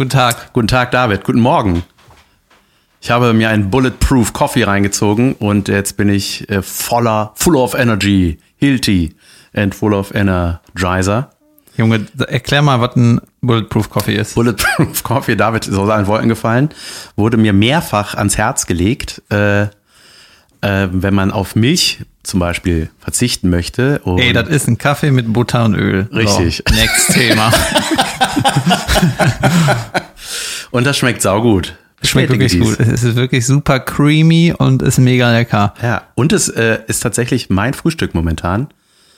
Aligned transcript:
Guten 0.00 0.08
Tag. 0.08 0.54
Guten 0.54 0.66
Tag, 0.66 0.92
David. 0.92 1.24
Guten 1.24 1.40
Morgen. 1.40 1.82
Ich 3.02 3.10
habe 3.10 3.34
mir 3.34 3.50
einen 3.50 3.68
Bulletproof 3.68 4.32
Coffee 4.32 4.62
reingezogen 4.62 5.34
und 5.34 5.68
jetzt 5.68 5.98
bin 5.98 6.08
ich 6.08 6.48
äh, 6.48 6.62
voller, 6.62 7.32
full 7.34 7.54
of 7.54 7.74
energy, 7.74 8.38
hilty 8.56 9.14
and 9.54 9.74
full 9.74 9.92
of 9.92 10.14
energizer. 10.14 11.28
Junge, 11.76 12.06
erklär 12.28 12.62
mal, 12.62 12.80
was 12.80 12.96
ein 12.96 13.20
Bulletproof 13.42 13.90
Coffee 13.90 14.14
ist. 14.14 14.36
Bulletproof 14.36 15.02
Coffee, 15.02 15.36
David 15.36 15.66
ist 15.66 15.76
aus 15.76 15.90
allen 15.90 16.06
Wolken 16.06 16.30
gefallen, 16.30 16.70
wurde 17.16 17.36
mir 17.36 17.52
mehrfach 17.52 18.14
ans 18.14 18.38
Herz 18.38 18.64
gelegt, 18.64 19.20
äh, 19.30 19.64
äh, 19.64 19.68
wenn 20.62 21.12
man 21.12 21.30
auf 21.30 21.56
Milch 21.56 22.06
zum 22.22 22.40
Beispiel 22.40 22.88
verzichten 22.98 23.50
möchte. 23.50 24.00
Ey, 24.16 24.32
das 24.32 24.48
ist 24.48 24.66
ein 24.66 24.78
Kaffee 24.78 25.10
mit 25.10 25.30
Butter 25.30 25.66
und 25.66 25.74
Öl. 25.74 26.08
Richtig. 26.10 26.62
So, 26.66 26.74
next 26.74 27.12
Thema. 27.12 27.52
und 30.70 30.86
das 30.86 30.96
schmeckt 30.96 31.22
saugut. 31.22 31.74
Schmeckt 32.02 32.30
wirklich 32.30 32.58
gut. 32.58 32.80
Es 32.80 33.02
ist 33.02 33.16
wirklich 33.16 33.46
super 33.46 33.78
creamy 33.78 34.54
und 34.56 34.82
ist 34.82 34.98
mega 34.98 35.30
lecker. 35.30 35.74
Ja, 35.82 36.02
und 36.14 36.32
es 36.32 36.48
äh, 36.48 36.80
ist 36.86 37.00
tatsächlich 37.00 37.50
mein 37.50 37.74
Frühstück 37.74 38.14
momentan. 38.14 38.68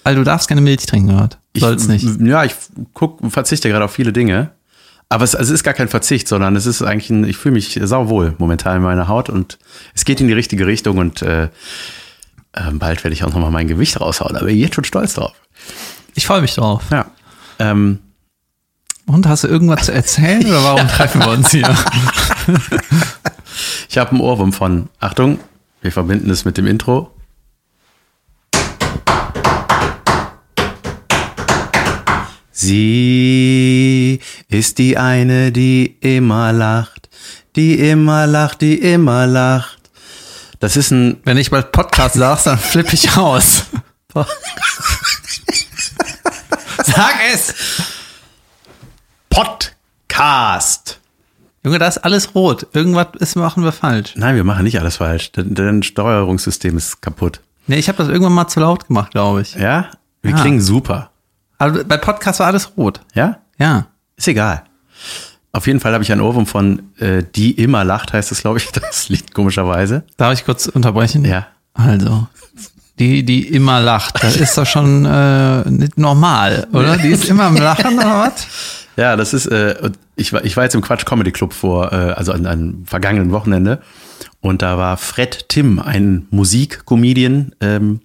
Also 0.04 0.18
du 0.18 0.24
darfst 0.24 0.48
keine 0.48 0.60
Milch 0.60 0.86
trinken, 0.86 1.10
gerade. 1.10 1.36
Soll's 1.56 1.86
nicht. 1.86 2.06
Ja, 2.20 2.44
ich 2.44 2.54
guck, 2.92 3.20
verzichte 3.30 3.68
gerade 3.68 3.84
auf 3.84 3.92
viele 3.92 4.12
Dinge. 4.12 4.50
Aber 5.08 5.24
es, 5.24 5.34
es 5.34 5.50
ist 5.50 5.62
gar 5.62 5.74
kein 5.74 5.88
Verzicht, 5.88 6.26
sondern 6.26 6.56
es 6.56 6.66
ist 6.66 6.82
eigentlich 6.82 7.10
ein, 7.10 7.24
ich 7.24 7.36
fühle 7.36 7.54
mich 7.54 7.78
sauwohl 7.82 8.34
momentan 8.38 8.78
in 8.78 8.82
meiner 8.82 9.08
Haut 9.08 9.28
und 9.28 9.58
es 9.94 10.04
geht 10.04 10.20
in 10.20 10.26
die 10.26 10.32
richtige 10.32 10.66
Richtung 10.66 10.96
und 10.96 11.22
äh, 11.22 11.44
äh, 11.44 11.48
bald 12.72 13.04
werde 13.04 13.12
ich 13.12 13.22
auch 13.22 13.32
nochmal 13.32 13.50
mein 13.50 13.68
Gewicht 13.68 14.00
raushauen. 14.00 14.36
Aber 14.36 14.50
jetzt 14.50 14.74
schon 14.74 14.84
stolz 14.84 15.14
drauf. 15.14 15.34
Ich 16.14 16.26
freue 16.26 16.40
mich 16.40 16.54
drauf. 16.54 16.82
Ja. 16.90 17.06
Ähm, 17.58 17.98
Und 19.06 19.26
hast 19.26 19.44
du 19.44 19.48
irgendwas 19.48 19.86
zu 19.86 19.92
erzählen 19.92 20.44
oder 20.46 20.62
warum 20.64 20.88
treffen 20.96 21.20
wir 21.20 21.28
uns 21.28 21.50
hier? 21.50 21.76
ich 23.88 23.98
habe 23.98 24.10
einen 24.10 24.20
Ohrwurm 24.20 24.52
von, 24.52 24.88
Achtung, 25.00 25.38
wir 25.80 25.92
verbinden 25.92 26.30
es 26.30 26.44
mit 26.44 26.56
dem 26.56 26.66
Intro. 26.66 27.10
Sie 32.52 34.20
ist 34.48 34.78
die 34.78 34.96
eine, 34.96 35.50
die 35.50 35.96
immer 36.00 36.52
lacht, 36.52 37.08
die 37.56 37.80
immer 37.80 38.26
lacht, 38.26 38.60
die 38.60 38.78
immer 38.78 39.26
lacht. 39.26 39.78
Das 40.60 40.76
ist 40.76 40.92
ein 40.92 41.20
Wenn 41.24 41.38
ich 41.38 41.50
bald 41.50 41.72
Podcast 41.72 42.14
sagst, 42.14 42.46
dann 42.46 42.58
flippe 42.58 42.94
ich 42.94 43.16
aus. 43.16 43.64
Sag 46.84 47.14
es! 47.32 47.52
Podcast. 49.32 51.00
Junge, 51.64 51.78
da 51.78 51.88
ist 51.88 51.98
alles 51.98 52.34
rot. 52.34 52.66
Irgendwas 52.74 53.06
ist, 53.18 53.34
machen 53.36 53.64
wir 53.64 53.72
falsch. 53.72 54.12
Nein, 54.16 54.36
wir 54.36 54.44
machen 54.44 54.64
nicht 54.64 54.78
alles 54.78 54.96
falsch. 54.96 55.32
Dein, 55.32 55.82
Steuerungssystem 55.82 56.76
ist 56.76 57.00
kaputt. 57.00 57.40
Nee, 57.66 57.76
ich 57.76 57.88
habe 57.88 57.96
das 57.96 58.08
irgendwann 58.08 58.34
mal 58.34 58.48
zu 58.48 58.60
laut 58.60 58.88
gemacht, 58.88 59.12
glaube 59.12 59.40
ich. 59.40 59.54
Ja? 59.54 59.86
Wir 60.20 60.32
Ja. 60.32 60.40
klingen 60.40 60.60
super. 60.60 61.10
Aber 61.56 61.82
bei 61.84 61.96
Podcast 61.96 62.40
war 62.40 62.48
alles 62.48 62.72
rot. 62.76 63.00
Ja? 63.14 63.38
Ja. 63.58 63.86
Ist 64.16 64.28
egal. 64.28 64.64
Auf 65.52 65.66
jeden 65.66 65.80
Fall 65.80 65.94
habe 65.94 66.04
ich 66.04 66.12
ein 66.12 66.20
Ohrwurm 66.20 66.46
von 66.46 66.90
äh, 66.98 67.22
Die 67.34 67.52
immer 67.52 67.84
lacht, 67.84 68.12
heißt 68.12 68.32
es, 68.32 68.42
glaube 68.42 68.58
ich, 68.58 68.70
das 68.72 69.08
Lied 69.08 69.32
komischerweise. 69.32 70.04
Darf 70.18 70.34
ich 70.34 70.44
kurz 70.44 70.66
unterbrechen? 70.66 71.24
Ja. 71.24 71.46
Also, 71.74 72.26
die, 72.98 73.22
die 73.24 73.48
immer 73.48 73.80
lacht, 73.80 74.22
das 74.22 74.36
ist 74.36 74.58
doch 74.58 74.66
schon 74.66 75.06
äh, 75.06 75.70
nicht 75.70 75.96
normal, 75.96 76.66
oder? 76.72 76.98
Die 76.98 77.08
ist 77.08 77.24
immer 77.24 77.44
am 77.44 77.56
Lachen 77.56 77.94
oder 77.98 78.30
was? 78.30 78.46
Ja, 78.96 79.16
das 79.16 79.32
ist, 79.32 79.46
äh, 79.46 79.90
ich, 80.16 80.32
war, 80.32 80.44
ich 80.44 80.56
war 80.56 80.64
jetzt 80.64 80.74
im 80.74 80.82
Quatsch 80.82 81.06
Comedy 81.06 81.32
Club 81.32 81.52
vor, 81.52 81.92
äh, 81.92 81.96
also 81.96 82.32
an 82.32 82.46
einem 82.46 82.84
vergangenen 82.86 83.30
Wochenende. 83.30 83.80
Und 84.40 84.62
da 84.62 84.76
war 84.76 84.96
Fred 84.96 85.48
Tim, 85.48 85.78
ein 85.78 86.26
Musikcomedian, 86.30 87.54
ähm, 87.60 88.00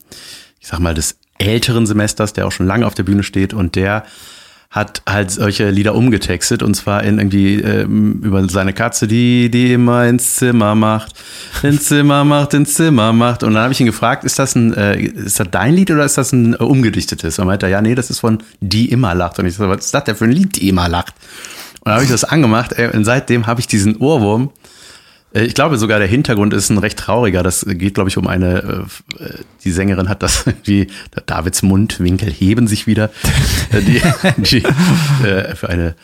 ich 0.59 0.67
sag 0.67 0.79
mal, 0.79 0.93
des 0.93 1.17
älteren 1.39 1.85
Semesters, 1.85 2.33
der 2.33 2.47
auch 2.47 2.51
schon 2.51 2.67
lange 2.67 2.85
auf 2.85 2.93
der 2.93 3.03
Bühne 3.03 3.23
steht 3.23 3.53
und 3.53 3.75
der 3.75 4.05
hat 4.69 5.01
halt 5.07 5.31
solche 5.31 5.69
Lieder 5.69 5.95
umgetextet 5.95 6.61
und 6.61 6.73
zwar 6.75 7.03
in 7.03 7.19
irgendwie 7.19 7.61
ähm, 7.61 8.21
über 8.23 8.47
seine 8.49 8.73
Katze, 8.73 9.07
die 9.07 9.49
die 9.49 9.73
immer 9.73 10.05
ins 10.05 10.35
Zimmer 10.35 10.75
macht, 10.75 11.13
ins 11.63 11.85
Zimmer 11.85 12.25
macht, 12.25 12.53
ins 12.53 12.73
Zimmer 12.73 13.13
macht 13.13 13.43
und 13.43 13.53
dann 13.53 13.63
habe 13.63 13.73
ich 13.73 13.79
ihn 13.79 13.85
gefragt, 13.85 14.25
ist 14.25 14.39
das 14.39 14.55
ein 14.55 14.73
äh, 14.73 14.99
ist 14.99 15.39
das 15.39 15.47
dein 15.49 15.73
Lied 15.73 15.89
oder 15.91 16.03
ist 16.03 16.17
das 16.17 16.33
ein 16.33 16.53
äh, 16.53 16.57
umgedichtetes? 16.57 17.39
Und 17.39 17.45
er 17.45 17.47
meinte, 17.47 17.67
ja, 17.67 17.81
nee, 17.81 17.95
das 17.95 18.09
ist 18.09 18.19
von 18.19 18.39
Die 18.59 18.89
immer 18.91 19.15
lacht 19.15 19.39
und 19.39 19.45
ich 19.45 19.55
so, 19.55 19.67
was 19.69 19.85
ist 19.85 19.93
das 19.93 20.03
denn 20.03 20.15
für 20.15 20.25
ein 20.25 20.31
Lied, 20.31 20.57
Die 20.57 20.67
immer 20.67 20.89
lacht? 20.89 21.13
Und 21.79 21.85
dann 21.85 21.93
habe 21.95 22.03
ich 22.03 22.11
das 22.11 22.25
angemacht 22.25 22.73
ey, 22.73 22.93
und 22.93 23.05
seitdem 23.05 23.47
habe 23.47 23.61
ich 23.61 23.67
diesen 23.67 23.95
Ohrwurm 23.97 24.49
äh, 24.49 24.66
ich 25.33 25.53
glaube 25.53 25.77
sogar, 25.77 25.99
der 25.99 26.07
Hintergrund 26.07 26.53
ist 26.53 26.69
ein 26.69 26.77
recht 26.77 26.97
trauriger. 26.97 27.43
Das 27.43 27.65
geht, 27.67 27.93
glaube 27.95 28.09
ich, 28.09 28.17
um 28.17 28.27
eine, 28.27 28.85
äh, 29.19 29.33
die 29.63 29.71
Sängerin 29.71 30.09
hat 30.09 30.23
das 30.23 30.43
irgendwie, 30.47 30.87
Davids 31.25 31.61
Mundwinkel 31.61 32.31
heben 32.31 32.67
sich 32.67 32.87
wieder. 32.87 33.09
Äh, 33.71 33.81
die, 33.81 34.01
die, 34.37 34.63
äh, 35.27 35.53
für 35.55 35.67
eine, 35.67 35.95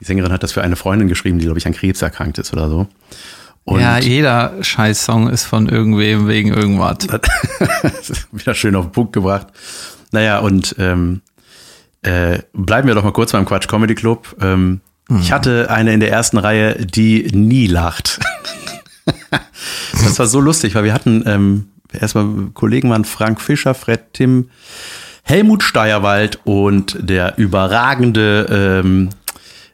die 0.00 0.04
Sängerin 0.04 0.32
hat 0.32 0.42
das 0.42 0.50
für 0.50 0.62
eine 0.62 0.74
Freundin 0.74 1.06
geschrieben, 1.06 1.38
die, 1.38 1.44
glaube 1.44 1.58
ich, 1.60 1.66
an 1.66 1.72
Krebs 1.72 2.02
erkrankt 2.02 2.38
ist 2.38 2.52
oder 2.52 2.68
so. 2.68 2.88
Und 3.64 3.80
ja, 3.80 3.98
jeder 3.98 4.54
Scheiß-Song 4.60 5.28
ist 5.30 5.44
von 5.44 5.68
irgendwem 5.68 6.26
wegen 6.26 6.52
irgendwas. 6.52 6.98
das 7.82 8.10
ist 8.10 8.26
wieder 8.32 8.54
schön 8.54 8.74
auf 8.74 8.86
den 8.86 8.92
Punkt 8.92 9.12
gebracht. 9.12 9.46
Naja, 10.10 10.40
und 10.40 10.74
ähm, 10.80 11.20
äh, 12.02 12.40
bleiben 12.52 12.88
wir 12.88 12.96
doch 12.96 13.04
mal 13.04 13.12
kurz 13.12 13.30
beim 13.30 13.44
Quatsch 13.44 13.68
Comedy 13.68 13.94
Club. 13.94 14.34
Ähm, 14.40 14.80
Ich 15.20 15.30
hatte 15.30 15.70
eine 15.70 15.92
in 15.92 16.00
der 16.00 16.10
ersten 16.10 16.38
Reihe, 16.38 16.84
die 16.84 17.28
nie 17.32 17.68
lacht. 17.68 18.18
Das 19.92 20.18
war 20.18 20.26
so 20.26 20.40
lustig, 20.40 20.74
weil 20.74 20.84
wir 20.84 20.94
hatten 20.94 21.24
ähm, 21.26 21.68
erstmal 21.92 22.26
Kollegen 22.54 22.90
waren 22.90 23.04
Frank 23.04 23.40
Fischer, 23.40 23.74
Fred 23.74 24.12
Tim, 24.12 24.50
Helmut 25.24 25.62
Steierwald 25.62 26.40
und 26.44 26.96
der 27.00 27.38
überragende 27.38 28.82
ähm, 28.84 29.10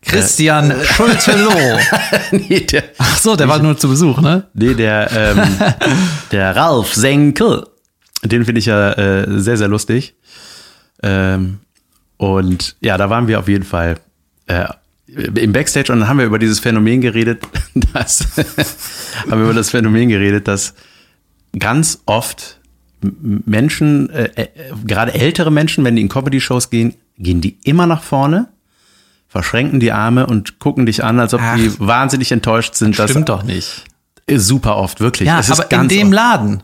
Christian 0.02 0.72
Schulte-Loh. 0.84 1.78
nee, 2.30 2.60
der, 2.60 2.84
Ach 2.98 3.18
so, 3.18 3.36
der 3.36 3.48
war 3.48 3.58
nur 3.58 3.76
zu 3.76 3.88
Besuch, 3.88 4.20
ne? 4.20 4.44
Nee, 4.54 4.74
der, 4.74 5.10
ähm, 5.12 5.42
der 6.32 6.54
Ralf 6.54 6.94
Senkel. 6.94 7.66
Den 8.22 8.44
finde 8.44 8.58
ich 8.60 8.66
ja 8.66 8.92
äh, 8.92 9.26
sehr, 9.40 9.56
sehr 9.56 9.68
lustig. 9.68 10.14
Ähm, 11.02 11.60
und 12.16 12.76
ja, 12.80 12.96
da 12.96 13.10
waren 13.10 13.28
wir 13.28 13.38
auf 13.38 13.48
jeden 13.48 13.64
Fall 13.64 13.96
äh, 14.46 14.66
im 15.08 15.52
Backstage 15.52 15.92
und 15.92 16.00
dann 16.00 16.08
haben 16.08 16.18
wir 16.18 16.26
über 16.26 16.38
dieses 16.38 16.60
Phänomen 16.60 17.00
geredet, 17.00 17.42
dass, 17.92 18.20
haben 19.30 19.40
wir 19.40 19.44
über 19.44 19.54
das 19.54 19.70
Phänomen 19.70 20.08
geredet, 20.08 20.46
dass 20.48 20.74
ganz 21.58 22.00
oft 22.06 22.60
Menschen, 23.00 24.10
äh, 24.10 24.24
äh, 24.34 24.48
gerade 24.86 25.14
ältere 25.14 25.50
Menschen, 25.50 25.84
wenn 25.84 25.96
die 25.96 26.02
in 26.02 26.08
Comedy-Shows 26.08 26.70
gehen, 26.70 26.94
gehen 27.16 27.40
die 27.40 27.58
immer 27.64 27.86
nach 27.86 28.02
vorne, 28.02 28.48
verschränken 29.28 29.78
die 29.80 29.92
Arme 29.92 30.26
und 30.26 30.58
gucken 30.58 30.84
dich 30.86 31.04
an, 31.04 31.20
als 31.20 31.32
ob 31.34 31.40
Ach. 31.42 31.56
die 31.56 31.78
wahnsinnig 31.80 32.32
enttäuscht 32.32 32.74
sind. 32.74 32.98
dass- 32.98 33.10
Stimmt 33.10 33.28
doch 33.28 33.42
nicht. 33.44 33.84
Super 34.30 34.76
oft, 34.76 35.00
wirklich. 35.00 35.26
Ja, 35.26 35.40
aber 35.48 35.70
in 35.70 35.88
dem 35.88 36.08
oft. 36.08 36.14
Laden. 36.14 36.62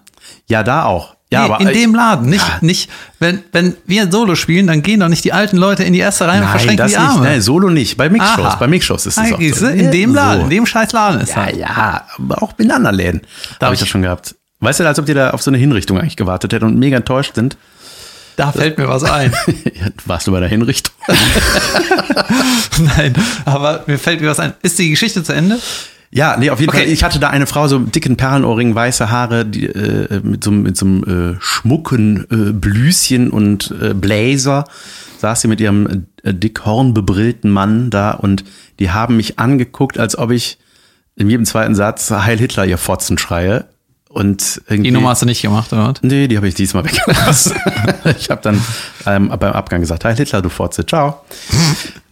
Ja, 0.49 0.63
da 0.63 0.85
auch. 0.85 1.17
Ja, 1.35 1.47
nee, 1.49 1.53
aber 1.55 1.61
in 1.61 1.69
dem 1.75 1.95
Laden. 1.95 2.29
Nicht, 2.31 2.47
Ja. 2.47 2.59
nicht, 2.63 2.91
wenn, 3.19 3.43
wenn 3.53 3.77
wir 3.87 4.11
Solo 4.11 4.35
spielen, 4.35 4.67
dann 4.67 4.83
gehen 4.83 5.01
doch 5.01 5.09
nicht 5.09 5.25
die 5.25 5.33
alten 5.33 5.57
Leute 5.59 5.85
in 5.85 5.93
die 5.93 5.99
erste 5.99 6.27
Reihe 6.27 6.39
und 6.39 6.45
Nein, 6.45 6.51
verschränken 6.51 6.79
das 6.79 6.93
die 6.93 6.99
nicht. 6.99 7.09
Arme. 7.09 7.25
Nein, 7.25 7.41
Solo 7.43 7.69
nicht. 7.71 7.97
Bei 7.97 8.09
Mixshows. 8.09 8.45
Aha. 8.47 8.57
Bei 8.57 8.67
Mixshows 8.67 9.07
ist 9.07 9.19
es 9.19 9.33
auch 9.33 9.41
so. 9.55 9.67
In 9.69 9.91
dem 9.93 10.15
Laden, 10.15 10.39
So. 10.41 10.45
in 10.45 10.51
dem 10.51 10.67
scheiß 10.67 10.93
Laden 10.93 11.21
ist 11.21 11.35
Ja, 11.37 11.47
das. 11.47 11.59
ja, 11.59 12.05
aber 12.19 12.43
auch 12.43 12.53
in 12.59 12.71
anderen 12.71 12.97
Läden. 12.97 13.21
Da 13.59 13.67
habe 13.67 13.75
ich 13.75 13.81
das 13.81 13.89
schon 13.89 14.03
gehabt. 14.03 14.35
Weißt 14.61 14.81
du, 14.81 14.87
als 14.87 14.99
ob 14.99 15.07
die 15.07 15.15
da 15.15 15.31
auf 15.31 15.43
so 15.43 15.51
eine 15.51 15.59
Hinrichtung 15.59 15.99
eigentlich 15.99 16.17
gewartet 16.17 16.53
hätten 16.55 16.65
und 16.65 16.79
mega 16.79 16.97
enttäuscht 16.97 17.35
sind. 17.35 17.57
Da 18.37 18.51
fällt 18.51 18.79
mir 18.79 18.89
was 18.89 19.05
ein. 19.05 19.33
Warst 20.07 20.27
du 20.27 20.33
bei 20.33 20.41
der 20.41 20.49
Hinrichtung? 20.49 20.93
Nein, 22.97 23.15
aber 23.45 23.85
mir 23.87 23.99
fällt 23.99 24.21
mir 24.21 24.29
was 24.31 24.41
ein. 24.41 24.55
Ist 24.63 24.79
die 24.79 24.91
Geschichte 24.91 25.23
zu 25.23 25.33
Ende? 25.33 25.59
Ja, 26.17 26.37
nee, 26.39 26.49
auf 26.51 26.61
jeden 26.61 26.71
Okay. 26.71 26.83
Fall. 26.85 26.89
Ich 26.93 27.03
hatte 27.03 27.19
da 27.19 27.31
eine 27.31 27.47
Frau, 27.47 27.67
so 27.67 27.81
dicken 27.81 28.17
Perlenohrringen, 28.17 28.75
weiße 28.75 29.11
Haare, 29.11 29.45
die, 29.45 29.67
äh, 29.67 30.21
mit 30.23 30.45
so, 30.45 30.51
einem- 30.53 30.63
mit 30.63 30.77
so 30.77 30.87
einem 30.87 31.35
äh, 31.35 31.37
schmucken 31.41 32.25
äh, 32.31 32.53
Blüschen 32.53 33.31
und 33.31 33.75
äh, 33.83 33.95
Blazer. 33.95 34.65
Saß 35.19 35.41
sie 35.41 35.49
mit 35.49 35.61
ihrem 35.61 36.07
äh, 36.23 36.33
dick 36.33 36.65
hornbebrillten 36.65 37.51
Mann 37.51 37.91
da 37.91 38.13
und 38.13 38.45
die 38.79 38.91
haben 38.93 39.17
mich 39.17 39.39
angeguckt, 39.41 39.99
als 39.99 40.17
ob 40.17 40.31
ich 40.31 40.59
in 41.17 41.29
jedem 41.31 41.47
zweiten 41.47 41.75
Satz 41.75 42.11
Heil 42.11 42.39
Hitler 42.39 42.65
ihr 42.65 42.79
Fotzen 42.79 43.19
schreie. 43.19 43.65
Und 44.09 44.63
irgendwie. 44.69 44.91
Die 44.91 44.91
Nummer 44.93 45.09
hast 45.09 45.23
du 45.23 45.27
nicht 45.27 45.43
gemacht, 45.43 45.73
oder 45.73 45.89
was? 45.89 46.03
Nee, 46.03 46.29
die 46.29 46.37
habe 46.37 46.47
ich 46.47 46.55
diesmal 46.55 46.85
weggelassen. 46.85 47.57
ich 48.17 48.31
habe 48.31 48.41
dann 48.43 48.61
ähm, 49.07 49.29
beim 49.41 49.53
Abgang 49.53 49.81
gesagt, 49.81 50.05
Heil 50.05 50.15
Hitler, 50.15 50.41
du 50.43 50.49
Fotze, 50.49 50.87
ciao. 50.87 51.23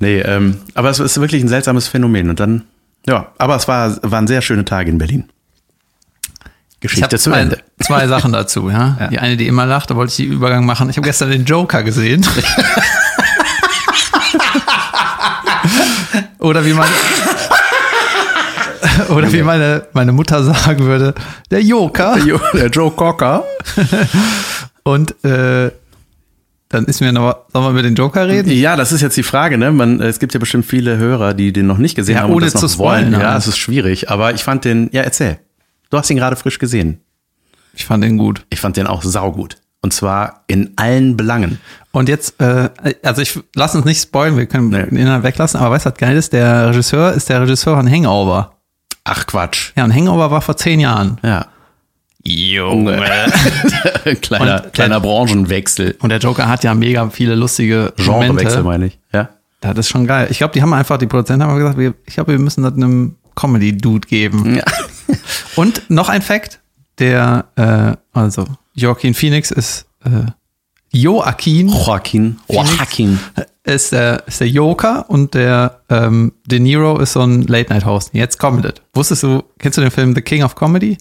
nee, 0.01 0.19
ähm, 0.19 0.57
aber 0.75 0.91
es 0.91 0.99
ist 0.99 1.21
wirklich 1.21 1.43
ein 1.45 1.49
seltsames 1.49 1.87
Phänomen. 1.87 2.29
Und 2.31 2.41
dann, 2.41 2.63
ja, 3.07 3.29
aber 3.39 3.57
es 3.57 3.67
war, 3.69 3.97
waren 4.03 4.27
sehr 4.27 4.43
schöne 4.43 4.65
Tage 4.65 4.91
in 4.91 4.99
Berlin. 4.99 5.25
Ich 6.75 6.81
Geschichte 6.81 7.05
habe 7.05 7.17
zu 7.17 7.31
zwei, 7.31 7.41
Ende. 7.41 7.59
zwei 7.81 8.07
Sachen 8.09 8.33
dazu, 8.33 8.69
ja? 8.71 8.97
Ja. 9.01 9.07
Die 9.09 9.19
eine, 9.21 9.37
die 9.37 9.47
immer 9.47 9.67
lacht, 9.67 9.91
da 9.91 9.97
wollte 9.97 10.11
ich 10.11 10.17
die 10.17 10.25
Übergang 10.25 10.67
machen. 10.67 10.91
Ich 10.91 10.97
habe 10.97 11.07
gestern 11.07 11.31
den 11.31 11.45
Joker 11.45 11.83
gesehen. 11.85 12.27
Oder 16.39 16.65
wie 16.65 16.73
man. 16.73 16.89
Oder 19.11 19.33
wie 19.33 19.43
meine, 19.43 19.87
meine 19.93 20.13
Mutter 20.13 20.43
sagen 20.43 20.81
würde, 20.85 21.15
der 21.51 21.63
Joker. 21.63 22.19
Jo- 22.19 22.41
Der 22.53 22.67
Joe 22.69 22.91
Cocker. 22.91 23.45
Und 24.83 25.15
äh, 25.25 25.71
dann 26.73 26.87
ist 26.87 27.01
mir 27.01 27.13
noch, 27.13 27.37
sollen 27.53 27.65
wir 27.67 27.71
über 27.71 27.83
den 27.83 27.95
Joker 27.95 28.27
reden? 28.27 28.51
Ja, 28.51 28.75
das 28.77 28.91
ist 28.93 29.01
jetzt 29.01 29.17
die 29.17 29.23
Frage, 29.23 29.57
ne? 29.59 29.71
Man, 29.71 30.01
es 30.01 30.19
gibt 30.19 30.35
ja 30.35 30.41
bestimmt 30.41 30.67
viele 30.67 30.97
Hörer, 30.97 31.35
die 31.35 31.53
den 31.53 31.67
noch 31.67 31.79
nicht 31.79 31.95
gesehen 31.95 32.17
Ja, 32.17 32.23
haben 32.23 32.31
und 32.31 32.37
ohne 32.39 32.47
das 32.47 32.55
noch 32.55 32.63
zu 32.63 32.69
spoilern, 32.69 33.13
wollen. 33.13 33.21
Ja, 33.21 33.29
halt. 33.31 33.39
es 33.39 33.47
ist 33.47 33.59
schwierig. 33.59 34.11
Aber 34.11 34.35
ich 34.35 34.43
fand 34.43 34.65
den, 34.65 34.89
ja, 34.93 35.03
erzähl. 35.03 35.39
Du 35.91 35.99
hast 35.99 36.11
ihn 36.11 36.17
gerade 36.17 36.37
frisch 36.37 36.59
gesehen. 36.59 37.01
Ich 37.75 37.85
fand 37.87 38.03
den 38.03 38.19
gut. 38.19 38.45
Ich 38.51 38.61
fand 38.61 38.77
den 38.77 38.87
auch 38.87 39.03
saugut. 39.03 39.57
Und 39.83 39.93
zwar 39.93 40.45
in 40.47 40.73
allen 40.77 41.17
Belangen. 41.17 41.59
Und 41.91 42.09
jetzt, 42.09 42.41
äh, 42.41 42.71
also 43.03 43.21
ich 43.23 43.39
lass 43.55 43.75
uns 43.75 43.85
nicht 43.85 44.01
spoilen, 44.01 44.37
wir 44.37 44.47
können 44.47 44.69
Nee. 44.69 44.85
den 44.85 44.97
Inhalt 44.97 45.25
weglassen, 45.25 45.59
aber 45.61 45.75
weißt 45.75 45.87
du, 45.87 45.91
was 45.91 45.99
geil 45.99 46.17
ist? 46.17 46.33
Der 46.33 46.69
Regisseur 46.71 47.13
ist 47.13 47.29
der 47.29 47.41
Regisseur 47.43 47.77
von 47.77 47.91
Hangover. 47.91 48.53
Ach 49.05 49.27
Quatsch. 49.27 49.73
Ja, 49.77 49.85
und 49.85 49.93
Hangover 49.95 50.31
war 50.31 50.41
vor 50.41 50.57
zehn 50.57 50.79
Jahren. 50.81 51.19
Ja. 51.25 51.47
Junge. 52.25 53.03
kleiner, 54.21 54.65
Und- 54.65 54.73
kleiner 54.73 55.01
Branchenwechsel. 55.01 55.97
Und 56.01 56.11
der 56.11 56.19
Joker 56.19 56.49
hat 56.49 56.65
ja 56.65 56.75
mega 56.75 57.09
viele 57.11 57.35
lustige 57.35 57.93
Genrewechsel 57.97 58.63
meine 58.63 58.87
ich. 58.87 58.99
Ja. 59.13 59.29
Das 59.61 59.79
ist 59.79 59.89
schon 59.89 60.07
geil. 60.07 60.27
Ich 60.31 60.39
glaube, 60.39 60.53
die 60.55 60.63
haben 60.63 60.73
einfach, 60.73 60.99
die 60.99 61.07
Produzenten 61.07 61.47
haben 61.47 61.57
gesagt, 61.59 61.79
wir, 61.79 61.95
ich 62.07 62.15
glaube, 62.15 62.33
wir 62.33 62.39
müssen 62.39 62.63
das 62.65 62.75
einem 62.75 63.17
Comedy-Dude 63.37 64.07
geben. 64.09 64.57
ja. 64.57 64.65
Und 65.57 65.89
noch 65.91 66.09
ein 66.09 66.23
Fact, 66.23 66.61
der, 66.99 67.45
äh, 67.57 67.97
also 68.19 68.47
Joaquin 68.75 69.15
Phoenix 69.15 69.51
ist 69.51 69.87
äh, 70.05 70.31
Joaquin 70.93 71.69
Joaquin. 71.69 72.39
Phoenix. 72.47 72.77
Joaquin. 72.77 73.19
ist 73.65 73.93
der, 73.93 74.27
ist 74.27 74.41
der 74.41 74.49
Joker 74.49 75.05
und 75.09 75.35
der 75.35 75.81
ähm, 75.89 76.33
De 76.47 76.59
Niro 76.59 76.99
ist 76.99 77.13
so 77.13 77.21
ein 77.21 77.43
Late-Night-Host. 77.43 78.11
Jetzt 78.13 78.39
kommt 78.39 78.65
es. 78.65 78.75
Wusstest 78.95 79.23
du, 79.23 79.43
kennst 79.59 79.79
du 79.79 79.83
den 79.83 79.91
Film 79.91 80.15
The 80.15 80.23
King 80.23 80.43
of 80.43 80.55
Comedy 80.55 80.99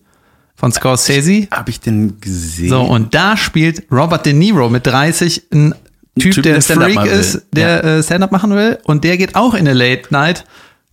von 0.62 0.72
Scorsese? 0.72 1.48
Hab 1.50 1.68
ich 1.70 1.80
den 1.80 2.22
gesehen? 2.22 2.70
So, 2.70 2.82
und 2.82 3.16
da 3.16 3.36
spielt 3.36 3.84
Robert 3.92 4.28
De 4.28 4.32
Niro 4.34 4.70
mit 4.70 4.86
30 4.86 5.48
ein 5.52 5.74
Typ, 6.20 6.36
Typ, 6.36 6.44
der 6.44 6.62
Stand-up 6.62 6.92
Freak 6.92 7.12
ist, 7.12 7.42
der 7.52 7.84
äh, 7.84 8.04
Stand-up 8.04 8.32
machen 8.32 8.52
will 8.56 8.78
und 8.84 9.04
der 9.04 9.18
geht 9.18 9.36
auch 9.36 9.56
in 9.56 9.62
eine 9.62 9.74
Late-Night 9.74 10.46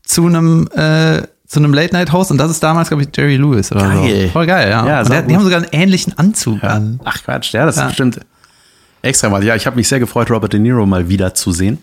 zu 0.04 0.26
einem 0.26 0.68
äh, 0.74 1.22
zu 1.46 1.58
einem 1.60 1.74
Late-Night-Host 1.74 2.30
und 2.30 2.38
das 2.38 2.50
ist 2.50 2.62
damals, 2.62 2.88
glaube 2.88 3.02
ich, 3.02 3.10
Jerry 3.14 3.36
Lewis 3.36 3.70
oder 3.70 3.82
Geil. 3.90 4.22
so. 4.26 4.32
Voll 4.32 4.46
geil, 4.46 4.70
ja. 4.70 4.86
Ja, 4.86 5.02
der, 5.04 5.20
die 5.22 5.34
haben 5.36 5.44
sogar 5.44 5.58
einen 5.58 5.68
ähnlichen 5.72 6.16
Anzug 6.18 6.64
an. 6.64 6.98
Ach 7.04 7.22
Quatsch, 7.22 7.52
ja, 7.52 7.66
das 7.66 7.76
Ja. 7.76 7.82
ist 7.82 7.88
bestimmt 7.88 8.20
extra 9.02 9.28
mal. 9.28 9.44
Ja, 9.44 9.54
ich 9.54 9.66
habe 9.66 9.76
mich 9.76 9.86
sehr 9.88 9.98
gefreut, 10.00 10.30
Robert 10.30 10.52
De 10.54 10.60
Niro 10.60 10.86
mal 10.86 11.08
wieder 11.10 11.34
zu 11.34 11.52
sehen 11.52 11.76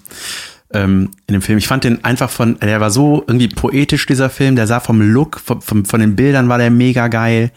ähm, 0.76 1.12
in 1.28 1.34
dem 1.34 1.42
Film. 1.42 1.58
Ich 1.58 1.68
fand 1.68 1.84
den 1.84 2.04
einfach 2.04 2.30
von, 2.30 2.60
der 2.60 2.82
war 2.82 2.92
so 2.92 3.24
irgendwie 3.26 3.48
poetisch, 3.48 4.06
dieser 4.06 4.30
Film. 4.30 4.56
Der 4.56 4.68
sah 4.68 4.80
vom 4.80 5.02
Look, 5.02 5.40
vom, 5.40 5.62
vom, 5.62 5.86
von 5.86 6.00
den 6.00 6.16
Bildern 6.16 6.50
war 6.50 6.58
der 6.58 6.70
mega 6.70 7.08
geil, 7.08 7.52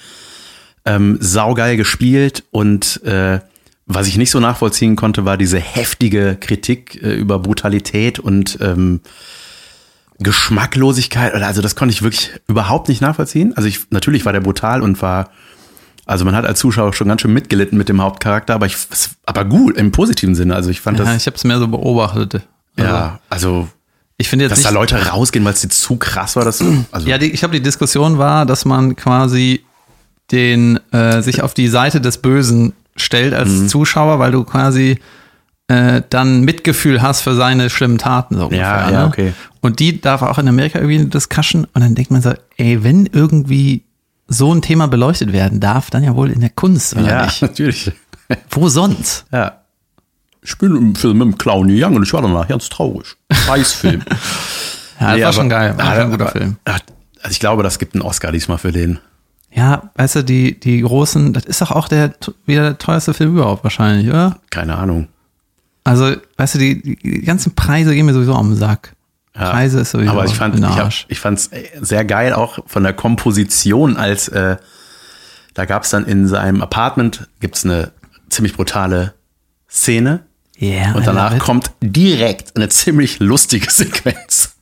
ähm, 0.84 1.18
saugeil 1.20 1.76
gespielt 1.76 2.44
und 2.50 3.02
äh, 3.04 3.40
was 3.90 4.06
ich 4.06 4.18
nicht 4.18 4.30
so 4.30 4.38
nachvollziehen 4.38 4.96
konnte, 4.96 5.24
war 5.24 5.38
diese 5.38 5.58
heftige 5.58 6.36
Kritik 6.38 7.02
äh, 7.02 7.14
über 7.14 7.38
Brutalität 7.38 8.18
und 8.18 8.58
ähm, 8.60 9.00
Geschmacklosigkeit. 10.18 11.32
Also 11.34 11.62
das 11.62 11.74
konnte 11.74 11.94
ich 11.94 12.02
wirklich 12.02 12.32
überhaupt 12.48 12.88
nicht 12.88 13.00
nachvollziehen. 13.00 13.56
Also 13.56 13.66
ich 13.68 13.90
natürlich 13.90 14.26
war 14.26 14.32
der 14.32 14.40
brutal 14.40 14.82
und 14.82 15.00
war 15.00 15.30
also 16.04 16.24
man 16.24 16.34
hat 16.34 16.46
als 16.46 16.58
Zuschauer 16.58 16.94
schon 16.94 17.08
ganz 17.08 17.20
schön 17.20 17.32
mitgelitten 17.32 17.76
mit 17.76 17.88
dem 17.88 18.00
Hauptcharakter, 18.00 18.54
aber 18.54 18.64
ich, 18.66 18.76
aber 19.26 19.44
gut 19.44 19.76
im 19.76 19.92
positiven 19.92 20.34
Sinne. 20.34 20.54
Also 20.54 20.70
ich 20.70 20.80
fand 20.80 20.98
Ja, 20.98 21.04
das, 21.04 21.16
ich 21.16 21.26
habe 21.26 21.36
es 21.36 21.44
mehr 21.44 21.58
so 21.58 21.68
beobachtet. 21.68 22.42
Also, 22.78 22.90
ja, 22.94 23.18
also 23.28 23.68
Ich 24.16 24.28
finde 24.28 24.44
jetzt 24.44 24.52
dass 24.52 24.58
nicht, 24.58 24.68
da 24.70 24.74
Leute 24.74 24.96
rausgehen, 25.06 25.44
weil 25.44 25.52
es 25.54 25.60
dir 25.60 25.68
zu 25.68 25.96
krass 25.96 26.36
war, 26.36 26.44
das, 26.44 26.62
also 26.90 27.06
Ja, 27.08 27.18
die, 27.18 27.30
ich 27.32 27.40
glaube, 27.40 27.54
die 27.54 27.62
Diskussion 27.62 28.18
war, 28.18 28.46
dass 28.46 28.64
man 28.64 28.96
quasi 28.96 29.64
den 30.32 30.78
äh, 30.92 31.22
sich 31.22 31.42
auf 31.42 31.54
die 31.54 31.68
Seite 31.68 32.00
des 32.00 32.18
Bösen 32.18 32.72
stellt 32.96 33.32
als 33.34 33.48
Mhm. 33.48 33.68
Zuschauer, 33.68 34.18
weil 34.18 34.32
du 34.32 34.44
quasi 34.44 34.98
äh, 35.68 36.02
dann 36.10 36.42
Mitgefühl 36.42 37.02
hast 37.02 37.20
für 37.20 37.34
seine 37.34 37.70
schlimmen 37.70 37.98
Taten. 37.98 38.36
So 38.36 38.44
ungefähr, 38.44 38.64
ja, 38.64 38.90
ne? 38.90 39.06
okay. 39.06 39.32
Und 39.60 39.80
die 39.80 40.00
darf 40.00 40.22
auch 40.22 40.38
in 40.38 40.48
Amerika 40.48 40.78
irgendwie 40.78 40.98
eine 40.98 41.08
Discussion 41.08 41.66
und 41.72 41.80
dann 41.82 41.94
denkt 41.94 42.10
man 42.10 42.22
so, 42.22 42.32
ey, 42.56 42.82
wenn 42.82 43.06
irgendwie 43.06 43.82
so 44.28 44.52
ein 44.54 44.62
Thema 44.62 44.88
beleuchtet 44.88 45.32
werden 45.32 45.60
darf, 45.60 45.90
dann 45.90 46.02
ja 46.04 46.14
wohl 46.14 46.30
in 46.30 46.40
der 46.40 46.50
Kunst, 46.50 46.94
oder 46.96 47.06
ja, 47.06 47.24
nicht? 47.24 47.40
natürlich. 47.42 47.92
Wo 48.50 48.68
sonst? 48.68 49.24
Ja. 49.32 49.57
Ich 50.48 50.56
bin 50.56 50.74
im 50.74 50.94
Film 50.94 51.18
mit 51.18 51.26
dem 51.28 51.36
Clown 51.38 51.68
Young 51.70 51.96
und 51.96 52.02
ich 52.04 52.12
war 52.14 52.22
danach 52.22 52.48
ganz 52.48 52.68
traurig. 52.68 53.16
Scheißfilm. 53.32 54.02
Ja, 55.00 55.06
das 55.10 55.14
Nee, 55.16 55.20
war 55.22 55.28
aber- 55.28 55.32
schon 55.36 55.48
geil. 55.48 55.74
War 55.78 55.84
schon 55.94 56.02
ein 56.04 56.10
guter 56.10 56.24
aber- 56.24 56.32
Film. 56.32 56.56
Also 56.64 57.30
ich 57.30 57.38
glaube, 57.38 57.62
das 57.62 57.78
gibt 57.78 57.94
einen 57.94 58.02
Oscar 58.02 58.32
diesmal 58.32 58.58
für 58.58 58.72
den. 58.72 58.98
Ja, 59.52 59.90
weißt 59.94 60.16
du, 60.16 60.24
die, 60.24 60.58
die 60.58 60.80
großen, 60.80 61.32
das 61.32 61.44
ist 61.44 61.60
doch 61.60 61.70
auch 61.70 61.86
der 61.86 62.14
wieder 62.46 62.62
der 62.62 62.78
teuerste 62.78 63.14
Film 63.14 63.34
überhaupt 63.36 63.62
wahrscheinlich, 63.62 64.08
oder? 64.08 64.38
Keine 64.50 64.76
Ahnung. 64.76 65.06
Also, 65.84 66.16
weißt 66.36 66.56
du, 66.56 66.58
die, 66.58 66.96
die 66.96 67.22
ganzen 67.22 67.54
Preise 67.54 67.94
gehen 67.94 68.06
mir 68.06 68.12
sowieso 68.12 68.34
am 68.34 68.54
Sack. 68.56 68.94
Ja. 69.36 69.50
Preise 69.50 69.78
ist 69.80 69.92
sowieso 69.92 70.10
Aber 70.10 70.24
ich 70.24 70.34
fand, 70.34 70.58
ich, 70.58 70.64
hab, 70.64 70.92
ich 71.06 71.20
fand's 71.20 71.48
sehr 71.80 72.04
geil 72.04 72.32
auch 72.32 72.58
von 72.66 72.82
der 72.82 72.92
Komposition, 72.92 73.96
als 73.96 74.26
äh, 74.28 74.56
da 75.54 75.64
gab's 75.64 75.90
dann 75.90 76.06
in 76.06 76.26
seinem 76.26 76.60
Apartment 76.60 77.28
gibt's 77.38 77.64
eine 77.64 77.92
ziemlich 78.30 78.54
brutale 78.56 79.14
Szene 79.70 80.24
Ja, 80.58 80.92
und 80.94 81.06
danach 81.06 81.38
kommt 81.38 81.70
direkt 81.80 82.56
eine 82.56 82.68
ziemlich 82.68 83.20
lustige 83.20 83.70
Sequenz 83.70 84.56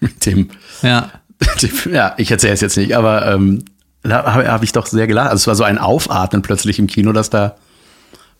mit 0.00 0.24
dem. 0.26 0.48
Ja, 0.82 1.10
dem 1.62 1.92
ja, 1.92 2.14
ich 2.16 2.30
erzähle 2.30 2.54
es 2.54 2.60
jetzt 2.60 2.76
nicht, 2.76 2.96
aber 2.96 3.30
ähm, 3.32 3.64
da 4.02 4.24
habe 4.32 4.50
hab 4.50 4.62
ich 4.62 4.72
doch 4.72 4.86
sehr 4.86 5.06
gelacht. 5.06 5.30
Also 5.30 5.42
es 5.42 5.46
war 5.46 5.54
so 5.54 5.64
ein 5.64 5.78
Aufatmen 5.78 6.42
plötzlich 6.42 6.78
im 6.78 6.86
Kino, 6.86 7.12
dass 7.12 7.30
da 7.30 7.56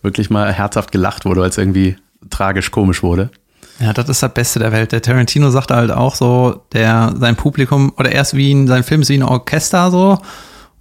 wirklich 0.02 0.30
mal 0.30 0.52
herzhaft 0.52 0.90
gelacht 0.90 1.24
wurde, 1.24 1.42
weil 1.42 1.50
es 1.50 1.58
irgendwie 1.58 1.96
tragisch 2.30 2.70
komisch 2.70 3.02
wurde. 3.02 3.30
ja, 3.78 3.92
das 3.92 4.08
ist 4.08 4.22
das 4.22 4.34
Beste 4.34 4.58
der 4.58 4.72
Welt. 4.72 4.92
Der 4.92 5.02
Tarantino 5.02 5.50
sagte 5.50 5.76
halt 5.76 5.90
auch 5.90 6.14
so, 6.14 6.62
der 6.72 7.14
sein 7.18 7.36
Publikum, 7.36 7.92
oder 7.98 8.10
erst 8.10 8.34
wie 8.34 8.52
ein, 8.52 8.66
sein 8.66 8.82
Film 8.82 9.02
ist 9.02 9.10
wie 9.10 9.18
ein 9.18 9.22
Orchester 9.22 9.90
so, 9.90 10.18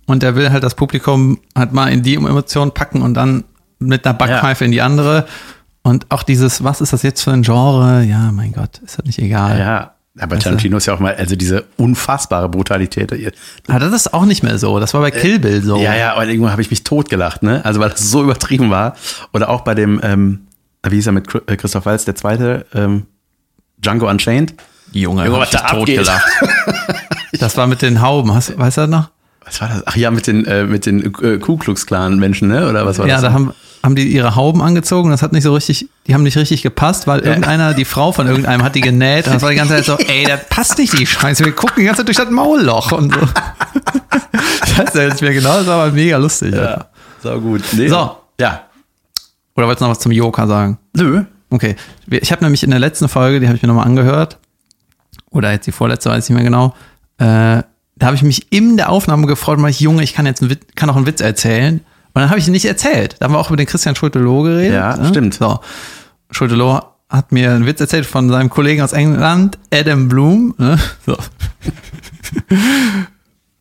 und 0.08 0.24
der 0.24 0.36
will 0.36 0.52
halt 0.52 0.64
das 0.64 0.76
Publikum 0.76 1.40
halt 1.56 1.74
mal 1.74 1.88
in 1.92 2.04
die 2.04 2.16
Emotion 2.16 2.74
packen 2.74 3.02
und 3.02 3.14
dann 3.14 3.44
mit 3.80 4.06
einer 4.06 4.14
Backpfeife 4.14 4.66
in 4.66 4.72
die 4.72 4.82
andere. 4.82 5.26
Und 5.84 6.06
auch 6.10 6.24
dieses, 6.24 6.64
was 6.64 6.82
ist 6.82 6.94
das 6.94 7.04
jetzt 7.04 7.22
für 7.24 7.32
ein 7.32 7.42
Genre? 7.42 8.04
Ja, 8.04 8.32
mein 8.32 8.52
Gott, 8.52 8.80
ist 8.86 8.98
das 9.00 9.06
nicht 9.06 9.20
egal. 9.20 9.58
Ja, 9.58 9.92
aber 10.20 10.36
Weißt? 10.36 10.44
Tarantino 10.44 10.78
ist 10.78 10.86
ja 10.86 10.94
auch 10.94 11.00
mal, 11.00 11.16
also 11.16 11.36
diese 11.36 11.66
unfassbare 11.78 12.50
Brutalität. 12.50 13.12
Aber 13.68 13.80
das 13.80 13.94
ist 13.94 14.14
auch 14.14 14.26
nicht 14.26 14.44
mehr 14.44 14.58
so. 14.58 14.80
Das 14.80 14.94
war 14.94 15.02
bei 15.02 15.12
Kill 15.12 15.40
Bill 15.40 15.64
so. 15.64 15.78
Ja, 15.78 15.96
ja, 15.96 16.18
und 16.18 16.28
irgendwann 16.28 16.52
habe 16.52 16.62
ich 16.62 16.70
mich 16.70 16.84
totgelacht, 16.84 17.44
ne? 17.44 17.64
Also 17.66 17.80
weil 17.80 17.90
das 17.90 18.12
so 18.12 18.22
übertrieben 18.22 18.70
war. 18.70 18.96
Oder 19.34 19.50
auch 19.50 19.62
bei 19.62 19.74
dem, 19.74 20.00
ähm, 20.04 20.48
wie 20.88 20.96
hieß 20.96 21.08
er 21.08 21.14
mit 21.14 21.28
äh, 21.48 21.56
Christoph 21.56 21.86
Waltz, 21.86 22.06
der 22.06 22.16
zweite, 22.16 22.66
ähm, 22.74 23.08
Django 23.78 24.10
Unchained. 24.10 24.54
Junge, 24.92 25.26
Junge, 25.26 25.40
hab 25.40 25.54
ich 25.54 25.60
totgelacht. 25.60 26.26
das 27.40 27.58
war 27.58 27.68
mit 27.68 27.82
den 27.82 28.02
Hauben. 28.02 28.34
Hast, 28.34 28.58
weißt 28.58 28.78
du 28.78 28.82
das 28.82 28.90
noch? 28.90 29.10
Was 29.46 29.62
war 29.62 29.70
das? 29.70 29.84
Ach 29.86 29.96
ja, 29.96 30.12
mit 30.12 30.28
den, 30.28 30.46
äh, 30.46 30.66
mit 30.66 30.86
den 30.86 31.06
äh, 31.06 31.38
Ku 31.40 31.58
Klux 31.58 31.86
Klan 31.86 32.20
Menschen, 32.20 32.50
ne? 32.50 32.70
Oder 32.70 32.86
was 32.86 33.00
war 33.00 33.08
Ja, 33.08 33.16
das? 33.16 33.24
da 33.24 33.34
haben, 33.34 33.54
haben 33.84 33.96
die 33.96 34.08
ihre 34.08 34.36
Hauben 34.36 34.62
angezogen. 34.62 35.10
Das 35.10 35.22
hat 35.22 35.32
nicht 35.32 35.44
so 35.44 35.54
richtig, 35.54 35.90
die 36.08 36.14
haben 36.14 36.24
nicht 36.24 36.38
richtig 36.38 36.62
gepasst, 36.62 37.08
weil 37.08 37.22
irgendeiner, 37.22 37.74
die 37.74 37.86
Frau 37.86 38.12
von 38.12 38.28
irgendeinem 38.28 38.64
hat 38.64 38.76
die 38.76 38.82
genäht. 38.82 39.28
Und 39.28 39.34
das 39.34 39.42
war 39.42 39.50
die 39.50 39.56
ganze 39.56 39.76
Zeit 39.76 39.86
so, 39.86 39.98
ey, 39.98 40.26
das 40.26 40.48
passt 40.50 40.78
nicht, 40.78 40.98
die 40.98 41.06
Scheiße. 41.08 41.44
Wir 41.46 41.54
gucken 41.54 41.76
die 41.78 41.86
ganze 41.86 42.00
Zeit 42.00 42.08
durch 42.08 42.18
das 42.18 42.30
Maulloch 42.30 42.92
und 42.92 43.14
so. 43.14 43.22
Ich 44.66 44.78
weiß 44.78 44.94
ja 44.94 45.02
jetzt 45.04 45.14
nicht 45.14 45.22
mehr 45.22 45.34
genau, 45.34 45.58
das 45.58 45.68
war 45.68 45.84
aber 45.84 45.92
mega 45.92 46.18
lustig. 46.18 46.54
ja, 46.54 46.86
so 47.22 47.40
gut. 47.42 47.62
Nee. 47.74 47.88
So. 47.88 48.18
Ja. 48.40 48.64
Oder 49.56 49.68
wolltest 49.68 49.82
du 49.82 49.86
noch 49.86 49.92
was 49.92 50.00
zum 50.00 50.12
Joker 50.12 50.48
sagen? 50.48 50.78
Nö. 50.96 51.24
Okay. 51.50 51.76
Ich 52.10 52.32
habe 52.32 52.44
nämlich 52.44 52.64
in 52.64 52.70
der 52.70 52.80
letzten 52.80 53.10
Folge, 53.10 53.40
die 53.40 53.48
habe 53.48 53.58
ich 53.58 53.62
mir 53.62 53.68
nochmal 53.68 53.86
angehört, 53.86 54.38
oder 55.32 55.52
jetzt 55.52 55.68
die 55.68 55.72
vorletzte, 55.72 56.10
weiß 56.10 56.24
ich 56.26 56.30
nicht 56.30 56.36
mehr 56.36 56.46
genau, 56.46 56.74
äh, 57.18 57.64
da 57.98 58.08
habe 58.08 58.16
ich 58.16 58.24
mich 58.24 58.52
in 58.52 58.78
der 58.78 58.90
Aufnahme 58.90 59.28
gefreut, 59.28 59.62
weil 59.62 59.70
ich, 59.70 59.80
Junge, 59.80 60.02
ich 60.04 60.14
kann 60.14 60.26
jetzt 60.26 60.42
einen 60.42 60.50
Witz, 60.50 60.66
kann 60.76 60.90
auch 60.90 60.96
einen 60.96 61.06
Witz 61.06 61.22
erzählen. 61.22 61.82
Und 62.14 62.22
dann 62.22 62.30
habe 62.30 62.40
ich 62.40 62.48
ihn 62.48 62.52
nicht 62.52 62.66
erzählt. 62.66 63.16
Da 63.20 63.26
haben 63.26 63.34
wir 63.34 63.40
auch 63.40 63.50
über 63.50 63.58
den 63.58 63.66
Christian 63.66 63.96
Schulte-Loh 63.96 64.44
geredet. 64.44 64.74
Ja, 64.74 64.98
ne? 64.98 65.08
stimmt. 65.08 65.36
So. 65.36 65.60
Schulte-Loh 66.30 66.82
hat 67.10 67.32
mir 67.32 67.52
einen 67.52 67.66
Witz 67.66 67.82
erzählt 67.82 68.06
von 68.06 68.30
seinem 68.30 68.50
Kollegen 68.50 68.82
aus 68.82 68.94
England, 68.94 69.58
Adam 69.74 70.08
Bloom. 70.08 70.56
Ne? 70.58 70.78
So. 71.06 71.18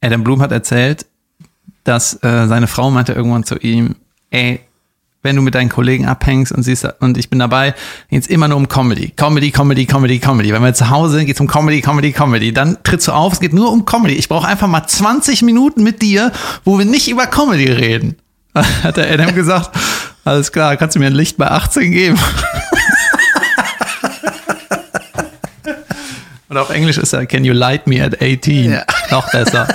Adam 0.00 0.24
Bloom 0.24 0.40
hat 0.40 0.52
erzählt, 0.52 1.06
dass 1.84 2.14
äh, 2.22 2.46
seine 2.46 2.66
Frau 2.66 2.90
meinte 2.90 3.12
irgendwann 3.12 3.44
zu 3.44 3.56
ihm, 3.56 3.96
ey, 4.30 4.60
wenn 5.22 5.36
du 5.36 5.42
mit 5.42 5.54
deinen 5.54 5.68
Kollegen 5.68 6.06
abhängst 6.06 6.50
und 6.50 6.62
siehst, 6.62 6.86
und 7.00 7.18
ich 7.18 7.28
bin 7.28 7.38
dabei, 7.38 7.74
geht's 8.08 8.26
immer 8.26 8.48
nur 8.48 8.56
um 8.56 8.68
Comedy. 8.68 9.10
Comedy, 9.10 9.50
Comedy, 9.50 9.84
Comedy, 9.84 10.18
Comedy. 10.18 10.52
Wenn 10.52 10.62
wir 10.62 10.72
zu 10.72 10.88
Hause 10.88 11.18
sind, 11.18 11.26
geht's 11.26 11.40
um 11.40 11.46
Comedy, 11.46 11.82
Comedy, 11.82 12.12
Comedy. 12.12 12.52
Dann 12.52 12.78
trittst 12.82 13.08
du 13.08 13.12
auf, 13.12 13.34
es 13.34 13.40
geht 13.40 13.52
nur 13.52 13.70
um 13.70 13.84
Comedy. 13.84 14.14
Ich 14.14 14.28
brauche 14.28 14.48
einfach 14.48 14.68
mal 14.68 14.86
20 14.86 15.42
Minuten 15.42 15.82
mit 15.82 16.00
dir, 16.00 16.32
wo 16.64 16.78
wir 16.78 16.86
nicht 16.86 17.10
über 17.10 17.26
Comedy 17.26 17.70
reden. 17.70 18.16
Hat 18.82 18.96
der 18.96 19.10
Adam 19.10 19.34
gesagt, 19.34 19.76
alles 20.24 20.50
klar, 20.52 20.76
kannst 20.76 20.96
du 20.96 21.00
mir 21.00 21.06
ein 21.06 21.14
Licht 21.14 21.36
bei 21.36 21.50
18 21.50 21.92
geben? 21.92 22.18
Und 26.48 26.56
auf 26.56 26.70
Englisch 26.70 26.98
ist 26.98 27.12
er, 27.12 27.26
can 27.26 27.44
you 27.44 27.52
light 27.52 27.86
me 27.86 28.02
at 28.02 28.20
18? 28.20 28.80
Noch 29.12 29.30
besser. 29.30 29.68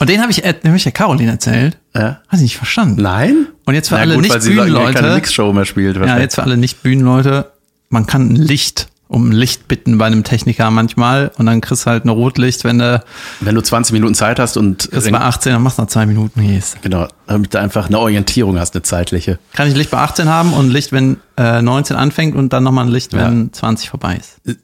Und 0.00 0.10
den 0.10 0.20
habe 0.20 0.32
ich, 0.32 0.44
äh, 0.44 0.52
den 0.52 0.70
hab 0.70 0.76
ich 0.76 0.82
der 0.82 0.92
Caroline 0.92 1.30
erzählt. 1.32 1.78
Ja. 1.94 2.20
Hat 2.28 2.38
sie 2.38 2.42
nicht 2.44 2.56
verstanden. 2.56 3.02
Nein? 3.02 3.46
Und 3.64 3.74
jetzt 3.74 3.88
für 3.88 3.94
Na 3.94 4.00
alle 4.02 4.14
gut, 4.16 4.28
weil 4.28 4.40
sie 4.40 4.56
keine 4.56 4.64
Nicht-Bühnenleute. 4.66 5.14
Mixshow 5.14 5.52
mehr 5.52 5.64
spielt. 5.64 5.96
Ja, 5.96 6.18
jetzt 6.18 6.34
für 6.34 6.42
alle 6.42 6.56
Nicht-Bühnenleute. 6.56 7.52
Man 7.90 8.06
kann 8.06 8.32
ein 8.32 8.36
Licht, 8.36 8.88
um 9.08 9.30
ein 9.30 9.32
Licht 9.32 9.68
bitten 9.68 9.96
bei 9.98 10.06
einem 10.06 10.22
Techniker 10.22 10.70
manchmal. 10.70 11.32
Und 11.38 11.46
dann 11.46 11.60
kriegst 11.62 11.86
du 11.86 11.90
halt 11.90 12.04
ein 12.04 12.10
Rotlicht, 12.10 12.64
wenn 12.64 12.78
du 12.78 13.02
Wenn 13.40 13.54
du 13.54 13.62
20 13.62 13.92
Minuten 13.94 14.14
Zeit 14.14 14.38
hast 14.38 14.56
und 14.56 14.90
kriegst 14.90 15.10
bei 15.10 15.20
18, 15.20 15.52
dann 15.54 15.62
machst 15.62 15.78
du 15.78 15.82
nach 15.82 15.88
zwei 15.88 16.04
Minuten 16.06 16.40
gehst. 16.46 16.80
genau, 16.82 17.08
damit 17.26 17.54
du 17.54 17.58
einfach 17.58 17.86
eine 17.86 17.98
Orientierung 17.98 18.58
hast, 18.58 18.74
eine 18.74 18.82
zeitliche. 18.82 19.38
Kann 19.54 19.66
ich 19.68 19.74
Licht 19.74 19.90
bei 19.90 19.98
18 19.98 20.28
haben 20.28 20.52
und 20.52 20.70
Licht, 20.70 20.92
wenn 20.92 21.16
äh, 21.36 21.62
19 21.62 21.96
anfängt 21.96 22.36
und 22.36 22.52
dann 22.52 22.62
nochmal 22.64 22.84
ein 22.86 22.90
Licht, 22.92 23.14
wenn 23.14 23.52
20 23.52 23.88
vorbei 23.90 24.16
ist. 24.16 24.58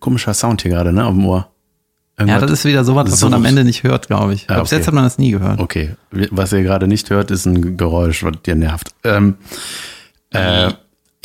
Komischer 0.00 0.32
Sound 0.32 0.62
hier 0.62 0.70
gerade, 0.70 0.92
ne, 0.92 1.04
auf 1.04 1.12
dem 1.14 1.26
Ohr. 1.26 1.50
Ja, 2.18 2.24
Irgendwas- 2.24 2.40
das 2.42 2.50
ist 2.60 2.64
wieder 2.64 2.84
sowas, 2.84 3.12
was 3.12 3.22
man 3.22 3.34
am. 3.34 3.44
Ende 3.44 3.64
nicht 3.64 3.84
hört, 3.84 4.08
glaube 4.08 4.34
ich. 4.34 4.42
Ja, 4.42 4.46
glaube, 4.46 4.62
bis 4.62 4.70
okay. 4.70 4.76
jetzt 4.78 4.86
hat 4.88 4.94
man 4.94 5.04
das 5.04 5.18
nie 5.18 5.30
gehört. 5.30 5.60
Okay, 5.60 5.94
was 6.10 6.52
ihr 6.52 6.62
gerade 6.62 6.88
nicht 6.88 7.10
hört, 7.10 7.30
ist 7.30 7.46
ein 7.46 7.76
Geräusch, 7.76 8.24
was 8.24 8.32
dir 8.44 8.56
nervt. 8.56 8.90
Ähm, 9.04 9.36
äh, 10.30 10.72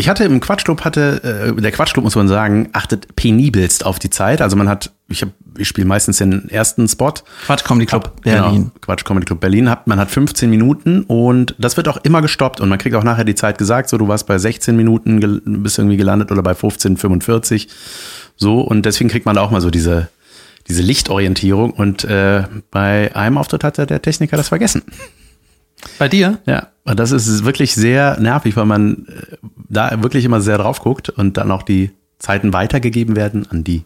ich 0.03 0.09
hatte 0.09 0.25
im 0.25 0.41
Quatschclub 0.41 0.83
hatte, 0.83 1.53
äh, 1.55 1.61
der 1.61 1.71
Quatschclub 1.71 2.03
muss 2.03 2.17
man 2.17 2.27
sagen, 2.27 2.67
achtet 2.73 3.15
penibelst 3.15 3.85
auf 3.85 3.99
die 3.99 4.09
Zeit. 4.09 4.41
Also 4.41 4.57
man 4.57 4.67
hat, 4.67 4.91
ich 5.07 5.21
hab, 5.21 5.29
ich 5.57 5.65
spiele 5.65 5.87
meistens 5.87 6.17
den 6.17 6.49
ersten 6.49 6.89
Spot. 6.89 7.13
Quatsch 7.45 7.63
Comedy 7.63 7.85
Club 7.85 8.21
Berlin. 8.21 8.53
Genau, 8.53 8.71
Quatsch 8.81 9.05
Comedy 9.05 9.25
Club 9.25 9.39
Berlin 9.39 9.69
hat, 9.69 9.87
man 9.87 10.01
hat 10.01 10.11
15 10.11 10.49
Minuten 10.49 11.03
und 11.03 11.55
das 11.57 11.77
wird 11.77 11.87
auch 11.87 11.95
immer 12.03 12.21
gestoppt 12.21 12.59
und 12.59 12.67
man 12.67 12.79
kriegt 12.79 12.97
auch 12.97 13.05
nachher 13.05 13.23
die 13.23 13.33
Zeit 13.33 13.57
gesagt, 13.57 13.87
so 13.87 13.97
du 13.97 14.09
warst 14.09 14.27
bei 14.27 14.37
16 14.37 14.75
Minuten, 14.75 15.21
bist 15.63 15.79
irgendwie 15.79 15.95
gelandet 15.95 16.33
oder 16.33 16.43
bei 16.43 16.51
15,45. 16.51 17.69
So 18.35 18.59
und 18.59 18.85
deswegen 18.85 19.09
kriegt 19.09 19.25
man 19.25 19.37
auch 19.37 19.51
mal 19.51 19.61
so 19.61 19.69
diese, 19.69 20.09
diese 20.67 20.81
Lichtorientierung 20.81 21.71
und 21.71 22.03
äh, 22.03 22.43
bei 22.71 23.15
einem 23.15 23.37
Auftritt 23.37 23.63
hatte 23.63 23.87
der 23.87 24.01
Techniker 24.01 24.35
das 24.35 24.49
vergessen. 24.49 24.81
Bei 25.99 26.07
dir? 26.07 26.39
Ja, 26.45 26.67
und 26.83 26.99
das 26.99 27.11
ist 27.11 27.45
wirklich 27.45 27.75
sehr 27.75 28.19
nervig, 28.19 28.55
weil 28.55 28.65
man 28.65 29.05
äh, 29.07 29.37
da 29.69 30.03
wirklich 30.03 30.25
immer 30.25 30.41
sehr 30.41 30.57
drauf 30.57 30.79
guckt 30.79 31.09
und 31.09 31.37
dann 31.37 31.51
auch 31.51 31.63
die 31.63 31.91
Zeiten 32.19 32.53
weitergegeben 32.53 33.15
werden 33.15 33.47
an 33.49 33.63
die 33.63 33.83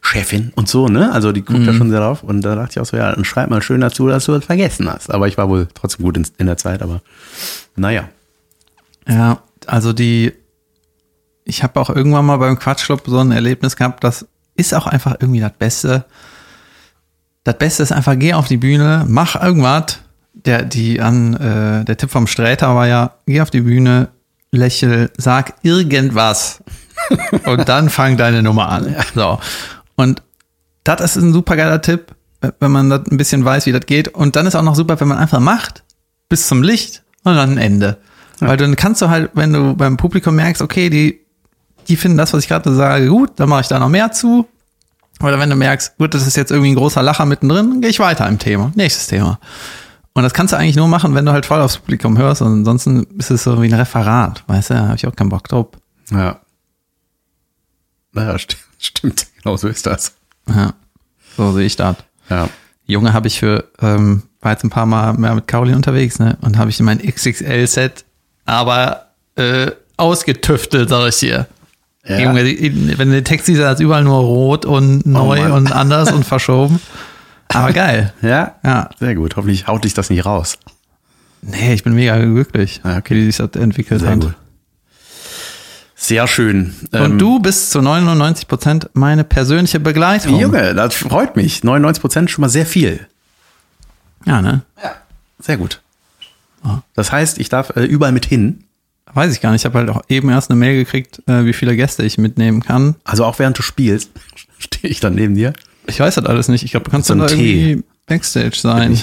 Chefin 0.00 0.52
und 0.54 0.68
so, 0.68 0.88
ne? 0.88 1.12
Also 1.12 1.32
die 1.32 1.42
guckt 1.42 1.66
da 1.66 1.72
schon 1.72 1.90
sehr 1.90 1.98
drauf 1.98 2.22
und 2.22 2.42
da 2.42 2.54
dachte 2.54 2.72
ich 2.72 2.80
auch 2.80 2.86
so, 2.86 2.96
ja, 2.96 3.12
dann 3.12 3.24
schreib 3.24 3.50
mal 3.50 3.62
schön 3.62 3.80
dazu, 3.80 4.06
dass 4.06 4.24
du 4.24 4.32
das 4.32 4.44
vergessen 4.44 4.88
hast. 4.88 5.10
Aber 5.10 5.26
ich 5.26 5.36
war 5.36 5.48
wohl 5.48 5.66
trotzdem 5.74 6.04
gut 6.04 6.16
in, 6.16 6.26
in 6.38 6.46
der 6.46 6.56
Zeit, 6.56 6.80
aber 6.80 7.02
naja. 7.74 8.08
Ja, 9.08 9.40
also 9.66 9.92
die, 9.92 10.32
ich 11.44 11.62
habe 11.62 11.80
auch 11.80 11.90
irgendwann 11.90 12.24
mal 12.24 12.36
beim 12.36 12.58
Quatschclub 12.58 13.02
so 13.06 13.18
ein 13.18 13.32
Erlebnis 13.32 13.74
gehabt, 13.74 14.04
das 14.04 14.26
ist 14.54 14.74
auch 14.74 14.86
einfach 14.86 15.16
irgendwie 15.18 15.40
das 15.40 15.52
Beste. 15.52 16.04
Das 17.44 17.58
Beste 17.58 17.82
ist 17.82 17.92
einfach, 17.92 18.16
geh 18.16 18.34
auf 18.34 18.48
die 18.48 18.56
Bühne, 18.56 19.04
mach 19.08 19.40
irgendwas. 19.40 19.98
Der, 20.46 20.62
die 20.62 21.00
an, 21.00 21.34
äh, 21.34 21.84
der 21.84 21.96
Tipp 21.96 22.10
vom 22.10 22.26
Sträter 22.26 22.74
war 22.74 22.86
ja, 22.86 23.14
geh 23.26 23.40
auf 23.40 23.50
die 23.50 23.62
Bühne, 23.62 24.08
lächel, 24.52 25.10
sag 25.16 25.54
irgendwas. 25.62 26.62
und 27.46 27.68
dann 27.68 27.90
fang 27.90 28.16
deine 28.16 28.42
Nummer 28.42 28.68
an. 28.68 28.94
So. 29.14 29.38
Und 29.96 30.22
das 30.84 31.00
ist 31.00 31.16
ein 31.16 31.32
super 31.32 31.56
geiler 31.56 31.82
Tipp, 31.82 32.14
wenn 32.60 32.70
man 32.70 32.90
das 32.90 33.06
ein 33.10 33.16
bisschen 33.16 33.44
weiß, 33.44 33.66
wie 33.66 33.72
das 33.72 33.86
geht. 33.86 34.08
Und 34.08 34.36
dann 34.36 34.46
ist 34.46 34.54
auch 34.54 34.62
noch 34.62 34.76
super, 34.76 34.98
wenn 35.00 35.08
man 35.08 35.18
einfach 35.18 35.40
macht, 35.40 35.84
bis 36.28 36.46
zum 36.46 36.62
Licht 36.62 37.02
und 37.24 37.34
dann 37.34 37.52
ein 37.52 37.58
Ende. 37.58 37.98
Weil 38.38 38.56
dann 38.56 38.76
kannst 38.76 39.02
du 39.02 39.08
halt, 39.08 39.30
wenn 39.34 39.52
du 39.52 39.74
beim 39.74 39.96
Publikum 39.96 40.36
merkst, 40.36 40.62
okay, 40.62 40.90
die, 40.90 41.20
die 41.88 41.96
finden 41.96 42.18
das, 42.18 42.32
was 42.32 42.42
ich 42.42 42.48
gerade 42.48 42.74
sage, 42.74 43.08
gut, 43.08 43.32
dann 43.36 43.48
mache 43.48 43.62
ich 43.62 43.68
da 43.68 43.78
noch 43.78 43.88
mehr 43.88 44.12
zu. 44.12 44.46
Oder 45.20 45.38
wenn 45.38 45.48
du 45.48 45.56
merkst, 45.56 45.96
gut, 45.96 46.12
das 46.12 46.26
ist 46.26 46.36
jetzt 46.36 46.50
irgendwie 46.50 46.72
ein 46.72 46.76
großer 46.76 47.02
Lacher 47.02 47.24
mittendrin, 47.24 47.70
dann 47.70 47.80
gehe 47.80 47.90
ich 47.90 47.98
weiter 47.98 48.28
im 48.28 48.38
Thema. 48.38 48.70
Nächstes 48.74 49.06
Thema. 49.06 49.38
Und 50.16 50.22
das 50.22 50.32
kannst 50.32 50.54
du 50.54 50.56
eigentlich 50.56 50.76
nur 50.76 50.88
machen, 50.88 51.14
wenn 51.14 51.26
du 51.26 51.32
halt 51.32 51.44
voll 51.44 51.60
aufs 51.60 51.76
Publikum 51.76 52.16
hörst. 52.16 52.40
Und 52.40 52.48
ansonsten 52.48 53.02
ist 53.18 53.30
es 53.30 53.44
so 53.44 53.60
wie 53.60 53.66
ein 53.66 53.74
Referat, 53.74 54.44
weißt 54.46 54.70
du, 54.70 54.74
da 54.74 54.86
habe 54.86 54.96
ich 54.96 55.06
auch 55.06 55.14
keinen 55.14 55.28
Bock 55.28 55.46
drauf. 55.46 55.66
Ja. 56.10 56.40
Naja, 58.12 58.38
st 58.38 58.56
stimmt. 58.78 59.26
Genau 59.42 59.58
so 59.58 59.68
ist 59.68 59.84
das. 59.84 60.14
Ja, 60.48 60.72
so 61.36 61.52
sehe 61.52 61.66
ich 61.66 61.76
das. 61.76 61.96
Ja. 62.30 62.48
Junge 62.86 63.12
habe 63.12 63.28
ich 63.28 63.38
für, 63.38 63.64
ähm, 63.82 64.22
war 64.40 64.52
jetzt 64.52 64.64
ein 64.64 64.70
paar 64.70 64.86
Mal 64.86 65.12
mehr 65.18 65.34
mit 65.34 65.46
Caroline 65.46 65.76
unterwegs, 65.76 66.18
ne? 66.18 66.38
Und 66.40 66.56
habe 66.56 66.70
ich 66.70 66.80
mein 66.80 66.98
XXL-Set 66.98 68.06
aber 68.46 69.08
äh, 69.34 69.70
ausgetüftelt, 69.98 70.88
sag 70.88 71.10
ich 71.10 71.18
dir. 71.18 71.46
Ja. 72.06 72.20
Junge, 72.20 72.42
wenn 72.42 73.08
du 73.10 73.14
den 73.16 73.24
Text 73.24 73.46
siehst, 73.46 73.60
ist 73.60 73.80
überall 73.80 74.04
nur 74.04 74.20
rot 74.20 74.64
und 74.64 75.04
neu 75.04 75.40
Mann. 75.40 75.52
und 75.52 75.72
anders 75.72 76.10
und 76.10 76.24
verschoben. 76.24 76.80
Aber 77.48 77.72
geil. 77.72 78.12
Ja? 78.22 78.56
Ja. 78.64 78.90
Sehr 78.98 79.14
gut. 79.14 79.36
Hoffentlich 79.36 79.66
haut 79.66 79.84
dich 79.84 79.94
das 79.94 80.10
nicht 80.10 80.24
raus. 80.26 80.58
Nee, 81.42 81.74
ich 81.74 81.84
bin 81.84 81.94
mega 81.94 82.18
glücklich, 82.18 82.80
Ah, 82.82 82.96
okay. 82.98 83.14
wie 83.14 83.24
sich 83.26 83.36
das 83.36 83.50
entwickelt 83.60 84.00
Sehr 84.00 84.10
hat. 84.10 84.20
gut. 84.20 84.34
Sehr 85.94 86.26
schön. 86.26 86.74
Und 86.92 87.00
Ähm, 87.00 87.18
du 87.18 87.38
bist 87.40 87.70
zu 87.70 87.80
99 87.80 88.48
Prozent 88.48 88.90
meine 88.92 89.24
persönliche 89.24 89.80
Begleitung. 89.80 90.38
Junge, 90.38 90.74
das 90.74 90.94
freut 90.94 91.36
mich. 91.36 91.64
99 91.64 92.00
Prozent 92.00 92.30
schon 92.30 92.42
mal 92.42 92.48
sehr 92.50 92.66
viel. 92.66 93.06
Ja, 94.26 94.42
ne? 94.42 94.62
Sehr 95.38 95.56
gut. 95.56 95.80
Das 96.94 97.12
heißt, 97.12 97.38
ich 97.38 97.48
darf 97.48 97.70
äh, 97.76 97.84
überall 97.84 98.12
mit 98.12 98.26
hin. 98.26 98.64
Weiß 99.14 99.32
ich 99.32 99.40
gar 99.40 99.52
nicht. 99.52 99.62
Ich 99.62 99.64
habe 99.66 99.78
halt 99.78 99.88
auch 99.90 100.02
eben 100.08 100.28
erst 100.30 100.50
eine 100.50 100.58
Mail 100.58 100.76
gekriegt, 100.76 101.22
äh, 101.28 101.44
wie 101.44 101.52
viele 101.52 101.76
Gäste 101.76 102.02
ich 102.02 102.18
mitnehmen 102.18 102.60
kann. 102.62 102.96
Also 103.04 103.24
auch 103.24 103.38
während 103.38 103.56
du 103.56 103.62
spielst, 103.62 104.10
stehe 104.58 104.90
ich 104.90 104.98
dann 105.00 105.14
neben 105.14 105.34
dir. 105.36 105.52
Ich 105.88 106.00
weiß 106.00 106.16
das 106.16 106.24
alles 106.26 106.48
nicht. 106.48 106.64
Ich 106.64 106.70
glaube, 106.72 106.84
du 106.84 106.90
kannst 106.90 107.10
dann 107.10 107.20
ein 107.20 107.28
da 107.28 107.34
irgendwie 107.34 107.84
Backstage 108.06 108.56
sein. 108.56 108.98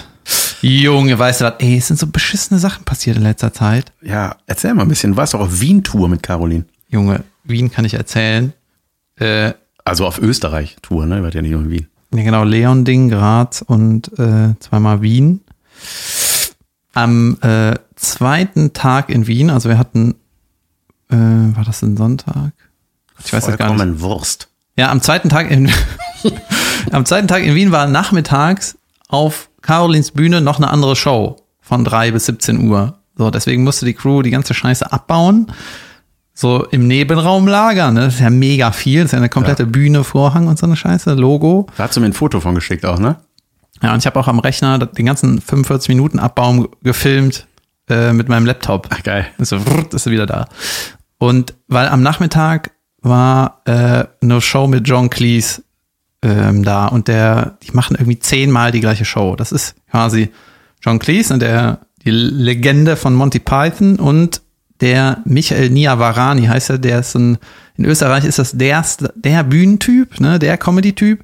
Junge, 0.62 1.18
weißt 1.20 1.42
du 1.42 1.46
was? 1.46 1.54
Ey, 1.60 1.78
es 1.78 1.88
sind 1.88 2.00
so 2.00 2.08
beschissene 2.08 2.60
Sachen 2.60 2.86
passiert 2.86 3.18
in 3.18 3.24
letzter 3.24 3.52
Zeit. 3.54 3.92
Ja, 4.02 4.38
erzähl 4.48 4.74
mal 4.74 4.84
ein 4.84 4.88
bisschen. 4.88 5.12
Du 5.12 5.18
warst 5.18 5.34
doch 5.34 5.40
auf 5.42 5.60
Wien-Tour 5.60 6.08
mit 6.10 6.24
Caroline. 6.24 6.66
Junge, 6.90 7.24
Wien 7.44 7.72
kann 7.72 7.84
ich 7.86 7.94
erzählen. 7.96 8.54
Äh, 9.18 9.54
Also 9.84 10.06
auf 10.08 10.20
Österreich-Tour, 10.20 11.06
ne? 11.06 11.18
Ihr 11.18 11.24
wart 11.24 11.34
ja 11.34 11.42
nicht 11.42 11.52
nur 11.52 11.62
in 11.62 11.70
Wien. 11.70 11.88
ja, 12.14 12.24
genau, 12.24 12.44
Leon-Ding, 12.46 13.10
Graz 13.10 13.62
und 13.62 14.18
äh, 14.18 14.54
zweimal 14.60 15.02
Wien. 15.02 15.42
Am 16.94 17.38
äh, 17.42 17.74
zweiten 17.96 18.74
Tag 18.74 19.10
in 19.10 19.28
Wien, 19.28 19.50
also 19.50 19.68
wir 19.70 19.78
hatten, 19.78 20.16
äh, 21.10 21.16
war 21.16 21.64
das 21.66 21.82
ein 21.82 21.98
Sonntag? 21.98 22.52
Ich 23.26 23.34
weiß 23.34 23.48
es 23.48 23.58
gar 23.58 23.70
nicht. 23.70 23.78
Vollkommen 23.78 24.00
Wurst. 24.02 24.48
Ja, 24.78 24.92
am 24.92 25.02
zweiten 25.02 25.30
Tag 25.30 25.50
in, 25.52 25.70
am 26.92 27.06
zweiten 27.06 27.28
Tag 27.28 27.44
in 27.44 27.56
Wien 27.56 27.72
war 27.72 27.88
nachmittags 27.88 28.78
auf 29.08 29.50
Carolins 29.62 30.12
Bühne 30.12 30.42
noch 30.42 30.58
eine 30.58 30.70
andere 30.70 30.96
Show 30.96 31.38
von 31.62 31.86
drei 31.86 32.12
bis 32.12 32.26
17 32.26 32.68
Uhr. 32.68 33.00
So, 33.16 33.30
deswegen 33.30 33.64
musste 33.64 33.86
die 33.86 33.94
Crew 33.94 34.22
die 34.22 34.32
ganze 34.32 34.54
Scheiße 34.54 34.92
abbauen. 34.92 35.52
So 36.34 36.66
im 36.66 36.88
Nebenraum 36.88 37.48
lagern, 37.48 37.94
ne? 37.94 38.06
Das 38.06 38.16
ist 38.16 38.20
ja 38.20 38.32
mega 38.32 38.72
viel. 38.72 39.02
Das 39.02 39.10
ist 39.10 39.12
ja 39.12 39.20
eine 39.20 39.30
komplette 39.30 39.68
Bühne, 39.68 40.04
Vorhang 40.04 40.48
und 40.48 40.58
so 40.58 40.66
eine 40.66 40.76
Scheiße, 40.76 41.14
Logo. 41.14 41.68
Da 41.78 41.84
hast 41.84 41.96
du 41.96 42.02
mir 42.02 42.08
ein 42.08 42.14
Foto 42.14 42.40
von 42.40 42.56
geschickt 42.56 42.86
auch, 42.86 42.98
ne? 42.98 43.18
Ja, 43.84 43.94
und 43.94 44.00
ich 44.00 44.08
habe 44.08 44.20
auch 44.20 44.28
am 44.28 44.40
Rechner 44.40 44.80
den 44.80 45.06
ganzen 45.06 45.42
45 45.42 45.90
Minuten 45.90 46.18
Abbaum 46.18 46.70
gefilmt 46.82 47.48
äh, 47.90 48.14
mit 48.14 48.30
meinem 48.30 48.46
Laptop. 48.46 48.88
Ach, 48.90 49.04
geil. 49.04 49.28
Ist 49.38 49.50
so, 49.50 49.60
vrrt, 49.60 49.94
ist 49.94 50.08
er 50.08 50.12
wieder 50.12 50.26
da. 50.26 50.48
Und 51.20 51.54
weil 51.68 51.88
am 51.88 52.02
Nachmittag 52.02 52.72
war 53.02 53.62
äh, 53.66 54.06
eine 54.22 54.42
Show 54.42 54.68
mit 54.68 54.88
John 54.88 55.10
Cleese 55.10 55.62
ähm, 56.24 56.64
da 56.64 56.88
und 56.88 57.08
der, 57.08 57.58
die 57.64 57.72
machen 57.72 57.96
irgendwie 57.96 58.20
zehnmal 58.20 58.72
die 58.72 58.80
gleiche 58.80 59.06
Show. 59.06 59.36
Das 59.36 59.52
ist 59.52 59.76
quasi 59.92 60.30
John 60.82 61.00
Cleese, 61.00 61.34
ne, 61.34 61.40
der, 61.40 61.80
die 62.04 62.12
Legende 62.12 62.96
von 62.96 63.14
Monty 63.14 63.40
Python 63.40 63.98
und 63.98 64.42
der 64.82 65.20
Michael 65.26 65.70
Niavarani 65.70 66.46
heißt 66.46 66.72
er, 66.72 66.78
der 66.78 67.00
ist 67.00 67.16
ein, 67.16 67.38
in 67.78 67.86
Österreich 67.86 68.26
ist 68.26 68.40
das 68.40 68.52
der, 68.54 68.84
der 69.16 69.44
Bühnentyp, 69.44 70.20
ne, 70.20 70.40
der 70.40 70.58
Comedy-Typ. 70.58 71.24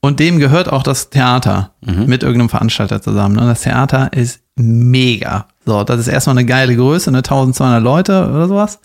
Und 0.00 0.20
dem 0.20 0.38
gehört 0.38 0.70
auch 0.72 0.84
das 0.84 1.10
Theater 1.10 1.72
mit 1.80 2.22
irgendeinem 2.22 2.48
Veranstalter 2.48 3.02
zusammen. 3.02 3.38
Und 3.38 3.46
das 3.46 3.62
Theater 3.62 4.12
ist 4.12 4.40
mega. 4.54 5.48
So, 5.64 5.82
das 5.82 6.00
ist 6.00 6.08
erstmal 6.08 6.38
eine 6.38 6.46
geile 6.46 6.76
Größe, 6.76 7.10
ne, 7.10 7.18
1200 7.18 7.82
Leute 7.82 8.30
oder 8.30 8.46
sowas. 8.46 8.78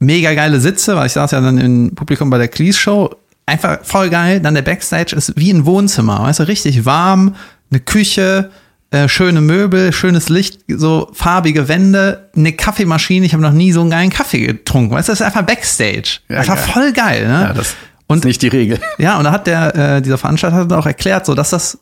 Mega 0.00 0.34
geile 0.34 0.60
Sitze, 0.60 0.96
weil 0.96 1.06
ich 1.06 1.12
saß 1.12 1.30
ja 1.30 1.40
dann 1.40 1.58
im 1.58 1.94
Publikum 1.94 2.30
bei 2.30 2.38
der 2.38 2.48
Cleese 2.48 2.78
Show. 2.78 3.10
Einfach 3.48 3.78
voll 3.82 4.10
geil. 4.10 4.40
Dann 4.40 4.54
der 4.54 4.62
Backstage 4.62 5.16
ist 5.16 5.32
wie 5.36 5.50
ein 5.52 5.64
Wohnzimmer, 5.66 6.22
weißt 6.22 6.40
du, 6.40 6.48
richtig 6.48 6.84
warm, 6.84 7.34
eine 7.70 7.80
Küche, 7.80 8.50
äh, 8.90 9.08
schöne 9.08 9.40
Möbel, 9.40 9.92
schönes 9.92 10.28
Licht, 10.28 10.60
so 10.68 11.10
farbige 11.12 11.68
Wände, 11.68 12.28
eine 12.36 12.52
Kaffeemaschine. 12.52 13.24
Ich 13.26 13.32
habe 13.32 13.42
noch 13.42 13.52
nie 13.52 13.72
so 13.72 13.80
einen 13.80 13.90
geilen 13.90 14.10
Kaffee 14.10 14.46
getrunken, 14.46 14.94
weißt 14.94 15.08
du, 15.08 15.12
das 15.12 15.20
ist 15.20 15.26
einfach 15.26 15.42
Backstage. 15.42 16.20
Ja, 16.28 16.46
war 16.46 16.56
geil. 16.56 16.64
voll 16.72 16.92
geil, 16.92 17.26
ne? 17.28 17.42
Ja, 17.42 17.52
das 17.52 17.74
Und- 18.06 18.18
ist 18.18 18.24
nicht 18.24 18.42
die 18.42 18.48
Regel. 18.48 18.78
Ja, 18.98 19.18
und 19.18 19.24
da 19.24 19.32
hat 19.32 19.46
der, 19.46 19.74
äh, 19.96 20.02
dieser 20.02 20.18
Veranstalter 20.18 20.56
hat 20.56 20.72
auch 20.72 20.86
erklärt, 20.86 21.26
so 21.26 21.34
dass 21.34 21.50
das, 21.50 21.78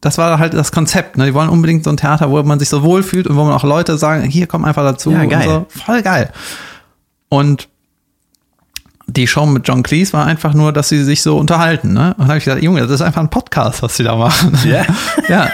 das 0.00 0.16
war 0.18 0.38
halt 0.38 0.54
das 0.54 0.72
Konzept. 0.72 1.16
Ne? 1.18 1.26
Die 1.26 1.34
wollen 1.34 1.48
unbedingt 1.48 1.84
so 1.84 1.90
ein 1.90 1.96
Theater, 1.96 2.30
wo 2.30 2.42
man 2.42 2.58
sich 2.58 2.68
so 2.68 2.82
wohlfühlt 2.82 3.26
und 3.26 3.36
wo 3.36 3.44
man 3.44 3.52
auch 3.52 3.64
Leute 3.64 3.98
sagen, 3.98 4.22
hier 4.24 4.46
komm 4.46 4.64
einfach 4.64 4.84
dazu. 4.84 5.10
Ja, 5.10 5.24
geil. 5.24 5.44
So. 5.48 5.66
Voll 5.84 6.02
geil. 6.02 6.30
Und 7.28 7.68
die 9.08 9.26
Show 9.26 9.46
mit 9.46 9.66
John 9.66 9.82
Cleese 9.82 10.12
war 10.12 10.26
einfach 10.26 10.54
nur, 10.54 10.72
dass 10.72 10.90
sie 10.90 11.02
sich 11.02 11.22
so 11.22 11.38
unterhalten. 11.38 11.92
Ne? 11.92 12.10
Und 12.10 12.18
dann 12.20 12.28
habe 12.28 12.38
ich 12.38 12.44
gesagt, 12.44 12.62
Junge, 12.62 12.82
das 12.82 12.90
ist 12.90 13.00
einfach 13.00 13.22
ein 13.22 13.30
Podcast, 13.30 13.82
was 13.82 13.96
sie 13.96 14.04
da 14.04 14.16
machen. 14.16 14.56
Ja. 14.64 14.84
ja. 15.28 15.50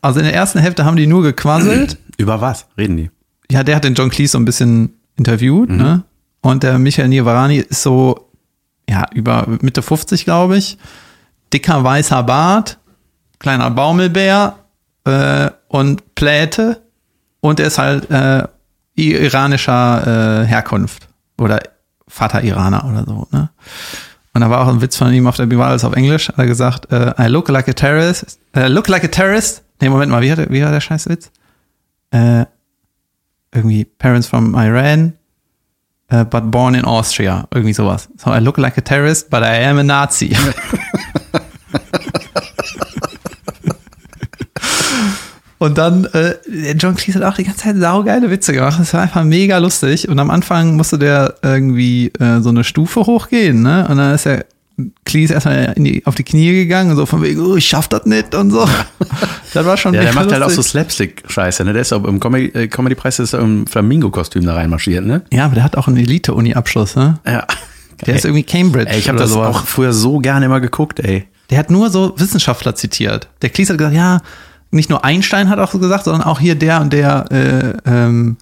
Also 0.00 0.20
in 0.20 0.24
der 0.24 0.34
ersten 0.34 0.58
Hälfte 0.58 0.84
haben 0.84 0.96
die 0.96 1.06
nur 1.06 1.22
gequasselt. 1.22 1.98
Über 2.16 2.40
was 2.40 2.66
reden 2.76 2.96
die? 2.96 3.10
Ja, 3.50 3.62
der 3.62 3.76
hat 3.76 3.84
den 3.84 3.94
John 3.94 4.10
Cleese 4.10 4.32
so 4.32 4.38
ein 4.38 4.44
bisschen 4.44 4.94
interviewt, 5.16 5.70
ne? 5.70 6.04
Und 6.42 6.62
der 6.62 6.78
Michael 6.78 7.08
Nivarani 7.08 7.56
ist 7.58 7.82
so, 7.82 8.30
ja, 8.88 9.06
über 9.12 9.46
Mitte 9.60 9.82
50, 9.82 10.24
glaube 10.24 10.56
ich. 10.56 10.78
Dicker 11.52 11.84
weißer 11.84 12.22
Bart, 12.22 12.78
kleiner 13.38 13.70
Baumelbär 13.70 14.54
äh, 15.04 15.50
und 15.68 16.14
Pläte. 16.14 16.80
Und 17.40 17.60
er 17.60 17.66
ist 17.66 17.78
halt 17.78 18.10
äh, 18.10 18.46
iranischer 18.94 20.42
äh, 20.42 20.46
Herkunft. 20.46 21.08
Oder 21.36 21.60
Vater 22.10 22.42
Iraner 22.42 22.84
oder 22.84 23.04
so, 23.06 23.26
ne? 23.30 23.50
Und 24.32 24.42
da 24.42 24.50
war 24.50 24.60
auch 24.60 24.68
ein 24.68 24.80
Witz 24.80 24.96
von 24.96 25.12
ihm 25.12 25.26
auf 25.26 25.36
der 25.36 25.46
Bibel, 25.46 25.64
auf 25.64 25.92
Englisch, 25.94 26.28
hat 26.28 26.38
er 26.38 26.46
gesagt, 26.46 26.92
äh, 26.92 27.14
I 27.18 27.26
look 27.26 27.48
like 27.48 27.68
a 27.68 27.72
terrorist, 27.72 28.38
äh, 28.54 28.68
look 28.68 28.88
like 28.88 29.04
a 29.04 29.08
terrorist. 29.08 29.62
Nee, 29.80 29.88
Moment 29.88 30.12
mal, 30.12 30.22
wie, 30.22 30.30
hat, 30.30 30.38
wie 30.50 30.62
war 30.62 30.70
der 30.70 30.80
Scheißwitz? 30.80 31.30
Äh, 32.12 32.44
irgendwie 33.52 33.84
Parents 33.84 34.28
from 34.28 34.54
Iran, 34.54 35.14
uh, 36.12 36.24
but 36.24 36.50
born 36.50 36.74
in 36.74 36.84
Austria. 36.84 37.48
Irgendwie 37.52 37.72
sowas. 37.72 38.08
So 38.18 38.30
I 38.32 38.38
look 38.38 38.58
like 38.58 38.78
a 38.78 38.80
terrorist, 38.80 39.30
but 39.30 39.42
I 39.42 39.64
am 39.64 39.78
a 39.78 39.82
Nazi. 39.82 40.36
Und 45.60 45.76
dann, 45.76 46.06
äh, 46.14 46.36
John 46.78 46.94
Cleese 46.94 47.18
hat 47.20 47.32
auch 47.32 47.36
die 47.36 47.44
ganze 47.44 47.60
Zeit 47.64 47.76
saugeile 47.76 48.30
Witze 48.30 48.54
gemacht. 48.54 48.80
Das 48.80 48.94
war 48.94 49.02
einfach 49.02 49.24
mega 49.24 49.58
lustig. 49.58 50.08
Und 50.08 50.18
am 50.18 50.30
Anfang 50.30 50.74
musste 50.74 50.98
der 50.98 51.34
irgendwie 51.42 52.06
äh, 52.18 52.40
so 52.40 52.48
eine 52.48 52.64
Stufe 52.64 53.00
hochgehen, 53.00 53.60
ne? 53.60 53.86
Und 53.86 53.98
dann 53.98 54.14
ist 54.14 54.24
der 54.24 54.46
Cleese 55.04 55.34
erstmal 55.34 55.74
die, 55.76 56.00
auf 56.06 56.14
die 56.14 56.24
Knie 56.24 56.52
gegangen 56.54 56.96
so 56.96 57.04
von 57.04 57.20
wegen, 57.22 57.40
oh, 57.44 57.56
ich 57.56 57.66
schaff 57.68 57.88
das 57.88 58.06
nicht 58.06 58.34
und 58.34 58.50
so. 58.50 58.66
Das 59.52 59.66
war 59.66 59.76
schon 59.76 59.92
Ja, 59.94 60.02
der 60.02 60.14
macht 60.14 60.30
halt 60.32 60.42
auch 60.44 60.48
so 60.48 60.56
lustig. 60.58 60.70
Slapstick-Scheiße, 60.70 61.64
ne? 61.64 61.72
Der 61.74 61.82
ist 61.82 61.92
auch 61.92 62.04
im 62.04 62.20
Comedy- 62.20 62.52
äh, 62.54 62.68
Comedy-Preis 62.68 63.18
ist 63.18 63.32
er 63.34 63.40
im 63.40 63.66
Flamingo-Kostüm 63.66 64.46
da 64.46 64.54
reinmarschiert, 64.54 65.04
ne? 65.04 65.22
Ja, 65.32 65.44
aber 65.44 65.56
der 65.56 65.64
hat 65.64 65.76
auch 65.76 65.88
einen 65.88 65.96
Elite-Uni-Abschluss, 65.98 66.96
ne? 66.96 67.18
Ja. 67.26 67.46
Der 68.06 68.14
ist 68.14 68.24
irgendwie 68.24 68.44
Cambridge 68.44 68.90
Ey, 68.90 68.98
ich 69.00 69.08
habe 69.08 69.18
das 69.18 69.30
sowas. 69.30 69.56
auch 69.56 69.66
früher 69.66 69.92
so 69.92 70.20
gerne 70.20 70.46
immer 70.46 70.60
geguckt, 70.60 71.00
ey. 71.00 71.26
Der 71.50 71.58
hat 71.58 71.70
nur 71.70 71.90
so 71.90 72.14
Wissenschaftler 72.16 72.74
zitiert. 72.76 73.28
Der 73.42 73.50
Cleese 73.50 73.72
hat 73.72 73.78
gesagt, 73.78 73.96
ja, 73.96 74.20
nicht 74.70 74.90
nur 74.90 75.04
Einstein 75.04 75.48
hat 75.48 75.58
auch 75.58 75.72
so 75.72 75.78
gesagt, 75.78 76.04
sondern 76.04 76.22
auch 76.22 76.38
hier 76.40 76.54
der 76.54 76.80
und 76.80 76.92
der, 76.92 77.24
äh, 77.30 77.72
ähm, 77.86 78.36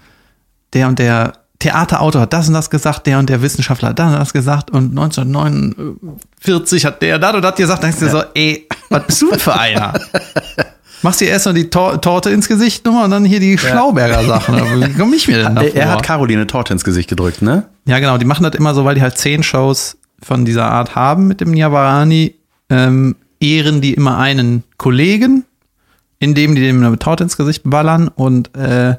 der 0.72 0.88
und 0.88 0.98
der 0.98 1.32
Theaterautor 1.58 2.22
hat 2.22 2.32
das 2.32 2.48
und 2.48 2.54
das 2.54 2.70
gesagt, 2.70 3.06
der 3.06 3.18
und 3.18 3.28
der 3.28 3.42
Wissenschaftler 3.42 3.88
hat 3.88 3.98
das 3.98 4.12
und 4.12 4.18
das 4.18 4.32
gesagt 4.32 4.70
und 4.70 4.90
1949 4.90 6.84
hat 6.84 7.02
der 7.02 7.18
das 7.18 7.34
und 7.34 7.42
das 7.42 7.54
gesagt. 7.56 7.82
Dann 7.82 7.90
denkst 7.90 8.00
du 8.00 8.06
dir 8.06 8.12
so, 8.12 8.22
ey, 8.34 8.68
was 8.90 9.06
bist 9.06 9.22
du 9.22 9.30
denn 9.30 9.40
für 9.40 9.58
einer? 9.58 9.94
Machst 11.02 11.20
dir 11.20 11.28
erst 11.28 11.46
mal 11.46 11.52
die 11.52 11.70
Tor 11.70 12.00
Torte 12.00 12.30
ins 12.30 12.48
Gesicht 12.48 12.84
Nummer 12.84 13.04
und 13.04 13.10
dann 13.10 13.24
hier 13.24 13.40
die 13.40 13.56
Schlauberger 13.56 14.24
Sachen. 14.24 14.56
Wie 14.80 14.92
komme 14.94 15.16
ich 15.16 15.28
mir 15.28 15.44
denn 15.44 15.54
da 15.54 15.62
Er, 15.62 15.90
hat 15.90 16.02
Caroline 16.02 16.46
Torte 16.46 16.72
ins 16.72 16.84
Gesicht 16.84 17.08
gedrückt, 17.08 17.42
ne? 17.42 17.64
Ja, 17.86 17.98
genau, 17.98 18.18
die 18.18 18.24
machen 18.24 18.42
das 18.42 18.54
immer 18.54 18.74
so, 18.74 18.84
weil 18.84 18.94
die 18.94 19.02
halt 19.02 19.16
zehn 19.16 19.42
Shows 19.42 19.96
von 20.20 20.44
dieser 20.44 20.70
Art 20.70 20.94
haben 20.94 21.28
mit 21.28 21.40
dem 21.40 21.52
Nyavarani, 21.52 22.34
ähm, 22.70 23.16
ehren 23.40 23.80
die 23.80 23.94
immer 23.94 24.18
einen 24.18 24.64
Kollegen, 24.76 25.44
indem 26.18 26.54
die 26.54 26.62
dem 26.62 26.82
eine 26.82 26.98
Torte 26.98 27.24
ins 27.24 27.36
Gesicht 27.36 27.62
ballern 27.64 28.08
und 28.08 28.56
äh, 28.56 28.96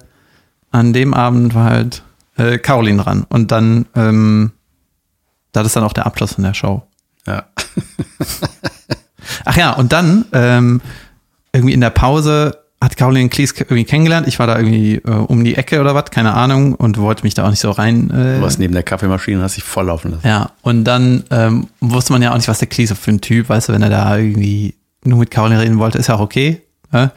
an 0.72 0.94
dem 0.94 1.14
Abend 1.14 1.56
war 1.56 1.66
halt 1.66 2.04
äh, 2.38 2.58
Caroline 2.58 3.02
dran. 3.02 3.26
Und 3.30 3.52
dann, 3.52 3.86
ähm, 3.96 4.52
das 5.52 5.68
ist 5.68 5.76
dann 5.76 5.84
auch 5.84 5.94
der 5.94 6.06
Abschluss 6.06 6.34
von 6.34 6.44
der 6.44 6.54
Show. 6.54 6.84
Ja. 7.26 7.46
Ach 9.46 9.58
ja, 9.58 9.74
und 9.74 9.92
dann 9.92 10.26
ähm, 10.32 10.82
irgendwie 11.52 11.74
in 11.74 11.82
der 11.82 11.90
Pause 11.90 12.58
hat 12.82 12.96
Caroline 12.96 13.28
Cleese 13.30 13.56
irgendwie 13.58 13.84
kennengelernt. 13.84 14.28
Ich 14.28 14.40
war 14.40 14.48
da 14.48 14.58
irgendwie 14.58 14.96
äh, 14.96 15.10
um 15.10 15.44
die 15.44 15.56
Ecke 15.56 15.82
oder 15.82 15.96
was, 15.96 16.06
keine 16.12 16.34
Ahnung, 16.34 16.76
und 16.76 16.98
wollte 16.98 17.24
mich 17.24 17.34
da 17.34 17.46
auch 17.46 17.50
nicht 17.50 17.60
so 17.60 17.72
rein 17.72 18.10
äh, 18.10 18.38
Du 18.38 18.42
warst 18.42 18.58
neben 18.60 18.74
der 18.74 18.84
Kaffeemaschine 18.84 19.38
und 19.38 19.44
hast 19.44 19.58
dich 19.58 19.66
voll 19.66 19.88
laufen 19.88 20.12
lassen. 20.12 20.26
Ja, 20.26 20.52
und 20.62 20.86
dann 20.86 21.24
ähm, 21.30 21.68
wusste 21.82 22.14
man 22.14 22.22
ja 22.22 22.32
auch 22.32 22.38
nicht, 22.38 22.48
was 22.48 22.60
der 22.60 22.70
Cleese 22.70 22.96
für 22.96 23.12
ein 23.12 23.22
Typ, 23.22 23.50
weißt 23.50 23.70
du, 23.70 23.74
wenn 23.74 23.82
er 23.82 23.90
da 23.90 24.18
irgendwie 24.18 24.76
nur 25.04 25.20
mit 25.20 25.32
Caroline 25.32 25.62
reden 25.62 25.80
wollte, 25.80 25.98
ist 25.98 26.08
ja 26.08 26.16
auch 26.16 26.22
okay. 26.22 26.62
Ne? 26.92 27.12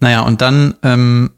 Naja, 0.00 0.20
und 0.20 0.40
dann 0.40 0.74
ähm, 0.82 1.30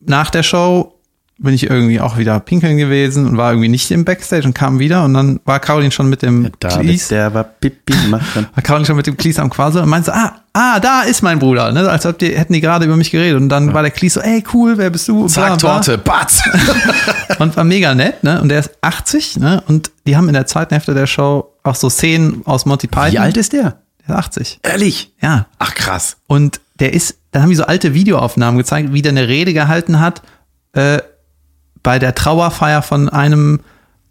nach 0.00 0.30
der 0.30 0.42
Show 0.42 0.96
bin 1.38 1.52
ich 1.52 1.68
irgendwie 1.68 2.00
auch 2.00 2.16
wieder 2.16 2.40
pinkeln 2.40 2.78
gewesen 2.78 3.26
und 3.26 3.36
war 3.36 3.52
irgendwie 3.52 3.68
nicht 3.68 3.90
im 3.90 4.06
Backstage 4.06 4.46
und 4.46 4.54
kam 4.54 4.78
wieder 4.78 5.04
und 5.04 5.12
dann 5.12 5.38
war 5.44 5.60
Caroline 5.60 5.90
schon 5.90 6.08
mit 6.08 6.22
dem 6.22 6.50
David, 6.60 6.80
Cleese, 6.80 7.14
der 7.14 7.34
war 7.34 7.44
Pipi 7.44 7.94
machen. 8.08 8.46
war 8.54 8.62
Caroline 8.62 8.86
schon 8.86 8.96
mit 8.96 9.06
dem 9.06 9.18
Cleese 9.18 9.42
am 9.42 9.50
Quasel 9.50 9.82
und 9.82 9.90
meinte 9.90 10.06
so, 10.06 10.12
ah, 10.12 10.32
ah, 10.54 10.80
da 10.80 11.02
ist 11.02 11.22
mein 11.22 11.38
Bruder, 11.38 11.72
ne? 11.72 11.90
als 11.90 12.06
ob 12.06 12.18
die, 12.18 12.34
hätten 12.34 12.54
die 12.54 12.62
gerade 12.62 12.86
über 12.86 12.96
mich 12.96 13.10
geredet 13.10 13.38
und 13.38 13.50
dann 13.50 13.74
war 13.74 13.82
der 13.82 13.90
Cleese 13.90 14.20
so, 14.20 14.20
ey, 14.20 14.42
cool, 14.54 14.78
wer 14.78 14.88
bist 14.88 15.08
du? 15.08 15.26
Zack, 15.26 15.58
bla. 15.58 15.74
Torte, 15.74 15.98
Batz. 15.98 16.42
Und 17.38 17.54
war 17.56 17.64
mega 17.64 17.94
nett, 17.94 18.24
ne? 18.24 18.40
Und 18.40 18.48
der 18.48 18.60
ist 18.60 18.70
80, 18.80 19.36
ne? 19.38 19.62
Und 19.66 19.90
die 20.06 20.16
haben 20.16 20.28
in 20.28 20.32
der 20.32 20.46
zweiten 20.46 20.72
Hälfte 20.72 20.94
der 20.94 21.06
Show 21.06 21.52
auch 21.64 21.74
so 21.74 21.90
Szenen 21.90 22.40
aus 22.46 22.64
Monty 22.64 22.86
Python. 22.86 23.12
Wie 23.12 23.18
alt 23.18 23.36
ist 23.36 23.52
der? 23.52 23.78
Der 24.06 24.14
ist 24.14 24.26
80. 24.26 24.60
Ehrlich? 24.62 25.12
Ja. 25.20 25.46
Ach 25.58 25.74
krass. 25.74 26.16
Und 26.26 26.60
der 26.80 26.92
ist, 26.92 27.18
dann 27.30 27.42
haben 27.42 27.50
die 27.50 27.56
so 27.56 27.64
alte 27.64 27.94
Videoaufnahmen 27.94 28.58
gezeigt, 28.58 28.92
wie 28.92 29.02
der 29.02 29.12
eine 29.12 29.28
Rede 29.28 29.52
gehalten 29.52 30.00
hat, 30.00 30.22
äh, 30.72 30.98
bei 31.82 31.98
der 31.98 32.14
Trauerfeier 32.14 32.82
von 32.82 33.08
einem 33.08 33.60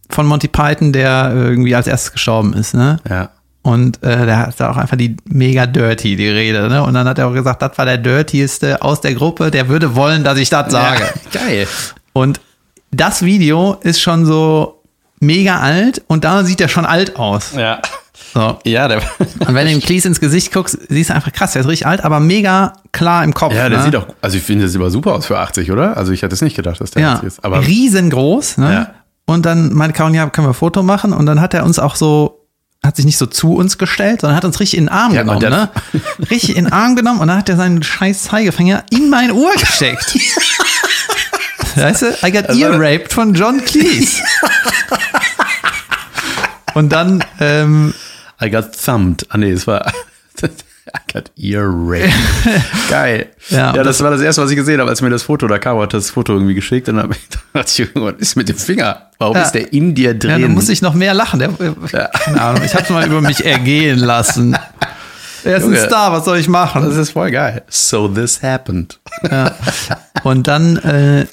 von 0.10 0.28
Monty 0.28 0.48
Python, 0.48 0.94
der 0.94 1.32
irgendwie 1.34 1.76
als 1.76 1.88
erstes 1.88 2.12
gestorben 2.12 2.54
ist, 2.54 2.74
ne? 2.74 2.98
Ja. 3.10 3.30
Und 3.64 4.04
äh, 4.04 4.28
der 4.28 4.38
hat 4.38 4.60
da 4.60 4.70
auch 4.70 4.78
einfach 4.78 4.96
die 4.96 5.18
mega 5.26 5.66
dirty, 5.66 6.16
die 6.16 6.30
Rede, 6.30 6.70
ne? 6.70 6.84
Und 6.84 6.94
dann 6.94 7.08
hat 7.08 7.18
er 7.18 7.28
auch 7.28 7.34
gesagt, 7.34 7.64
das 7.64 7.78
war 7.78 7.86
der 7.86 7.98
dirtieste 7.98 8.82
aus 8.84 9.02
der 9.02 9.16
Gruppe, 9.16 9.50
der 9.50 9.68
würde 9.68 9.96
wollen, 9.96 10.24
dass 10.24 10.38
ich 10.38 10.50
das 10.50 10.72
sage. 10.72 11.04
Ja, 11.34 11.40
geil. 11.40 11.68
Und 12.14 12.40
das 12.92 13.24
Video 13.24 13.78
ist 13.82 14.00
schon 14.00 14.26
so 14.26 14.84
mega 15.20 15.60
alt 15.60 16.02
und 16.08 16.24
da 16.24 16.44
sieht 16.44 16.62
er 16.62 16.68
schon 16.70 16.86
alt 16.86 17.16
aus. 17.18 17.54
Ja. 17.56 17.82
So. 18.34 18.60
Ja, 18.66 18.88
der, 18.88 19.02
Und 19.20 19.54
wenn 19.54 19.66
du 19.68 19.72
dem 19.74 19.82
Cleese 19.82 20.08
ins 20.10 20.20
Gesicht 20.20 20.52
guckst, 20.54 20.78
siehst 20.90 21.10
du 21.10 21.14
einfach 21.16 21.32
krass, 21.32 21.54
der 21.54 21.62
ist 21.62 21.68
richtig 21.68 21.88
alt, 21.88 22.02
aber 22.04 22.20
mega 22.20 22.74
klar 22.92 23.24
im 23.24 23.34
Kopf. 23.34 23.54
ja, 23.54 23.70
der 23.70 23.80
ne? 23.80 23.84
sieht 23.86 23.96
auch, 23.96 24.08
also 24.22 24.38
ich 24.38 24.44
finde, 24.44 24.62
der 24.64 24.70
sieht 24.70 24.80
aber 24.82 24.90
super 24.90 25.14
aus 25.14 25.26
für 25.26 25.38
80, 25.40 25.72
oder? 25.72 25.96
Also 25.96 26.12
ich 26.12 26.22
hätte 26.22 26.34
es 26.34 26.42
nicht 26.42 26.56
gedacht, 26.56 26.80
dass 26.82 26.92
der 26.92 27.02
ja, 27.02 27.14
80 27.14 27.28
ist. 27.28 27.44
Aber 27.46 27.66
riesengroß. 27.66 28.58
Ne? 28.58 28.74
Ja. 28.74 28.90
Und 29.26 29.46
dann 29.46 29.74
meinte 29.74 29.96
Karin, 29.98 30.14
ja, 30.14 30.30
können 30.30 30.48
wir 30.48 30.52
ein 30.52 30.56
Foto 30.56 30.84
machen? 30.84 31.14
Und 31.14 31.26
dann 31.26 31.40
hat 31.42 31.54
er 31.54 31.64
uns 31.66 31.80
auch 31.80 31.96
so, 31.96 32.46
hat 32.86 32.96
sich 32.98 33.06
nicht 33.06 33.18
so 33.18 33.26
zu 33.26 33.56
uns 33.56 33.78
gestellt, 33.78 34.22
sondern 34.22 34.36
hat 34.38 34.46
uns 34.46 34.60
richtig 34.60 34.78
in 34.80 34.86
den 34.86 34.90
Arm 34.94 35.14
Ja, 35.14 35.22
genommen. 35.24 35.44
und 35.44 35.50
Ne? 35.50 35.70
Richtig 36.30 36.56
in 36.58 36.66
den 36.66 36.74
Arm 36.74 36.96
genommen 36.96 37.20
und 37.22 37.28
dann 37.30 37.38
hat 37.38 37.50
er 37.50 37.56
seinen 37.58 37.82
scheiß 37.84 38.24
Zeigefinger 38.24 38.84
in 38.92 39.10
mein 39.10 39.32
Ohr 39.32 39.52
gesteckt. 39.54 40.18
weißt 41.84 42.02
du, 42.04 42.08
I 42.26 42.32
got 42.32 42.50
ear 42.56 42.80
raped 42.80 43.12
von 43.14 43.34
John 43.34 43.64
Cleese. 43.64 44.22
Und 46.74 46.90
dann, 46.92 47.24
ähm, 47.40 47.94
I 48.42 48.50
got 48.50 48.72
thumbed. 48.84 49.26
Ah 49.30 49.38
nee, 49.38 49.52
es 49.52 49.66
war 49.66 49.86
I 50.44 51.14
got 51.14 51.32
ear 51.38 51.68
raped. 51.70 52.14
Geil. 52.90 53.28
Ja, 53.50 53.74
Ja, 53.74 53.82
und 53.82 53.86
das 53.86 54.04
war 54.04 54.12
das 54.12 54.22
erste, 54.22 54.42
was 54.44 54.50
ich 54.52 54.58
gesehen 54.58 54.80
habe, 54.82 54.90
als 54.90 55.02
mir 55.02 55.10
das 55.10 55.24
Foto, 55.24 55.46
oder 55.46 55.58
Caro 55.58 55.82
hat 55.82 55.94
das 55.94 56.10
Foto 56.10 56.34
irgendwie 56.34 56.54
geschickt 56.54 56.90
und 56.90 56.98
dann 56.98 57.10
dachte 57.54 57.84
ich, 57.84 57.90
was 57.96 58.14
ist 58.20 58.36
mit 58.36 58.50
dem 58.50 58.58
Finger? 58.58 59.10
Warum 59.18 59.38
Ja. 59.38 59.44
ist 59.44 59.54
der 59.54 59.72
in 59.74 59.96
dir 59.96 60.14
drin? 60.20 60.32
ja, 60.32 60.40
dann 60.40 60.52
muss 60.54 60.68
ich 60.70 60.82
noch 60.82 60.94
mehr 60.94 61.14
lachen. 61.14 61.40
Der, 61.40 61.50
keine 62.10 62.42
Ahnung, 62.42 62.64
ich 62.64 62.76
hab's 62.76 62.90
mal 62.90 63.06
über 63.08 63.22
mich 63.22 63.46
ergehen 63.46 64.00
lassen. 64.00 64.58
Er 65.46 65.58
ist 65.58 65.64
ein 65.64 65.74
Junge. 65.74 65.86
Star, 65.86 66.12
was 66.12 66.26
soll 66.26 66.38
ich 66.40 66.50
machen? 66.50 66.84
das 66.84 66.98
ist 66.98 67.12
voll 67.12 67.32
geil. 67.32 67.64
So 67.70 68.08
this 68.10 68.42
happened. 68.44 69.00
Ja. 69.32 69.56
Und 70.24 70.48
dann, 70.48 70.76
äh, 70.78 71.26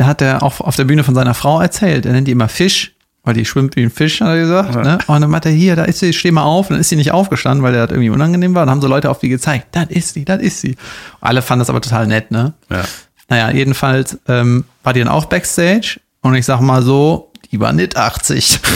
da 0.00 0.06
hat 0.06 0.22
er 0.22 0.42
auch 0.42 0.62
auf 0.62 0.76
der 0.76 0.84
Bühne 0.84 1.04
von 1.04 1.14
seiner 1.14 1.34
Frau 1.34 1.60
erzählt. 1.60 2.06
Er 2.06 2.12
nennt 2.12 2.26
die 2.26 2.32
immer 2.32 2.48
Fisch, 2.48 2.94
weil 3.22 3.34
die 3.34 3.44
schwimmt 3.44 3.76
wie 3.76 3.82
ein 3.82 3.90
Fisch, 3.90 4.22
hat 4.22 4.28
er 4.28 4.38
gesagt. 4.38 4.74
Ne? 4.74 4.96
Und 5.06 5.20
dann 5.20 5.28
meinte 5.28 5.50
er, 5.50 5.54
hier, 5.54 5.76
da 5.76 5.84
ist 5.84 5.98
sie, 5.98 6.14
steh 6.14 6.30
mal 6.30 6.44
auf. 6.44 6.70
Und 6.70 6.74
dann 6.74 6.80
ist 6.80 6.88
sie 6.88 6.96
nicht 6.96 7.12
aufgestanden, 7.12 7.62
weil 7.62 7.74
der 7.74 7.86
das 7.86 7.92
irgendwie 7.92 8.08
unangenehm 8.08 8.54
war. 8.54 8.62
Und 8.62 8.68
dann 8.68 8.76
haben 8.76 8.80
so 8.80 8.88
Leute 8.88 9.10
auf 9.10 9.18
die 9.18 9.28
gezeigt, 9.28 9.66
das 9.72 9.90
ist 9.90 10.14
sie, 10.14 10.24
das 10.24 10.40
ist 10.40 10.62
sie. 10.62 10.76
Alle 11.20 11.42
fanden 11.42 11.58
das 11.58 11.68
aber 11.68 11.82
total 11.82 12.06
nett, 12.06 12.30
ne? 12.30 12.54
Ja. 12.70 12.82
Naja, 13.28 13.50
jedenfalls 13.50 14.18
ähm, 14.26 14.64
war 14.82 14.94
die 14.94 15.00
dann 15.00 15.10
auch 15.10 15.26
Backstage. 15.26 16.00
Und 16.22 16.34
ich 16.34 16.46
sag 16.46 16.62
mal 16.62 16.80
so, 16.82 17.30
die 17.52 17.60
war 17.60 17.74
nicht 17.74 17.94
80. 17.94 18.58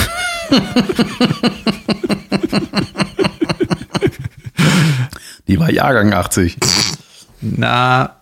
Die 5.46 5.60
war 5.60 5.70
Jahrgang 5.70 6.12
80. 6.14 6.56
Na, 7.42 8.16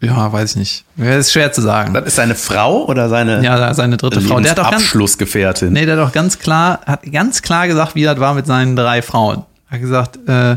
ja, 0.00 0.32
weiß 0.32 0.52
ich 0.52 0.56
nicht. 0.56 0.84
Das 0.96 1.16
ist 1.16 1.32
schwer 1.32 1.52
zu 1.52 1.60
sagen. 1.60 1.92
Das 1.94 2.06
ist 2.06 2.16
seine 2.16 2.34
Frau 2.34 2.86
oder 2.86 3.08
seine 3.08 3.42
Ja, 3.42 3.74
seine 3.74 3.96
dritte 3.96 4.20
Frau. 4.20 4.38
Der 4.40 4.52
hat 4.52 4.60
auch 4.60 4.70
ganz, 4.70 4.82
Abschlussgefährtin? 4.84 5.72
Nee, 5.72 5.86
der 5.86 5.96
hat 5.96 6.06
doch 6.06 6.12
ganz 6.12 6.38
klar, 6.38 6.80
hat 6.86 7.02
ganz 7.10 7.42
klar 7.42 7.66
gesagt, 7.66 7.94
wie 7.94 8.04
das 8.04 8.20
war 8.20 8.34
mit 8.34 8.46
seinen 8.46 8.76
drei 8.76 9.02
Frauen. 9.02 9.44
Er 9.68 9.74
hat 9.74 9.80
gesagt, 9.80 10.18
äh, 10.28 10.56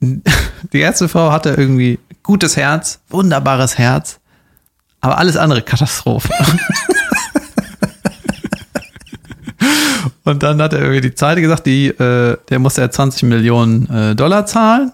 die 0.72 0.80
erste 0.80 1.08
Frau 1.08 1.32
hatte 1.32 1.50
irgendwie 1.50 1.98
gutes 2.22 2.56
Herz, 2.56 3.00
wunderbares 3.08 3.78
Herz, 3.78 4.18
aber 5.00 5.18
alles 5.18 5.36
andere 5.36 5.62
Katastrophe. 5.62 6.32
Und 10.24 10.42
dann 10.42 10.60
hat 10.60 10.74
er 10.74 10.80
irgendwie 10.80 11.00
die 11.00 11.14
Zeit 11.14 11.38
gesagt, 11.38 11.64
die, 11.64 11.86
äh, 11.86 12.36
der 12.50 12.58
musste 12.58 12.82
ja 12.82 12.90
20 12.90 13.22
Millionen 13.22 13.88
äh, 13.88 14.14
Dollar 14.14 14.44
zahlen, 14.44 14.92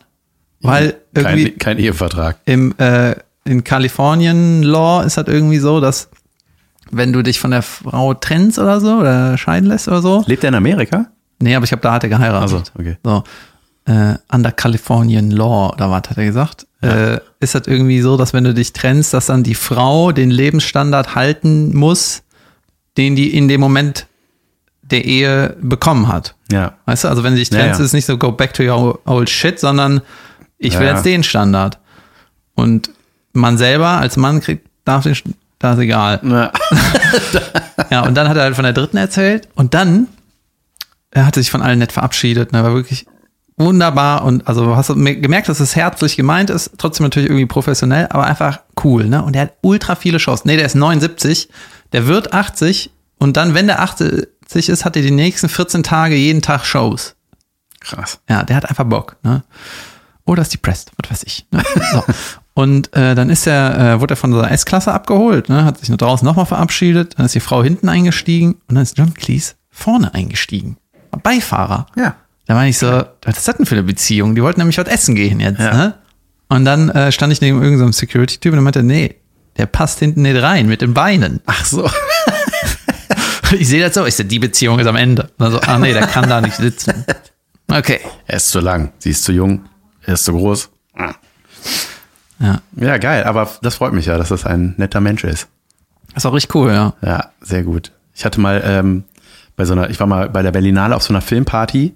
weil 0.65 0.97
irgendwie 1.15 1.51
Kein, 1.51 1.59
kein 1.59 1.79
Ehevertrag. 1.79 2.37
im, 2.47 2.75
äh, 2.79 3.15
in 3.45 3.63
Kalifornien 3.65 4.63
Law 4.63 5.03
ist 5.03 5.17
halt 5.17 5.29
irgendwie 5.29 5.59
so, 5.59 5.81
dass 5.81 6.09
wenn 6.91 7.13
du 7.13 7.23
dich 7.23 7.39
von 7.41 7.51
der 7.51 7.63
Frau 7.63 8.15
trennst 8.15 8.59
oder 8.59 8.81
so 8.81 8.95
oder 8.99 9.37
scheiden 9.39 9.69
lässt 9.69 9.89
oder 9.89 10.01
so. 10.03 10.25
Lebt 10.27 10.45
er 10.45 10.49
in 10.49 10.55
Amerika? 10.55 11.07
Nee, 11.41 11.55
aber 11.55 11.65
ich 11.65 11.71
glaube, 11.71 11.83
da 11.83 11.93
hat 11.93 12.03
er 12.05 12.09
geheiratet. 12.11 12.63
Ach 12.63 12.67
so, 12.75 12.81
okay. 12.81 12.97
So, 13.05 13.25
äh, 13.87 14.15
under 14.33 14.53
Californian 14.53 15.31
Law 15.31 15.73
oder 15.73 15.91
was 15.91 16.03
hat 16.09 16.17
er 16.17 16.25
gesagt? 16.25 16.67
Äh, 16.81 17.19
ist 17.41 17.55
das 17.55 17.67
irgendwie 17.67 18.01
so, 18.03 18.17
dass 18.17 18.33
wenn 18.35 18.45
du 18.45 18.53
dich 18.55 18.73
trennst, 18.75 19.15
dass 19.15 19.27
dann 19.27 19.43
die 19.43 19.55
Frau 19.55 20.13
den 20.13 20.31
Lebensstandard 20.31 21.15
halten 21.15 21.75
muss, 21.75 22.23
den 22.99 23.17
die 23.17 23.35
in 23.37 23.49
dem 23.49 23.61
Moment 23.61 24.07
der 24.83 25.05
Ehe 25.07 25.57
bekommen 25.63 26.09
hat. 26.09 26.35
Ja. 26.53 26.75
Weißt 26.85 27.05
du, 27.05 27.09
also 27.09 27.25
wenn 27.25 27.33
du 27.33 27.39
dich 27.39 27.51
Ja, 27.51 27.59
trennst, 27.59 27.79
ja. 27.81 27.85
ist 27.85 27.91
es 27.91 27.93
nicht 27.95 28.05
so 28.05 28.19
go 28.19 28.33
back 28.33 28.53
to 28.53 28.63
your 28.63 29.01
old 29.07 29.31
shit, 29.31 29.59
sondern 29.59 30.03
ich 30.65 30.79
will 30.79 30.87
Ja. 30.87 30.95
jetzt 30.95 31.05
den 31.05 31.23
Standard. 31.23 31.79
Und 32.55 32.91
man 33.33 33.59
selber 33.59 33.89
als 33.99 34.17
Mann 34.17 34.41
kriegt, 34.41 34.67
darf 34.85 35.03
den, 35.05 35.17
da 35.59 35.73
ist 35.75 35.79
egal. 35.81 36.21
Na, 36.23 36.53
Ja, 37.91 38.03
und 38.07 38.15
dann 38.15 38.29
hat 38.29 38.37
er 38.37 38.45
halt 38.45 38.55
von 38.55 38.65
der 38.65 38.73
dritten 38.73 38.97
erzählt 38.97 39.49
und 39.55 39.75
dann 39.75 40.09
er 41.11 41.27
hatte 41.27 41.41
sich 41.41 41.51
von 41.51 41.63
allen 41.63 41.79
nett 41.79 41.93
verabschiedet, 41.93 42.53
ne, 42.53 42.63
war 42.65 42.75
wirklich 42.75 43.07
wunderbar 43.57 44.25
und 44.25 44.49
also 44.49 44.75
hast 44.77 44.89
du 44.91 44.97
me- 44.97 45.15
gemerkt, 45.15 45.49
dass 45.49 45.61
es 45.61 45.77
herzlich 45.77 46.17
gemeint 46.17 46.51
ist, 46.51 46.73
trotzdem 46.77 47.05
natürlich 47.05 47.29
irgendwie 47.29 47.47
professionell, 47.47 48.09
aber 48.11 48.25
einfach 48.25 48.61
cool, 48.83 49.05
ne? 49.05 49.23
Und 49.23 49.35
der 49.35 49.43
hat 49.43 49.53
ultra 49.61 49.95
viele 49.95 50.19
Shows. 50.19 50.45
Nee, 50.45 50.57
der 50.57 50.67
ist 50.67 50.75
79, 50.75 51.49
der 51.93 52.09
wird 52.09 52.33
80 52.33 52.91
und 53.19 53.37
dann, 53.37 53.55
wenn 53.55 53.69
der 53.69 53.81
80 53.81 54.27
ist, 54.69 54.85
hat 54.85 54.97
er 54.97 55.03
die 55.03 55.13
nächsten 55.13 55.49
14 55.49 55.85
Tage 55.85 56.17
jeden 56.17 56.43
Tag 56.43 56.65
Shows. 56.67 57.15
krass. 57.79 58.19
Ja, 58.29 58.43
der 58.43 58.57
hat 58.57 58.69
einfach 58.69 58.85
Bock, 58.85 59.17
ne? 59.23 59.45
Oder 60.27 60.43
ist 60.43 60.53
depressed, 60.55 60.91
was 61.03 61.11
weiß 61.11 61.23
ich. 61.25 61.47
Ne? 61.51 61.63
So. 61.93 62.03
Und 62.55 62.95
äh, 62.97 63.15
dann 63.17 63.31
ist 63.31 63.47
er, 63.49 63.95
äh, 63.95 64.01
wurde 64.01 64.15
er 64.15 64.17
von 64.17 64.33
seiner 64.33 64.51
S-Klasse 64.53 64.93
abgeholt, 64.95 65.49
ne? 65.49 65.65
hat 65.65 65.79
sich 65.79 65.89
nur 65.89 65.99
draußen 65.99 66.25
nochmal 66.25 66.47
verabschiedet, 66.47 67.19
dann 67.19 67.27
ist 67.27 67.35
die 67.35 67.41
Frau 67.41 67.65
hinten 67.65 67.89
eingestiegen 67.89 68.53
und 68.69 68.77
dann 68.77 68.83
ist 68.85 68.97
John 68.97 69.13
Cleese 69.13 69.55
vorne 69.71 70.15
eingestiegen. 70.15 70.77
Beifahrer. 71.23 71.87
Ja. 71.97 72.15
Da 72.47 72.55
war 72.55 72.65
ich 72.67 72.79
so, 72.79 72.87
was 73.23 73.39
ist 73.39 73.49
das 73.49 73.57
denn 73.57 73.67
für 73.67 73.75
eine 73.75 73.83
Beziehung? 73.83 74.35
Die 74.37 74.43
wollten 74.43 74.61
nämlich 74.61 74.79
was 74.79 74.87
essen 74.87 75.15
gehen 75.17 75.41
jetzt, 75.41 75.59
Ja. 75.59 75.75
ne? 75.75 75.95
Und 76.49 76.65
dann 76.65 76.91
äh, 76.91 77.11
stand 77.11 77.33
ich 77.33 77.41
neben 77.41 77.61
irgendeinem 77.63 77.93
Security-Typ 77.93 78.53
und 78.53 78.59
er 78.59 78.63
meinte, 78.63 78.83
nee, 78.85 79.17
der 79.57 79.67
passt 79.67 79.99
hinten 79.99 80.23
nicht 80.23 80.41
rein 80.41 80.67
mit 80.69 80.81
den 80.83 80.95
Beinen. 80.95 81.41
Ach 81.47 81.65
so. 81.65 81.91
Ich 83.59 83.69
sehe 83.69 83.81
das 83.85 83.95
so, 83.95 84.05
ich 84.05 84.17
so, 84.17 84.25
die 84.25 84.39
Beziehung 84.41 84.79
ist 84.81 84.87
am 84.87 84.97
Ende. 84.97 85.25
Und 85.25 85.31
dann 85.39 85.53
so, 85.53 85.61
ah 85.61 85.79
nee, 85.79 85.93
der 85.93 86.07
kann 86.07 86.29
da 86.29 86.41
nicht 86.41 86.57
sitzen. 86.57 87.05
Okay. 87.71 88.01
Er 88.27 88.37
ist 88.37 88.51
zu 88.51 88.61
lang, 88.61 88.93
sie 88.99 89.11
ist 89.11 89.25
zu 89.25 89.33
jung, 89.33 89.65
er 90.07 90.15
ist 90.15 90.25
zu 90.25 90.33
groß. 90.33 90.71
Ja. 92.41 92.61
Ja, 92.77 92.99
geil, 92.99 93.25
aber 93.25 93.49
das 93.63 93.77
freut 93.77 93.93
mich 93.93 94.07
ja, 94.07 94.19
dass 94.19 94.29
das 94.29 94.45
ein 94.45 94.75
netter 94.77 95.01
Mensch 95.01 95.25
ist. 95.25 95.49
Das 96.09 96.23
ist 96.23 96.27
auch 96.27 96.35
richtig 96.35 96.55
cool, 96.55 96.71
ja. 96.73 96.95
Ja, 97.03 97.31
sehr 97.41 97.63
gut. 97.63 97.93
Ich 98.15 98.25
hatte 98.25 98.41
mal 98.41 98.63
ähm, 98.65 99.05
bei 99.57 99.65
so 99.65 99.73
einer, 99.73 99.91
ich 99.91 99.99
war 100.01 100.07
mal 100.07 100.29
bei 100.29 100.43
der 100.43 100.53
Berlinale 100.53 100.95
auf 100.95 101.03
so 101.03 101.13
einer 101.13 101.21
Filmparty. 101.21 101.95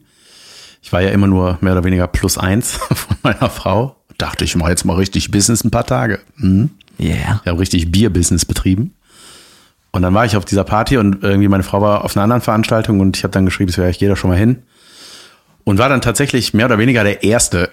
Ich 0.82 0.92
war 0.92 1.00
ja 1.00 1.10
immer 1.10 1.26
nur 1.26 1.58
mehr 1.60 1.72
oder 1.72 1.84
weniger 1.84 2.06
plus 2.06 2.38
eins 2.38 2.72
von 2.92 3.16
meiner 3.22 3.50
Frau. 3.50 3.96
Dachte 4.16 4.44
ich 4.44 4.56
mal 4.56 4.70
jetzt 4.70 4.84
mal 4.84 4.96
richtig 4.96 5.30
Business 5.30 5.64
ein 5.64 5.70
paar 5.70 5.86
Tage. 5.86 6.20
Mhm. 6.36 6.70
Yeah. 6.98 7.40
Ich 7.42 7.48
habe 7.48 7.60
richtig 7.60 7.92
Bier-Business 7.92 8.44
betrieben. 8.44 8.94
Und 9.92 10.02
dann 10.02 10.14
war 10.14 10.24
ich 10.24 10.36
auf 10.36 10.44
dieser 10.44 10.64
Party 10.64 10.96
und 10.96 11.22
irgendwie 11.22 11.48
meine 11.48 11.62
Frau 11.62 11.80
war 11.80 12.04
auf 12.04 12.16
einer 12.16 12.24
anderen 12.24 12.42
Veranstaltung 12.42 13.00
und 13.00 13.16
ich 13.16 13.24
habe 13.24 13.32
dann 13.32 13.44
geschrieben, 13.44 13.70
so, 13.70 13.82
ja, 13.82 13.88
ich 13.88 13.98
gehe 13.98 14.08
da 14.08 14.16
schon 14.16 14.30
mal 14.30 14.36
hin. 14.36 14.62
Und 15.68 15.76
war 15.76 15.90
dann 15.90 16.00
tatsächlich 16.00 16.54
mehr 16.54 16.64
oder 16.64 16.78
weniger 16.78 17.04
der 17.04 17.22
Erste. 17.22 17.68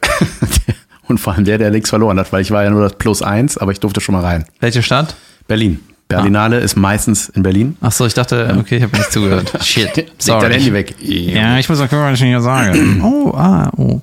und 1.07 1.17
vor 1.17 1.31
allem 1.31 1.45
der, 1.45 1.57
der 1.57 1.71
nichts 1.71 1.89
verloren 1.89 2.19
hat, 2.19 2.33
weil 2.33 2.41
ich 2.41 2.51
war 2.51 2.61
ja 2.61 2.69
nur 2.69 2.81
das 2.81 2.97
Plus 2.97 3.21
eins, 3.21 3.57
aber 3.57 3.71
ich 3.71 3.79
durfte 3.79 4.01
schon 4.01 4.11
mal 4.11 4.21
rein. 4.21 4.43
Welche 4.59 4.83
Stadt? 4.83 5.15
Berlin. 5.47 5.79
Berlinale 6.09 6.59
ist 6.59 6.75
meistens 6.75 7.29
in 7.29 7.41
Berlin. 7.41 7.77
Ach 7.79 7.93
so, 7.93 8.05
ich 8.05 8.13
dachte, 8.13 8.53
okay, 8.59 8.75
ich 8.75 8.83
habe 8.83 8.97
nicht 8.97 9.13
zugehört. 9.13 9.49
Shit. 9.63 9.95
Leg 9.95 10.09
dein 10.25 10.51
Handy 10.51 10.73
weg. 10.73 10.93
Ja, 10.99 11.57
ich 11.57 11.69
muss 11.69 11.79
auch 11.79 11.87
gucken, 11.87 12.01
was 12.01 12.19
ich 12.19 12.25
hier 12.25 12.41
sage. 12.41 12.77
Oh, 13.01 13.31
ah, 13.33 13.71
oh. 13.77 14.01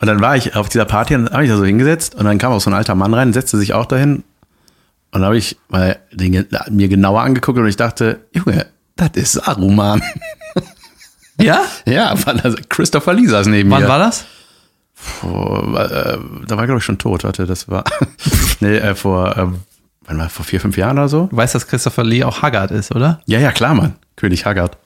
Und 0.00 0.06
dann 0.08 0.20
war 0.20 0.36
ich 0.36 0.56
auf 0.56 0.68
dieser 0.68 0.84
Party 0.84 1.14
und 1.14 1.30
habe 1.30 1.44
ich 1.44 1.50
da 1.50 1.56
so 1.56 1.64
hingesetzt 1.64 2.16
und 2.16 2.24
dann 2.24 2.38
kam 2.38 2.50
auch 2.50 2.60
so 2.60 2.70
ein 2.70 2.74
alter 2.74 2.96
Mann 2.96 3.14
rein, 3.14 3.32
setzte 3.32 3.56
sich 3.56 3.72
auch 3.72 3.86
dahin 3.86 4.16
und 4.16 4.24
dann 5.12 5.26
habe 5.26 5.38
ich 5.38 5.58
mal 5.68 6.00
den, 6.12 6.44
mir 6.70 6.88
genauer 6.88 7.22
angeguckt 7.22 7.56
und 7.56 7.68
ich 7.68 7.76
dachte, 7.76 8.18
Junge, 8.32 8.66
das 8.96 9.10
ist 9.14 9.32
Saruman. 9.34 10.02
Ja? 11.40 11.62
ja, 11.86 12.14
Christopher 12.68 13.14
Lee 13.14 13.26
saß 13.26 13.46
neben 13.46 13.70
Wann 13.70 13.82
mir. 13.82 13.88
war 13.88 13.98
das? 13.98 14.24
Vor, 14.94 15.78
äh, 15.78 16.18
da 16.46 16.56
war 16.56 16.66
glaube 16.66 16.78
ich 16.78 16.84
schon 16.84 16.98
tot, 16.98 17.22
warte, 17.22 17.46
das 17.46 17.68
war 17.68 17.84
nee, 18.60 18.76
äh, 18.78 18.94
vor 18.96 19.36
ähm, 19.36 19.60
wann 20.04 20.18
war 20.18 20.28
vor 20.28 20.44
vier, 20.44 20.60
fünf 20.60 20.76
Jahren 20.76 20.98
oder 20.98 21.08
so? 21.08 21.28
Du 21.30 21.36
weißt, 21.36 21.54
dass 21.54 21.68
Christopher 21.68 22.02
Lee 22.04 22.24
auch 22.24 22.42
Haggard 22.42 22.72
ist, 22.72 22.92
oder? 22.94 23.20
Ja, 23.26 23.38
ja, 23.38 23.52
klar, 23.52 23.74
Mann. 23.74 23.94
König 24.16 24.44
Haggard. 24.44 24.76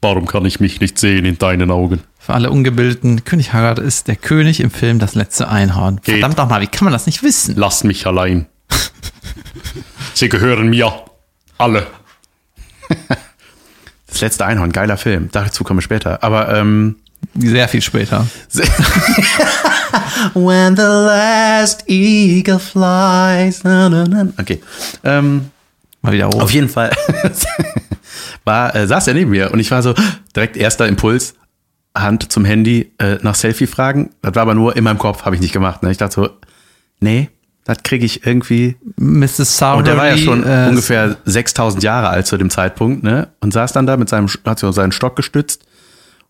Warum 0.00 0.26
kann 0.26 0.44
ich 0.44 0.60
mich 0.60 0.80
nicht 0.80 0.98
sehen 0.98 1.24
in 1.24 1.38
deinen 1.38 1.70
Augen? 1.70 2.00
Für 2.18 2.34
alle 2.34 2.50
Ungebildeten, 2.50 3.24
König 3.24 3.52
Haggard 3.52 3.78
ist 3.78 4.08
der 4.08 4.16
König 4.16 4.60
im 4.60 4.70
Film 4.70 4.98
Das 4.98 5.14
letzte 5.14 5.48
Einhorn. 5.48 5.96
Geht. 5.96 6.16
Verdammt 6.16 6.36
nochmal, 6.36 6.60
wie 6.62 6.66
kann 6.66 6.84
man 6.84 6.92
das 6.92 7.06
nicht 7.06 7.22
wissen? 7.22 7.54
Lasst 7.56 7.84
mich 7.84 8.06
allein. 8.06 8.46
Sie 10.14 10.28
gehören 10.28 10.68
mir. 10.68 10.92
Alle. 11.58 11.86
Das 14.14 14.20
letzte 14.20 14.46
Einhorn, 14.46 14.70
geiler 14.70 14.96
Film. 14.96 15.28
Dazu 15.32 15.64
komme 15.64 15.80
ich 15.80 15.84
später. 15.84 16.22
Aber 16.22 16.54
ähm, 16.54 16.94
Sehr 17.36 17.66
viel 17.66 17.82
später. 17.82 18.24
When 20.34 20.76
the 20.76 20.82
last 20.82 21.82
eagle 21.88 22.60
flies. 22.60 23.64
Na, 23.64 23.88
na, 23.88 24.04
na. 24.06 24.28
Okay. 24.40 24.62
Ähm, 25.02 25.50
Mal 26.00 26.12
wieder 26.12 26.28
auf 26.28 26.42
hoch. 26.44 26.50
jeden 26.50 26.68
Fall 26.68 26.92
war, 28.44 28.72
äh, 28.76 28.86
saß 28.86 29.08
er 29.08 29.14
neben 29.14 29.32
mir 29.32 29.50
und 29.50 29.58
ich 29.58 29.72
war 29.72 29.82
so 29.82 29.94
direkt 30.36 30.56
erster 30.56 30.86
Impuls, 30.86 31.34
Hand 31.96 32.30
zum 32.30 32.44
Handy 32.44 32.92
äh, 32.98 33.16
nach 33.22 33.34
Selfie 33.34 33.66
fragen. 33.66 34.10
Das 34.22 34.36
war 34.36 34.42
aber 34.42 34.54
nur 34.54 34.76
in 34.76 34.84
meinem 34.84 34.98
Kopf, 34.98 35.24
habe 35.24 35.34
ich 35.34 35.42
nicht 35.42 35.52
gemacht. 35.52 35.82
Ne? 35.82 35.90
Ich 35.90 35.98
dachte 35.98 36.14
so, 36.14 36.28
nee, 37.00 37.30
das 37.64 37.78
kriege 37.82 38.04
ich 38.04 38.26
irgendwie 38.26 38.76
Mrs. 38.96 39.56
Sauer. 39.58 39.78
Und 39.78 39.86
der 39.86 39.96
war 39.96 40.08
ja 40.08 40.18
schon 40.18 40.44
äh, 40.44 40.66
ungefähr 40.68 41.16
6000 41.24 41.82
Jahre 41.82 42.08
alt 42.08 42.26
zu 42.26 42.36
dem 42.36 42.50
Zeitpunkt, 42.50 43.02
ne? 43.02 43.28
Und 43.40 43.52
saß 43.52 43.72
dann 43.72 43.86
da 43.86 43.96
mit 43.96 44.08
seinem, 44.08 44.28
hat 44.44 44.58
so 44.58 44.70
seinen 44.70 44.92
Stock 44.92 45.16
gestützt. 45.16 45.64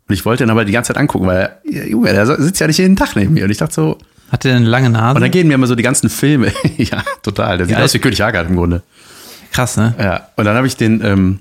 Und 0.09 0.14
ich 0.14 0.25
wollte 0.25 0.44
ihn 0.44 0.51
aber 0.51 0.64
die 0.64 0.73
ganze 0.73 0.88
Zeit 0.92 0.99
angucken, 1.01 1.27
weil, 1.27 1.37
er, 1.38 1.61
ja, 1.64 1.85
Junge, 1.85 2.12
der 2.12 2.27
sitzt 2.27 2.61
ja 2.61 2.66
nicht 2.66 2.79
jeden 2.79 2.94
Tag 2.94 3.16
neben 3.16 3.35
mir. 3.35 3.44
Und 3.44 3.51
ich 3.51 3.57
dachte 3.59 3.75
so, 3.75 3.99
Hat 4.31 4.44
der 4.44 4.57
eine 4.57 4.66
lange 4.66 4.90
Nase? 4.90 5.16
und 5.16 5.23
dann 5.23 5.31
gehen 5.31 5.49
mir 5.49 5.55
immer 5.55 5.66
so 5.66 5.75
die 5.75 5.83
ganzen 5.83 6.09
Filme. 6.09 6.53
ja, 6.77 7.03
total. 7.23 7.59
Der 7.59 7.66
sieht 7.66 7.79
Ja, 7.79 7.83
aus 7.85 7.94
wie 7.94 7.99
König 7.99 8.20
Haggard 8.20 8.49
im 8.49 8.57
Grunde. 8.57 8.83
Krass, 9.51 9.77
ne? 9.77 9.94
Ja. 9.99 10.29
Und 10.37 10.44
dann 10.44 10.57
habe 10.57 10.66
ich 10.66 10.77
den, 10.77 11.03
ähm, 11.05 11.38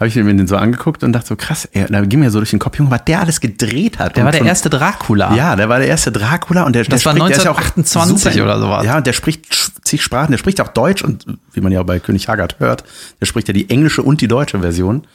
habe 0.00 0.08
ich 0.08 0.16
mir 0.16 0.34
den 0.34 0.48
so 0.48 0.56
angeguckt 0.56 1.04
und 1.04 1.12
dachte 1.12 1.28
so, 1.28 1.36
krass, 1.36 1.68
ey, 1.72 1.84
da 1.88 2.00
ging 2.00 2.20
mir 2.20 2.30
so 2.30 2.38
durch 2.40 2.50
den 2.50 2.58
Kopf, 2.58 2.78
Junge, 2.78 2.90
was 2.90 3.04
der 3.04 3.20
alles 3.20 3.40
gedreht 3.40 3.98
hat. 3.98 4.16
Der 4.16 4.24
war 4.24 4.32
der 4.32 4.38
schon- 4.38 4.46
erste 4.46 4.70
Dracula. 4.70 5.34
Ja, 5.34 5.54
der 5.56 5.68
war 5.68 5.78
der 5.78 5.88
erste 5.88 6.10
Dracula 6.10 6.62
und 6.64 6.72
der, 6.74 6.84
Das 6.84 7.02
der 7.02 7.04
war 7.04 7.28
der 7.28 7.36
ja 7.36 7.50
auch 7.50 7.58
1928 7.60 8.32
super- 8.32 8.44
oder 8.44 8.58
sowas. 8.58 8.84
Ja, 8.86 8.96
und 8.96 9.06
der 9.06 9.12
spricht 9.12 9.46
zig 9.84 10.02
Sprachen, 10.02 10.30
der 10.30 10.38
spricht 10.38 10.58
auch 10.62 10.68
Deutsch 10.68 11.02
und 11.04 11.26
wie 11.52 11.60
man 11.60 11.70
ja 11.70 11.82
auch 11.82 11.86
bei 11.86 11.98
König 12.00 12.28
Haggard 12.28 12.58
hört, 12.60 12.82
der 13.20 13.26
spricht 13.26 13.46
ja 13.48 13.54
die 13.54 13.68
englische 13.68 14.02
und 14.02 14.22
die 14.22 14.28
deutsche 14.28 14.58
Version. 14.60 15.06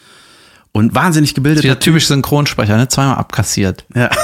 Und 0.71 0.93
wahnsinnig 0.93 1.33
gebildet. 1.33 1.63
Wieder 1.63 1.79
typisch 1.79 2.05
Synchronsprecher, 2.07 2.75
ne? 2.77 2.87
Zweimal 2.89 3.15
abkassiert. 3.15 3.85
Ja. 3.95 4.09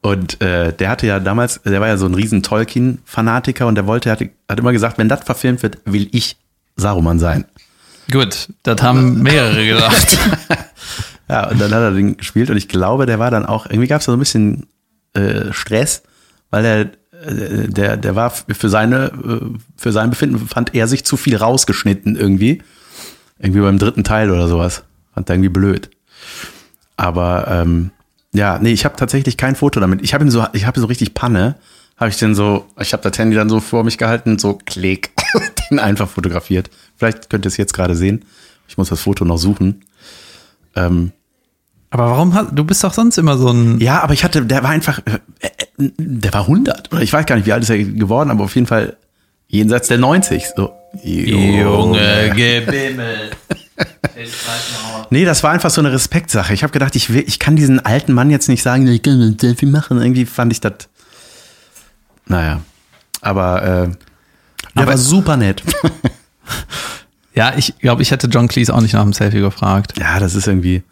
und 0.00 0.40
äh, 0.40 0.72
der 0.72 0.88
hatte 0.88 1.06
ja 1.06 1.20
damals, 1.20 1.60
der 1.64 1.80
war 1.80 1.88
ja 1.88 1.96
so 1.96 2.06
ein 2.06 2.14
riesen 2.14 2.42
Tolkien-Fanatiker 2.42 3.66
und 3.66 3.74
der 3.74 3.86
wollte, 3.86 4.10
hat, 4.10 4.20
hat 4.48 4.58
immer 4.58 4.72
gesagt, 4.72 4.98
wenn 4.98 5.08
das 5.08 5.24
verfilmt 5.24 5.62
wird, 5.62 5.78
will 5.84 6.08
ich 6.12 6.36
Saruman 6.76 7.18
sein. 7.18 7.44
Gut, 8.10 8.48
das 8.62 8.82
haben 8.82 9.22
mehrere 9.22 9.64
gedacht. 9.64 10.18
Ja, 11.32 11.48
und 11.48 11.58
dann 11.58 11.72
hat 11.72 11.80
er 11.80 11.92
den 11.92 12.18
gespielt 12.18 12.50
und 12.50 12.58
ich 12.58 12.68
glaube, 12.68 13.06
der 13.06 13.18
war 13.18 13.30
dann 13.30 13.46
auch, 13.46 13.64
irgendwie 13.64 13.86
gab 13.86 14.00
es 14.00 14.06
da 14.06 14.12
so 14.12 14.16
ein 14.16 14.18
bisschen 14.18 14.66
äh, 15.14 15.50
Stress, 15.50 16.02
weil 16.50 16.64
er, 16.64 16.80
äh, 17.26 17.68
der, 17.68 17.96
der 17.96 18.14
war 18.14 18.30
für 18.30 18.68
seine, 18.68 19.06
äh, 19.06 19.58
für 19.74 19.92
sein 19.92 20.10
Befinden 20.10 20.46
fand 20.46 20.74
er 20.74 20.86
sich 20.88 21.06
zu 21.06 21.16
viel 21.16 21.36
rausgeschnitten 21.36 22.16
irgendwie. 22.16 22.62
Irgendwie 23.38 23.60
beim 23.60 23.78
dritten 23.78 24.04
Teil 24.04 24.30
oder 24.30 24.46
sowas. 24.46 24.84
Fand 25.14 25.30
er 25.30 25.36
irgendwie 25.36 25.48
blöd. 25.48 25.88
Aber 26.98 27.46
ähm, 27.48 27.92
ja, 28.34 28.58
nee, 28.58 28.72
ich 28.72 28.84
habe 28.84 28.96
tatsächlich 28.96 29.38
kein 29.38 29.56
Foto 29.56 29.80
damit. 29.80 30.02
Ich 30.02 30.12
habe 30.12 30.24
ihn 30.24 30.30
so, 30.30 30.46
ich 30.52 30.66
habe 30.66 30.80
so 30.80 30.86
richtig 30.86 31.14
Panne. 31.14 31.56
Habe 32.02 32.10
ich 32.10 32.16
den 32.16 32.34
so, 32.34 32.66
ich 32.80 32.92
habe 32.92 33.08
das 33.08 33.16
Handy 33.16 33.36
dann 33.36 33.48
so 33.48 33.60
vor 33.60 33.84
mich 33.84 33.96
gehalten, 33.96 34.36
so 34.36 34.58
klick, 34.66 35.12
den 35.70 35.78
einfach 35.78 36.08
fotografiert. 36.08 36.68
Vielleicht 36.96 37.30
könnt 37.30 37.46
ihr 37.46 37.48
es 37.48 37.56
jetzt 37.56 37.74
gerade 37.74 37.94
sehen. 37.94 38.24
Ich 38.66 38.76
muss 38.76 38.88
das 38.88 39.02
Foto 39.02 39.24
noch 39.24 39.36
suchen. 39.36 39.84
Ähm, 40.74 41.12
Aber 41.90 42.10
warum 42.10 42.34
hast 42.34 42.48
du 42.54 42.64
bist 42.64 42.82
doch 42.82 42.92
sonst 42.92 43.18
immer 43.18 43.38
so 43.38 43.50
ein. 43.50 43.78
ja, 43.78 44.02
aber 44.02 44.14
ich 44.14 44.24
hatte, 44.24 44.44
der 44.44 44.64
war 44.64 44.70
einfach, 44.70 44.98
äh, 45.04 45.20
äh, 45.46 45.90
der 45.96 46.32
war 46.32 46.40
100 46.40 46.92
oder 46.92 47.02
ich 47.02 47.12
weiß 47.12 47.24
gar 47.24 47.36
nicht, 47.36 47.46
wie 47.46 47.52
alt 47.52 47.62
ist 47.62 47.70
er 47.70 47.78
geworden, 47.78 48.32
aber 48.32 48.42
auf 48.42 48.56
jeden 48.56 48.66
Fall 48.66 48.96
jenseits 49.46 49.86
der 49.86 49.98
90. 49.98 50.42
So. 50.56 50.72
Gebimmel. 52.34 53.30
Nee, 55.10 55.24
das 55.24 55.42
war 55.42 55.50
einfach 55.50 55.70
so 55.70 55.80
eine 55.80 55.92
Respektsache. 55.92 56.52
Ich 56.52 56.62
habe 56.62 56.72
gedacht, 56.72 56.96
ich, 56.96 57.12
will, 57.12 57.24
ich 57.26 57.38
kann 57.38 57.56
diesen 57.56 57.84
alten 57.84 58.12
Mann 58.12 58.30
jetzt 58.30 58.48
nicht 58.48 58.62
sagen, 58.62 58.86
ich 58.86 59.02
kann 59.02 59.20
ein 59.20 59.38
Selfie 59.38 59.66
machen. 59.66 60.00
Irgendwie 60.00 60.26
fand 60.26 60.52
ich 60.52 60.60
das. 60.60 60.88
Naja. 62.26 62.60
Aber, 63.20 63.62
äh, 63.62 63.90
Aber- 64.74 64.86
war 64.88 64.98
super 64.98 65.36
nett. 65.36 65.62
Ja, 67.34 67.54
ich 67.56 67.78
glaube, 67.78 68.02
ich 68.02 68.10
hätte 68.10 68.26
John 68.26 68.46
Cleese 68.46 68.74
auch 68.74 68.82
nicht 68.82 68.92
nach 68.92 69.02
dem 69.02 69.14
Selfie 69.14 69.40
gefragt. 69.40 69.94
ja, 69.98 70.18
das 70.20 70.34
ist 70.34 70.46
irgendwie. 70.46 70.82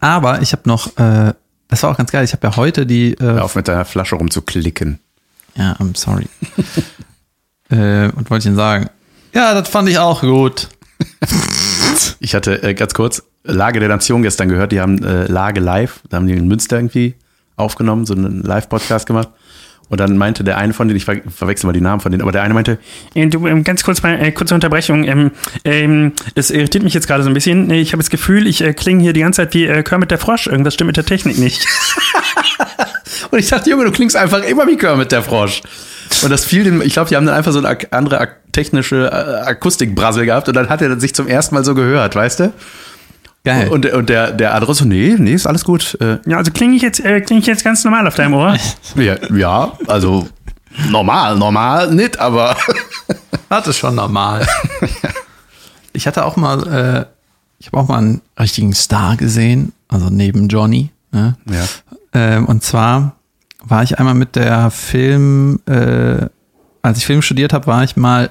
Aber 0.00 0.42
ich 0.42 0.50
habe 0.50 0.62
noch, 0.64 0.96
äh, 0.98 1.32
das 1.68 1.82
war 1.84 1.90
auch 1.90 1.96
ganz 1.96 2.10
geil, 2.10 2.24
ich 2.24 2.32
habe 2.32 2.44
ja 2.44 2.56
heute 2.56 2.86
die, 2.86 3.12
äh, 3.12 3.20
Hör 3.22 3.44
auf 3.44 3.54
mit 3.54 3.68
deiner 3.68 3.84
Flasche 3.84 4.16
rumzuklicken. 4.16 4.98
ja, 5.54 5.74
I'm 5.74 5.96
sorry. 5.96 6.26
äh, 7.70 8.10
und 8.10 8.28
wollte 8.30 8.38
ich 8.42 8.46
Ihnen 8.46 8.56
sagen, 8.56 8.90
ja, 9.32 9.54
das 9.54 9.68
fand 9.68 9.88
ich 9.88 9.98
auch 9.98 10.22
gut. 10.22 10.68
Ich 12.18 12.34
hatte 12.34 12.62
äh, 12.62 12.74
ganz 12.74 12.92
kurz 12.94 13.22
Lage 13.44 13.78
der 13.78 13.88
Nation 13.88 14.22
gestern 14.22 14.48
gehört. 14.48 14.72
Die 14.72 14.80
haben 14.80 15.02
äh, 15.04 15.26
Lage 15.26 15.60
live, 15.60 16.00
da 16.08 16.16
haben 16.16 16.26
die 16.26 16.34
in 16.34 16.48
Münster 16.48 16.76
irgendwie 16.76 17.14
aufgenommen, 17.56 18.04
so 18.06 18.14
einen 18.14 18.42
Live-Podcast 18.42 19.06
gemacht. 19.06 19.28
Und 19.88 20.00
dann 20.00 20.16
meinte 20.16 20.42
der 20.42 20.58
eine 20.58 20.72
von 20.72 20.88
denen, 20.88 20.96
ich 20.96 21.04
ver 21.04 21.16
verwechsel 21.28 21.66
mal 21.66 21.72
die 21.72 21.80
Namen 21.80 22.00
von 22.00 22.10
denen, 22.10 22.22
aber 22.22 22.32
der 22.32 22.42
eine 22.42 22.54
meinte, 22.54 22.78
Äh, 23.14 23.26
Du, 23.28 23.46
ähm, 23.46 23.62
ganz 23.62 23.84
kurz 23.84 24.02
mal, 24.02 24.20
äh, 24.20 24.32
kurze 24.32 24.54
Unterbrechung. 24.54 25.04
Ähm, 25.04 25.30
ähm, 25.64 26.12
das 26.34 26.50
irritiert 26.50 26.82
mich 26.82 26.94
jetzt 26.94 27.06
gerade 27.06 27.22
so 27.22 27.30
ein 27.30 27.34
bisschen. 27.34 27.70
Ich 27.70 27.92
habe 27.92 28.02
das 28.02 28.10
Gefühl, 28.10 28.46
ich 28.46 28.62
äh, 28.62 28.72
klinge 28.72 29.02
hier 29.02 29.12
die 29.12 29.20
ganze 29.20 29.42
Zeit 29.42 29.54
wie 29.54 29.66
äh, 29.66 29.82
Kermit 29.82 30.10
der 30.10 30.18
Frosch. 30.18 30.48
Irgendwas 30.48 30.74
stimmt 30.74 30.88
mit 30.88 30.96
der 30.96 31.06
Technik 31.06 31.38
nicht. 31.38 31.66
und 33.30 33.38
ich 33.38 33.48
dachte, 33.48 33.70
Junge, 33.70 33.84
du 33.84 33.92
klingst 33.92 34.16
einfach 34.16 34.42
immer 34.42 34.66
wie 34.66 34.76
Kermit 34.76 35.12
der 35.12 35.22
Frosch. 35.22 35.62
Und 36.22 36.30
das 36.30 36.44
fiel 36.44 36.64
dem, 36.64 36.82
ich 36.82 36.94
glaube, 36.94 37.08
die 37.08 37.16
haben 37.16 37.26
dann 37.26 37.34
einfach 37.34 37.52
so 37.52 37.58
eine 37.58 37.78
andere 37.90 38.20
ak 38.20 38.36
technische 38.52 39.10
äh, 39.12 39.48
Akustikbrassel 39.48 40.24
gehabt 40.24 40.48
und 40.48 40.54
dann 40.56 40.70
hat 40.70 40.80
er 40.80 40.98
sich 40.98 41.14
zum 41.14 41.28
ersten 41.28 41.54
Mal 41.54 41.64
so 41.64 41.74
gehört, 41.74 42.16
weißt 42.16 42.40
du? 42.40 42.52
Geil. 43.46 43.68
Und, 43.68 43.86
und 43.86 44.08
der, 44.08 44.32
der 44.32 44.54
andere 44.56 44.74
so, 44.74 44.84
nee, 44.84 45.14
nee, 45.16 45.32
ist 45.32 45.46
alles 45.46 45.64
gut. 45.64 45.96
Äh, 46.00 46.18
Ja, 46.26 46.38
also 46.38 46.50
klinge 46.50 46.74
ich 46.74 46.82
jetzt, 46.82 46.98
äh, 46.98 47.20
klinge 47.20 47.40
ich 47.40 47.46
jetzt 47.46 47.62
ganz 47.62 47.84
normal 47.84 48.04
auf 48.08 48.16
deinem 48.16 48.34
Ohr? 48.34 48.56
ja, 48.96 49.14
ja, 49.32 49.72
also 49.86 50.26
normal, 50.90 51.36
normal 51.36 51.94
nicht, 51.94 52.18
aber 52.18 52.56
Das 53.48 53.68
ist 53.68 53.78
schon 53.78 53.94
normal. 53.94 54.44
ich 55.92 56.08
hatte 56.08 56.24
auch 56.24 56.34
mal, 56.34 56.66
äh, 56.66 57.04
ich 57.60 57.68
habe 57.68 57.78
auch 57.78 57.86
mal 57.86 57.98
einen 57.98 58.20
richtigen 58.36 58.74
Star 58.74 59.16
gesehen, 59.16 59.72
also 59.86 60.10
neben 60.10 60.48
Johnny. 60.48 60.90
Ne? 61.12 61.36
ja. 61.48 61.64
Ähm, 62.14 62.46
und 62.46 62.64
zwar 62.64 63.14
war 63.62 63.84
ich 63.84 64.00
einmal 64.00 64.14
mit 64.14 64.34
der 64.34 64.72
Film, 64.72 65.60
äh, 65.66 66.26
als 66.82 66.98
ich 66.98 67.06
Film 67.06 67.22
studiert 67.22 67.52
habe, 67.52 67.68
war 67.68 67.84
ich 67.84 67.96
mal 67.96 68.30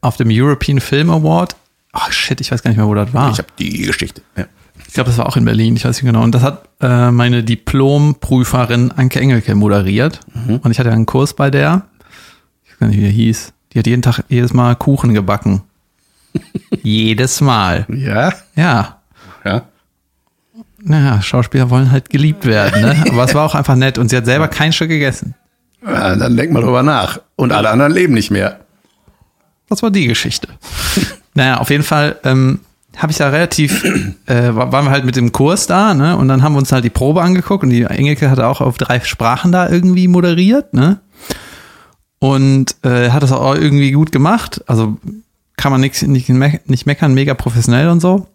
auf 0.00 0.16
dem 0.16 0.28
European 0.30 0.78
Film 0.78 1.10
Award. 1.10 1.56
Ach 1.92 2.12
shit, 2.12 2.40
ich 2.40 2.52
weiß 2.52 2.62
gar 2.62 2.70
nicht 2.70 2.78
mehr, 2.78 2.86
wo 2.86 2.94
das 2.94 3.12
war. 3.12 3.30
Ich 3.32 3.38
habe 3.38 3.48
die 3.58 3.82
Geschichte. 3.82 4.22
Ja. 4.36 4.44
Ich 4.86 4.94
glaube, 4.94 5.10
das 5.10 5.18
war 5.18 5.26
auch 5.26 5.36
in 5.36 5.44
Berlin, 5.44 5.76
ich 5.76 5.84
weiß 5.84 5.96
nicht 6.02 6.04
genau. 6.12 6.22
Und 6.22 6.34
das 6.34 6.42
hat 6.42 6.68
äh, 6.80 7.10
meine 7.10 7.42
Diplomprüferin 7.44 8.92
Anke 8.92 9.20
Engelke 9.20 9.54
moderiert. 9.54 10.20
Und 10.62 10.70
ich 10.70 10.78
hatte 10.78 10.90
einen 10.90 11.06
Kurs 11.06 11.34
bei 11.34 11.50
der. 11.50 11.82
Ich 12.64 12.72
weiß 12.72 12.78
gar 12.80 12.86
nicht, 12.88 12.96
wie 12.98 13.02
der 13.02 13.10
hieß. 13.10 13.52
Die 13.72 13.78
hat 13.78 13.86
jeden 13.86 14.02
Tag, 14.02 14.24
jedes 14.28 14.52
Mal 14.52 14.74
Kuchen 14.76 15.14
gebacken. 15.14 15.62
jedes 16.82 17.40
Mal. 17.40 17.86
Ja, 17.88 18.32
Ja. 18.56 19.00
ja. 19.44 19.62
Naja, 20.82 21.20
Schauspieler 21.20 21.68
wollen 21.68 21.90
halt 21.92 22.08
geliebt 22.08 22.46
werden, 22.46 22.80
ne? 22.80 23.04
Aber 23.10 23.24
es 23.24 23.34
war 23.34 23.44
auch 23.44 23.54
einfach 23.54 23.76
nett 23.76 23.98
und 23.98 24.08
sie 24.08 24.16
hat 24.16 24.24
selber 24.24 24.48
kein 24.48 24.72
Stück 24.72 24.88
gegessen. 24.88 25.34
Ja, 25.84 26.16
dann 26.16 26.36
denk 26.36 26.52
mal 26.52 26.62
drüber 26.62 26.82
nach. 26.82 27.20
Und 27.36 27.52
alle 27.52 27.68
anderen 27.68 27.92
leben 27.92 28.14
nicht 28.14 28.30
mehr. 28.30 28.60
Das 29.68 29.82
war 29.82 29.90
die 29.90 30.06
Geschichte. 30.06 30.48
naja, 31.34 31.58
auf 31.58 31.70
jeden 31.70 31.82
Fall 31.84 32.16
ähm, 32.24 32.60
habe 32.96 33.12
ich 33.12 33.18
da 33.18 33.28
relativ, 33.28 33.84
äh, 34.26 34.54
wa- 34.54 34.72
waren 34.72 34.84
wir 34.86 34.90
halt 34.90 35.04
mit 35.04 35.16
dem 35.16 35.32
Kurs 35.32 35.66
da, 35.66 35.94
ne? 35.94 36.16
Und 36.16 36.28
dann 36.28 36.42
haben 36.42 36.54
wir 36.54 36.58
uns 36.58 36.72
halt 36.72 36.84
die 36.84 36.90
Probe 36.90 37.22
angeguckt 37.22 37.62
und 37.64 37.70
die 37.70 37.82
Engelke 37.84 38.30
hat 38.30 38.40
auch 38.40 38.60
auf 38.60 38.78
drei 38.78 39.00
Sprachen 39.00 39.52
da 39.52 39.68
irgendwie 39.68 40.08
moderiert, 40.08 40.74
ne? 40.74 41.00
Und 42.18 42.76
äh, 42.84 43.10
hat 43.10 43.22
das 43.22 43.32
auch 43.32 43.54
irgendwie 43.54 43.92
gut 43.92 44.12
gemacht. 44.12 44.62
Also 44.66 44.98
kann 45.56 45.72
man 45.72 45.80
nix, 45.80 46.02
nicht, 46.02 46.28
nicht 46.28 46.86
meckern, 46.86 47.14
mega 47.14 47.34
professionell 47.34 47.88
und 47.88 48.00
so. 48.00 48.26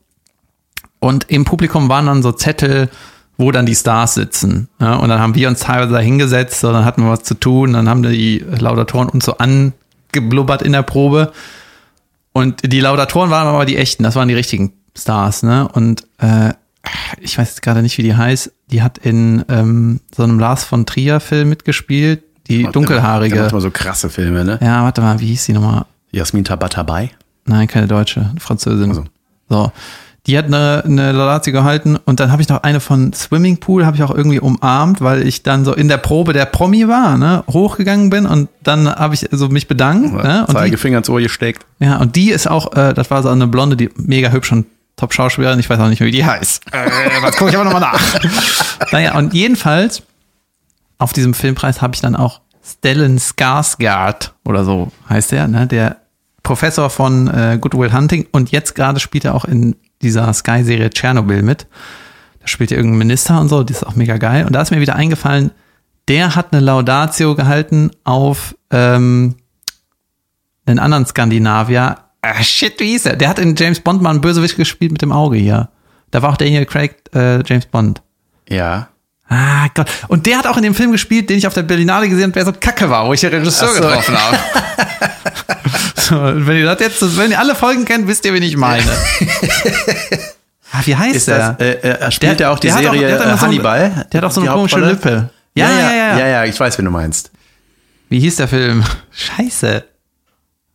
Und 1.00 1.26
im 1.30 1.46
Publikum 1.46 1.88
waren 1.90 2.08
dann 2.08 2.24
so 2.24 2.32
Zettel, 2.32 2.90
wo 3.38 3.52
dann 3.52 3.66
die 3.66 3.76
Stars 3.76 4.16
sitzen. 4.16 4.70
Ja, 4.80 4.96
und 4.96 5.10
dann 5.10 5.20
haben 5.20 5.36
wir 5.36 5.48
uns 5.50 5.60
teilweise 5.60 5.94
da 5.94 6.00
hingesetzt, 6.00 6.62
so, 6.62 6.72
dann 6.72 6.86
hatten 6.86 7.04
wir 7.04 7.12
was 7.12 7.24
zu 7.24 7.36
tun, 7.36 7.74
dann 7.74 7.90
haben 7.90 8.02
die 8.02 8.44
Laudatoren 8.60 9.10
uns 9.10 9.26
so 9.26 9.38
angeblubbert 9.38 10.62
in 10.64 10.72
der 10.72 10.84
Probe. 10.84 11.32
Und 12.36 12.70
die 12.70 12.82
Laudatoren 12.82 13.30
waren 13.30 13.48
aber 13.48 13.64
die 13.66 13.78
echten, 13.78 14.04
das 14.04 14.16
waren 14.18 14.28
die 14.28 14.34
richtigen 14.34 14.74
Stars, 14.94 15.42
ne? 15.42 15.70
Und 15.70 16.06
äh, 16.18 16.52
ich 17.22 17.38
weiß 17.38 17.48
jetzt 17.48 17.62
gerade 17.62 17.82
nicht, 17.82 17.98
wie 17.98 18.04
die 18.04 18.14
heißt. 18.14 18.52
Die 18.72 18.84
hat 18.84 18.98
in 18.98 19.46
ähm, 19.48 20.02
so 20.14 20.24
einem 20.24 20.38
Lars 20.38 20.66
von 20.66 20.86
Trier-Film 20.86 21.48
mitgespielt, 21.48 22.24
die 22.50 22.64
Der 22.64 22.74
dunkelhaarige. 22.74 23.40
macht 23.40 23.54
mal 23.54 23.62
so 23.62 23.72
krasse 23.72 24.10
Filme, 24.10 24.44
ne? 24.44 24.60
Ja, 24.62 24.84
warte 24.84 25.00
mal, 25.00 25.22
wie 25.22 25.28
hieß 25.28 25.46
die 25.46 25.54
nochmal? 25.54 25.86
Jasmin 26.12 26.44
Tabatabai. 26.44 27.12
Nein, 27.46 27.68
keine 27.70 27.88
Deutsche, 27.88 28.28
eine 28.30 28.40
Französin. 28.42 28.90
Also. 28.90 29.06
So. 29.48 29.72
Die 30.28 30.38
hat 30.38 30.46
eine, 30.46 30.84
eine 30.86 31.12
Laudatio 31.12 31.54
gehalten 31.54 31.98
und 32.04 32.20
dann 32.20 32.32
habe 32.32 32.42
ich 32.42 32.50
noch 32.50 32.64
eine 32.64 32.80
von 32.80 33.14
Swimming 33.14 33.58
Pool, 33.58 33.86
habe 33.86 33.96
ich 33.96 34.04
auch 34.04 34.14
irgendwie 34.14 34.40
umarmt, 34.40 35.02
weil 35.02 35.28
ich 35.28 35.44
dann 35.44 35.66
so 35.66 35.74
in 35.74 35.88
der 35.88 35.98
Probe 35.98 36.34
der 36.34 36.46
Promi 36.46 36.88
war, 36.88 37.18
ne, 37.18 37.44
hochgegangen 37.48 38.10
bin 38.10 38.26
und 38.26 38.50
dann 38.64 38.90
habe 38.90 39.14
ich 39.14 39.28
so 39.32 39.50
mich 39.50 39.68
bedankt. 39.68 40.14
Ne, 40.14 40.42
und 40.42 40.50
die, 40.50 40.54
Zeigefinger 40.56 40.98
ins 40.98 41.10
Ohr 41.10 41.22
gesteckt. 41.22 41.66
ja, 41.80 41.98
und 41.98 42.16
die 42.16 42.32
ist 42.32 42.50
auch, 42.50 42.74
äh, 42.76 42.94
das 42.94 43.12
war 43.12 43.22
so 43.22 43.30
eine 43.30 43.48
Blonde, 43.48 43.78
die 43.78 43.90
mega 43.96 44.32
hübsch 44.32 44.52
und 44.52 44.66
Top-Schauspielerin, 44.96 45.60
ich 45.60 45.70
weiß 45.70 45.80
auch 45.80 45.90
nicht 45.90 46.00
mehr, 46.00 46.08
wie 46.08 46.12
die 46.12 46.26
heißt. 46.26 46.64
Äh, 46.72 46.90
das 47.22 47.36
gucke 47.36 47.52
ich 47.52 47.58
aber 47.58 47.66
nochmal 47.66 47.82
nach. 47.82 48.02
naja, 48.92 49.16
und 49.16 49.34
jedenfalls, 49.34 50.04
auf 50.98 51.14
diesem 51.14 51.34
Filmpreis 51.34 51.82
habe 51.82 51.96
ich 51.96 52.02
dann 52.02 52.16
auch 52.16 52.40
Stellan 52.66 53.20
Skarsgård 53.20 54.32
oder 54.44 54.64
so 54.64 54.92
heißt 55.10 55.32
der, 55.32 55.48
ne, 55.48 55.68
der 55.68 55.98
Professor 56.44 56.90
von 56.90 57.28
äh, 57.28 57.58
Good 57.60 57.76
Will 57.76 57.94
Hunting 57.94 58.28
und 58.32 58.52
jetzt 58.52 58.76
gerade 58.76 59.00
spielt 59.00 59.26
er 59.26 59.36
auch 59.36 59.46
in 59.46 59.76
dieser 60.06 60.32
Sky-Serie 60.34 60.90
Tschernobyl 60.90 61.42
mit. 61.42 61.68
Da 62.40 62.48
spielt 62.48 62.72
er 62.72 62.78
irgendein 62.78 63.00
Minister 63.00 63.40
und 63.40 63.50
so, 63.50 63.64
die 63.64 63.74
ist 63.74 63.86
auch 63.86 63.96
mega 63.96 64.18
geil. 64.18 64.46
Und 64.46 64.54
da 64.54 64.62
ist 64.62 64.72
mir 64.72 64.80
wieder 64.80 64.96
eingefallen, 64.96 65.52
der 66.08 66.36
hat 66.36 66.54
eine 66.54 66.62
Laudatio 66.62 67.36
gehalten 67.36 67.92
auf 68.04 68.56
ähm, 68.72 69.36
einen 70.66 70.80
anderen 70.80 71.06
Skandinavier. 71.06 71.98
Ah, 72.22 72.44
shit, 72.44 72.80
wie 72.80 72.92
hieß 72.92 73.08
er? 73.08 73.16
Der 73.16 73.30
hat 73.30 73.40
in 73.40 73.56
James 73.56 73.80
Bond 73.80 74.02
mal 74.02 74.12
einen 74.12 74.22
Bösewicht 74.22 74.56
gespielt 74.56 74.92
mit 74.92 75.02
dem 75.02 75.12
Auge 75.12 75.38
hier. 75.38 75.70
Da 76.12 76.22
war 76.22 76.32
auch 76.32 76.38
Daniel 76.38 76.66
Craig 76.66 76.96
äh, 77.14 77.44
James 77.44 77.66
Bond. 77.66 78.02
Ja. 78.48 78.90
Ah 79.28 79.68
Gott. 79.74 79.90
Und 80.08 80.26
der 80.28 80.38
hat 80.38 80.46
auch 80.48 80.58
in 80.58 80.64
dem 80.64 80.76
Film 80.76 80.92
gespielt, 80.92 81.30
den 81.30 81.38
ich 81.38 81.48
auf 81.48 81.54
der 81.54 81.64
Berlinale 81.64 82.08
gesehen 82.08 82.26
habe, 82.26 82.34
der 82.34 82.46
so 82.46 82.54
kacke 82.54 82.90
war, 82.90 83.08
wo 83.08 83.14
ich 83.14 83.22
den 83.22 83.32
Regisseur 83.34 83.70
so. 83.70 83.82
getroffen 83.82 84.16
habe. 84.18 84.38
so, 85.96 86.20
und 86.20 86.46
wenn 86.48 86.58
ihr 86.58 86.66
das 86.66 86.80
jetzt, 86.80 87.18
wenn 87.18 87.32
ihr 87.32 87.40
alle 87.40 87.56
Folgen 87.56 87.86
kennt, 87.86 88.08
wisst 88.08 88.24
ihr, 88.26 88.34
wen 88.34 88.44
ich 88.44 88.56
meine. 88.56 88.84
ah, 90.72 90.82
wie 90.84 90.96
heißt 90.96 91.16
Ist 91.16 91.28
der? 91.28 91.54
das, 91.54 91.60
äh, 91.60 91.72
äh, 91.90 92.12
spielt 92.12 92.40
der, 92.40 92.52
auch 92.52 92.60
die 92.60 92.68
der 92.68 92.76
hat 92.76 92.86
auch- 92.86 92.94
Serie 92.94 93.08
der 93.08 93.20
hat 93.20 93.26
äh, 93.26 93.32
so 93.38 93.42
Hannibal? 93.42 94.06
der 94.12 94.18
hat 94.22 94.26
auch 94.26 94.32
so 94.32 94.42
eine 94.42 94.50
komische? 94.52 94.80
Lippe. 94.80 95.30
Ja 95.56 95.70
Ja, 95.70 95.80
ja, 95.80 95.82
ja, 95.82 95.96
ja. 95.96 96.18
ja, 96.20 96.28
ja, 96.28 96.44
ich 96.46 96.60
weiß, 96.60 96.78
wen 96.78 96.86
du 96.86 96.92
meinst. 96.92 97.32
Wie 98.10 98.20
hieß 98.20 98.36
der 98.36 98.48
Film? 98.48 98.84
Scheiße. 99.12 99.84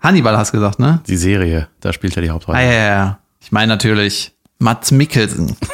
Hannibal 0.01 0.37
hast 0.37 0.53
du 0.53 0.57
gesagt, 0.59 0.81
ne? 0.81 1.01
Die 1.07 1.17
Serie, 1.17 1.69
da 1.81 1.93
spielt 1.93 2.17
er 2.17 2.23
die 2.23 2.31
Hauptrolle. 2.31 2.59
Ah, 2.59 2.63
ja, 2.63 2.73
ja, 2.73 2.87
ja. 2.89 3.19
Ich 3.41 3.53
meine 3.53 3.69
natürlich 3.69 4.33
Mats 4.59 4.91
Mikkelsen. 4.91 5.57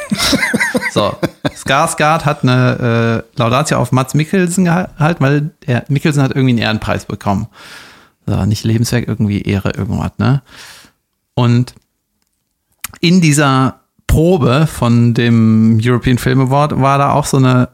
so, 0.91 1.15
Skarsgård 1.55 2.25
hat 2.25 2.43
eine 2.43 3.23
äh, 3.35 3.39
Laudatio 3.39 3.77
auf 3.77 3.91
Mats 3.91 4.13
Mikkelsen 4.13 4.65
gehalten, 4.65 5.23
weil 5.23 5.51
der 5.65 5.85
Mikkelsen 5.87 6.21
hat 6.21 6.31
irgendwie 6.31 6.53
einen 6.53 6.59
Ehrenpreis 6.59 7.05
bekommen. 7.05 7.47
So, 8.25 8.45
nicht 8.45 8.63
Lebenswerk, 8.63 9.07
irgendwie 9.07 9.41
Ehre, 9.41 9.71
irgendwas, 9.71 10.11
ne? 10.17 10.41
Und 11.33 11.75
in 12.99 13.21
dieser 13.21 13.81
Probe 14.07 14.67
von 14.67 15.13
dem 15.13 15.79
European 15.81 16.17
Film 16.17 16.41
Award 16.41 16.79
war 16.81 16.97
da 16.97 17.11
auch 17.11 17.25
so 17.25 17.37
eine, 17.37 17.69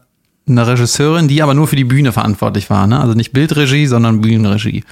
eine 0.46 0.66
Regisseurin, 0.66 1.28
die 1.28 1.42
aber 1.42 1.54
nur 1.54 1.66
für 1.66 1.76
die 1.76 1.84
Bühne 1.84 2.12
verantwortlich 2.12 2.70
war, 2.70 2.86
ne? 2.86 3.00
Also 3.00 3.14
nicht 3.14 3.32
Bildregie, 3.32 3.86
sondern 3.86 4.20
Bühnenregie. 4.20 4.84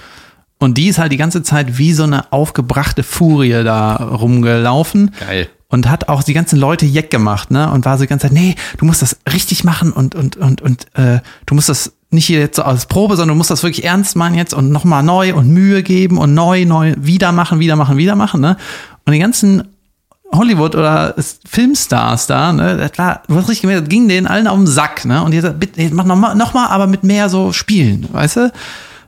Und 0.59 0.77
die 0.77 0.87
ist 0.87 0.97
halt 0.97 1.11
die 1.11 1.17
ganze 1.17 1.43
Zeit 1.43 1.77
wie 1.77 1.93
so 1.93 2.03
eine 2.03 2.31
aufgebrachte 2.31 3.03
Furie 3.03 3.63
da 3.63 3.95
rumgelaufen. 3.95 5.11
Geil. 5.19 5.49
Und 5.73 5.89
hat 5.89 6.07
auch 6.07 6.21
die 6.21 6.33
ganzen 6.33 6.59
Leute 6.59 6.85
jeck 6.85 7.09
gemacht, 7.09 7.49
ne? 7.49 7.71
Und 7.71 7.83
war 7.83 7.97
so 7.97 8.03
die 8.03 8.07
ganze 8.07 8.27
Zeit, 8.27 8.33
nee, 8.33 8.53
du 8.77 8.85
musst 8.85 9.01
das 9.01 9.17
richtig 9.33 9.63
machen 9.63 9.91
und, 9.91 10.13
und, 10.13 10.37
und, 10.37 10.61
und 10.61 10.85
äh, 10.93 11.19
du 11.47 11.55
musst 11.55 11.67
das 11.67 11.93
nicht 12.11 12.27
hier 12.27 12.39
jetzt 12.39 12.57
so 12.57 12.61
als 12.61 12.85
Probe, 12.85 13.15
sondern 13.15 13.29
du 13.29 13.37
musst 13.39 13.49
das 13.49 13.63
wirklich 13.63 13.83
ernst 13.83 14.15
machen 14.15 14.35
jetzt 14.35 14.53
und 14.53 14.69
nochmal 14.69 15.01
neu 15.01 15.33
und 15.33 15.49
Mühe 15.49 15.81
geben 15.81 16.19
und 16.19 16.35
neu, 16.35 16.65
neu, 16.65 16.93
wieder 16.97 17.31
machen, 17.31 17.57
wieder 17.59 17.75
machen, 17.75 17.97
wieder 17.97 18.15
machen, 18.15 18.39
ne? 18.39 18.55
Und 19.03 19.13
die 19.13 19.19
ganzen 19.19 19.63
Hollywood 20.31 20.75
oder 20.75 21.15
Filmstars 21.49 22.27
da, 22.27 22.53
ne, 22.53 22.77
das 22.77 22.91
war, 22.99 23.23
du 23.27 23.35
hast 23.35 23.49
richtig 23.49 23.61
gemerkt, 23.61 23.81
das 23.81 23.89
ging 23.89 24.07
denen 24.07 24.27
allen 24.27 24.45
auf 24.45 24.57
den 24.57 24.67
Sack, 24.67 25.05
ne? 25.05 25.23
Und 25.23 25.31
die 25.31 25.37
hat 25.37 25.43
gesagt, 25.43 25.59
bitte, 25.59 25.89
mach 25.95 26.05
noch 26.05 26.15
mal, 26.15 26.35
noch 26.35 26.53
mal, 26.53 26.67
aber 26.67 26.85
mit 26.85 27.03
mehr 27.03 27.29
so 27.29 27.51
Spielen, 27.51 28.07
weißt 28.11 28.35
du? 28.35 28.51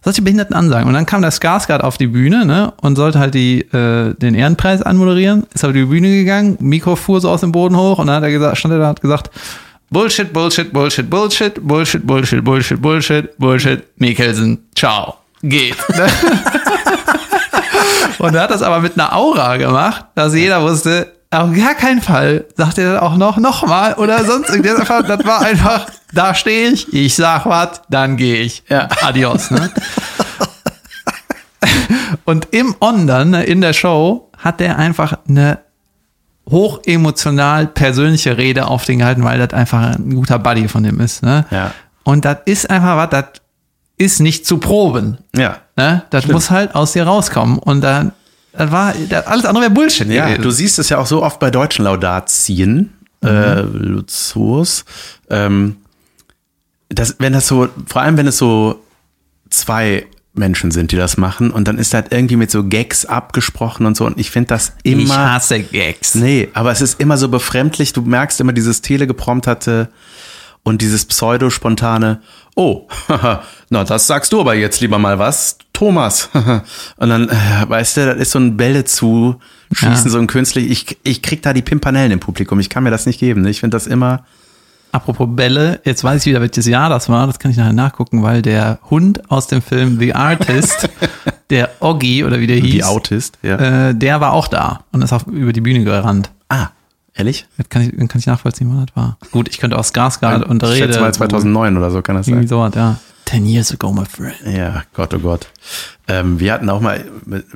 Solche 0.06 0.22
behinderten 0.22 0.56
Ansagen. 0.56 0.88
Und 0.88 0.94
dann 0.94 1.08
kam 1.08 1.22
der 1.24 1.32
Skarsgård 1.32 1.82
auf 1.82 1.98
die 1.98 2.08
Bühne, 2.08 2.46
ne, 2.46 2.72
und 2.80 2.96
sollte 2.96 3.20
halt 3.20 3.34
die, 3.34 3.62
äh, 3.62 4.14
den 4.14 4.36
Ehrenpreis 4.36 4.84
anmoderieren, 4.84 5.48
ist 5.54 5.66
auf 5.66 5.74
die 5.74 5.84
Bühne 5.84 6.10
gegangen, 6.10 6.58
Mikro 6.62 6.96
fuhr 6.96 7.20
so 7.20 7.30
aus 7.30 7.42
dem 7.42 7.52
Boden 7.52 7.76
hoch 7.76 7.98
und 7.98 8.08
dann 8.08 8.18
hat 8.18 8.24
er 8.24 8.32
gesagt, 8.32 8.58
stand 8.58 8.76
er 8.76 8.80
da, 8.80 8.88
hat 8.88 9.02
gesagt, 9.02 9.32
Bullshit, 9.90 10.32
Bullshit, 10.32 10.72
Bullshit, 10.72 11.10
Bullshit, 11.10 11.60
Bullshit, 11.68 12.06
Bullshit, 12.06 12.44
Bullshit, 12.44 12.82
Bullshit, 12.82 13.38
Bullshit, 13.38 13.84
Mikkelsen, 13.98 14.60
ciao, 14.76 15.16
geht. 15.42 15.76
Und 18.20 18.34
er 18.36 18.44
hat 18.44 18.52
das 18.52 18.62
aber 18.62 18.80
mit 18.80 18.94
einer 18.94 19.14
Aura 19.16 19.58
gemacht, 19.58 20.06
dass 20.16 20.34
jeder 20.36 20.62
wusste, 20.62 21.15
auf 21.44 21.54
gar 21.56 21.76
keinen 21.76 22.02
Fall 22.02 22.46
sagt 22.56 22.78
er 22.78 22.94
dann 22.94 23.00
auch 23.02 23.18
noch 23.18 23.38
nochmal 23.38 23.94
oder 23.96 24.24
sonst 24.24 24.50
irgendwas. 24.50 25.06
Das 25.08 25.26
war 25.26 25.42
einfach, 25.42 25.88
da 26.14 26.34
stehe 26.34 26.70
ich, 26.70 26.94
ich 26.94 27.16
sag 27.16 27.46
was, 27.46 27.82
dann 27.90 28.18
gehe 28.18 28.42
ich. 28.42 28.64
Ja. 28.70 28.88
Adios. 29.02 29.52
Ne? 29.52 29.72
Und 32.26 32.48
im 32.52 32.76
On 32.80 33.08
dann, 33.08 33.32
ne, 33.32 33.44
in 33.44 33.62
der 33.62 33.74
Show, 33.74 34.30
hat 34.38 34.60
der 34.60 34.78
einfach 34.78 35.18
eine 35.28 35.60
hochemotional 36.50 37.68
persönliche 37.68 38.38
Rede 38.38 38.68
auf 38.68 38.86
den 38.86 39.00
gehalten, 39.00 39.24
weil 39.24 39.40
das 39.40 39.54
einfach 39.54 39.96
ein 39.96 40.14
guter 40.14 40.40
Buddy 40.40 40.68
von 40.68 40.84
dem 40.84 41.00
ist. 41.00 41.24
Ne? 41.24 41.46
Ja. 41.50 41.72
Und 42.04 42.26
das 42.26 42.38
ist 42.46 42.70
einfach 42.70 42.98
was, 42.98 43.10
das 43.10 43.26
ist 43.98 44.20
nicht 44.20 44.46
zu 44.46 44.60
proben. 44.60 45.18
Ja. 45.36 45.58
Ne? 45.76 46.04
Das 46.10 46.28
muss 46.28 46.52
halt 46.52 46.76
aus 46.76 46.92
dir 46.94 47.06
rauskommen. 47.06 47.58
Und 47.58 47.82
dann, 47.82 48.12
das 48.58 48.72
war, 48.72 48.94
das, 49.10 49.28
alles 49.28 49.46
andere 49.46 49.64
wäre 49.64 49.74
Bullshit. 49.74 50.08
Ja, 50.08 50.26
gewesen. 50.28 50.42
du 50.44 50.52
siehst 50.52 50.80
es 50.80 50.90
ja 50.90 50.98
auch 50.98 51.08
so 51.08 51.24
oft 51.24 51.40
bei 51.40 51.52
deutschen 51.52 51.86
Laudatien, 51.86 52.94
äh, 53.24 53.62
Luzos, 53.62 54.86
ähm, 55.30 55.78
das, 56.90 57.16
wenn 57.20 57.34
das 57.34 57.48
so, 57.48 57.68
vor 57.88 58.02
allem 58.02 58.18
wenn 58.18 58.28
es 58.28 58.38
so 58.38 58.82
zwei 59.50 60.06
Menschen 60.34 60.72
sind, 60.72 60.92
die 60.92 60.98
das 60.98 61.18
machen 61.18 61.52
und 61.52 61.68
dann 61.68 61.78
ist 61.78 61.94
das 61.94 62.06
irgendwie 62.10 62.36
mit 62.36 62.52
so 62.52 62.64
Gags 62.64 63.06
abgesprochen 63.06 63.86
und 63.86 63.96
so 63.96 64.06
und 64.06 64.20
ich 64.20 64.32
finde 64.32 64.50
das 64.50 64.74
immer. 64.84 65.04
ich 65.04 65.10
hasse 65.12 65.62
Gags. 65.62 66.16
Nee, 66.16 66.50
aber 66.54 66.72
es 66.72 66.82
ist 66.82 67.00
immer 67.00 67.18
so 67.18 67.30
befremdlich. 67.30 67.94
Du 67.94 68.02
merkst 68.02 68.40
immer 68.42 68.54
dieses 68.54 68.82
telegeprompterte 68.82 69.90
und 70.66 70.82
dieses 70.82 71.06
pseudo-spontane, 71.06 72.20
oh, 72.56 72.88
na, 73.70 73.84
das 73.86 74.08
sagst 74.08 74.34
du 74.34 74.42
aber 74.42 74.56
jetzt 74.56 74.82
lieber 74.82 75.00
mal 75.00 75.18
was, 75.20 75.58
Thomas. 75.72 76.30
und 76.98 77.10
dann, 77.10 77.30
äh, 77.30 77.34
weißt 77.70 77.98
du, 77.98 78.06
das 78.08 78.18
ist 78.18 78.32
so 78.32 78.40
ein 78.40 78.58
Bälle 78.58 78.84
zu 78.84 79.36
schießen, 79.72 80.06
Ja. 80.06 80.12
so 80.12 80.18
ein 80.18 80.28
künstlich. 80.28 80.70
Ich, 80.70 80.98
ich 81.04 81.22
krieg 81.22 81.42
da 81.42 81.54
die 81.54 81.62
Pimpanellen 81.62 82.12
im 82.12 82.20
Publikum. 82.20 82.60
Ich 82.60 82.70
kann 82.70 82.84
mir 82.84 82.92
das 82.92 83.06
nicht 83.06 83.20
geben. 83.20 83.42
ne? 83.44 83.50
Ich 83.50 83.62
finde 83.62 83.76
das 83.76 83.88
immer, 83.88 84.26
Apropos 84.92 85.28
Bälle, 85.30 85.82
jetzt 85.84 86.06
weiß 86.06 86.22
ich 86.22 86.28
wieder, 86.28 86.40
welches 86.40 86.66
Jahr 86.68 86.88
das 86.90 87.10
war. 87.10 87.28
Das 87.28 87.38
kann 87.38 87.52
ich 87.52 87.58
nachher 87.58 87.74
nachgucken, 87.74 88.24
weil 88.24 88.42
der 88.42 88.80
Hund 88.90 89.30
aus 89.30 89.48
dem 89.48 89.62
Film 89.62 90.00
The 90.00 90.14
Artist, 90.14 90.88
der 91.50 91.70
Oggi 91.82 92.24
oder 92.24 92.40
wie 92.40 92.48
der 92.48 92.56
hieß, 92.58 92.74
wie 92.76 92.84
Autist. 92.86 93.38
Ja. 93.44 93.90
äh, 93.90 93.94
der 93.96 94.22
war 94.22 94.32
auch 94.32 94.48
da 94.48 94.86
und 94.94 95.02
ist 95.02 95.12
auf, 95.12 95.28
über 95.28 95.52
die 95.52 95.60
Bühne 95.60 95.84
gerannt. 95.84 96.32
Ehrlich? 97.16 97.46
Das 97.58 97.70
kann 97.70 97.82
ich, 97.84 97.96
dann 97.96 98.08
kann 98.08 98.20
ich 98.20 98.26
nachvollziehen, 98.28 98.70
wann 98.70 98.86
das 98.86 98.96
war. 98.96 99.18
Gut, 99.32 99.50
ich 99.50 99.58
könnte 99.58 99.78
auch 99.78 99.84
Skarsgård 99.84 100.44
und 100.44 100.62
ich 100.64 100.70
Rede. 100.70 100.86
schätze 100.88 101.00
mal 101.00 101.14
2009 101.14 101.78
oder 101.78 101.92
so 101.92 102.02
kann 102.02 102.16
das 102.16 102.28
Irgendwie 102.28 102.48
sein. 102.48 102.58
sowas, 102.58 102.74
ja. 102.76 102.98
Ten 103.26 103.46
years 103.48 103.72
ago, 103.72 103.92
my 103.92 104.06
friend. 104.06 104.36
Ja, 104.46 104.84
Gott, 104.94 105.14
oh 105.16 105.20
Gott. 105.20 105.48
Ähm, 106.08 106.40
wir 106.40 106.54
hatten 106.54 106.70
auch 106.70 106.80
mal 106.80 107.04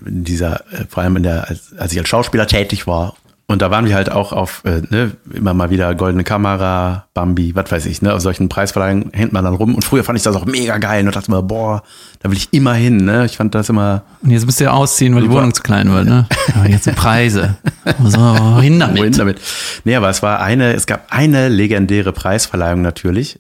in 0.05 0.23
dieser, 0.23 0.61
äh, 0.73 0.85
vor 0.89 1.03
allem 1.03 1.17
in 1.17 1.23
der, 1.23 1.47
als, 1.47 1.73
als 1.77 1.91
ich 1.91 1.99
als 1.99 2.09
Schauspieler 2.09 2.47
tätig 2.47 2.87
war, 2.87 3.15
und 3.49 3.63
da 3.63 3.71
waren 3.71 3.87
wir 3.87 3.95
halt 3.95 4.11
auch 4.11 4.31
auf, 4.31 4.61
äh, 4.63 4.83
ne, 4.91 5.13
immer 5.33 5.55
mal 5.55 5.71
wieder 5.71 5.95
goldene 5.95 6.23
Kamera, 6.23 7.07
Bambi, 7.15 7.55
was 7.55 7.71
weiß 7.71 7.87
ich, 7.87 7.99
ne, 8.03 8.13
auf 8.13 8.21
solchen 8.21 8.47
Preisverleihungen 8.47 9.09
hängt 9.11 9.33
man 9.33 9.43
dann 9.43 9.55
rum. 9.55 9.73
Und 9.73 9.83
früher 9.83 10.03
fand 10.03 10.19
ich 10.19 10.23
das 10.23 10.35
auch 10.35 10.45
mega 10.45 10.77
geil 10.77 11.03
und 11.07 11.15
dachte 11.15 11.31
mir, 11.31 11.41
boah, 11.41 11.81
da 12.19 12.29
will 12.29 12.37
ich 12.37 12.49
immer 12.51 12.75
hin, 12.75 12.97
ne. 12.97 13.25
Ich 13.25 13.37
fand 13.37 13.55
das 13.55 13.67
immer, 13.69 14.03
Und 14.21 14.29
jetzt 14.29 14.45
müsst 14.45 14.61
ihr 14.61 14.71
ausziehen, 14.71 15.15
weil 15.15 15.23
die 15.23 15.29
Super. 15.29 15.39
Wohnung 15.39 15.55
zu 15.55 15.63
klein 15.63 15.91
wird, 15.91 16.05
ne? 16.05 16.27
Aber 16.55 16.69
jetzt 16.69 16.83
sind 16.83 16.95
Preise. 16.95 17.57
So, 18.03 18.19
wohin 18.19 18.79
damit? 18.79 18.99
wohin 18.99 19.13
damit? 19.13 19.41
Nee, 19.83 19.95
aber 19.95 20.11
es 20.11 20.21
war 20.21 20.41
eine, 20.41 20.73
es 20.73 20.85
gab 20.85 21.07
eine 21.09 21.49
legendäre 21.49 22.13
Preisverleihung 22.13 22.83
natürlich. 22.83 23.39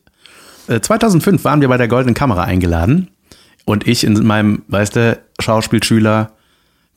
Äh, 0.67 0.79
2005 0.79 1.43
waren 1.43 1.61
wir 1.61 1.67
bei 1.67 1.77
der 1.77 1.87
Goldenen 1.87 2.15
Kamera 2.15 2.45
eingeladen 2.45 3.09
und 3.65 3.87
ich 3.87 4.03
in 4.03 4.25
meinem, 4.25 4.63
weißt 4.69 4.95
du, 4.95 5.19
Schauspielschüler, 5.39 6.31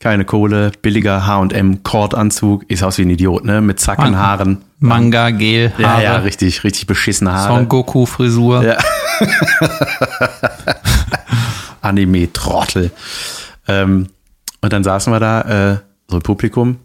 keine 0.03 0.25
Kohle, 0.25 0.73
billiger 0.81 1.25
H&M 1.25 1.81
Kordanzug, 1.81 2.65
ich 2.67 2.79
sah 2.79 2.87
aus 2.87 2.97
wie 2.97 3.03
ein 3.03 3.09
Idiot, 3.09 3.45
ne, 3.45 3.61
mit 3.61 3.79
Zackenhaaren. 3.79 4.61
Manga, 4.79 5.29
Gel, 5.29 5.71
Ja, 5.77 5.93
Haare, 5.93 6.03
ja, 6.03 6.15
richtig, 6.17 6.65
richtig 6.65 6.87
beschissene 6.87 7.31
Haare. 7.31 7.55
Son 7.55 7.69
Goku 7.69 8.05
Frisur. 8.05 8.63
Ja. 8.65 8.77
Anime-Trottel. 11.81 12.91
Ähm, 13.69 14.09
und 14.59 14.73
dann 14.73 14.83
saßen 14.83 15.13
wir 15.13 15.21
da, 15.21 15.71
äh, 15.71 15.77
so 16.09 16.17
im 16.17 16.23
Publikum. 16.23 16.79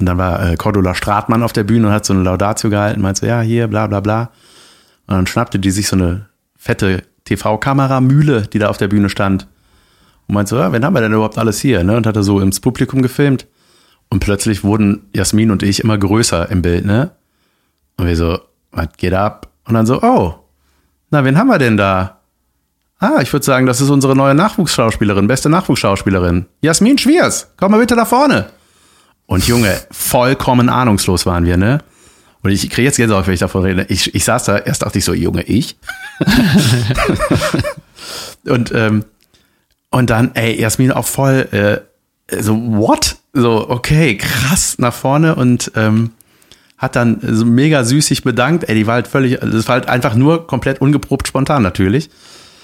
Und 0.00 0.06
dann 0.06 0.18
war 0.18 0.50
äh, 0.50 0.56
Cordula 0.56 0.96
Stratmann 0.96 1.44
auf 1.44 1.52
der 1.52 1.62
Bühne 1.62 1.86
und 1.86 1.92
hat 1.92 2.04
so 2.04 2.12
eine 2.12 2.24
Laudatio 2.24 2.70
gehalten, 2.70 3.00
meinte 3.00 3.20
so, 3.20 3.26
ja, 3.26 3.40
hier, 3.40 3.68
bla, 3.68 3.86
bla, 3.86 4.00
bla. 4.00 4.30
Und 5.06 5.14
dann 5.14 5.26
schnappte 5.28 5.60
die 5.60 5.70
sich 5.70 5.86
so 5.86 5.94
eine 5.94 6.26
fette 6.56 7.04
TV-Kameramühle, 7.24 8.48
die 8.48 8.58
da 8.58 8.68
auf 8.68 8.78
der 8.78 8.88
Bühne 8.88 9.10
stand. 9.10 9.46
Und 10.28 10.34
meinte 10.34 10.50
so, 10.50 10.56
ja, 10.56 10.72
wen 10.72 10.84
haben 10.84 10.92
wir 10.92 11.00
denn 11.00 11.12
überhaupt 11.12 11.38
alles 11.38 11.60
hier? 11.60 11.82
Ne? 11.82 11.96
Und 11.96 12.06
hat 12.06 12.16
er 12.16 12.22
so 12.22 12.40
ins 12.40 12.60
Publikum 12.60 13.02
gefilmt. 13.02 13.46
Und 14.10 14.20
plötzlich 14.20 14.62
wurden 14.62 15.08
Jasmin 15.14 15.50
und 15.50 15.62
ich 15.62 15.80
immer 15.80 15.98
größer 15.98 16.50
im 16.50 16.62
Bild, 16.62 16.86
ne? 16.86 17.10
Und 17.96 18.06
wir 18.06 18.16
so, 18.16 18.38
was 18.70 18.88
geht 18.96 19.12
ab? 19.12 19.48
Und 19.66 19.74
dann 19.74 19.86
so, 19.86 20.02
oh, 20.02 20.34
na, 21.10 21.24
wen 21.24 21.36
haben 21.36 21.48
wir 21.48 21.58
denn 21.58 21.76
da? 21.76 22.20
Ah, 23.00 23.20
ich 23.20 23.32
würde 23.32 23.44
sagen, 23.44 23.66
das 23.66 23.80
ist 23.80 23.90
unsere 23.90 24.16
neue 24.16 24.34
Nachwuchsschauspielerin, 24.34 25.28
beste 25.28 25.48
Nachwuchsschauspielerin. 25.48 26.46
Jasmin 26.62 26.98
Schwiers, 26.98 27.52
komm 27.56 27.72
mal 27.72 27.80
bitte 27.80 27.96
da 27.96 28.04
vorne. 28.04 28.46
Und 29.26 29.46
Junge, 29.46 29.78
vollkommen 29.90 30.68
ahnungslos 30.68 31.26
waren 31.26 31.44
wir, 31.44 31.58
ne? 31.58 31.80
Und 32.42 32.50
ich 32.50 32.70
kriege 32.70 32.86
jetzt 32.86 32.96
Gänsehaut, 32.96 33.26
wenn 33.26 33.34
ich 33.34 33.40
davon 33.40 33.62
rede. 33.62 33.84
Ich, 33.88 34.14
ich 34.14 34.24
saß 34.24 34.44
da, 34.44 34.58
erst 34.58 34.82
dachte 34.82 34.98
ich 34.98 35.04
so, 35.04 35.12
Junge, 35.12 35.42
ich? 35.42 35.76
und, 38.46 38.72
ähm, 38.74 39.04
und 39.90 40.10
dann, 40.10 40.34
ey, 40.34 40.60
Jasmin 40.60 40.92
auch 40.92 41.06
voll, 41.06 41.48
äh, 41.52 42.40
so, 42.42 42.54
what? 42.56 43.16
So, 43.32 43.68
okay, 43.70 44.16
krass, 44.16 44.76
nach 44.78 44.92
vorne 44.94 45.34
und 45.34 45.72
ähm, 45.76 46.10
hat 46.76 46.94
dann 46.96 47.18
so 47.22 47.44
mega 47.44 47.84
süß 47.84 48.06
sich 48.06 48.22
bedankt. 48.22 48.68
Ey, 48.68 48.74
die 48.74 48.86
war 48.86 48.94
halt 48.94 49.08
völlig, 49.08 49.38
das 49.40 49.66
war 49.68 49.74
halt 49.76 49.88
einfach 49.88 50.14
nur 50.14 50.46
komplett 50.46 50.80
ungeprobt 50.80 51.26
spontan 51.28 51.62
natürlich. 51.62 52.10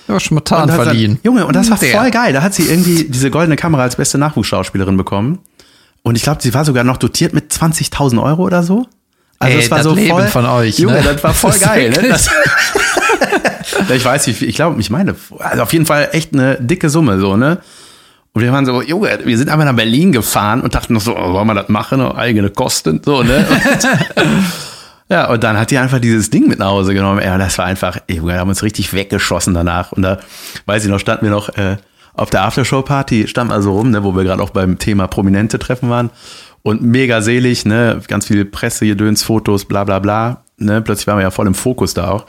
Ja, 0.07 0.21
spontan 0.21 0.69
verliehen. 0.69 1.15
Dann, 1.23 1.33
Junge, 1.33 1.47
und 1.47 1.57
das 1.57 1.71
war 1.71 1.79
Der. 1.79 1.99
voll 1.99 2.11
geil. 2.11 2.33
Da 2.35 2.43
hat 2.43 2.53
sie 2.55 2.65
irgendwie 2.69 3.05
diese 3.05 3.31
goldene 3.31 3.57
Kamera 3.57 3.83
als 3.83 3.97
beste 3.97 4.19
Nachwuchsschauspielerin 4.19 4.97
bekommen. 4.99 5.39
Und 6.03 6.17
ich 6.17 6.23
glaube, 6.23 6.43
sie 6.43 6.53
war 6.53 6.65
sogar 6.67 6.85
noch 6.85 6.99
dotiert 6.99 7.33
mit 7.33 7.51
20.000 7.51 8.23
Euro 8.23 8.43
oder 8.43 8.63
so. 8.63 8.87
Also 9.39 9.57
Ey, 9.57 9.65
es 9.65 9.71
war 9.71 9.79
das 9.79 9.87
so 9.87 9.95
Leben 9.95 10.11
voll, 10.11 10.27
von 10.29 10.45
euch, 10.47 10.79
Junge, 10.79 10.97
ne? 10.97 11.03
das 11.03 11.25
war 11.25 11.33
voll 11.35 11.53
Das 11.53 11.61
geil. 11.63 11.89
Ne? 11.91 11.97
wirklich- 11.97 12.29
Das, 13.89 13.91
ich 13.91 14.05
weiß 14.05 14.27
nicht, 14.27 14.43
ich 14.43 14.55
glaube, 14.55 14.81
ich 14.81 14.91
meine, 14.91 15.15
also 15.39 15.63
auf 15.63 15.73
jeden 15.73 15.87
Fall 15.87 16.09
echt 16.13 16.33
eine 16.33 16.57
dicke 16.61 16.91
Summe 16.91 17.19
so, 17.19 17.37
ne? 17.37 17.59
Und 18.33 18.43
wir 18.43 18.53
waren 18.53 18.67
so, 18.67 18.83
Junge, 18.83 19.21
wir 19.25 19.39
sind 19.39 19.49
einfach 19.49 19.65
nach 19.65 19.77
Berlin 19.77 20.11
gefahren 20.11 20.61
und 20.61 20.75
dachten 20.75 20.95
noch 20.95 21.01
so, 21.01 21.17
oh, 21.17 21.33
wollen 21.33 21.47
wir 21.47 21.55
das 21.55 21.69
machen? 21.69 22.01
Oh, 22.01 22.15
eigene 22.15 22.51
Kosten, 22.51 23.01
so, 23.05 23.23
ne? 23.23 23.47
Ja, 25.11 25.29
und 25.31 25.45
dann 25.45 25.59
hat 25.59 25.71
die 25.71 25.79
einfach 25.79 25.99
dieses 25.99 26.31
Ding 26.31 26.49
mit 26.49 26.59
nach 26.59 26.69
Hause 26.69 26.95
genommen. 26.95 27.21
Und 27.21 27.39
das 27.39 27.59
war 27.59 27.67
einfach, 27.67 27.99
ey, 28.07 28.25
wir 28.25 28.39
haben 28.39 28.49
uns 28.49 28.63
richtig 28.63 28.93
weggeschossen 28.95 29.53
danach. 29.53 29.93
Und 29.93 30.03
da, 30.03 30.19
weiß 30.67 30.85
ich 30.85 30.91
noch, 30.91 30.99
standen 30.99 31.27
wir 31.27 31.31
noch 31.31 31.51
äh, 31.51 31.77
auf 32.15 32.31
der 32.31 32.43
Aftershow-Party, 32.45 33.29
standen 33.29 33.53
also 33.53 33.73
rum, 33.73 33.91
ne, 33.91 34.03
wo 34.03 34.17
wir 34.17 34.25
gerade 34.25 34.43
auch 34.43 34.51
beim 34.51 34.79
Thema 34.79 35.07
Prominente 35.07 35.59
treffen 35.59 35.91
waren. 35.91 36.11
Und 36.63 36.83
mega 36.83 37.21
selig, 37.21 37.67
ne, 37.67 38.01
ganz 38.09 38.27
viel 38.27 38.47
Presse, 38.47 38.87
Gedöns, 38.87 39.23
Fotos, 39.23 39.67
bla 39.67 39.85
bla 39.85 39.99
bla. 39.99 40.45
Ne, 40.57 40.81
plötzlich 40.81 41.07
waren 41.07 41.19
wir 41.19 41.25
ja 41.25 41.31
voll 41.31 41.47
im 41.47 41.55
Fokus 41.55 41.93
da 41.93 42.11
auch. 42.11 42.27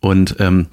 Und 0.00 0.36
ähm, 0.38 0.66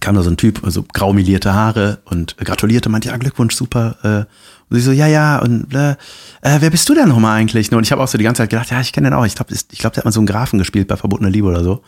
kam 0.00 0.14
da 0.14 0.22
so 0.22 0.30
ein 0.30 0.36
Typ, 0.36 0.60
so 0.66 0.84
graumelierte 0.92 1.52
Haare 1.54 1.98
und 2.04 2.36
gratulierte, 2.38 2.88
meinte, 2.88 3.08
ja, 3.08 3.16
Glückwunsch, 3.16 3.54
super. 3.54 3.96
Äh, 4.02 4.32
und 4.70 4.76
sie 4.76 4.80
so, 4.82 4.92
ja, 4.92 5.06
ja, 5.08 5.38
und 5.40 5.74
äh, 5.74 5.96
wer 6.42 6.70
bist 6.70 6.88
du 6.88 6.94
denn 6.94 7.08
nochmal 7.08 7.38
eigentlich? 7.40 7.72
Und 7.72 7.82
ich 7.84 7.90
habe 7.90 8.02
auch 8.02 8.06
so 8.08 8.16
die 8.18 8.24
ganze 8.24 8.42
Zeit 8.42 8.50
gedacht, 8.50 8.70
ja, 8.70 8.80
ich 8.80 8.92
kenne 8.92 9.08
den 9.10 9.14
auch. 9.14 9.26
Ich 9.26 9.34
glaube, 9.34 9.52
ich 9.54 9.78
glaub, 9.78 9.92
der 9.94 10.02
hat 10.02 10.04
mal 10.04 10.12
so 10.12 10.20
einen 10.20 10.26
Grafen 10.28 10.58
gespielt 10.58 10.86
bei 10.86 10.96
Verbotene 10.96 11.28
Liebe 11.30 11.48
oder 11.48 11.64
so. 11.64 11.72
Und 11.72 11.82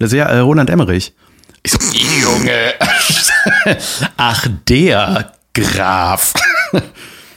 der 0.00 0.08
so, 0.08 0.16
ja, 0.16 0.26
äh, 0.26 0.38
Roland 0.40 0.68
Emmerich. 0.68 1.14
Ich 1.62 1.72
so, 1.72 1.78
Junge. 1.92 2.74
Ach, 4.16 4.46
der 4.68 5.32
Graf. 5.54 6.34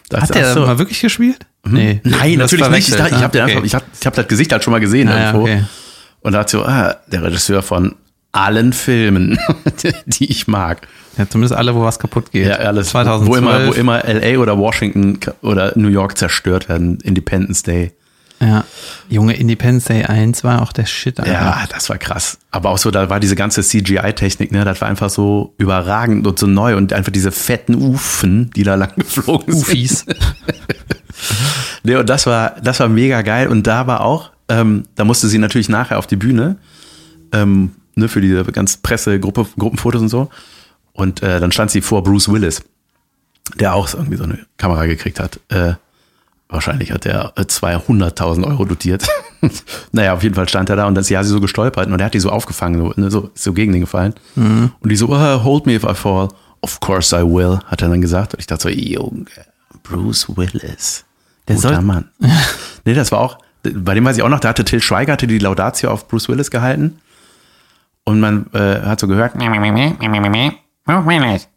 Das 0.10 0.22
Hat 0.24 0.36
der 0.36 0.54
so. 0.54 0.62
mal 0.62 0.78
wirklich 0.78 1.00
gespielt? 1.00 1.45
Nee. 1.64 2.02
Nein, 2.04 2.38
natürlich 2.38 2.68
nicht. 2.70 2.89
Ich, 2.89 2.95
dachte, 2.95 3.16
ich 3.16 3.22
habe 3.22 3.32
den 3.32 3.43
Okay. 3.58 3.70
hab, 3.70 3.84
ich 4.00 4.06
hab 4.06 4.14
das 4.16 4.28
Gesicht 4.28 4.52
halt 4.52 4.64
schon 4.64 4.72
mal 4.72 4.80
gesehen 4.80 5.08
Ah, 5.10 5.18
ja, 5.18 5.26
irgendwo. 5.28 5.43
okay. 5.43 5.64
Und 6.22 6.50
so, 6.50 6.64
ah, 6.66 6.98
der 7.08 7.24
Regisseur 7.24 7.62
von 7.62 7.95
allen 8.32 8.74
Filmen, 8.74 9.40
die 10.06 10.30
ich 10.30 10.48
mag. 10.48 10.88
Ja, 11.18 11.30
zumindest 11.30 11.56
alle, 11.56 11.76
wo 11.76 11.84
was 11.84 12.00
kaputt 12.00 12.32
geht. 12.32 12.48
Ja, 12.48 12.56
alles. 12.56 12.90
2012. 12.90 13.30
Wo 13.30 13.36
immer, 13.36 13.68
wo 13.68 13.72
immer 13.74 14.04
LA 14.04 14.40
oder 14.40 14.58
Washington 14.58 15.20
oder 15.42 15.74
New 15.76 15.90
York 15.90 16.18
zerstört 16.18 16.70
werden. 16.70 17.00
Independence 17.02 17.64
Day. 17.64 17.92
Ja. 18.40 18.64
Junge, 19.08 19.34
Independence 19.34 19.86
Day 19.86 20.04
1 20.04 20.44
war 20.44 20.64
auch 20.64 20.74
der 20.74 20.86
Shit. 20.86 21.20
Alter. 21.20 21.32
Ja, 21.32 21.64
das 21.70 21.90
war 21.90 21.98
krass. 22.00 22.40
Aber 22.50 22.70
auch 22.70 22.80
so, 22.80 22.90
da 22.90 23.10
war 23.10 23.20
diese 23.20 23.36
ganze 23.36 23.62
CGI-Technik, 23.62 24.52
ne, 24.52 24.66
das 24.66 24.82
war 24.82 24.88
einfach 24.88 25.12
so 25.12 25.54
überragend 25.60 26.26
und 26.26 26.40
so 26.40 26.48
neu 26.48 26.76
und 26.76 26.92
einfach 26.92 27.12
diese 27.12 27.32
fetten 27.32 27.76
Ufen, 27.76 28.50
die 28.56 28.64
da 28.64 28.76
lang 28.76 28.94
geflogen 28.96 29.54
sind. 29.54 29.68
Ufis. 29.68 30.06
Nee, 31.84 31.96
und 31.96 32.10
das 32.10 32.26
war, 32.26 32.56
das 32.64 32.80
war 32.80 32.90
mega 32.90 33.22
geil. 33.22 33.48
Und 33.48 33.68
da 33.68 33.88
war 33.88 34.02
auch, 34.02 34.32
ähm, 34.50 34.84
da 34.96 35.04
musste 35.04 35.28
sie 35.28 35.38
natürlich 35.38 35.70
nachher 35.70 35.98
auf 35.98 36.08
die 36.08 36.16
Bühne, 36.16 36.58
ähm, 37.32 37.72
ne, 37.96 38.08
für 38.08 38.22
diese 38.22 38.44
ganz 38.46 38.78
Presse, 38.78 39.20
Gruppe, 39.20 39.46
Gruppenfotos 39.58 40.02
und 40.02 40.10
so. 40.10 40.30
Und 40.94 41.22
äh, 41.24 41.39
dann 41.39 41.52
stand 41.52 41.72
sie 41.72 41.82
vor 41.82 42.04
Bruce 42.04 42.30
Willis, 42.32 42.62
der 43.58 43.74
auch 43.74 43.94
irgendwie 43.94 44.18
so 44.18 44.24
eine 44.26 44.39
Kamera 44.58 44.86
gekriegt 44.86 45.20
hat. 45.20 45.39
Äh, 45.50 45.74
wahrscheinlich 46.50 46.92
hat 46.92 47.06
er 47.06 47.34
äh, 47.38 47.42
200.000 47.42 48.46
Euro 48.46 48.66
dotiert. 48.66 49.08
naja, 49.92 50.14
auf 50.14 50.24
jeden 50.24 50.36
Fall 50.36 50.50
stand 50.50 50.70
er 50.70 50.76
da 50.76 50.86
und 50.86 50.96
dann 50.96 51.02
ist 51.02 51.10
ja 51.10 51.24
sie 51.24 51.30
so 51.30 51.39
gestolpert 51.39 51.88
und 51.88 52.00
er 52.00 52.06
hat 52.06 52.14
die 52.14 52.20
so 52.20 52.30
aufgefangen, 52.30 52.80
so, 52.80 52.94
ne, 53.02 53.10
so, 53.10 53.32
so 53.34 53.54
gegen 53.54 53.72
den 53.72 53.82
gefallen. 53.82 54.14
Und 54.36 54.74
die 54.84 54.96
so, 54.96 55.10
oh, 55.10 55.44
hold 55.44 55.66
me 55.66 55.74
if 55.76 55.84
I 55.84 55.94
fall. 55.94 56.28
Of 56.64 56.80
course 56.80 57.16
I 57.16 57.22
will, 57.24 57.60
hat 57.66 57.82
er 57.82 57.89
dann 57.89 58.02
gesagt. 58.02 58.34
Und 58.34 58.39
ich 58.39 58.48
dachte 58.48 58.64
so, 58.64 58.70
Junge, 58.70 59.26
Bruce 59.84 60.28
Willis. 60.36 61.06
Der 61.48 61.56
Guter 61.56 61.70
soll- 61.76 61.82
Mann. 61.82 62.10
nee, 62.86 62.94
das 62.94 63.12
war 63.12 63.20
auch, 63.20 63.38
bei 63.64 63.96
dem 63.96 64.06
weiß 64.06 64.18
ich 64.18 64.24
auch 64.24 64.30
noch, 64.30 64.39
da 64.42 64.50
hatte 64.50 64.64
Till 64.66 64.82
Schweiger 64.82 65.14
hatte 65.14 65.26
die 65.26 65.39
Laudatio 65.39 65.89
auf 65.89 66.08
Bruce 66.08 66.30
Willis 66.30 66.52
gehalten. 66.52 67.00
Und 68.12 68.20
man 68.20 68.45
äh, 68.53 68.82
hat 68.82 68.99
so 68.99 69.07
gehört, 69.07 69.36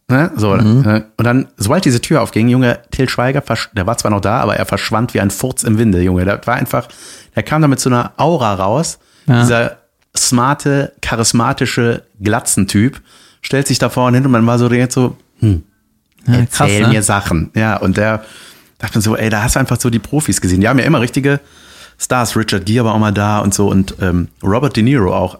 ne? 0.08 0.30
so, 0.36 0.54
äh, 0.54 1.02
und 1.16 1.24
dann, 1.24 1.48
sobald 1.56 1.84
diese 1.84 2.00
Tür 2.00 2.22
aufging, 2.22 2.48
Junge, 2.48 2.80
Till 2.90 3.08
Schweiger, 3.08 3.42
der 3.72 3.86
war 3.86 3.96
zwar 3.96 4.10
noch 4.10 4.20
da, 4.20 4.40
aber 4.40 4.56
er 4.56 4.66
verschwand 4.66 5.14
wie 5.14 5.20
ein 5.20 5.30
Furz 5.30 5.62
im 5.62 5.78
Winde, 5.78 6.00
Junge. 6.02 6.24
Der 6.24 6.46
war 6.46 6.54
einfach, 6.54 6.88
der 7.34 7.42
kam 7.42 7.62
da 7.62 7.68
mit 7.68 7.80
so 7.80 7.88
einer 7.90 8.12
Aura 8.18 8.54
raus. 8.54 8.98
Ja. 9.26 9.40
Dieser 9.40 9.78
smarte, 10.16 10.92
charismatische 11.00 12.02
Glatzentyp 12.22 13.00
stellt 13.40 13.66
sich 13.66 13.78
da 13.78 13.88
vorne 13.88 14.18
hin 14.18 14.26
und 14.26 14.32
man 14.32 14.46
war 14.46 14.58
so 14.58 14.68
direkt 14.68 14.92
so, 14.92 15.16
hm, 15.40 15.64
Ja, 16.26 16.34
erzähl 16.34 16.82
ne? 16.82 16.88
mir 16.88 17.02
Sachen. 17.02 17.50
Ja, 17.54 17.76
und 17.78 17.96
der 17.96 18.24
dachte 18.78 18.98
mir 18.98 19.02
so, 19.02 19.16
ey, 19.16 19.30
da 19.30 19.42
hast 19.42 19.56
du 19.56 19.60
einfach 19.60 19.80
so 19.80 19.90
die 19.90 19.98
Profis 19.98 20.40
gesehen. 20.40 20.60
Die 20.60 20.68
haben 20.68 20.78
ja 20.78 20.84
immer 20.84 21.00
richtige 21.00 21.40
Stars. 21.98 22.36
Richard 22.36 22.66
Gere 22.66 22.84
war 22.84 22.94
auch 22.94 22.98
mal 22.98 23.12
da 23.12 23.38
und 23.40 23.54
so 23.54 23.68
und 23.68 23.96
ähm, 24.00 24.28
Robert 24.42 24.76
De 24.76 24.82
Niro 24.82 25.14
auch. 25.14 25.38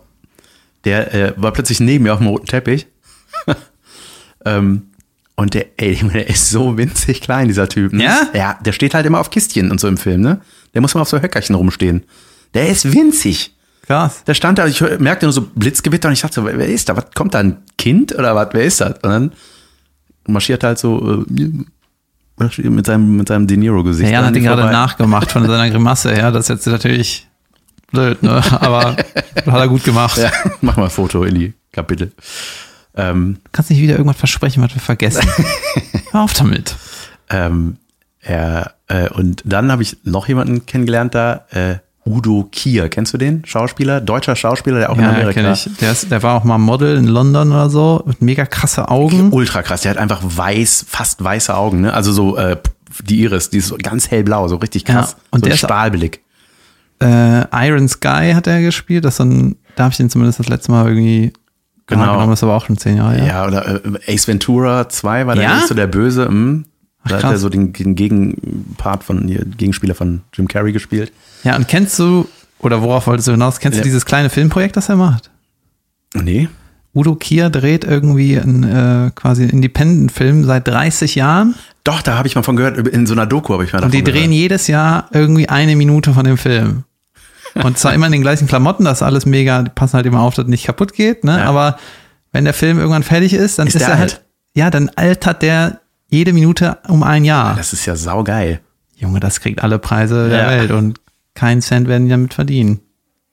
Der 0.85 1.15
äh, 1.15 1.33
war 1.37 1.53
plötzlich 1.53 1.81
neben 1.81 2.05
mir 2.05 2.13
auf 2.13 2.19
dem 2.19 2.29
roten 2.29 2.47
Teppich. 2.47 2.87
ähm, 4.45 4.91
und 5.37 5.55
der, 5.55 5.67
ey, 5.79 5.97
der 6.13 6.29
ist 6.29 6.51
so 6.51 6.77
winzig 6.77 7.21
klein, 7.21 7.49
dieser 7.49 7.69
Typ. 7.69 7.93
Ne? 7.93 8.05
Ja? 8.05 8.29
Ja, 8.35 8.59
der 8.65 8.73
steht 8.73 8.95
halt 8.95 9.07
immer 9.07 9.21
auf 9.21 9.31
Kistchen 9.31 9.71
und 9.71 9.81
so 9.81 9.89
im 9.89 9.97
Film, 9.97 10.21
ne? 10.21 10.41
Der 10.75 10.81
muss 10.81 10.95
mal 10.95 11.01
auf 11.01 11.09
so 11.09 11.21
Höckerchen 11.21 11.55
rumstehen. 11.55 12.05
Der 12.55 12.69
ist 12.69 12.93
winzig. 12.93 13.55
Krass. 13.87 14.25
Der 14.25 14.35
stand 14.35 14.59
da, 14.59 14.67
ich 14.67 14.81
merkte 14.99 15.27
nur 15.27 15.33
so 15.33 15.43
Blitzgewitter 15.43 16.09
und 16.09 16.15
ich 16.15 16.23
dachte 16.23 16.37
so, 16.37 16.45
wer 16.47 16.69
ist 16.69 16.89
da? 16.89 16.97
Was 16.97 17.07
kommt 17.15 17.35
da 17.35 17.41
ein 17.41 17.59
Kind 17.77 18.15
oder 18.15 18.35
was? 18.35 18.49
Wer 18.53 18.65
ist 18.65 18.81
das? 18.81 18.95
Und 19.03 19.11
dann 19.11 19.33
marschiert 20.27 20.65
halt 20.65 20.79
so 20.79 21.25
äh, 21.37 22.65
mit 22.69 22.87
seinem 22.87 23.17
mit 23.17 23.29
seinem 23.29 23.47
De 23.47 23.57
Niro 23.57 23.85
Gesicht. 23.85 24.07
Der 24.07 24.13
Jan 24.15 24.25
an 24.25 24.31
hat 24.31 24.37
ihn 24.37 24.45
gerade 24.45 24.63
nachgemacht 24.63 25.31
von 25.31 25.47
seiner 25.47 25.69
Grimasse 25.69 26.13
her. 26.13 26.33
Das 26.33 26.45
ist 26.45 26.49
jetzt 26.49 26.67
natürlich 26.67 27.29
blöd, 27.95 28.23
ne? 28.23 28.43
Aber 28.61 28.97
hat 28.97 29.47
er 29.47 29.69
gut 29.69 29.85
gemacht. 29.85 30.19
Ja, 30.19 30.31
mach 30.61 30.77
mal 30.77 30.85
ein 30.85 30.91
Foto 30.91 31.25
in 31.25 31.35
die 31.35 31.55
Kapitel. 31.73 32.13
Ähm, 32.97 33.39
Kannst 33.53 33.71
nicht 33.71 33.81
wieder 33.81 33.95
irgendwas 33.95 34.17
versprechen, 34.19 34.63
was 34.63 34.75
wir 34.75 34.81
vergessen. 34.83 35.27
Hör 36.13 36.23
auf 36.23 36.35
damit. 36.35 36.77
ähm, 37.31 37.77
er, 38.21 38.75
äh, 38.89 39.09
und 39.11 39.43
dann 39.45 39.71
habe 39.73 39.83
ich 39.83 39.97
noch 40.05 40.29
jemanden 40.29 40.65
kennengelernt 40.67 41.15
da, 41.15 41.45
äh, 41.51 41.77
Udo 42.07 42.49
Kier. 42.53 42.89
Kennst 42.91 43.13
du 43.15 43.19
den? 43.19 43.45
Schauspieler, 43.47 44.01
deutscher 44.01 44.37
Schauspieler, 44.37 44.79
der 44.79 44.91
auch 44.91 44.97
in 44.99 45.03
Ja, 45.05 45.11
Amerika. 45.11 45.33
kenn 45.41 45.53
ich. 45.53 45.69
Der, 45.81 45.93
ist, 45.93 46.11
der 46.11 46.23
war 46.23 46.35
auch 46.37 46.45
mal 46.45 46.59
Model 46.59 46.97
in 46.97 47.07
London 47.07 47.51
oder 47.51 47.71
so. 47.71 48.03
Mit 48.07 48.21
mega 48.23 48.45
krasse 48.47 48.89
Augen. 48.89 49.33
Ultra 49.33 49.63
krass. 49.63 49.83
Der 49.83 49.91
hat 49.93 49.99
einfach 49.99 50.21
weiß, 50.23 50.85
fast 50.89 51.23
weiße 51.25 51.55
Augen, 51.57 51.81
ne? 51.83 51.95
Also 51.95 52.13
so 52.13 52.37
äh, 52.37 52.57
die 53.03 53.21
Iris, 53.23 53.51
die 53.51 53.59
ist 53.59 53.69
so 53.69 53.77
ganz 53.83 54.11
hellblau, 54.11 54.47
so 54.49 54.57
richtig 54.57 54.85
krass. 54.85 55.13
Ja, 55.19 55.23
und 55.31 55.45
so 55.45 55.51
der 55.51 55.57
Stahlblick. 55.57 56.21
Äh, 57.03 57.67
Iron 57.69 57.89
Sky 57.89 58.33
hat 58.35 58.47
er 58.47 58.61
gespielt. 58.63 59.05
Das 59.05 59.17
so 59.17 59.25
ein, 59.25 59.57
da 59.77 59.85
habe 59.85 59.93
ich 59.93 59.97
den 59.99 60.11
zumindest 60.11 60.39
das 60.39 60.49
letzte 60.49 60.71
Mal 60.73 60.89
irgendwie 60.89 61.33
Genau. 61.87 62.01
wahrgenommen. 62.03 62.31
Das 62.31 62.39
ist 62.39 62.45
aber 62.45 62.55
auch 62.57 62.65
schon 62.65 62.79
zehn 62.79 62.97
Jahre 62.97 63.19
Ja, 63.19 63.23
her. 63.25 63.45
oder 63.47 63.85
äh, 64.07 64.15
Ace 64.15 64.27
Ventura 64.27 64.89
2 64.89 65.27
war 65.27 65.35
der 65.35 65.45
Ja? 65.45 65.63
so 65.67 65.75
der 65.75 65.87
Böse. 65.87 66.27
Hm. 66.29 66.65
Da 67.07 67.17
hat 67.17 67.21
krass. 67.21 67.33
er 67.33 67.39
so 67.39 67.51
den, 67.51 67.75
den 67.75 67.95
Gegenpart 67.97 69.05
von, 69.05 69.27
Gegenspieler 69.59 69.95
von 69.95 70.23
Jim 70.33 70.49
Carrey 70.49 70.73
gespielt. 70.73 71.13
Ja, 71.43 71.57
und 71.57 71.69
kennst 71.69 71.99
du, 71.99 72.27
oder 72.61 72.81
worauf 72.81 73.07
wolltest 73.07 73.29
du 73.29 73.33
hinaus, 73.33 73.59
kennst 73.61 73.77
Ja. 73.77 73.83
du 73.83 73.87
dieses 73.87 74.07
kleine 74.07 74.31
Filmprojekt, 74.31 74.75
das 74.79 74.89
er 74.89 74.97
macht? 74.97 75.31
Nee. 76.15 76.49
Udo 76.95 77.17
Kier 77.17 77.51
dreht 77.51 77.85
irgendwie 77.85 78.39
einen 78.41 78.63
äh, 78.63 79.11
quasi 79.15 79.43
einen 79.43 79.51
Independent-Film 79.51 80.45
seit 80.45 80.67
30 80.69 81.17
Jahren 81.17 81.55
Doch, 81.85 82.01
da 82.03 82.17
habe 82.17 82.27
ich 82.29 82.35
mal 82.35 82.43
von 82.43 82.57
gehört, 82.57 82.79
in 82.89 83.07
so 83.07 83.13
einer 83.13 83.27
Doku 83.27 83.53
habe 83.53 83.65
ich 83.65 83.73
mal 83.73 83.83
und 83.85 83.93
die 83.93 83.99
davon 83.99 84.13
drehen 84.15 84.23
gehört. 84.31 84.41
jedes 84.41 84.67
Jahr 84.69 85.09
irgendwie 85.13 85.49
eine 85.49 85.77
Minute 85.77 86.15
von 86.15 86.25
dem 86.25 86.39
Film. 86.39 86.85
Und 87.63 87.79
zwar 87.79 87.95
immer 87.95 88.07
in 88.07 88.13
den 88.13 88.23
gleichen 88.23 88.49
Klamotten, 88.49 88.85
das 88.85 88.99
ist 88.99 89.03
alles 89.03 89.27
mega, 89.27 89.63
die 89.63 89.71
passen 89.71 89.95
halt 89.95 90.07
immer 90.07 90.21
auf, 90.21 90.35
dass 90.35 90.47
nicht 90.47 90.65
kaputt 90.67 90.93
geht, 90.95 91.23
ne? 91.25 91.39
Ja. 91.39 91.45
Aber 91.45 91.79
wenn 92.33 92.45
der 92.45 92.55
Film 92.55 92.79
irgendwann 92.79 93.03
fertig 93.05 93.33
ist, 93.35 93.59
dann 93.59 93.69
Ist 93.69 93.77
ist, 93.77 93.83
der 93.83 93.89
er 93.91 94.01
alt? 94.01 94.01
halt, 94.15 94.25
ja, 94.55 94.71
dann 94.71 94.91
altert 94.97 95.43
der 95.43 95.81
jede 96.09 96.33
Minute 96.33 96.79
um 96.89 97.03
ein 97.05 97.25
Jahr. 97.25 97.55
Das 97.55 97.73
ist 97.73 97.87
ja 97.87 97.95
saugeil. 97.97 98.61
Junge, 98.97 99.21
das 99.21 99.41
kriegt 99.41 99.63
alle 99.63 99.79
Preise 99.79 100.29
der 100.31 100.43
Ja. 100.45 100.49
Welt 100.51 100.71
und 100.73 101.01
keinen 101.35 101.61
Cent 101.63 101.87
werden 101.87 102.05
die 102.05 102.11
damit 102.11 102.35
verdienen. 102.35 102.81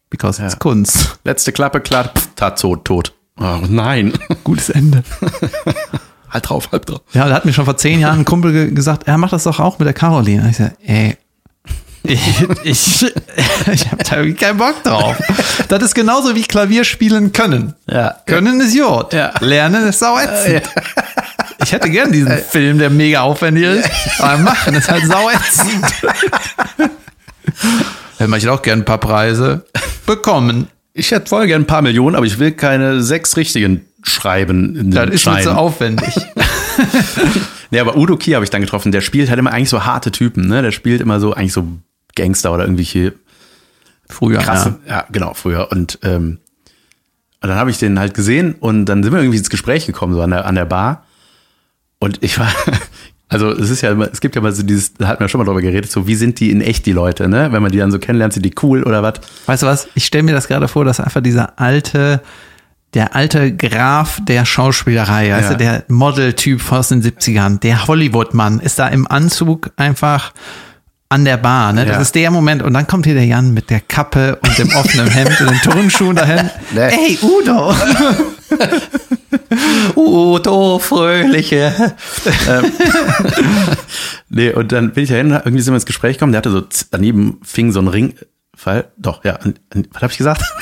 Because 0.09 0.43
it's 0.43 0.53
Ja. 0.53 0.59
Kunst. 0.59 1.19
Letzte 1.23 1.51
Klappe, 1.51 1.79
klar, 1.79 2.11
tot, 2.35 2.83
tot. 2.85 3.13
Oh 3.39 3.59
nein. 3.67 4.13
Gutes 4.43 4.69
Ende. 4.69 5.03
halt 6.31 6.49
drauf, 6.49 6.69
halt 6.71 6.89
drauf. 6.89 7.01
Ja, 7.13 7.27
da 7.27 7.35
hat 7.35 7.45
mir 7.45 7.53
schon 7.53 7.65
vor 7.65 7.77
zehn 7.77 7.99
Jahren 7.99 8.19
ein 8.19 8.25
Kumpel 8.25 8.51
ge 8.51 8.71
gesagt, 8.71 9.07
er 9.07 9.17
macht 9.17 9.33
das 9.33 9.43
doch 9.43 9.59
auch 9.59 9.79
mit 9.79 9.85
der 9.85 9.93
Caroline. 9.93 10.43
Und 10.43 10.49
ich 10.49 10.57
sag, 10.57 10.73
ey, 10.83 11.17
ich, 12.03 12.41
ich, 12.63 13.03
ich 13.71 13.91
habe 13.91 14.03
da 14.03 14.17
irgendwie 14.17 14.33
keinen 14.33 14.57
Bock 14.57 14.83
drauf. 14.83 15.17
Das 15.67 15.83
ist 15.83 15.93
genauso 15.93 16.35
wie 16.35 16.41
Klavier 16.43 16.83
spielen 16.83 17.31
können. 17.31 17.75
Ja. 17.89 18.15
Können 18.25 18.59
ist 18.61 18.73
Jod. 18.73 19.13
Ja. 19.13 19.33
Lernen 19.39 19.87
ist 19.87 19.99
sau 19.99 20.17
ätzend. 20.17 20.63
Ich 21.63 21.71
hätte 21.71 21.89
gern 21.89 22.11
diesen 22.11 22.37
Film, 22.39 22.79
der 22.79 22.89
mega 22.89 23.21
aufwendig 23.21 23.63
ist. 23.63 23.89
Aber 24.19 24.37
machen 24.39 24.73
ist 24.73 24.89
halt 24.89 25.05
sau 25.05 25.29
ätzend. 25.29 25.85
Hätte 28.17 28.29
man 28.29 28.39
ich 28.39 28.49
auch 28.49 28.61
gern 28.61 28.79
ein 28.79 28.85
paar 28.85 28.99
Preise 28.99 29.65
bekommen. 30.05 30.67
Ich 30.93 31.11
hätte 31.11 31.27
voll 31.27 31.47
gern 31.47 31.63
ein 31.63 31.67
paar 31.67 31.81
Millionen, 31.81 32.15
aber 32.15 32.25
ich 32.25 32.37
will 32.37 32.51
keine 32.51 33.01
sechs 33.01 33.37
richtigen 33.37 33.85
schreiben. 34.03 34.75
In 34.75 34.91
Das 34.91 35.09
ist 35.09 35.25
mir 35.25 35.41
zu 35.41 35.55
aufwendig. 35.55 36.15
Nee, 37.71 37.79
aber 37.79 37.95
Udo 37.95 38.17
Kier 38.17 38.35
habe 38.35 38.43
ich 38.43 38.49
dann 38.49 38.61
getroffen. 38.61 38.91
Der 38.91 38.99
spielt 38.99 39.29
halt 39.29 39.39
immer 39.39 39.53
eigentlich 39.53 39.69
so 39.69 39.85
harte 39.85 40.11
Typen, 40.11 40.47
ne? 40.47 40.61
Der 40.61 40.71
spielt 40.71 40.99
immer 40.99 41.21
so 41.21 41.33
eigentlich 41.33 41.53
so 41.53 41.65
Gangster 42.15 42.53
oder 42.53 42.65
irgendwelche 42.65 43.13
Früher. 44.09 44.39
krasse, 44.39 44.75
ja, 44.87 45.05
genau, 45.09 45.33
früher. 45.33 45.71
Und, 45.71 45.97
ähm, 46.03 46.39
und 47.41 47.49
dann 47.49 47.57
habe 47.57 47.71
ich 47.71 47.79
den 47.79 47.97
halt 47.97 48.13
gesehen 48.13 48.55
und 48.59 48.85
dann 48.85 49.03
sind 49.03 49.13
wir 49.13 49.19
irgendwie 49.19 49.37
ins 49.37 49.49
Gespräch 49.49 49.85
gekommen, 49.85 50.13
so 50.13 50.21
an 50.21 50.31
der, 50.31 50.45
an 50.45 50.55
der 50.55 50.65
Bar. 50.65 51.05
Und 51.99 52.21
ich 52.21 52.37
war, 52.37 52.51
also 53.29 53.49
es 53.51 53.69
ist 53.69 53.81
ja 53.81 53.91
immer, 53.91 54.11
es 54.11 54.19
gibt 54.19 54.35
ja 54.35 54.41
mal 54.41 54.51
so 54.51 54.63
dieses, 54.63 54.93
da 54.95 55.07
hatten 55.07 55.21
wir 55.21 55.29
schon 55.29 55.39
mal 55.39 55.45
drüber 55.45 55.61
geredet, 55.61 55.89
so 55.89 56.07
wie 56.07 56.15
sind 56.15 56.41
die 56.41 56.51
in 56.51 56.59
echt, 56.59 56.85
die 56.85 56.91
Leute, 56.91 57.29
ne? 57.29 57.53
Wenn 57.53 57.61
man 57.61 57.71
die 57.71 57.77
dann 57.77 57.91
so 57.91 57.99
kennenlernt, 57.99 58.33
sind 58.33 58.45
die 58.45 58.53
cool 58.61 58.83
oder 58.83 59.01
was? 59.01 59.21
Weißt 59.45 59.63
du 59.63 59.67
was? 59.67 59.87
Ich 59.95 60.05
stelle 60.05 60.23
mir 60.23 60.33
das 60.33 60.49
gerade 60.49 60.67
vor, 60.67 60.83
dass 60.83 60.99
einfach 60.99 61.21
dieser 61.21 61.57
alte, 61.57 62.21
der 62.93 63.15
alte 63.15 63.55
Graf 63.55 64.19
der 64.23 64.45
Schauspielerei, 64.45 65.27
Ja. 65.27 65.39
du, 65.49 65.55
der 65.57 65.83
Modeltyp 65.87 66.71
aus 66.71 66.89
den 66.89 67.01
70ern, 67.01 67.59
der 67.59 67.87
Hollywood-Mann, 67.87 68.59
ist 68.59 68.79
da 68.79 68.87
im 68.89 69.07
Anzug 69.07 69.71
einfach 69.77 70.33
an 71.09 71.25
der 71.25 71.37
Bar, 71.37 71.73
ne? 71.73 71.85
Das 71.85 71.95
Ja. 71.95 72.01
ist 72.01 72.15
der 72.15 72.31
Moment. 72.31 72.61
Und 72.63 72.73
dann 72.73 72.87
kommt 72.87 73.05
hier 73.05 73.15
der 73.15 73.25
Jan 73.25 73.53
mit 73.53 73.69
der 73.69 73.81
Kappe 73.81 74.37
und 74.37 74.57
dem 74.57 74.69
offenen 74.75 75.09
Hemd 75.09 75.39
und 75.41 75.49
den 75.51 75.59
Turnschuhen 75.61 76.15
dahin. 76.15 76.49
Nee. 76.73 76.87
Ey, 76.87 77.19
Udo! 77.21 77.73
Udo, 79.95 80.79
Fröhliche. 80.79 81.93
Nee, 84.33 84.51
und 84.53 84.71
dann 84.71 84.91
bin 84.93 85.03
ich 85.03 85.09
dahin, 85.09 85.31
irgendwie 85.31 85.59
sind 85.59 85.73
wir 85.73 85.75
ins 85.77 85.85
Gespräch 85.85 86.15
gekommen, 86.17 86.31
der 86.31 86.37
hatte 86.37 86.51
so, 86.51 86.63
daneben 86.89 87.39
fing 87.43 87.73
so 87.73 87.81
ein 87.81 87.89
Ring, 87.89 88.13
Fall, 88.61 88.91
doch, 88.97 89.23
ja, 89.25 89.35
an- 89.37 89.55
an- 89.73 89.87
was 89.91 90.01
habe 90.03 90.11
ich 90.11 90.17
gesagt? 90.17 90.41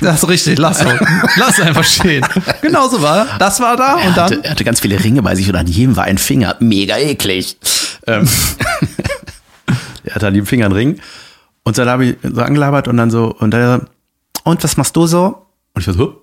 Das 0.00 0.22
ist 0.22 0.28
richtig, 0.30 0.58
lass 0.58 0.78
so. 0.78 0.88
Lass 1.36 1.60
einfach 1.60 1.84
stehen. 1.84 2.24
Genau 2.62 2.88
so 2.88 3.02
war. 3.02 3.26
Das 3.38 3.60
war 3.60 3.76
da 3.76 3.96
und 3.96 4.00
Er 4.00 4.14
hatte, 4.16 4.34
dann. 4.36 4.44
er 4.44 4.50
hatte 4.52 4.64
ganz 4.64 4.80
viele 4.80 5.02
Ringe 5.04 5.20
bei 5.20 5.34
sich 5.34 5.46
und 5.46 5.56
an 5.56 5.66
jedem 5.66 5.94
war 5.94 6.04
ein 6.04 6.16
Finger. 6.16 6.56
Mega 6.58 6.96
eklig. 6.96 7.58
Ähm, 8.06 8.26
er 10.04 10.14
hatte 10.14 10.26
an 10.28 10.34
jedem 10.34 10.46
Finger 10.46 10.64
einen 10.66 10.74
Ring. 10.74 11.00
Und 11.64 11.76
dann 11.76 11.88
habe 11.88 12.06
ich 12.06 12.16
so 12.22 12.40
angelabert 12.40 12.88
und 12.88 12.96
dann 12.96 13.10
so, 13.10 13.34
und 13.38 13.50
dann, 13.50 13.88
und 14.44 14.64
was 14.64 14.78
machst 14.78 14.96
du 14.96 15.06
so? 15.06 15.46
Und 15.74 15.82
ich 15.82 15.86
war 15.86 15.94
so, 15.94 16.22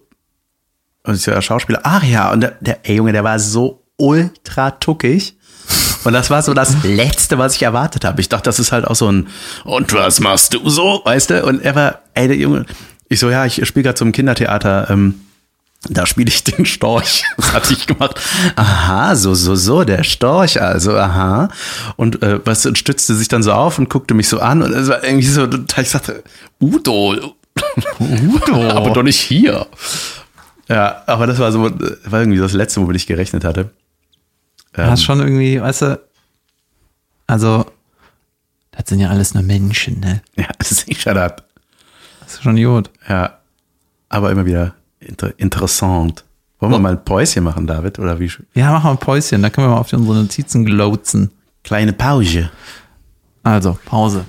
und 1.03 1.13
ich 1.13 1.21
so, 1.21 1.29
ja, 1.31 1.39
Schauspieler, 1.41 1.81
ach 1.83 2.03
ja, 2.03 2.31
und 2.31 2.41
der, 2.41 2.57
der, 2.59 2.79
ey 2.83 2.95
Junge, 2.95 3.11
der 3.11 3.23
war 3.23 3.37
so 3.37 3.83
ultra 3.97 4.71
tuckig. 4.71 5.36
Und 6.03 6.13
das 6.13 6.29
war 6.29 6.41
so 6.41 6.53
das 6.53 6.83
Letzte, 6.83 7.37
was 7.37 7.55
ich 7.55 7.63
erwartet 7.63 8.05
habe. 8.05 8.21
Ich 8.21 8.29
dachte, 8.29 8.43
das 8.43 8.59
ist 8.59 8.71
halt 8.71 8.85
auch 8.85 8.95
so 8.95 9.11
ein, 9.11 9.27
und 9.63 9.93
was 9.93 10.19
machst 10.19 10.53
du 10.53 10.69
so, 10.69 11.01
weißt 11.03 11.29
du? 11.29 11.45
Und 11.45 11.61
er 11.61 11.75
war, 11.75 11.99
ey, 12.13 12.27
der 12.27 12.37
Junge, 12.37 12.65
ich 13.09 13.19
so, 13.19 13.29
ja, 13.29 13.45
ich 13.45 13.65
spiele 13.65 13.83
gerade 13.83 13.95
zum 13.95 14.11
Kindertheater, 14.11 14.89
ähm, 14.89 15.21
da 15.89 16.05
spiele 16.05 16.29
ich 16.29 16.43
den 16.43 16.65
Storch. 16.65 17.23
Das 17.37 17.53
hatte 17.53 17.73
ich 17.73 17.87
gemacht. 17.87 18.19
Aha, 18.55 19.15
so, 19.15 19.33
so, 19.33 19.55
so, 19.55 19.83
der 19.83 20.03
Storch, 20.03 20.61
also, 20.61 20.97
aha. 20.97 21.49
Und 21.95 22.21
äh, 22.23 22.39
was 22.45 22.65
und 22.65 22.77
stützte 22.77 23.15
sich 23.15 23.27
dann 23.27 23.43
so 23.43 23.53
auf 23.53 23.77
und 23.79 23.89
guckte 23.89 24.13
mich 24.13 24.27
so 24.27 24.39
an 24.39 24.63
und 24.63 24.73
es 24.73 24.89
war 24.89 25.03
irgendwie 25.03 25.27
so, 25.27 25.47
ich 25.77 25.89
sagte, 25.89 26.23
Udo, 26.59 27.35
Udo, 27.99 28.69
aber 28.69 28.89
doch 28.89 29.03
nicht 29.03 29.19
hier. 29.19 29.67
Ja, 30.67 31.03
aber 31.05 31.27
das 31.27 31.39
war 31.39 31.51
so, 31.51 31.63
war 31.63 32.19
irgendwie 32.19 32.39
das 32.39 32.53
Letzte, 32.53 32.81
womit 32.81 32.97
ich 32.97 33.07
gerechnet 33.07 33.43
hatte. 33.43 33.69
Du 34.85 34.91
hast 34.91 35.03
schon 35.03 35.19
irgendwie, 35.19 35.59
weißt 35.59 35.81
du, 35.81 35.99
also, 37.25 37.65
das 38.71 38.87
sind 38.87 38.99
ja 38.99 39.09
alles 39.09 39.33
nur 39.33 39.41
Menschen, 39.41 39.99
ne? 39.99 40.21
Ja, 40.35 40.47
das 40.59 40.71
ist 40.71 40.87
nicht 40.87 41.01
shut 41.01 41.17
up. 41.17 41.43
Das 42.21 42.35
ist 42.35 42.43
schon 42.43 42.55
gut. 42.57 42.91
Ja, 43.09 43.39
aber 44.09 44.31
immer 44.31 44.45
wieder 44.45 44.75
inter 44.99 45.33
interessant. 45.37 46.23
Wollen 46.59 46.71
wir 46.71 46.79
mal 46.79 46.91
ein 46.93 47.03
Päuschen 47.03 47.43
machen, 47.43 47.65
David? 47.65 47.97
Oder 47.99 48.19
wie? 48.19 48.31
Ja, 48.53 48.71
machen 48.71 48.85
wir 48.85 48.91
ein 48.91 48.97
Päuschen, 48.97 49.41
da 49.41 49.49
können 49.49 49.67
wir 49.67 49.71
mal 49.71 49.79
auf 49.79 49.91
unsere 49.93 50.15
Notizen 50.15 50.63
glotzen. 50.63 51.31
Kleine 51.63 51.93
Pause. 51.93 52.49
Also, 53.43 53.77
Pause. 53.85 54.25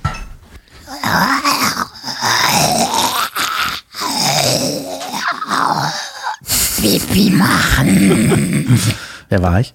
Pipi 6.81 7.31
machen. 7.31 8.81
Wer 9.29 9.43
war 9.43 9.61
ich? 9.61 9.75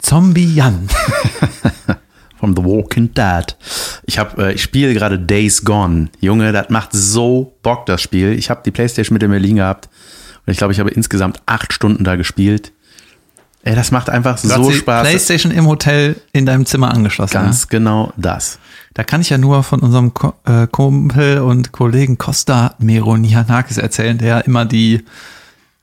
Zombie 0.00 0.54
Jan. 0.54 0.88
From 2.38 2.56
The 2.56 2.64
Walking 2.64 3.12
Dead. 3.12 3.54
Ich 4.06 4.18
habe, 4.18 4.46
äh, 4.48 4.52
ich 4.54 4.62
spiele 4.62 4.94
gerade 4.94 5.18
Days 5.18 5.62
Gone. 5.64 6.08
Junge, 6.20 6.52
das 6.52 6.70
macht 6.70 6.90
so 6.92 7.54
Bock, 7.62 7.84
das 7.86 8.00
Spiel. 8.00 8.32
Ich 8.32 8.48
habe 8.48 8.62
die 8.64 8.70
Playstation 8.70 9.14
mit 9.14 9.22
in 9.22 9.30
Berlin 9.30 9.56
gehabt. 9.56 9.90
Und 10.46 10.50
ich 10.52 10.56
glaube, 10.58 10.72
ich 10.72 10.80
habe 10.80 10.90
insgesamt 10.90 11.42
acht 11.44 11.72
Stunden 11.74 12.02
da 12.02 12.16
gespielt. 12.16 12.72
Ey, 13.62 13.74
das 13.74 13.90
macht 13.90 14.08
einfach 14.08 14.40
Du 14.40 14.48
so 14.48 14.70
die 14.70 14.76
Spaß. 14.78 15.06
Playstation 15.06 15.52
im 15.52 15.66
Hotel 15.66 16.16
in 16.32 16.46
deinem 16.46 16.64
Zimmer 16.64 16.90
angeschlossen. 16.94 17.34
Ganz 17.34 17.64
Ja? 17.64 17.66
genau 17.68 18.10
das. 18.16 18.58
Da 18.94 19.04
kann 19.04 19.20
ich 19.20 19.28
ja 19.28 19.36
nur 19.36 19.62
von 19.62 19.80
unserem 19.80 20.14
Ko 20.14 20.32
äh, 20.46 20.66
Kumpel 20.66 21.40
und 21.40 21.72
Kollegen 21.72 22.16
Costa 22.16 22.74
Meronianakis 22.78 23.76
erzählen, 23.76 24.16
der 24.16 24.46
immer 24.46 24.64
die 24.64 25.04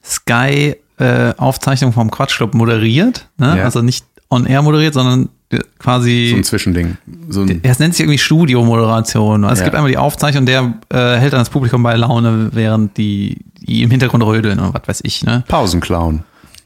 Sky-Aufzeichnung 0.03 1.93
vom 1.93 2.09
Quatschclub 2.09 2.55
moderiert. 2.55 3.29
Ne? 3.37 3.59
Ja. 3.59 3.63
Also 3.65 3.83
nicht 3.83 4.06
on-air 4.29 4.61
moderiert, 4.61 4.93
sondern 4.93 5.29
äh, 5.51 5.59
quasi 5.79 6.29
So 6.31 6.37
ein 6.37 6.43
Zwischending. 6.43 6.97
So 7.29 7.41
ein, 7.41 7.61
Ja, 7.63 7.71
es 7.71 7.79
nennt 7.79 7.93
sich 7.93 8.01
irgendwie 8.01 8.17
Studiomoderation. 8.17 9.43
Also 9.43 9.53
Es 9.53 9.59
Ja. 9.59 9.65
gibt 9.65 9.75
einmal 9.75 9.91
die 9.91 9.97
Aufzeichnung, 9.97 10.45
der 10.45 10.73
äh, 10.89 11.15
hält 11.17 11.33
dann 11.33 11.39
das 11.41 11.49
Publikum 11.49 11.81
bei 11.83 11.95
Laune, 11.95 12.49
während 12.53 12.97
die, 12.97 13.37
die 13.59 13.83
im 13.83 13.91
Hintergrund 13.91 14.23
rödeln 14.23 14.59
oder 14.59 14.73
was 14.73 14.87
weiß 14.87 14.99
ich. 15.03 15.23
Ne? 15.23 15.43
Pausenclown. 15.47 16.23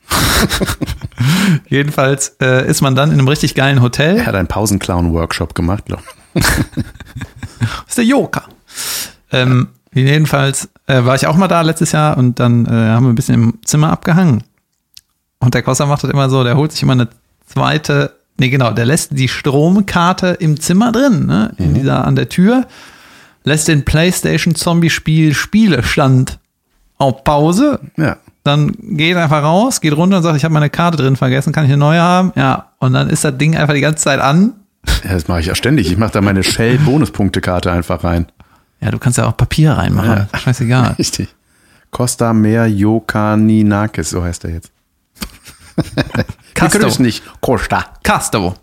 Jedenfalls 1.69 2.35
äh, 2.41 2.67
ist 2.67 2.81
man 2.81 2.95
dann 2.95 3.11
in 3.11 3.19
einem 3.19 3.27
richtig 3.27 3.55
geilen 3.55 3.81
Hotel. 3.81 4.17
Er 4.17 4.25
hat 4.25 4.35
einen 4.35 4.47
Pausenclown-Workshop 4.47 5.55
gemacht, 5.55 5.85
glaube 5.85 6.03
Das 6.33 6.45
ist 7.87 7.97
der 7.97 8.05
Joker. 8.05 8.43
Ähm, 9.31 9.67
jedenfalls 9.93 10.69
äh, 10.87 11.03
war 11.05 11.15
ich 11.15 11.27
auch 11.27 11.35
mal 11.37 11.47
da 11.47 11.61
letztes 11.61 11.91
Jahr 11.91 12.17
und 12.17 12.39
dann 12.39 12.65
äh, 12.65 12.69
haben 12.69 13.05
wir 13.05 13.09
ein 13.11 13.15
bisschen 13.15 13.35
im 13.35 13.53
Zimmer 13.63 13.91
abgehangen. 13.91 14.43
Und 15.39 15.53
der 15.53 15.63
Costa 15.63 15.85
macht 15.85 16.03
das 16.03 16.11
immer 16.11 16.29
so, 16.29 16.43
der 16.43 16.55
holt 16.55 16.71
sich 16.71 16.83
immer 16.83 16.93
eine 16.93 17.07
zweite, 17.51 18.13
nee 18.39 18.49
genau, 18.49 18.71
der 18.71 18.85
lässt 18.85 19.17
die 19.17 19.27
Stromkarte 19.27 20.29
im 20.39 20.59
Zimmer 20.59 20.91
drin, 20.91 21.25
ne, 21.25 21.53
in 21.57 21.73
dieser 21.73 22.05
an 22.05 22.15
der 22.15 22.29
Tür, 22.29 22.65
lässt 23.43 23.67
den 23.67 23.83
PlayStation 23.85 24.55
Zombie 24.55 24.89
Spiel 24.89 25.33
Spielestand 25.33 26.39
auf 26.97 27.23
Pause, 27.23 27.79
Ja. 27.97 28.17
dann 28.43 28.73
geht 28.79 29.17
einfach 29.17 29.41
raus, 29.43 29.81
geht 29.81 29.95
runter 29.95 30.17
und 30.17 30.23
sagt, 30.23 30.37
ich 30.37 30.43
habe 30.43 30.53
meine 30.53 30.69
Karte 30.69 30.97
drin 30.97 31.15
vergessen, 31.15 31.51
kann 31.53 31.65
ich 31.65 31.71
eine 31.71 31.77
neue 31.79 31.99
haben? 32.01 32.31
Ja, 32.35 32.67
und 32.79 32.93
dann 32.93 33.09
ist 33.09 33.23
das 33.23 33.37
Ding 33.37 33.55
einfach 33.55 33.73
die 33.73 33.81
ganze 33.81 34.03
Zeit 34.03 34.19
an. 34.19 34.53
ja, 35.03 35.13
das 35.13 35.27
mache 35.27 35.39
ich 35.41 35.47
ja 35.47 35.55
ständig. 35.55 35.91
Ich 35.91 35.97
mache 35.97 36.11
da 36.11 36.21
meine 36.21 36.43
Shell-Bonuspunktekarte 36.43 37.71
einfach 37.71 38.03
rein. 38.03 38.27
Ja, 38.81 38.89
du 38.91 38.97
kannst 38.99 39.17
ja 39.17 39.27
auch 39.27 39.37
Papier 39.37 39.73
reinmachen, 39.73 40.27
Ja. 40.31 40.39
scheißegal. 40.39 40.95
Richtig. 40.99 41.29
Costa 41.91 42.33
Mer 42.33 42.67
Jokaninakis, 42.67 44.11
so 44.11 44.23
heißt 44.23 44.45
er 44.45 44.51
jetzt. 44.51 44.71
Können 46.53 46.85
es 46.85 46.99
nicht. 46.99 47.23
Costa. 47.41 47.85
Casto. 48.03 48.55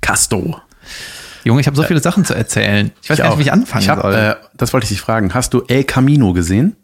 Casto. 0.00 0.60
Junge, 1.44 1.60
ich 1.60 1.66
habe 1.66 1.76
so 1.76 1.82
viele 1.82 2.00
Sachen 2.00 2.24
zu 2.24 2.34
erzählen. 2.34 2.90
Ich 3.02 3.10
weiß 3.10 3.18
gar 3.18 3.28
nicht, 3.30 3.38
wie 3.38 3.42
ich 3.42 3.52
anfangen 3.52 3.82
ich 3.82 3.88
hab, 3.88 4.00
soll. 4.00 4.14
Äh, 4.14 4.36
das 4.56 4.72
wollte 4.72 4.84
ich 4.84 4.90
dich 4.90 5.00
fragen. 5.00 5.34
Hast 5.34 5.52
du 5.52 5.62
El 5.68 5.84
Camino 5.84 6.32
gesehen? 6.32 6.76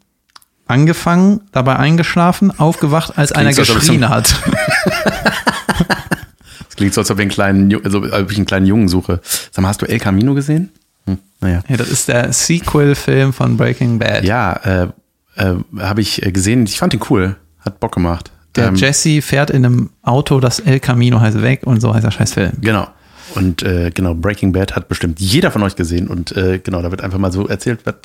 Angefangen, 0.67 1.41
dabei 1.51 1.75
eingeschlafen, 1.75 2.57
aufgewacht, 2.57 3.17
als 3.17 3.31
einer 3.31 3.51
so, 3.51 3.63
ich 3.63 3.73
geschrien 3.73 4.07
hat. 4.07 4.35
Das 6.71 6.77
klingt 6.77 6.93
so, 6.93 7.01
als 7.01 7.11
ob, 7.11 7.17
wir 7.17 7.23
einen 7.23 7.31
kleinen, 7.31 7.83
also, 7.83 8.01
als 8.01 8.23
ob 8.23 8.31
ich 8.31 8.37
einen 8.37 8.45
kleinen 8.45 8.65
Jungen 8.65 8.87
suche. 8.87 9.19
Sag 9.51 9.61
mal, 9.61 9.67
hast 9.67 9.81
du 9.81 9.85
El 9.87 9.99
Camino 9.99 10.33
gesehen? 10.33 10.71
Hm, 11.05 11.17
naja. 11.41 11.61
Ja, 11.67 11.75
das 11.75 11.89
ist 11.89 12.07
der 12.07 12.31
Sequel-Film 12.31 13.33
von 13.33 13.57
Breaking 13.57 13.99
Bad. 13.99 14.23
Ja, 14.23 14.53
äh, 14.53 14.87
äh, 15.35 15.55
habe 15.79 15.99
ich 15.99 16.25
äh, 16.25 16.31
gesehen. 16.31 16.65
Ich 16.65 16.79
fand 16.79 16.93
ihn 16.93 17.01
cool. 17.09 17.35
Hat 17.59 17.81
Bock 17.81 17.93
gemacht. 17.93 18.31
Der 18.55 18.67
Ähm, 18.67 18.75
Jesse 18.75 19.21
fährt 19.21 19.49
in 19.49 19.65
einem 19.65 19.89
Auto, 20.01 20.39
das 20.39 20.59
El 20.59 20.79
Camino 20.79 21.19
heißt 21.19 21.41
weg 21.41 21.61
und 21.65 21.79
so 21.81 21.93
heißt 21.93 22.05
der 22.05 22.11
scheiß 22.11 22.33
Film. 22.33 22.51
Genau. 22.61 22.87
Und 23.35 23.63
äh, 23.63 23.91
genau, 23.93 24.13
Breaking 24.13 24.51
Bad 24.51 24.75
hat 24.75 24.89
bestimmt 24.89 25.19
jeder 25.21 25.51
von 25.51 25.63
euch 25.63 25.75
gesehen. 25.77 26.07
Und 26.09 26.35
äh, 26.35 26.59
genau, 26.59 26.81
da 26.81 26.91
wird 26.91 27.01
einfach 27.01 27.17
mal 27.17 27.31
so 27.31 27.47
erzählt, 27.47 27.79
was 27.85 27.95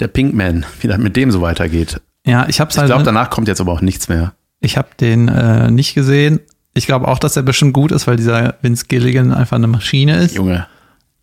der 0.00 0.08
Pinkman, 0.08 0.66
wie 0.80 0.88
das 0.88 0.98
mit 0.98 1.16
dem 1.16 1.30
so 1.30 1.40
weitergeht. 1.40 2.00
Ja, 2.26 2.46
ich 2.48 2.60
hab's 2.60 2.74
Ich 2.74 2.78
halt, 2.78 2.88
glaube, 2.88 3.04
danach 3.04 3.30
kommt 3.30 3.48
jetzt 3.48 3.60
aber 3.60 3.72
auch 3.72 3.80
nichts 3.80 4.08
mehr. 4.08 4.34
ich 4.60 4.76
habe 4.76 4.88
den 5.00 5.28
äh, 5.28 5.70
nicht 5.70 5.94
gesehen. 5.94 6.40
Ich 6.74 6.86
glaube 6.86 7.08
auch, 7.08 7.18
dass 7.18 7.36
er 7.36 7.42
bestimmt 7.42 7.72
gut 7.72 7.90
ist, 7.90 8.06
weil 8.06 8.16
dieser 8.16 8.54
Vince 8.60 8.84
Gilligan 8.86 9.32
einfach 9.32 9.56
eine 9.56 9.66
Maschine 9.66 10.18
ist. 10.18 10.34
Junge. 10.34 10.66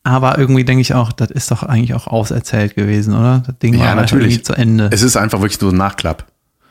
Aber 0.04 0.38
irgendwie 0.38 0.64
denke 0.66 0.82
ich 0.82 0.94
auch, 0.94 1.12
das 1.12 1.32
ist 1.32 1.50
doch 1.52 1.64
eigentlich 1.64 1.94
auch 1.94 2.08
auserzählt 2.08 2.76
gewesen, 2.76 3.14
oder? 3.16 3.44
Das 3.46 3.58
Ding 3.60 3.78
war 3.78 3.86
Ja, 3.86 3.92
einfach 3.92 4.04
natürlich. 4.04 4.44
zu 4.44 4.54
Ende. 4.54 4.90
Es 4.92 5.02
ist 5.02 5.16
einfach 5.16 5.40
wirklich 5.42 5.60
so 5.60 5.70
ein 5.70 5.78
Nachklapp. 5.78 6.26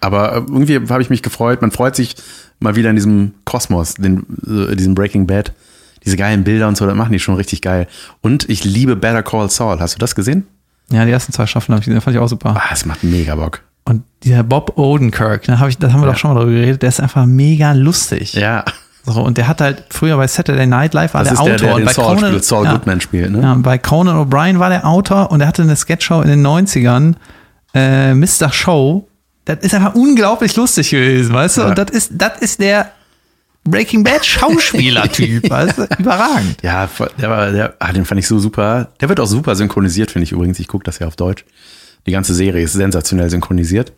Aber 0.04 0.32
äh, 0.32 0.36
irgendwie 0.36 0.80
habe 0.88 1.02
ich 1.02 1.10
mich 1.10 1.22
gefreut. 1.22 1.62
Man 1.62 1.70
freut 1.70 1.96
sich 1.96 2.16
mal 2.60 2.76
wieder 2.76 2.90
in 2.90 2.96
diesem 2.96 3.34
Kosmos, 3.44 3.94
den, 3.94 4.26
äh, 4.46 4.76
diesem 4.76 4.94
Breaking 4.94 5.26
Bad. 5.26 5.52
Diese 6.04 6.16
geilen 6.18 6.44
Bilder 6.44 6.68
und 6.68 6.76
so, 6.76 6.84
das 6.84 6.94
machen 6.94 7.12
die 7.12 7.18
schon 7.18 7.34
richtig 7.34 7.62
geil. 7.62 7.86
Und 8.20 8.48
ich 8.50 8.64
liebe 8.64 8.94
Better 8.94 9.22
Call 9.22 9.48
Saul. 9.48 9.80
Hast 9.80 9.94
du 9.94 9.98
das 9.98 10.14
gesehen? 10.14 10.46
Ja, 10.90 11.06
die 11.06 11.10
ersten 11.10 11.32
zwei 11.32 11.46
Staffeln 11.46 11.74
habe 11.74 11.80
ich 11.80 11.86
gesehen, 11.86 12.02
fand 12.02 12.14
ich 12.14 12.20
auch 12.20 12.28
super. 12.28 12.54
Ah, 12.54 12.70
es 12.72 12.84
macht 12.84 13.02
mega 13.02 13.34
Bock. 13.34 13.62
Und 13.86 14.02
dieser 14.22 14.42
Bob 14.42 14.78
Odenkirk, 14.78 15.44
da 15.44 15.58
hab 15.58 15.68
ich, 15.68 15.78
da 15.78 15.92
haben 15.92 16.00
wir 16.02 16.06
doch 16.06 16.16
schon 16.16 16.34
mal 16.34 16.40
drüber 16.40 16.52
geredet, 16.52 16.82
der 16.82 16.90
ist 16.90 17.00
einfach 17.00 17.24
mega 17.24 17.72
lustig. 17.72 18.34
Ja. 18.34 18.64
So, 19.06 19.22
und 19.22 19.36
der 19.38 19.48
hat 19.48 19.60
halt 19.60 19.84
früher 19.90 20.16
bei 20.16 20.26
Saturday 20.26 20.66
Night 20.66 20.94
Live 20.94 21.14
war 21.14 21.24
Das 21.24 21.34
der 21.34 21.38
ist 21.38 21.46
der, 21.46 21.54
Autor. 21.54 21.66
der 21.66 21.76
und 21.76 21.84
bei 21.84 21.92
Saul, 21.92 22.14
Conan, 22.16 22.30
spielt, 22.30 22.44
Saul 22.44 22.64
ja, 22.64 22.72
Goodman 22.72 23.00
spielt, 23.00 23.32
ne? 23.32 23.42
ja, 23.42 23.54
bei 23.54 23.76
Conan 23.78 24.16
O'Brien 24.16 24.58
war 24.58 24.70
der 24.70 24.86
Autor 24.86 25.30
und 25.30 25.40
er 25.40 25.46
hatte 25.46 25.62
eine 25.62 25.76
Sketchshow 25.76 26.22
in 26.22 26.28
den 26.28 26.46
90ern, 26.46 27.14
äh, 27.74 28.14
Mr. 28.14 28.50
Show. 28.52 29.08
Das 29.44 29.58
ist 29.60 29.74
einfach 29.74 29.94
unglaublich 29.94 30.56
lustig 30.56 30.90
gewesen, 30.90 31.32
weißt 31.34 31.58
du? 31.58 31.60
Ja. 31.62 31.68
Und 31.68 31.78
das 31.78 31.90
ist, 31.90 32.12
das 32.14 32.38
ist 32.40 32.60
der 32.60 32.92
Breaking 33.64 34.02
Bad 34.04 34.24
Schauspieler-Typ, 34.24 35.48
weißt 35.50 35.78
du? 35.78 35.86
Überragend. 35.98 36.56
Ja, 36.62 36.88
der 37.20 37.30
war, 37.30 37.50
der, 37.50 37.74
ah, 37.78 37.92
den 37.92 38.04
fand 38.04 38.18
ich 38.20 38.26
so 38.28 38.38
super. 38.38 38.88
Der 39.00 39.08
wird 39.08 39.20
auch 39.20 39.26
super 39.26 39.54
synchronisiert, 39.56 40.10
finde 40.10 40.24
ich 40.24 40.32
übrigens. 40.32 40.58
Ich 40.58 40.68
gucke 40.68 40.84
das 40.84 40.98
ja 40.98 41.06
auf 41.06 41.16
Deutsch. 41.16 41.44
Die 42.06 42.12
ganze 42.12 42.34
Serie 42.34 42.62
ist 42.64 42.72
sensationell 42.74 43.30
synchronisiert. 43.30 43.92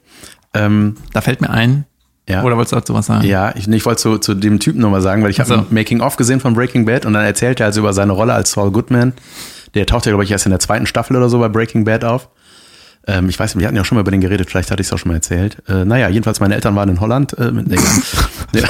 Ähm, 0.55 0.97
Da 1.13 1.21
fällt 1.21 1.41
mir 1.41 1.51
ein. 1.51 1.85
ja. 2.29 2.43
Oder 2.45 2.57
wolltest 2.57 2.73
du 2.73 2.77
dazu 2.77 2.95
was 2.95 3.07
sagen? 3.07 3.25
Ja, 3.27 3.55
ich, 3.57 3.69
ich 3.69 3.85
wollte 3.87 4.01
zu, 4.01 4.19
zu 4.19 4.35
dem 4.35 4.59
Typen 4.61 4.81
nochmal 4.81 5.03
sagen, 5.03 5.23
weil 5.23 5.31
ich 5.31 5.41
habe 5.41 5.53
Ach 5.55 5.59
so. 5.63 5.67
ein 5.69 5.75
Making-of 5.75 6.17
gesehen 6.17 6.41
von 6.41 6.55
Breaking 6.55 6.85
Bad 6.87 7.05
und 7.07 7.13
dann 7.15 7.25
erzählt 7.25 7.61
er 7.61 7.67
also 7.67 7.81
über 7.81 7.93
seine 7.93 8.13
Rolle 8.13 8.33
als 8.35 8.53
Saul 8.53 8.71
Goodman. 8.71 9.13
Der 9.75 9.87
taucht 9.87 10.07
ja, 10.07 10.11
glaube 10.13 10.25
ich, 10.25 10.31
erst 10.31 10.47
in 10.47 10.51
der 10.51 10.61
zweiten 10.61 10.87
Staffel 10.87 11.17
oder 11.17 11.29
so 11.29 11.39
bei 11.39 11.49
Breaking 11.49 11.85
Bad 11.85 12.05
auf. 12.05 12.29
Ähm, 13.07 13.29
ich 13.29 13.39
weiß 13.39 13.55
nicht, 13.55 13.61
wir 13.61 13.69
hatten 13.69 13.77
ja 13.77 13.85
schon 13.85 13.97
mal 13.97 14.03
über 14.03 14.11
den 14.11 14.21
geredet, 14.21 14.51
vielleicht 14.51 14.71
hatte 14.71 14.81
ich 14.81 14.89
es 14.89 14.93
auch 14.93 14.99
schon 14.99 15.11
mal 15.11 15.17
erzählt. 15.17 15.63
Äh, 15.69 15.85
naja, 15.85 16.09
jedenfalls, 16.09 16.41
meine 16.41 16.55
Eltern 16.55 16.75
waren 16.75 16.89
in 16.89 17.01
Holland. 17.01 17.39
Äh, 17.39 17.53
mit, 17.53 17.69
nee, 17.69 17.77
nee. 18.53 18.63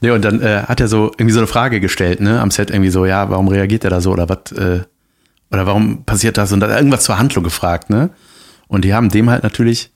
nee, 0.00 0.10
und 0.10 0.24
dann 0.24 0.40
äh, 0.40 0.62
hat 0.66 0.80
er 0.80 0.88
so 0.88 1.12
irgendwie 1.18 1.32
so 1.32 1.40
eine 1.40 1.46
Frage 1.46 1.80
gestellt, 1.80 2.20
ne, 2.20 2.40
am 2.40 2.50
Set 2.50 2.70
irgendwie 2.70 2.90
so, 2.90 3.06
ja, 3.06 3.30
warum 3.30 3.48
reagiert 3.48 3.84
er 3.84 3.90
da 3.90 4.00
so 4.00 4.12
oder 4.12 4.28
was, 4.28 4.52
äh, 4.52 4.80
oder 5.50 5.66
warum 5.66 6.04
passiert 6.04 6.36
das? 6.38 6.52
Und 6.52 6.60
dann 6.60 6.70
hat 6.70 6.76
er 6.76 6.80
irgendwas 6.80 7.04
zur 7.04 7.18
Handlung 7.18 7.44
gefragt, 7.44 7.90
ne? 7.90 8.10
Und 8.66 8.84
die 8.84 8.94
haben 8.94 9.08
dem 9.08 9.30
halt 9.30 9.42
natürlich 9.42 9.92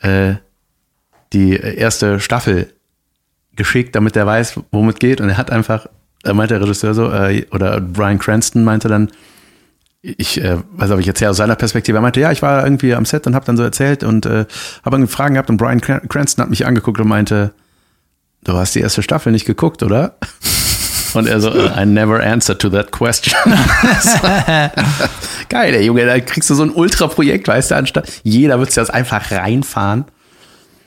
äh, 0.00 0.34
die 1.32 1.56
erste 1.56 2.20
Staffel 2.20 2.72
geschickt, 3.54 3.94
damit 3.94 4.16
er 4.16 4.26
weiß, 4.26 4.60
es 4.88 4.94
geht. 4.96 5.20
Und 5.20 5.28
er 5.28 5.36
hat 5.36 5.50
einfach, 5.50 5.86
da 6.22 6.32
meinte 6.32 6.54
der 6.54 6.62
Regisseur 6.62 6.94
so, 6.94 7.12
äh, 7.12 7.44
oder 7.52 7.80
Brian 7.80 8.18
Cranston 8.18 8.64
meinte 8.64 8.88
dann, 8.88 9.10
ich 10.16 10.42
äh, 10.42 10.56
weiß 10.72 10.90
aber 10.90 11.00
ich 11.00 11.08
erzähle 11.08 11.30
aus 11.30 11.36
seiner 11.36 11.56
Perspektive, 11.56 11.98
er 11.98 12.00
meinte, 12.00 12.20
ja, 12.20 12.32
ich 12.32 12.42
war 12.42 12.64
irgendwie 12.64 12.94
am 12.94 13.04
Set 13.04 13.26
und 13.26 13.34
habe 13.34 13.44
dann 13.44 13.56
so 13.56 13.62
erzählt 13.62 14.02
und 14.04 14.26
äh, 14.26 14.46
habe 14.84 14.96
irgendwie 14.96 15.12
Fragen 15.12 15.34
gehabt 15.34 15.50
und 15.50 15.56
Brian 15.56 15.80
Cran- 15.80 16.08
Cranston 16.08 16.42
hat 16.42 16.50
mich 16.50 16.66
angeguckt 16.66 17.00
und 17.00 17.08
meinte, 17.08 17.52
du 18.44 18.54
hast 18.54 18.74
die 18.74 18.80
erste 18.80 19.02
Staffel 19.02 19.32
nicht 19.32 19.44
geguckt, 19.44 19.82
oder? 19.82 20.14
Und 21.14 21.26
er 21.26 21.40
so, 21.40 21.48
äh, 21.50 21.82
I 21.82 21.86
never 21.86 22.22
answered 22.22 22.60
to 22.60 22.68
that 22.68 22.92
question. 22.92 23.34
Geil, 25.48 25.74
ey, 25.74 25.86
Junge, 25.86 26.04
da 26.04 26.20
kriegst 26.20 26.50
du 26.50 26.54
so 26.54 26.62
ein 26.62 26.70
Ultra-Projekt, 26.70 27.48
weißt 27.48 27.70
du, 27.70 27.76
anstatt 27.76 28.20
jeder 28.22 28.58
wird 28.58 28.68
sich 28.68 28.74
das 28.76 28.90
einfach 28.90 29.30
reinfahren. 29.30 30.04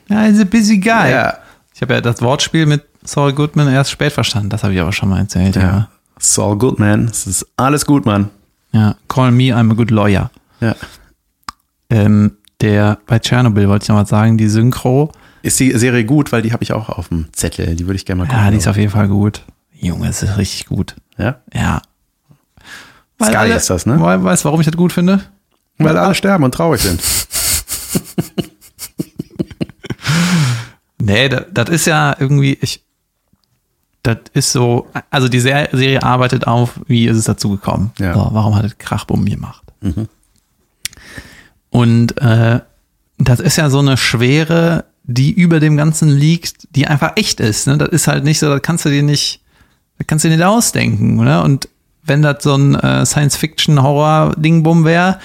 Ja, 0.10 0.26
ist 0.26 0.40
a 0.40 0.44
busy 0.44 0.78
guy. 0.78 1.12
Ja. 1.12 1.38
Ich 1.74 1.82
habe 1.82 1.96
ja 1.96 2.02
das 2.02 2.22
Wortspiel 2.22 2.68
mit 2.68 2.84
Saul 3.04 3.34
Goodman 3.34 3.74
erst 3.74 3.90
spät 3.90 4.14
verstanden. 4.14 4.50
Das 4.50 4.64
habe 4.64 4.74
ich 4.74 4.80
aber 4.80 4.94
schon 4.94 5.10
mal 5.10 5.20
erzählt. 5.20 5.56
Ja. 5.56 5.62
Ja. 5.62 5.88
It's 6.18 6.38
all 6.38 6.56
good, 6.56 6.78
man. 6.78 7.06
Es 7.06 7.26
ist 7.26 7.48
alles 7.58 7.86
gut, 7.86 8.06
Mann. 8.06 8.30
Ja. 8.74 8.96
Call 9.08 9.32
me, 9.32 9.44
I'm 9.56 9.72
a 9.72 9.76
good 9.76 9.92
lawyer. 9.92 10.32
Ja. 10.60 10.76
Ähm, 11.90 12.38
der 12.62 13.00
bei 13.08 13.20
Tschernobyl 13.20 13.68
wollte 13.68 13.84
ich 13.84 13.90
noch 13.90 13.96
mal 13.96 14.06
sagen, 14.06 14.38
die 14.38 14.48
Synchro, 14.48 15.12
Ist 15.42 15.60
die 15.60 15.72
Serie 15.78 16.06
gut, 16.06 16.32
weil 16.32 16.42
die 16.42 16.54
habe 16.54 16.64
ich 16.64 16.74
auch 16.74 16.90
auf 16.90 17.10
dem 17.10 17.28
Zettel. 17.34 17.76
Die 17.76 17.86
würde 17.88 17.96
ich 17.96 18.06
gerne 18.06 18.20
mal 18.24 18.28
gucken. 18.28 18.44
ja, 18.44 18.52
die 18.52 18.58
ist 18.58 18.68
auf 18.68 18.78
jeden 18.78 18.92
Fall 18.92 19.08
gut. 19.08 19.42
Junge, 19.74 20.08
es 20.08 20.22
ist 20.22 20.38
richtig 20.38 20.68
gut. 20.68 20.96
ja? 21.18 21.38
Ja. 21.54 21.82
Sky 23.24 23.52
ist 23.52 23.70
das, 23.70 23.86
ne? 23.86 24.00
Weil, 24.00 24.24
weißt 24.24 24.44
du, 24.44 24.46
warum 24.46 24.62
ich 24.62 24.66
das 24.68 24.76
gut 24.76 24.94
finde? 24.94 25.22
Weil 25.78 25.98
alle 25.98 26.16
sterben 26.16 26.44
und 26.44 26.54
traurig 26.54 26.82
sind. 26.82 27.02
Nee, 31.04 31.30
das, 31.30 31.46
das 31.52 31.70
ist 31.70 31.86
ja 31.88 32.16
irgendwie, 32.20 32.58
ich, 32.62 32.86
das 34.04 34.18
ist 34.34 34.52
so, 34.52 34.88
also 35.10 35.28
die 35.28 35.40
Ser- 35.40 35.70
Serie 35.72 36.02
arbeitet 36.04 36.48
auf, 36.48 36.80
wie 36.88 37.06
ist 37.08 37.18
es 37.18 37.26
dazu 37.26 37.50
gekommen? 37.52 37.92
Ja. 38.00 38.14
So, 38.14 38.30
warum 38.32 38.56
hat 38.56 38.66
es 38.66 38.78
Krachbumm 38.78 39.26
gemacht? 39.26 39.64
Und 41.70 42.20
äh, 42.22 42.60
das 43.18 43.40
ist 43.40 43.58
ja 43.58 43.70
so 43.70 43.80
eine 43.80 43.98
Schwere, 43.98 44.86
die 45.04 45.32
über 45.32 45.60
dem 45.60 45.78
Ganzen 45.78 46.10
liegt, 46.10 46.68
die 46.76 46.88
einfach 46.88 47.14
echt 47.16 47.40
ist. 47.40 47.68
Ne? 47.68 47.78
Das 47.78 47.90
ist 47.90 48.08
halt 48.08 48.24
nicht 48.24 48.40
so, 48.40 48.50
das 48.50 48.62
kannst 48.62 48.86
du 48.86 48.90
dir 48.90 49.04
nicht, 49.04 49.42
das 49.98 50.08
kannst 50.08 50.26
du 50.26 50.30
dir 50.30 50.38
nicht 50.38 50.46
ausdenken, 50.46 51.20
oder? 51.20 51.44
Und 51.44 51.70
wenn 52.04 52.22
das 52.22 52.44
so 52.44 52.56
ein 52.56 52.76
äh, 52.76 53.06
Science-Fiction-Horror-Ding-Bum 53.06 54.86
wäre, 54.86 55.20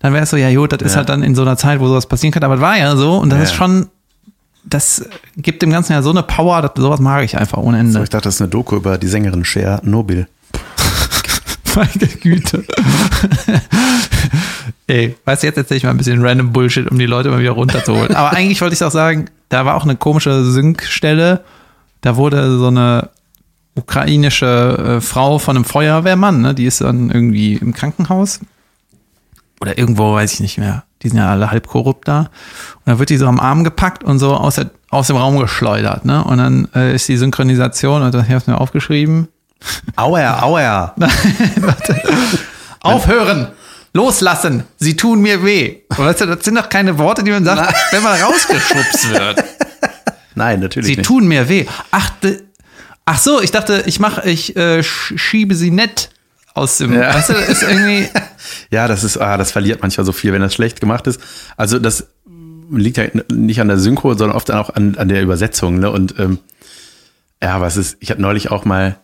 dann 0.00 0.12
wäre 0.12 0.24
es 0.24 0.30
so, 0.30 0.36
ja 0.36 0.52
gut, 0.54 0.72
das 0.72 0.82
ist 0.82 0.92
Ja. 0.92 0.98
halt 0.98 1.08
dann 1.10 1.22
in 1.22 1.34
so 1.34 1.42
einer 1.42 1.56
Zeit, 1.56 1.80
wo 1.80 1.86
sowas 1.88 2.06
passieren 2.06 2.32
kann, 2.32 2.44
aber 2.44 2.54
es 2.56 2.60
war 2.60 2.76
ja 2.78 2.96
so 2.96 3.16
und 3.18 3.30
das 3.30 3.38
Ja. 3.38 3.44
ist 3.44 3.54
schon, 3.54 3.88
das 4.66 5.04
gibt 5.36 5.62
dem 5.62 5.70
Ganzen 5.70 5.92
ja 5.92 6.02
so 6.02 6.10
eine 6.10 6.22
Power, 6.22 6.62
dass, 6.62 6.72
sowas 6.76 7.00
mag 7.00 7.24
ich 7.24 7.36
einfach 7.36 7.58
ohne 7.58 7.78
So, 7.78 7.84
Ende. 7.84 8.02
ich 8.04 8.10
dachte, 8.10 8.24
das 8.24 8.36
ist 8.36 8.40
eine 8.40 8.50
Doku 8.50 8.76
über 8.76 8.98
die 8.98 9.08
Sängerin 9.08 9.44
Cher 9.44 9.80
Nobil. 9.84 10.26
Meine 11.74 12.06
Güte. 12.20 12.64
Ey, 14.86 15.16
weißt 15.24 15.42
du, 15.42 15.46
jetzt 15.46 15.56
erzähle 15.56 15.78
ich 15.78 15.84
mal 15.84 15.90
ein 15.90 15.96
bisschen 15.96 16.24
random 16.24 16.52
Bullshit, 16.52 16.90
um 16.90 16.98
die 16.98 17.06
Leute 17.06 17.30
mal 17.30 17.40
wieder 17.40 17.52
runterzuholen. 17.52 18.14
Aber 18.14 18.32
eigentlich 18.32 18.60
wollte 18.60 18.74
ich 18.74 18.84
auch 18.84 18.90
sagen, 18.90 19.26
da 19.48 19.64
war 19.64 19.74
auch 19.74 19.84
eine 19.84 19.96
komische 19.96 20.44
Sync-Stelle. 20.44 21.42
Da 22.00 22.16
wurde 22.16 22.58
so 22.58 22.68
eine 22.68 23.08
ukrainische 23.74 24.96
äh, 24.98 25.00
Frau 25.00 25.38
von 25.38 25.56
einem 25.56 25.64
Feuerwehrmann, 25.64 26.40
ne? 26.40 26.54
die 26.54 26.66
ist 26.66 26.80
dann 26.80 27.10
irgendwie 27.10 27.54
im 27.54 27.72
Krankenhaus. 27.72 28.40
Oder 29.64 29.78
irgendwo, 29.78 30.12
weiß 30.14 30.34
ich 30.34 30.40
nicht 30.40 30.58
mehr. 30.58 30.84
Die 31.02 31.08
sind 31.08 31.16
ja 31.16 31.30
alle 31.30 31.50
halb 31.50 31.66
korrupt 31.68 32.06
da. 32.06 32.18
Und 32.18 32.28
dann 32.84 32.98
wird 32.98 33.08
die 33.08 33.16
so 33.16 33.26
am 33.26 33.40
Arm 33.40 33.64
gepackt 33.64 34.04
und 34.04 34.18
so 34.18 34.34
aus, 34.34 34.56
der, 34.56 34.68
aus 34.90 35.06
dem 35.06 35.16
Raum 35.16 35.38
geschleudert. 35.38 36.04
Ne? 36.04 36.22
Und 36.22 36.36
dann 36.36 36.68
äh, 36.74 36.94
ist 36.94 37.08
die 37.08 37.16
Synchronisation, 37.16 38.02
und 38.02 38.12
das 38.14 38.24
habe 38.28 38.36
ich 38.36 38.46
mir 38.46 38.60
aufgeschrieben, 38.60 39.28
Auer, 39.96 40.42
auer. 40.42 40.94
Aufhören! 42.80 43.48
Loslassen! 43.94 44.64
Sie 44.76 44.96
tun 44.96 45.20
mir 45.22 45.42
weh. 45.44 45.76
Weißt 45.88 46.20
du, 46.20 46.26
das 46.26 46.44
sind 46.44 46.56
doch 46.56 46.68
keine 46.68 46.98
Worte, 46.98 47.22
die 47.22 47.30
man 47.30 47.44
sagt, 47.44 47.74
wenn 47.92 48.02
man 48.02 48.20
rausgeschubst 48.20 49.10
wird. 49.10 49.42
Nein, 50.34 50.60
natürlich 50.60 50.88
Sie 50.88 50.96
nicht. 50.96 51.06
tun 51.06 51.26
mir 51.28 51.48
weh. 51.48 51.64
Ach, 51.92 52.10
de, 52.22 52.42
ach 53.06 53.18
so, 53.18 53.40
ich 53.40 53.52
dachte, 53.52 53.84
ich 53.86 54.00
mache, 54.00 54.28
ich 54.28 54.56
äh, 54.56 54.80
sch- 54.80 55.16
schiebe 55.16 55.54
sie 55.54 55.70
nett 55.70 56.10
aus 56.54 56.78
dem. 56.78 56.94
Ja. 56.94 57.14
Weißt 57.14 57.28
du, 57.28 57.32
das 57.34 57.48
ist 57.48 57.62
irgendwie. 57.62 58.08
Ja, 58.70 58.88
das 58.88 59.04
ist, 59.04 59.16
ah, 59.16 59.38
das 59.38 59.52
verliert 59.52 59.80
manchmal 59.80 60.04
so 60.04 60.12
viel, 60.12 60.32
wenn 60.32 60.42
das 60.42 60.54
schlecht 60.54 60.80
gemacht 60.80 61.06
ist. 61.06 61.18
Also 61.56 61.78
das 61.78 62.08
liegt 62.70 62.98
ja 62.98 63.04
nicht 63.32 63.60
an 63.60 63.68
der 63.68 63.78
Synchro, 63.78 64.14
sondern 64.14 64.36
oft 64.36 64.50
auch 64.50 64.70
an, 64.70 64.96
an 64.96 65.08
der 65.08 65.22
Übersetzung. 65.22 65.78
Ne? 65.78 65.90
Und 65.90 66.18
ähm, 66.18 66.38
ja, 67.42 67.60
was 67.60 67.76
ist, 67.76 67.96
ich 68.00 68.10
habe 68.10 68.20
neulich 68.20 68.50
auch 68.50 68.64
mal 68.64 68.96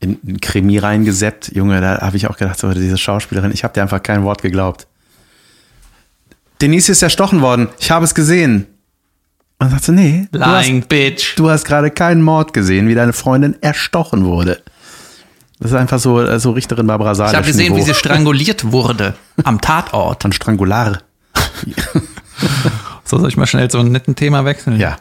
in 0.00 0.18
ein 0.26 0.40
Krimi 0.40 0.78
reingeseppt, 0.78 1.54
Junge, 1.54 1.80
da 1.80 2.00
habe 2.00 2.16
ich 2.16 2.28
auch 2.28 2.36
gedacht, 2.36 2.58
so, 2.58 2.72
diese 2.72 2.98
Schauspielerin, 2.98 3.50
ich 3.52 3.64
habe 3.64 3.74
dir 3.74 3.82
einfach 3.82 4.02
kein 4.02 4.24
Wort 4.24 4.42
geglaubt. 4.42 4.86
Denise 6.60 6.90
ist 6.90 7.02
erstochen 7.02 7.40
worden, 7.40 7.68
ich 7.78 7.90
habe 7.90 8.04
es 8.04 8.14
gesehen. 8.14 8.66
Und 9.58 9.70
sagt 9.70 9.84
so, 9.84 9.92
nee, 9.92 10.28
du 10.32 10.40
hast, 10.40 10.66
Lying 10.66 10.82
bitch. 10.82 11.34
du 11.36 11.48
hast 11.48 11.64
gerade 11.64 11.90
keinen 11.90 12.20
Mord 12.20 12.52
gesehen, 12.52 12.88
wie 12.88 12.94
deine 12.94 13.14
Freundin 13.14 13.56
erstochen 13.62 14.26
wurde. 14.26 14.60
Das 15.58 15.70
ist 15.70 15.76
einfach 15.76 15.98
so, 15.98 16.20
äh, 16.20 16.38
so 16.38 16.50
Richterin 16.50 16.86
Barbara 16.86 17.14
Salisch. 17.14 17.32
Ich 17.32 17.36
habe 17.36 17.46
gesehen, 17.46 17.72
wie 17.74 17.80
Niveau. 17.80 17.86
sie 17.86 17.94
stranguliert 17.94 18.72
wurde. 18.72 19.14
Am 19.44 19.60
Tatort. 19.60 20.22
Von 20.22 20.32
Strangular. 20.32 21.00
So, 23.04 23.18
soll 23.18 23.28
ich 23.28 23.36
mal 23.36 23.46
schnell 23.46 23.70
zu 23.70 23.78
einem 23.78 23.92
netten 23.92 24.16
Thema 24.16 24.44
wechseln? 24.44 24.78
Ja. 24.80 24.96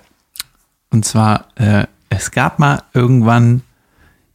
Und 0.91 1.05
zwar, 1.05 1.47
äh, 1.55 1.85
es 2.09 2.31
gab 2.31 2.59
mal 2.59 2.83
irgendwann, 2.93 3.63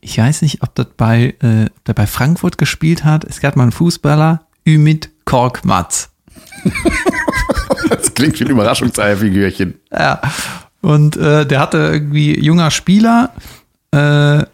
ich 0.01 0.19
weiß 0.19 0.43
nicht, 0.43 0.63
ob 0.63 0.75
das 0.75 0.89
bei, 0.97 1.37
äh, 1.41 1.67
ob 1.67 1.85
der 1.85 1.95
bei 1.95 2.07
Frankfurt 2.07 2.59
gespielt 2.59 3.05
hat, 3.05 3.25
es 3.25 3.41
gab 3.41 3.57
mal 3.57 3.63
einen 3.63 3.73
Fußballer, 3.73 4.43
Ümit 4.67 5.11
Korkmaz. 5.25 6.11
Das 7.89 8.15
klingt 8.15 8.39
wie 8.41 8.45
ein 8.45 8.51
Überraschungseierfigürchen. 8.51 9.81
Ja. 9.93 10.21
Und 10.81 11.17
äh, 11.17 11.47
der 11.47 11.61
hatte 11.61 11.79
irgendwie 11.79 12.39
junger 12.39 12.71
Spieler, 12.71 13.33
äh, 13.93 14.45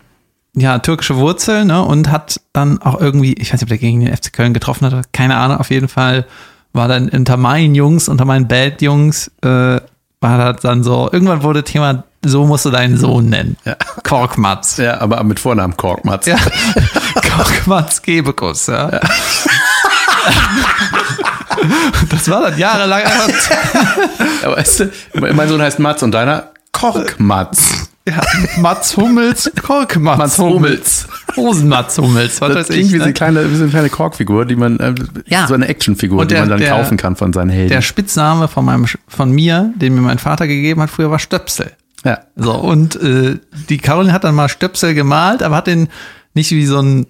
ja, 0.56 0.78
türkische 0.78 1.16
Wurzeln, 1.16 1.68
ne, 1.68 1.82
und 1.82 2.10
hat 2.10 2.40
dann 2.52 2.80
auch 2.82 3.00
irgendwie, 3.00 3.34
ich 3.34 3.52
weiß 3.52 3.60
nicht, 3.60 3.64
ob 3.64 3.68
der 3.68 3.78
gegen 3.78 4.00
den 4.00 4.16
FC 4.16 4.32
Köln 4.32 4.54
getroffen 4.54 4.90
hat, 4.90 5.12
keine 5.12 5.36
Ahnung, 5.36 5.58
auf 5.58 5.70
jeden 5.70 5.88
Fall 5.88 6.26
war 6.72 6.88
dann 6.88 7.08
unter 7.08 7.36
meinen 7.36 7.74
Jungs, 7.74 8.08
unter 8.08 8.24
meinen 8.24 8.48
Bad-Jungs, 8.48 9.30
äh, 9.42 9.80
war 10.20 10.52
das 10.52 10.62
dann 10.62 10.82
so, 10.82 11.08
irgendwann 11.12 11.42
wurde 11.42 11.62
Thema, 11.62 12.04
so 12.24 12.44
musst 12.46 12.64
du 12.64 12.70
deinen 12.70 12.96
Sohn 12.96 13.28
nennen. 13.28 13.56
Ja. 13.64 13.76
Korkmatz. 14.02 14.78
Ja, 14.78 15.00
aber 15.00 15.22
mit 15.22 15.38
Vornamen 15.38 15.76
Korkmatz. 15.76 16.26
Ja. 16.26 16.36
Korkmatz 17.36 18.02
Gebekus, 18.02 18.66
ja. 18.66 18.90
Das 22.10 22.28
war 22.28 22.42
dann 22.42 22.58
jahrelang 22.58 23.02
einfach 23.02 23.28
Aber 24.44 24.56
weißt 24.56 24.80
du, 24.80 24.90
mein 25.14 25.48
Sohn 25.48 25.62
heißt 25.62 25.78
Matz 25.78 26.02
und 26.02 26.12
deiner 26.12 26.50
Korkmatz. 26.72 27.88
Ja, 28.08 28.22
Mats 28.58 28.96
Hummels, 28.96 29.50
Korkmats 29.60 30.18
Mats 30.18 30.38
Hummels. 30.38 31.08
Hosenmats 31.36 31.98
Hummels, 31.98 32.40
was 32.40 32.54
Das 32.54 32.66
klingt 32.68 32.86
ich. 32.86 32.92
wie 32.92 32.96
so 32.98 33.02
eine 33.02 33.06
Ne? 33.08 33.12
kleine, 33.14 33.50
wie 33.50 33.56
so 33.56 33.62
eine 33.64 33.70
kleine 33.70 33.88
Korkfigur, 33.90 34.44
die 34.44 34.54
man, 34.54 34.78
äh, 34.78 34.94
Ja. 35.26 35.48
so 35.48 35.54
eine 35.54 35.66
Actionfigur, 35.66 36.20
Und 36.20 36.30
die 36.30 36.34
der- 36.34 36.42
man 36.42 36.50
dann 36.50 36.60
der- 36.60 36.70
kaufen 36.70 36.96
kann 36.96 37.16
von 37.16 37.32
seinen 37.32 37.50
Helden. 37.50 37.70
Der 37.70 37.82
Spitzname 37.82 38.46
von 38.46 38.64
meinem, 38.64 38.86
von 39.08 39.32
mir, 39.32 39.72
den 39.76 39.94
mir 39.96 40.02
mein 40.02 40.18
Vater 40.18 40.46
gegeben 40.46 40.80
hat, 40.82 40.90
früher 40.90 41.10
war 41.10 41.18
Stöpsel. 41.18 41.72
ja. 42.04 42.20
So, 42.36 42.54
und 42.54 42.94
äh, 43.02 43.38
die 43.68 43.78
Caroline 43.78 44.12
hat 44.12 44.22
dann 44.22 44.36
mal 44.36 44.48
Stöpsel 44.48 44.94
gemalt, 44.94 45.42
aber 45.42 45.56
hat 45.56 45.66
den 45.66 45.88
nicht 46.34 46.52
wie 46.52 46.66
so 46.66 46.78
ein 46.80 47.06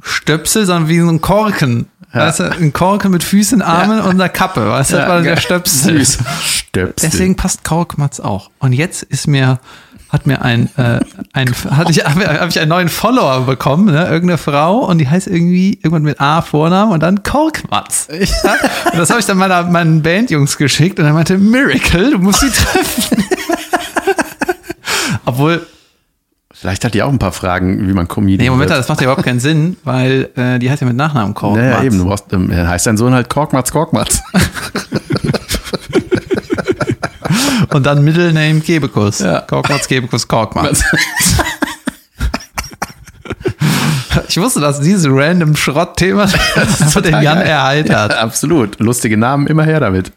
Stöpsel, 0.00 0.66
sondern 0.66 0.88
wie 0.88 1.00
so 1.00 1.08
ein 1.08 1.20
Korken. 1.20 1.86
Weißt 2.14 2.40
du, 2.40 2.44
ein 2.52 2.74
Korken 2.74 3.10
mit 3.10 3.24
Füßen, 3.24 3.62
Armen 3.62 3.98
und 4.00 4.10
einer 4.10 4.28
Kappe. 4.28 4.68
Weißt 4.68 4.92
du, 4.92 4.96
das 4.96 5.08
war 5.08 5.22
der. 5.22 5.38
Stöpsel. 5.38 5.98
Süß. 5.98 6.18
Stöpsel. 6.44 7.08
Deswegen 7.10 7.36
passt 7.36 7.64
Korkmatz 7.64 8.20
auch. 8.20 8.50
Und 8.58 8.74
jetzt 8.74 9.02
ist 9.02 9.26
mir, 9.26 9.60
hat 10.12 10.26
mir 10.26 10.42
ein, 10.42 10.68
äh, 10.76 11.00
ein 11.32 11.54
hatte 11.70 11.90
ich, 11.90 12.04
habe 12.04 12.40
hab 12.40 12.48
ich 12.50 12.60
einen 12.60 12.68
neuen 12.68 12.90
Follower 12.90 13.46
bekommen, 13.46 13.86
ne? 13.86 14.04
irgendeine 14.04 14.36
Frau, 14.36 14.80
und 14.80 14.98
die 14.98 15.08
heißt 15.08 15.26
irgendwie 15.26 15.78
irgendwann 15.82 16.02
mit 16.02 16.20
A 16.20 16.42
Vornamen 16.42 16.92
und 16.92 17.02
dann 17.02 17.22
Korkmatz. 17.22 18.08
Ja? 18.10 18.52
Und 18.92 18.98
das 18.98 19.08
habe 19.08 19.20
ich 19.20 19.26
dann 19.26 19.38
meiner, 19.38 19.64
meinen 19.64 20.02
Bandjungs 20.02 20.58
geschickt 20.58 20.98
und 20.98 21.06
er 21.06 21.14
meinte, 21.14 21.38
Miracle, 21.38 22.10
du 22.10 22.18
musst 22.18 22.40
sie 22.40 22.50
treffen. 22.50 23.24
Obwohl, 25.24 25.66
Vielleicht 26.52 26.84
hat 26.84 26.94
die 26.94 27.02
auch 27.02 27.10
ein 27.10 27.18
paar 27.18 27.32
Fragen, 27.32 27.88
wie 27.88 27.92
man 27.92 28.06
Comedian 28.06 28.38
nee, 28.38 28.50
Moment, 28.50 28.70
wird. 28.70 28.78
das 28.78 28.88
macht 28.88 29.00
ja 29.00 29.06
überhaupt 29.06 29.24
keinen 29.24 29.40
Sinn, 29.40 29.76
weil 29.82 30.28
äh, 30.36 30.60
die 30.60 30.70
heißt 30.70 30.82
ja 30.82 30.86
mit 30.86 30.96
Nachnamen 30.96 31.34
Korkmatz. 31.34 31.64
Ja, 31.64 31.78
ja, 31.78 31.82
eben. 31.82 31.98
Du 31.98 32.04
brauchst, 32.04 32.32
ähm, 32.32 32.54
heißt 32.54 32.86
dein 32.86 32.96
Sohn 32.96 33.14
halt 33.14 33.28
Korkmatz, 33.28 33.72
Korkmatz. 33.72 34.22
Und 37.74 37.86
dann 37.86 38.04
Middle 38.04 38.32
Name 38.32 38.60
Kebekus. 38.60 39.20
Ja. 39.20 39.40
Korkmatz, 39.40 39.88
Kebekus, 39.88 40.28
Korkmatz. 40.28 40.82
Ich 44.28 44.38
wusste, 44.38 44.60
dass 44.60 44.80
dieses 44.80 45.06
random 45.10 45.56
Schrottthema 45.56 46.26
hat 46.54 47.04
den 47.04 47.22
Jan 47.22 47.38
geil. 47.38 47.46
erheitert. 47.46 48.12
Ja, 48.12 48.18
absolut. 48.18 48.78
Lustige 48.78 49.16
Namen, 49.16 49.46
immer 49.46 49.64
her 49.64 49.80
damit. 49.80 50.12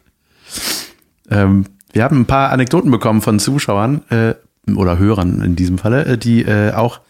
Ähm, 1.30 1.66
wir 1.92 2.04
haben 2.04 2.20
ein 2.20 2.26
paar 2.26 2.50
Anekdoten 2.50 2.90
bekommen 2.90 3.22
von 3.22 3.38
Zuschauern 3.38 4.02
äh, 4.10 4.34
oder 4.74 4.98
Hörern 4.98 5.42
in 5.42 5.56
diesem 5.56 5.78
Falle, 5.78 6.04
äh, 6.04 6.18
die 6.18 6.42
äh, 6.42 6.72
auch 6.72 7.00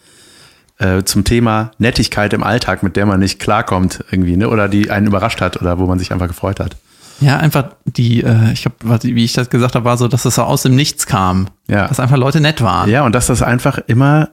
äh, 0.79 1.03
zum 1.03 1.23
Thema 1.23 1.71
Nettigkeit 1.77 2.33
im 2.33 2.43
Alltag, 2.43 2.83
mit 2.83 2.95
der 2.95 3.05
man 3.05 3.19
nicht 3.19 3.39
klarkommt 3.39 4.03
irgendwie, 4.11 4.37
ne? 4.37 4.49
oder 4.49 4.67
die 4.67 4.91
einen 4.91 5.07
überrascht 5.07 5.41
hat 5.41 5.61
oder 5.61 5.79
wo 5.79 5.85
man 5.85 5.99
sich 5.99 6.11
einfach 6.11 6.27
gefreut 6.27 6.59
hat. 6.59 6.77
Ja, 7.19 7.37
einfach 7.37 7.73
die, 7.85 8.23
äh, 8.23 8.53
ich 8.53 8.61
glaube, 8.61 9.03
wie 9.03 9.23
ich 9.23 9.33
das 9.33 9.49
gesagt 9.49 9.75
habe, 9.75 9.85
war 9.85 9.97
so, 9.97 10.07
dass 10.07 10.25
es 10.25 10.35
so 10.35 10.43
aus 10.43 10.63
dem 10.63 10.75
Nichts 10.75 11.05
kam. 11.05 11.47
Ja. 11.67 11.87
Dass 11.87 11.99
einfach 11.99 12.17
Leute 12.17 12.41
nett 12.41 12.61
waren. 12.61 12.89
Ja, 12.89 13.03
und 13.03 13.13
dass 13.13 13.27
das 13.27 13.41
einfach 13.41 13.79
immer 13.87 14.29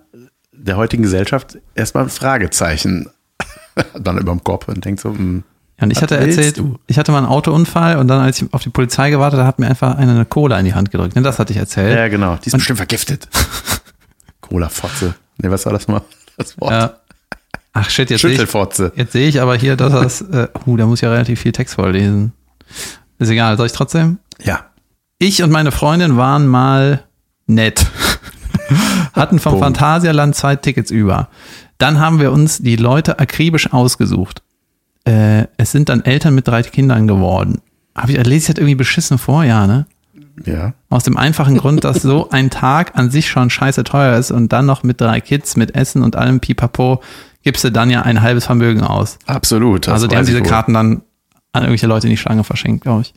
der 0.53 0.77
heutigen 0.77 1.03
Gesellschaft 1.03 1.59
erstmal 1.75 2.05
ein 2.05 2.11
Fragezeichen 2.11 3.09
dann 3.99 4.19
über 4.19 4.33
dem 4.33 4.45
Kopf 4.45 4.69
und 4.69 4.85
denkt 4.85 5.01
so, 5.01 5.11
hm, 5.11 5.45
Ja, 5.79 5.85
und 5.85 5.91
ich 5.91 6.03
hatte 6.03 6.17
erzählt, 6.17 6.59
du? 6.59 6.79
ich 6.87 6.99
hatte 6.99 7.13
mal 7.13 7.19
einen 7.19 7.27
Autounfall 7.27 7.97
und 7.99 8.09
dann, 8.09 8.21
als 8.21 8.41
ich 8.41 8.53
auf 8.53 8.63
die 8.63 8.71
Polizei 8.71 9.11
gewartet 9.11 9.39
habe, 9.39 9.49
hat 9.49 9.59
mir 9.59 9.69
einfach 9.69 9.97
einer 9.97 10.13
eine 10.13 10.25
Cola 10.25 10.59
in 10.59 10.65
die 10.65 10.75
Hand 10.75 10.91
gedrückt. 10.91 11.17
Ne, 11.17 11.23
das 11.23 11.39
hatte 11.39 11.53
ich 11.53 11.59
erzählt. 11.59 11.97
ja 11.97 12.09
genau, 12.09 12.37
die 12.37 12.49
ist 12.49 12.53
bestimmt 12.53 12.79
vergiftet. 12.79 13.29
Cola-Fotze. 14.41 15.15
Nee, 15.39 15.51
was 15.51 15.65
war 15.67 15.73
das 15.73 15.89
mal? 15.89 16.03
Das 16.37 16.61
Wort. 16.61 16.73
Ja. 16.73 16.95
Ach 17.73 17.91
shit, 17.91 18.09
jetzt 18.09 18.21
sehe 18.23 18.31
ich, 18.31 18.95
jetzt 18.97 19.13
sehe 19.13 19.29
ich 19.29 19.41
aber 19.41 19.57
hier, 19.57 19.77
dass 19.77 19.93
das, 19.93 20.21
äh, 20.21 20.49
uh, 20.65 20.77
da 20.77 20.87
muss 20.87 21.01
ich 21.01 21.03
ja 21.03 21.11
relativ 21.11 21.41
viel 21.41 21.51
Text 21.51 21.75
vorlesen. 21.75 22.33
Ist 23.19 23.31
egal, 23.31 23.57
soll 23.57 23.67
ich 23.67 23.73
trotzdem? 23.73 24.19
Ja. 24.43 24.67
Ich 25.19 25.43
und 25.43 25.51
meine 25.51 25.73
Freundin 25.73 26.17
waren 26.17 26.47
mal 26.47 27.05
nett. 27.47 27.87
Hatten 29.13 29.39
vom 29.39 29.53
Punkt. 29.53 29.65
Phantasialand 29.65 30.35
zwei 30.35 30.57
Tickets 30.57 30.91
über. 30.91 31.29
Dann 31.79 32.01
haben 32.01 32.21
wir 32.21 32.33
uns 32.33 32.59
die 32.59 32.77
Leute 32.77 33.19
akribisch 33.19 33.73
ausgesucht. 33.73 34.43
Äh, 35.05 35.47
es 35.57 35.73
sind 35.73 35.89
dann 35.89 36.05
Eltern 36.05 36.35
mit 36.35 36.49
drei 36.49 36.63
Kindern 36.63 37.07
geworden. 37.07 37.61
Hab 37.95 38.09
ich, 38.09 38.17
lese 38.17 38.35
ich 38.35 38.47
das 38.47 38.57
irgendwie 38.57 38.75
beschissen 38.75 39.19
vor? 39.19 39.45
Ja, 39.45 39.67
ne? 39.67 39.87
Ja. 40.45 40.75
Aus 40.89 41.05
dem 41.05 41.17
einfachen 41.17 41.57
Grund, 41.59 41.85
dass 41.85 42.03
so 42.03 42.29
ein 42.31 42.51
Tag 42.51 42.97
an 42.97 43.11
sich 43.11 43.29
schon 43.29 43.51
scheiße 43.51 43.85
teuer 43.85 44.17
ist 44.17 44.31
und 44.31 44.53
dann 44.53 44.67
noch 44.67 44.83
mit 44.83 45.01
drei 45.01 45.21
Kids, 45.21 45.57
mit 45.57 45.75
Essen 45.75 46.03
und 46.03 46.17
allem 46.17 46.41
Pipapo, 46.41 47.03
gibst 47.43 47.63
du 47.65 47.71
dann 47.71 47.91
ja 47.91 48.03
ein 48.03 48.23
halbes 48.23 48.47
Vermögen 48.47 48.83
aus. 48.83 49.19
Absolut. 49.27 49.89
also 49.89 50.07
die 50.07 50.17
haben 50.17 50.27
diese 50.27 50.41
wohl. 50.41 50.47
Karten 50.47 50.75
dann 50.75 51.03
an 51.55 51.63
irgendwelche 51.63 51.87
Leute 51.87 52.07
in 52.07 52.11
die 52.11 52.17
Schlange 52.17 52.45
verschenkt, 52.45 52.83
glaube 52.83 53.03
ich. 53.03 53.15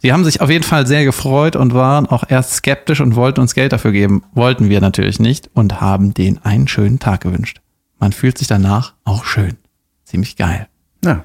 Sie 0.00 0.12
haben 0.12 0.24
sich 0.24 0.40
auf 0.40 0.50
jeden 0.50 0.64
Fall 0.64 0.86
sehr 0.86 1.04
gefreut 1.04 1.56
und 1.56 1.74
waren 1.74 2.06
auch 2.06 2.24
erst 2.28 2.52
skeptisch 2.54 3.00
und 3.00 3.16
wollten 3.16 3.40
uns 3.40 3.54
Geld 3.54 3.72
dafür 3.72 3.92
geben. 3.92 4.22
Wollten 4.32 4.68
wir 4.68 4.80
natürlich 4.80 5.18
nicht 5.18 5.50
und 5.54 5.80
haben 5.80 6.14
denen 6.14 6.38
einen 6.44 6.68
schönen 6.68 6.98
Tag 6.98 7.22
gewünscht. 7.22 7.60
Man 7.98 8.12
fühlt 8.12 8.38
sich 8.38 8.46
danach 8.46 8.94
auch 9.04 9.24
schön. 9.24 9.56
Ziemlich 10.04 10.36
geil. 10.36 10.68
Ja. 11.04 11.24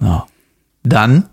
So. 0.00 0.22
Dann 0.82 1.24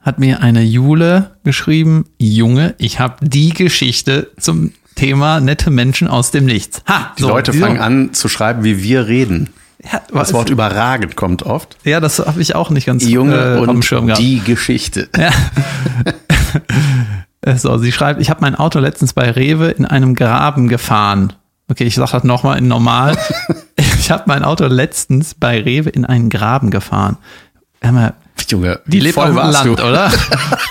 hat 0.00 0.18
mir 0.18 0.40
eine 0.40 0.62
Jule 0.62 1.36
geschrieben, 1.44 2.06
Junge, 2.18 2.74
ich 2.78 3.00
habe 3.00 3.26
die 3.26 3.54
Geschichte 3.54 4.30
zum 4.38 4.72
Thema 4.96 5.40
nette 5.40 5.70
Menschen 5.70 6.08
aus 6.08 6.30
dem 6.30 6.44
Nichts. 6.44 6.82
Ha, 6.86 7.12
Die 7.18 7.22
Leute 7.22 7.52
fangen 7.52 7.80
an 7.80 8.12
zu 8.12 8.28
schreiben, 8.28 8.64
wie 8.64 8.82
wir 8.82 9.06
reden. 9.06 9.48
Ja, 9.92 10.00
Das 10.12 10.32
Wort 10.32 10.50
überragend 10.50 11.16
kommt 11.16 11.42
oft. 11.42 11.76
ja, 11.84 12.00
das 12.00 12.18
habe 12.18 12.40
ich 12.40 12.54
auch 12.54 12.70
nicht 12.70 12.86
ganz 12.86 13.04
Junge 13.04 13.56
äh, 13.56 13.58
und 13.58 13.84
Schirm 13.84 14.06
gehabt. 14.06 14.20
die 14.20 14.40
Geschichte. 14.40 15.08
Äh, 15.12 15.30
So, 17.56 17.76
sie 17.76 17.92
schreibt, 17.92 18.22
ich 18.22 18.30
habe 18.30 18.40
mein 18.40 18.54
Auto 18.54 18.78
letztens 18.78 19.12
bei 19.12 19.30
Rewe 19.30 19.68
in 19.70 19.84
einem 19.84 20.14
Graben 20.14 20.68
gefahren. 20.68 21.34
Okay, 21.70 21.84
ich 21.84 21.94
sag 21.94 22.10
das 22.12 22.24
nochmal 22.24 22.56
in 22.56 22.68
normal. 22.68 23.18
ich 23.76 24.10
habe 24.10 24.22
mein 24.26 24.44
Auto 24.44 24.64
letztens 24.66 25.34
bei 25.34 25.60
Rewe 25.60 25.90
in 25.90 26.06
einen 26.06 26.30
Graben 26.30 26.70
gefahren. 26.70 27.18
Mal, 27.82 28.14
Junge, 28.48 28.80
die 28.86 29.00
lebt 29.00 29.16
voll 29.16 29.24
auf 29.24 29.30
dem 29.30 29.36
Land, 29.50 29.78
du? 29.78 29.84
oder? 29.86 30.10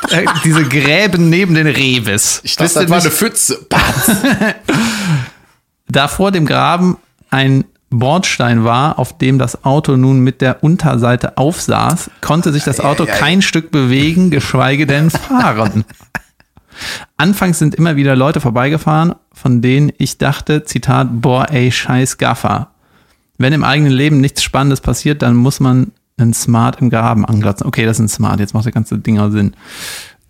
Äh, 0.09 0.26
Diese 0.43 0.64
Gräben 0.64 1.30
neben 1.30 1.55
den 1.55 1.66
Rewes. 1.66 2.41
Ich 2.43 2.55
dachte, 2.55 2.82
das 2.82 2.89
war 2.89 3.01
eine 3.01 3.09
Pfütze. 3.09 3.66
da 5.88 6.07
vor 6.07 6.32
dem 6.32 6.45
Graben 6.45 6.97
ein 7.32 7.64
Bordstein 7.99 8.63
war, 8.63 8.99
auf 8.99 9.17
dem 9.17 9.37
das 9.37 9.63
Auto 9.63 9.95
nun 9.95 10.19
mit 10.19 10.41
der 10.41 10.63
Unterseite 10.63 11.37
aufsaß, 11.37 12.11
konnte 12.21 12.51
sich 12.51 12.63
das 12.63 12.79
Auto 12.79 13.05
kein 13.05 13.41
Stück 13.41 13.71
bewegen, 13.71 14.29
geschweige 14.29 14.87
denn 14.87 15.09
fahren. 15.09 15.85
Anfangs 17.17 17.59
sind 17.59 17.75
immer 17.75 17.95
wieder 17.95 18.15
Leute 18.15 18.41
vorbeigefahren, 18.41 19.15
von 19.31 19.61
denen 19.61 19.91
ich 19.97 20.17
dachte, 20.17 20.63
Zitat, 20.63 21.07
boah, 21.11 21.47
ey, 21.51 21.71
scheiß 21.71 22.17
Gaffer. 22.17 22.69
Wenn 23.37 23.53
im 23.53 23.63
eigenen 23.63 23.93
Leben 23.93 24.21
nichts 24.21 24.43
Spannendes 24.43 24.81
passiert, 24.81 25.21
dann 25.21 25.35
muss 25.35 25.59
man 25.59 25.91
einen 26.17 26.33
Smart 26.33 26.79
im 26.81 26.89
Graben 26.89 27.25
anglotzen. 27.25 27.65
Okay, 27.67 27.85
das 27.85 27.97
ist 27.97 28.05
ein 28.05 28.09
Smart, 28.09 28.39
jetzt 28.39 28.53
macht 28.53 28.65
der 28.65 28.71
ganze 28.71 28.97
Ding 28.97 29.19
auch 29.19 29.29
Sinn. 29.29 29.55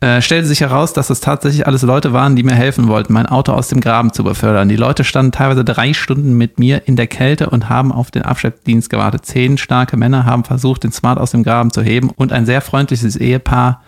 Äh, 0.03 0.21
stellte 0.21 0.49
sich 0.49 0.59
heraus, 0.59 0.91
dass 0.91 1.07
das 1.07 1.21
tatsächlich 1.21 1.65
alles 1.65 1.81
Leute 1.81 2.11
waren, 2.11 2.35
die 2.35 2.43
mir 2.43 2.55
helfen 2.55 2.89
wollten, 2.89 3.13
mein 3.13 3.25
Auto 3.25 3.53
aus 3.53 3.69
dem 3.69 3.79
Graben 3.79 4.11
zu 4.11 4.25
befördern. 4.25 4.67
Die 4.67 4.75
Leute 4.75 5.05
standen 5.05 5.31
teilweise 5.31 5.63
drei 5.63 5.93
Stunden 5.93 6.33
mit 6.33 6.59
mir 6.59 6.89
in 6.89 6.97
der 6.97 7.07
Kälte 7.07 7.49
und 7.49 7.69
haben 7.69 7.93
auf 7.93 8.11
den 8.11 8.23
Abschleppdienst 8.23 8.89
gewartet. 8.89 9.25
Zehn 9.25 9.57
starke 9.57 9.95
Männer 9.95 10.25
haben 10.25 10.43
versucht, 10.43 10.83
den 10.83 10.91
Smart 10.91 11.19
aus 11.19 11.31
dem 11.31 11.43
Graben 11.43 11.71
zu 11.71 11.81
heben 11.81 12.09
und 12.09 12.33
ein 12.33 12.45
sehr 12.45 12.59
freundliches 12.59 13.15
Ehepaar 13.15 13.81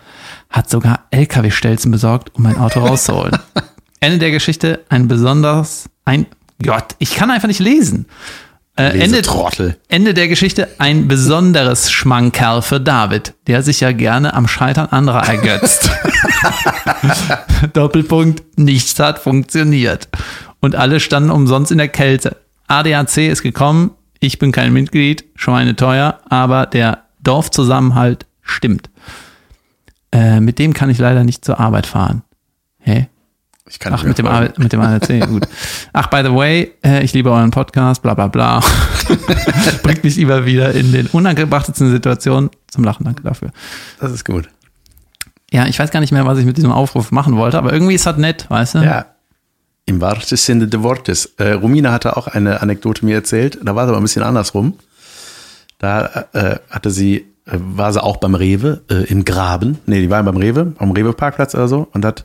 hat 0.48 0.70
sogar 0.70 1.00
LKW-Stelzen 1.10 1.92
besorgt, 1.92 2.34
um 2.34 2.44
mein 2.44 2.56
Auto 2.56 2.80
rauszuholen. 2.80 3.36
Ende 4.00 4.16
der 4.16 4.30
Geschichte, 4.30 4.80
ein 4.88 5.08
besonders, 5.08 5.90
ein, 6.06 6.24
Gott, 6.64 6.94
ich 6.98 7.14
kann 7.14 7.30
einfach 7.30 7.48
nicht 7.48 7.60
lesen. 7.60 8.06
Äh, 8.78 8.98
Ende, 9.00 9.22
Trottel. 9.22 9.78
Ende 9.88 10.12
der 10.12 10.28
Geschichte 10.28 10.68
ein 10.78 11.08
besonderes 11.08 11.90
Schmankerl 11.90 12.60
für 12.60 12.78
David, 12.78 13.32
der 13.46 13.62
sich 13.62 13.80
ja 13.80 13.92
gerne 13.92 14.34
am 14.34 14.46
Scheitern 14.46 14.86
anderer 14.88 15.26
ergötzt. 15.26 15.90
Doppelpunkt, 17.72 18.58
nichts 18.58 18.98
hat 18.98 19.18
funktioniert. 19.18 20.08
Und 20.60 20.74
alle 20.76 21.00
standen 21.00 21.30
umsonst 21.30 21.72
in 21.72 21.78
der 21.78 21.88
Kälte. 21.88 22.36
ADAC 22.66 23.16
ist 23.16 23.42
gekommen, 23.42 23.92
ich 24.20 24.38
bin 24.38 24.52
kein 24.52 24.74
Mitglied, 24.74 25.24
Schweine 25.36 25.74
teuer, 25.74 26.20
aber 26.28 26.66
der 26.66 27.04
Dorfzusammenhalt 27.22 28.26
stimmt. 28.42 28.90
Äh, 30.12 30.40
mit 30.40 30.58
dem 30.58 30.74
kann 30.74 30.90
ich 30.90 30.98
leider 30.98 31.24
nicht 31.24 31.44
zur 31.44 31.60
Arbeit 31.60 31.86
fahren. 31.86 32.22
Hä? 32.80 33.08
Ich 33.68 33.78
kann 33.80 33.92
Ach, 33.94 34.04
mit 34.04 34.16
dem. 34.18 34.26
A- 34.26 34.48
mit 34.58 34.72
dem 34.72 34.80
ADAC, 34.80 35.26
gut. 35.28 35.48
Ach, 35.92 36.06
by 36.06 36.22
the 36.24 36.32
way, 36.32 36.72
äh, 36.84 37.02
ich 37.02 37.12
liebe 37.12 37.30
euren 37.32 37.50
Podcast, 37.50 38.00
bla 38.02 38.14
bla 38.14 38.28
bla. 38.28 38.60
Bringt 39.82 40.04
mich 40.04 40.18
immer 40.18 40.46
wieder 40.46 40.72
in 40.72 40.92
den 40.92 41.06
unangebrachtesten 41.08 41.90
Situationen 41.90 42.50
zum 42.68 42.84
Lachen. 42.84 43.04
Danke 43.04 43.22
dafür. 43.22 43.50
Das 44.00 44.12
ist 44.12 44.24
gut. 44.24 44.48
Ja, 45.50 45.66
ich 45.66 45.78
weiß 45.78 45.90
gar 45.90 46.00
nicht 46.00 46.12
mehr, 46.12 46.26
was 46.26 46.38
ich 46.38 46.44
mit 46.44 46.56
diesem 46.56 46.72
Aufruf 46.72 47.10
machen 47.12 47.36
wollte, 47.36 47.58
aber 47.58 47.72
irgendwie 47.72 47.94
ist 47.94 48.06
das 48.06 48.16
nett, 48.18 48.46
weißt 48.48 48.76
du? 48.76 48.78
Ja. 48.80 49.06
Im 49.86 50.00
wahrsten 50.00 50.36
Sinne 50.36 50.66
des 50.66 50.82
Wortes. 50.82 51.26
Äh, 51.38 51.52
Romina 51.52 51.92
hatte 51.92 52.16
auch 52.16 52.26
eine 52.26 52.60
Anekdote 52.62 53.04
mir 53.04 53.14
erzählt, 53.16 53.58
da 53.62 53.74
war 53.76 53.84
es 53.84 53.88
aber 53.88 53.98
ein 53.98 54.02
bisschen 54.02 54.24
andersrum. 54.24 54.74
Da 55.78 56.26
äh, 56.32 56.56
hatte 56.70 56.90
sie, 56.90 57.18
äh, 57.46 57.52
war 57.58 57.92
sie 57.92 58.02
auch 58.02 58.16
beim 58.16 58.34
Rewe 58.34 58.82
äh, 58.90 59.04
im 59.04 59.24
Graben. 59.24 59.78
Nee, 59.86 60.00
die 60.00 60.10
war 60.10 60.22
beim 60.22 60.36
Rewe, 60.36 60.72
am 60.78 60.90
Rewe-Parkplatz 60.90 61.54
oder 61.54 61.68
so 61.68 61.86
und 61.92 62.04
hat 62.04 62.24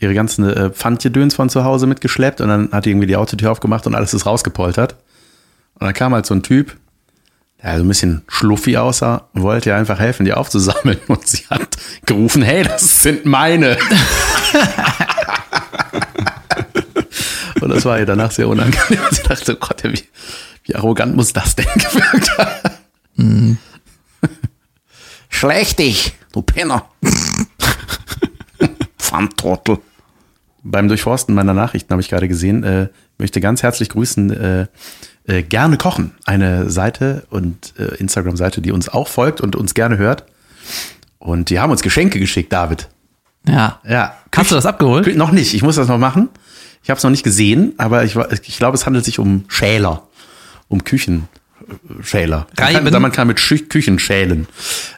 ihre 0.00 0.14
ganzen 0.14 0.48
äh, 0.48 0.70
Pfandgedöns 0.70 1.34
von 1.34 1.50
zu 1.50 1.64
Hause 1.64 1.86
mitgeschleppt 1.86 2.40
und 2.40 2.48
dann 2.48 2.72
hat 2.72 2.86
die 2.86 2.90
irgendwie 2.90 3.06
die 3.06 3.16
Autotür 3.16 3.52
aufgemacht 3.52 3.86
und 3.86 3.94
alles 3.94 4.14
ist 4.14 4.26
rausgepoltert. 4.26 4.96
Und 5.74 5.86
dann 5.86 5.94
kam 5.94 6.14
halt 6.14 6.26
so 6.26 6.34
ein 6.34 6.42
Typ, 6.42 6.76
der 7.62 7.76
so 7.76 7.84
ein 7.84 7.88
bisschen 7.88 8.22
schluffi 8.26 8.78
aussah, 8.78 9.28
wollte 9.34 9.70
ihr 9.70 9.76
einfach 9.76 9.98
helfen, 9.98 10.24
die 10.24 10.32
aufzusammeln. 10.32 10.98
Und 11.08 11.26
sie 11.26 11.44
hat 11.50 11.76
gerufen, 12.06 12.42
hey, 12.42 12.64
das 12.64 13.02
sind 13.02 13.26
meine. 13.26 13.76
Und 17.60 17.68
das 17.68 17.84
war 17.84 17.98
ihr 17.98 18.06
danach 18.06 18.30
sehr 18.30 18.48
unangenehm. 18.48 19.00
Sie 19.10 19.22
dachte, 19.22 19.54
oh 19.54 19.58
Gott, 19.60 19.84
wie, 19.84 20.02
wie 20.64 20.74
arrogant 20.74 21.14
muss 21.14 21.34
das 21.34 21.56
denn 21.56 21.66
gewirkt 21.74 22.38
haben? 22.38 23.58
Schlecht 25.28 25.78
dich, 25.78 26.14
du 26.32 26.40
Penner. 26.42 26.88
Pfandtrottel. 28.98 29.78
Beim 30.62 30.88
Durchforsten 30.88 31.34
meiner 31.34 31.54
Nachrichten 31.54 31.90
habe 31.90 32.02
ich 32.02 32.08
gerade 32.08 32.28
gesehen, 32.28 32.64
äh, 32.64 32.88
möchte 33.18 33.40
ganz 33.40 33.62
herzlich 33.62 33.88
grüßen, 33.88 34.30
äh, 34.30 34.66
äh, 35.26 35.42
gerne 35.42 35.78
kochen. 35.78 36.12
Eine 36.24 36.70
Seite 36.70 37.26
und 37.30 37.74
äh, 37.78 37.96
Instagram-Seite, 37.96 38.60
die 38.60 38.72
uns 38.72 38.88
auch 38.88 39.08
folgt 39.08 39.40
und 39.40 39.56
uns 39.56 39.74
gerne 39.74 39.96
hört. 39.98 40.24
Und 41.18 41.50
die 41.50 41.60
haben 41.60 41.70
uns 41.70 41.82
Geschenke 41.82 42.18
geschickt, 42.18 42.52
David. 42.52 42.88
Ja. 43.46 43.80
Ja. 43.88 44.14
Hast 44.34 44.50
du 44.50 44.54
das 44.54 44.66
abgeholt? 44.66 45.16
Noch 45.16 45.32
nicht, 45.32 45.54
ich 45.54 45.62
muss 45.62 45.76
das 45.76 45.88
noch 45.88 45.98
machen. 45.98 46.28
Ich 46.82 46.90
habe 46.90 46.98
es 46.98 47.04
noch 47.04 47.10
nicht 47.10 47.24
gesehen, 47.24 47.74
aber 47.76 48.04
ich, 48.04 48.16
ich 48.16 48.58
glaube, 48.58 48.76
es 48.76 48.86
handelt 48.86 49.04
sich 49.04 49.18
um 49.18 49.44
Schäler. 49.48 50.08
Um 50.68 50.84
Küchenschäler. 50.84 51.28
Man 51.70 52.02
Reiben? 52.56 52.90
kann, 52.90 53.02
man 53.02 53.12
kann 53.12 53.28
mit 53.28 53.40
Schü 53.40 53.58
Küchen 53.58 53.98
schälen. 53.98 54.46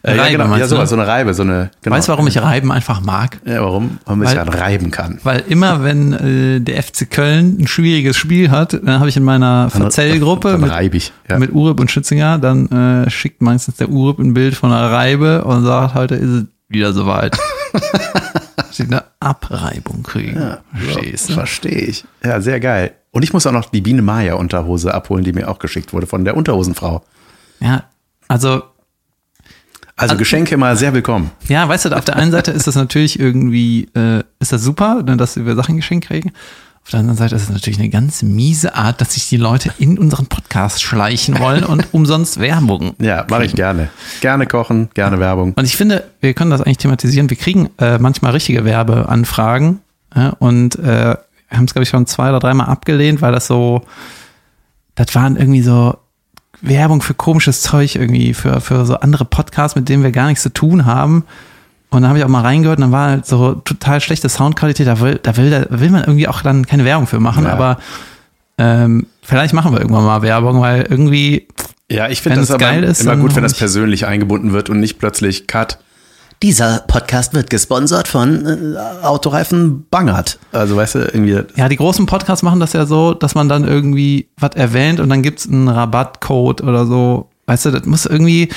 Äh, 0.02 0.16
ja, 0.16 0.22
Reibe 0.22 0.42
genau. 0.44 0.56
Ja, 0.56 0.66
sowas, 0.66 0.90
so 0.90 0.96
eine 0.96 1.06
Reibe, 1.06 1.34
so 1.34 1.42
eine. 1.42 1.70
Genau. 1.82 1.96
Weißt 1.96 2.08
du, 2.08 2.12
warum 2.12 2.26
ich 2.26 2.40
Reiben 2.40 2.72
einfach 2.72 3.00
mag? 3.00 3.38
Ja, 3.44 3.62
warum? 3.62 3.98
Weil 4.04 4.16
man 4.16 4.28
sich 4.28 4.36
Weil- 4.38 4.44
dann 4.46 4.54
reiben 4.54 4.90
kann. 4.90 5.20
Weil 5.22 5.44
immer, 5.48 5.84
wenn 5.84 6.12
äh, 6.12 6.60
der 6.60 6.82
FC 6.82 7.10
Köln 7.10 7.58
ein 7.60 7.66
schwieriges 7.66 8.16
Spiel 8.16 8.50
hat, 8.50 8.72
dann 8.74 8.98
habe 9.00 9.08
ich 9.08 9.16
in 9.16 9.24
meiner 9.24 9.70
Verzellgruppe 9.70 10.58
mit, 10.58 10.94
ich. 10.94 11.12
Ja. 11.28 11.38
mit 11.38 11.52
Urup 11.52 11.80
und 11.80 11.90
Schützinger, 11.90 12.38
dann 12.38 12.68
äh, 13.06 13.10
schickt 13.10 13.42
meistens 13.42 13.76
der 13.76 13.88
Urup 13.88 14.18
ein 14.18 14.34
Bild 14.34 14.54
von 14.54 14.72
einer 14.72 14.90
Reibe 14.90 15.44
und 15.44 15.64
sagt, 15.64 15.94
heute 15.94 16.14
ist 16.14 16.28
es 16.30 16.44
wieder 16.72 16.92
soweit. 16.92 17.38
Steht 18.72 18.86
eine 18.90 19.04
Abreibung 19.20 20.02
kriegen. 20.02 20.56
Verstehst 20.74 21.30
du? 21.30 21.34
Verstehe 21.34 21.78
ich. 21.80 22.04
Ja, 22.24 22.40
sehr 22.40 22.60
geil. 22.60 22.92
Und 23.10 23.22
ich 23.22 23.32
muss 23.32 23.46
auch 23.46 23.52
noch 23.52 23.66
die 23.70 23.80
Biene 23.82 24.02
Maya 24.02 24.34
Unterhose 24.34 24.94
abholen, 24.94 25.24
die 25.24 25.32
mir 25.32 25.48
auch 25.48 25.58
geschickt 25.58 25.92
wurde 25.92 26.06
von 26.06 26.24
der 26.24 26.36
Unterhosenfrau. 26.36 27.04
Ja, 27.60 27.84
also 28.28 28.62
Also 29.96 30.16
Geschenke 30.16 30.56
mal 30.56 30.76
sehr 30.76 30.94
willkommen. 30.94 31.30
Ja, 31.48 31.68
weißt 31.68 31.84
du, 31.86 31.96
auf 31.96 32.04
der 32.04 32.16
einen 32.16 32.32
Seite 32.32 32.50
ist 32.50 32.66
das 32.66 32.74
natürlich 32.74 33.20
irgendwie, 33.20 33.88
äh, 33.94 34.22
ist 34.40 34.52
das 34.52 34.62
super, 34.62 35.02
ne, 35.02 35.16
dass 35.16 35.36
wir 35.36 35.54
Sachen 35.54 35.76
geschenkt 35.76 36.06
kriegen. 36.06 36.32
Auf 36.84 36.90
der 36.90 37.00
anderen 37.00 37.16
Seite 37.16 37.36
ist 37.36 37.44
es 37.44 37.50
natürlich 37.50 37.78
eine 37.78 37.88
ganz 37.88 38.22
miese 38.22 38.74
Art, 38.74 39.00
dass 39.00 39.14
sich 39.14 39.28
die 39.28 39.36
Leute 39.36 39.72
in 39.78 39.98
unseren 39.98 40.26
Podcast 40.26 40.82
schleichen 40.82 41.38
wollen 41.38 41.64
und 41.64 41.88
umsonst 41.92 42.40
Werbung. 42.40 42.94
Ja, 42.98 43.24
mache 43.30 43.44
ich 43.44 43.54
gerne. 43.54 43.88
Gerne 44.20 44.46
kochen, 44.46 44.90
gerne 44.92 45.20
Werbung. 45.20 45.52
Und 45.54 45.64
ich 45.64 45.76
finde, 45.76 46.04
wir 46.20 46.34
können 46.34 46.50
das 46.50 46.60
eigentlich 46.60 46.78
thematisieren. 46.78 47.30
Wir 47.30 47.36
kriegen 47.36 47.70
äh, 47.78 47.98
manchmal 47.98 48.32
richtige 48.32 48.64
Werbeanfragen 48.64 49.80
ja, 50.14 50.30
und 50.30 50.76
äh, 50.80 51.16
haben 51.50 51.64
es, 51.64 51.72
glaube 51.72 51.84
ich, 51.84 51.88
schon 51.88 52.06
zwei 52.06 52.30
oder 52.30 52.40
dreimal 52.40 52.66
abgelehnt, 52.66 53.22
weil 53.22 53.32
das 53.32 53.46
so, 53.46 53.82
das 54.96 55.14
waren 55.14 55.36
irgendwie 55.36 55.62
so 55.62 55.96
Werbung 56.62 57.00
für 57.00 57.14
komisches 57.14 57.62
Zeug 57.62 57.94
irgendwie, 57.94 58.34
für, 58.34 58.60
für 58.60 58.86
so 58.86 58.96
andere 58.96 59.24
Podcasts, 59.24 59.76
mit 59.76 59.88
denen 59.88 60.02
wir 60.02 60.12
gar 60.12 60.26
nichts 60.26 60.42
zu 60.42 60.52
tun 60.52 60.84
haben. 60.84 61.24
Und 61.92 62.00
dann 62.02 62.08
habe 62.08 62.18
ich 62.18 62.24
auch 62.24 62.28
mal 62.28 62.40
reingehört 62.40 62.78
und 62.78 62.82
dann 62.84 62.92
war 62.92 63.10
halt 63.10 63.26
so 63.26 63.52
total 63.54 64.00
schlechte 64.00 64.28
Soundqualität. 64.28 64.86
Da 64.86 64.98
will, 65.00 65.20
da 65.22 65.36
will, 65.36 65.50
da 65.50 65.66
will 65.78 65.90
man 65.90 66.00
irgendwie 66.04 66.26
auch 66.26 66.40
dann 66.40 66.66
keine 66.66 66.84
Werbung 66.86 67.06
für 67.06 67.20
machen, 67.20 67.44
Ja. 67.44 67.52
aber 67.52 67.78
ähm, 68.58 69.06
vielleicht 69.22 69.52
machen 69.54 69.72
wir 69.72 69.80
irgendwann 69.80 70.04
mal 70.04 70.22
Werbung, 70.22 70.60
weil 70.62 70.86
irgendwie, 70.88 71.46
Ja, 71.90 72.08
ich 72.08 72.22
finde 72.22 72.38
das 72.40 72.48
es 72.48 72.54
aber 72.54 72.64
geil 72.64 72.82
ist, 72.82 73.02
immer 73.02 73.16
gut, 73.16 73.36
wenn 73.36 73.42
das 73.42 73.54
persönlich 73.54 74.06
eingebunden 74.06 74.52
wird 74.52 74.70
und 74.70 74.80
nicht 74.80 74.98
plötzlich 74.98 75.46
Cut. 75.46 75.78
Dieser 76.42 76.78
Podcast 76.88 77.34
wird 77.34 77.50
gesponsert 77.50 78.08
von 78.08 78.46
äh, 78.74 79.04
Autoreifen 79.04 79.86
Bangert. 79.90 80.38
Also 80.50 80.74
weißt 80.76 80.94
du, 80.96 80.98
irgendwie, 81.00 81.38
ja, 81.56 81.68
die 81.68 81.76
großen 81.76 82.06
Podcasts 82.06 82.42
machen 82.42 82.58
das 82.58 82.72
ja 82.72 82.86
so, 82.86 83.12
dass 83.14 83.34
man 83.34 83.48
dann 83.50 83.64
irgendwie 83.68 84.28
was 84.38 84.52
erwähnt 84.56 84.98
und 84.98 85.08
dann 85.10 85.22
gibt's 85.22 85.46
einen 85.46 85.68
Rabattcode 85.68 86.62
oder 86.62 86.86
so. 86.86 87.28
Weißt 87.46 87.66
du, 87.66 87.70
das 87.70 87.84
muss 87.84 88.06
irgendwie, 88.06 88.48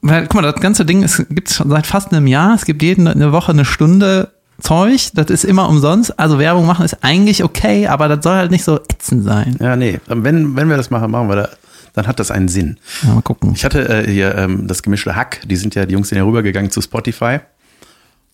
weil, 0.00 0.26
guck 0.26 0.34
mal, 0.34 0.52
das 0.52 0.60
ganze 0.60 0.84
Ding 0.84 1.06
gibt's 1.30 1.56
schon 1.56 1.70
seit 1.70 1.86
fast 1.86 2.12
einem 2.12 2.26
Jahr. 2.26 2.54
Es 2.54 2.64
gibt 2.64 2.82
jeden 2.82 3.08
eine 3.08 3.32
Woche 3.32 3.52
eine 3.52 3.64
Stunde 3.64 4.32
Zeug. 4.60 5.10
Das 5.14 5.28
ist 5.28 5.44
immer 5.44 5.68
umsonst. 5.68 6.18
Also 6.18 6.38
Werbung 6.38 6.66
machen 6.66 6.84
ist 6.84 6.98
eigentlich 7.02 7.42
okay, 7.42 7.88
aber 7.88 8.08
das 8.08 8.22
soll 8.22 8.36
halt 8.36 8.50
nicht 8.50 8.64
so 8.64 8.76
ätzend 8.76 9.24
sein. 9.24 9.56
ja, 9.60 9.76
nee, 9.76 10.00
wenn, 10.06 10.56
wenn 10.56 10.68
wir 10.68 10.76
das 10.76 10.90
machen, 10.90 11.10
machen 11.10 11.28
wir 11.28 11.36
da, 11.36 11.48
dann 11.94 12.06
hat 12.06 12.20
das 12.20 12.30
einen 12.30 12.48
Sinn. 12.48 12.78
Ja, 13.02 13.14
mal 13.14 13.22
gucken. 13.22 13.52
Ich 13.54 13.64
hatte 13.64 13.88
äh, 13.88 14.10
hier 14.10 14.36
ähm, 14.36 14.66
das 14.66 14.82
gemischte 14.82 15.14
Hack, 15.16 15.40
die 15.46 15.56
sind 15.56 15.74
ja, 15.74 15.84
die 15.84 15.94
Jungs 15.94 16.08
sind 16.08 16.18
ja 16.18 16.24
rübergegangen 16.24 16.70
zu 16.70 16.80
Spotify. 16.80 17.40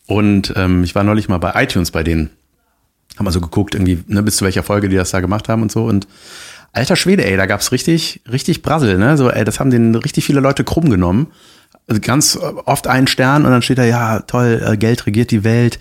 Und 0.07 0.53
ähm, 0.57 0.85
ich 0.85 0.95
war 0.95 1.05
neulich 1.05 1.29
mal 1.29 1.39
bei 1.39 1.53
iTunes 1.63 1.91
bei 1.91 2.03
denen. 2.03 2.31
Haben 3.17 3.25
mal 3.25 3.31
so 3.31 3.41
geguckt, 3.41 3.75
irgendwie, 3.75 4.03
ne, 4.07 4.23
bis 4.23 4.37
zu 4.37 4.45
welcher 4.45 4.63
Folge 4.63 4.89
die 4.89 4.97
das 4.97 5.11
da 5.11 5.21
gemacht 5.21 5.49
haben 5.49 5.63
und 5.63 5.73
so. 5.73 5.85
Und 5.87 6.07
alter 6.73 6.97
Schwede, 6.97 7.25
ey, 7.25 7.37
da 7.37 7.47
gab's 7.47 7.73
richtig, 7.73 8.23
richtig 8.31 8.63
Brassel, 8.63 8.99
ne? 8.99 9.17
So, 9.17 9.31
ey, 9.31 9.45
das 9.45 9.61
haben 9.61 9.71
den 9.71 9.95
richtig 9.95 10.25
viele 10.25 10.41
Leute 10.41 10.65
krumm 10.65 10.91
genommen. 10.91 11.29
Also 11.87 12.01
ganz 12.01 12.39
oft 12.67 12.87
einen 12.87 13.07
Stern 13.07 13.45
und 13.45 13.51
dann 13.51 13.63
steht 13.63 13.79
da, 13.79 13.85
ja, 13.85 14.21
toll, 14.21 14.63
äh, 14.65 14.77
Geld 14.77 15.07
regiert 15.07 15.31
die 15.31 15.45
Welt. 15.45 15.79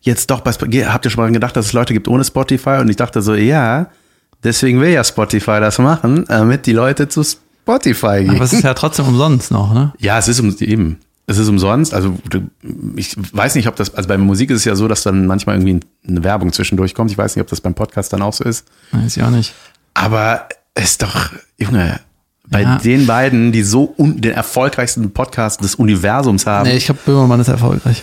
Jetzt 0.00 0.30
doch 0.30 0.40
bei 0.40 0.52
Spotify. 0.52 0.84
Habt 0.84 1.04
ihr 1.04 1.10
schon 1.10 1.24
mal 1.24 1.32
gedacht, 1.32 1.56
dass 1.56 1.66
es 1.66 1.72
Leute 1.72 1.94
gibt 1.94 2.08
ohne 2.08 2.24
Spotify? 2.24 2.78
Und 2.80 2.88
ich 2.88 2.96
dachte 2.96 3.22
so, 3.22 3.34
ja, 3.34 3.88
deswegen 4.44 4.80
will 4.80 4.90
ja 4.90 5.02
Spotify 5.02 5.60
das 5.60 5.78
machen, 5.78 6.24
damit 6.28 6.66
die 6.66 6.72
Leute 6.72 7.08
zu 7.08 7.22
Spotify 7.22 8.18
gehen. 8.20 8.36
Aber 8.36 8.44
es 8.44 8.52
ist 8.52 8.64
ja 8.64 8.74
trotzdem 8.74 9.06
umsonst 9.06 9.50
noch, 9.50 9.72
ne? 9.72 9.92
Ja, 9.98 10.18
es 10.18 10.28
ist 10.28 10.40
um, 10.40 10.54
eben. 10.60 10.98
Es 11.26 11.38
ist 11.38 11.48
umsonst. 11.48 11.92
Also 11.92 12.16
ich 12.94 13.16
weiß 13.32 13.56
nicht, 13.56 13.66
ob 13.66 13.76
das, 13.76 13.94
also 13.94 14.08
bei 14.08 14.16
Musik 14.16 14.50
ist 14.50 14.58
es 14.58 14.64
ja 14.64 14.76
so, 14.76 14.86
dass 14.86 15.02
dann 15.02 15.26
manchmal 15.26 15.56
irgendwie 15.56 15.80
eine 16.06 16.22
Werbung 16.22 16.52
zwischendurch 16.52 16.94
kommt. 16.94 17.10
Ich 17.10 17.18
weiß 17.18 17.34
nicht, 17.34 17.42
ob 17.42 17.48
das 17.48 17.60
beim 17.60 17.74
Podcast 17.74 18.12
dann 18.12 18.22
auch 18.22 18.32
so 18.32 18.44
ist. 18.44 18.66
Weiß 18.92 19.16
ich 19.16 19.22
auch 19.22 19.30
nicht. 19.30 19.54
Aber 19.96 20.48
es 20.74 20.90
ist 20.92 21.02
doch, 21.02 21.30
Junge, 21.58 22.00
bei 22.48 22.62
Ja. 22.62 22.76
den 22.78 23.06
beiden, 23.06 23.50
die 23.52 23.62
so 23.62 23.94
un, 23.98 24.20
den 24.20 24.32
erfolgreichsten 24.32 25.10
Podcast 25.12 25.62
des 25.62 25.74
Universums 25.76 26.46
haben, 26.46 26.68
Nee, 26.68 26.76
ich 26.76 26.84
glaube, 26.84 27.00
Böhmermann 27.04 27.40
ist 27.40 27.48
erfolgreich. 27.48 28.02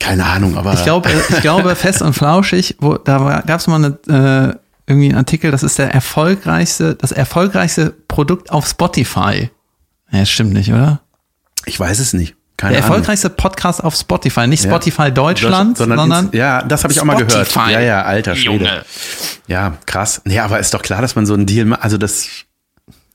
keine 0.00 0.24
Ahnung, 0.24 0.56
aber 0.56 0.72
Ich 0.74 0.82
glaube, 0.84 1.08
ich 1.28 1.40
glaube, 1.40 1.74
fest 1.76 2.02
und 2.02 2.14
flauschig, 2.14 2.76
wo, 2.80 2.94
da 2.96 3.42
gab 3.46 3.60
es 3.60 3.66
mal 3.66 3.76
eine, 3.84 4.54
äh, 4.56 4.58
irgendwie 4.86 5.08
einen 5.10 5.18
Artikel, 5.18 5.50
das 5.50 5.62
ist 5.62 5.78
der 5.78 5.92
erfolgreichste, 5.94 6.94
das 6.94 7.12
erfolgreichste 7.12 7.90
Produkt 8.08 8.50
auf 8.50 8.66
Spotify. 8.66 9.50
Ja, 10.10 10.20
das 10.20 10.30
stimmt 10.30 10.54
nicht, 10.54 10.72
oder? 10.72 11.00
ich 11.66 11.78
weiß 11.78 11.98
es 11.98 12.14
nicht. 12.14 12.34
Keine 12.58 12.72
Der 12.74 12.82
Ahnung. 12.82 12.90
erfolgreichste 12.96 13.30
Podcast 13.30 13.82
auf 13.82 13.94
Spotify, 13.94 14.46
nicht 14.46 14.64
Ja. 14.64 14.70
Spotify 14.70 15.10
Deutschland, 15.12 15.78
Das- 15.80 15.86
sondern, 15.86 16.26
ins- 16.26 16.34
ja, 16.34 16.60
das 16.62 16.82
habe 16.84 16.92
ich 16.92 17.00
auch 17.00 17.04
mal 17.04 17.16
gehört. 17.16 17.54
Ja, 17.70 17.80
ja, 17.80 18.02
alter 18.02 18.34
Schwede. 18.34 18.64
Junge. 18.64 18.82
Ja, 19.46 19.74
krass. 19.86 20.20
Ja, 20.26 20.44
aber 20.44 20.58
ist 20.58 20.74
doch 20.74 20.82
klar, 20.82 21.00
dass 21.00 21.14
man 21.14 21.24
so 21.24 21.34
einen 21.34 21.46
Deal 21.46 21.64
macht. 21.66 21.82
Also 21.84 21.96
das 21.98 22.26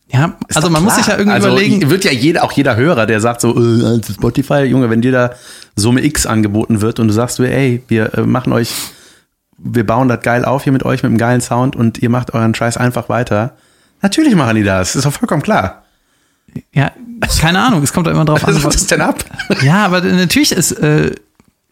ja, 0.07 0.33
Ist 0.47 0.55
also 0.57 0.69
man 0.69 0.83
muss 0.83 0.93
klar. 0.93 1.03
sich 1.03 1.11
ja 1.11 1.17
irgendwie 1.19 1.35
also 1.35 1.47
überlegen, 1.49 1.89
Wird 1.89 2.03
ja 2.05 2.11
jeder, 2.11 2.43
auch 2.43 2.51
jeder 2.53 2.75
Hörer, 2.75 3.05
der 3.05 3.19
sagt 3.19 3.41
so, 3.41 3.49
äh, 3.55 3.83
also 3.85 4.13
Spotify, 4.13 4.61
Junge, 4.63 4.89
wenn 4.89 5.01
dir 5.01 5.11
da 5.11 5.31
Summe 5.75 6.03
X 6.05 6.25
angeboten 6.25 6.81
wird 6.81 6.99
und 6.99 7.07
du 7.09 7.13
sagst, 7.13 7.35
so, 7.37 7.43
ey, 7.43 7.83
wir 7.87 8.13
äh, 8.17 8.21
machen 8.21 8.53
euch, 8.53 8.71
wir 9.57 9.85
bauen 9.85 10.07
das 10.07 10.21
geil 10.21 10.45
auf 10.45 10.63
hier 10.63 10.71
mit 10.73 10.83
euch, 10.83 11.03
mit 11.03 11.09
einem 11.09 11.17
geilen 11.17 11.41
Sound 11.41 11.75
und 11.75 11.97
ihr 11.97 12.09
macht 12.09 12.33
euren 12.33 12.53
Scheiß 12.55 12.77
einfach 12.77 13.09
weiter. 13.09 13.55
Natürlich 14.01 14.35
machen 14.35 14.55
die 14.55 14.63
das, 14.63 14.95
ist 14.95 15.05
doch 15.05 15.13
vollkommen 15.13 15.41
klar. 15.41 15.82
Ja, 16.73 16.91
keine 17.39 17.59
Ahnung, 17.59 17.81
es 17.83 17.93
kommt 17.93 18.07
doch 18.07 18.11
immer 18.11 18.25
drauf 18.25 18.41
Was 18.43 18.49
an. 18.49 18.55
ist 18.57 18.63
was- 18.63 18.73
das 18.75 18.87
denn 18.87 19.01
ab? 19.01 19.23
Ja, 19.61 19.85
aber 19.85 20.01
natürlich 20.01 20.51
ist, 20.51 20.71
äh, 20.73 21.11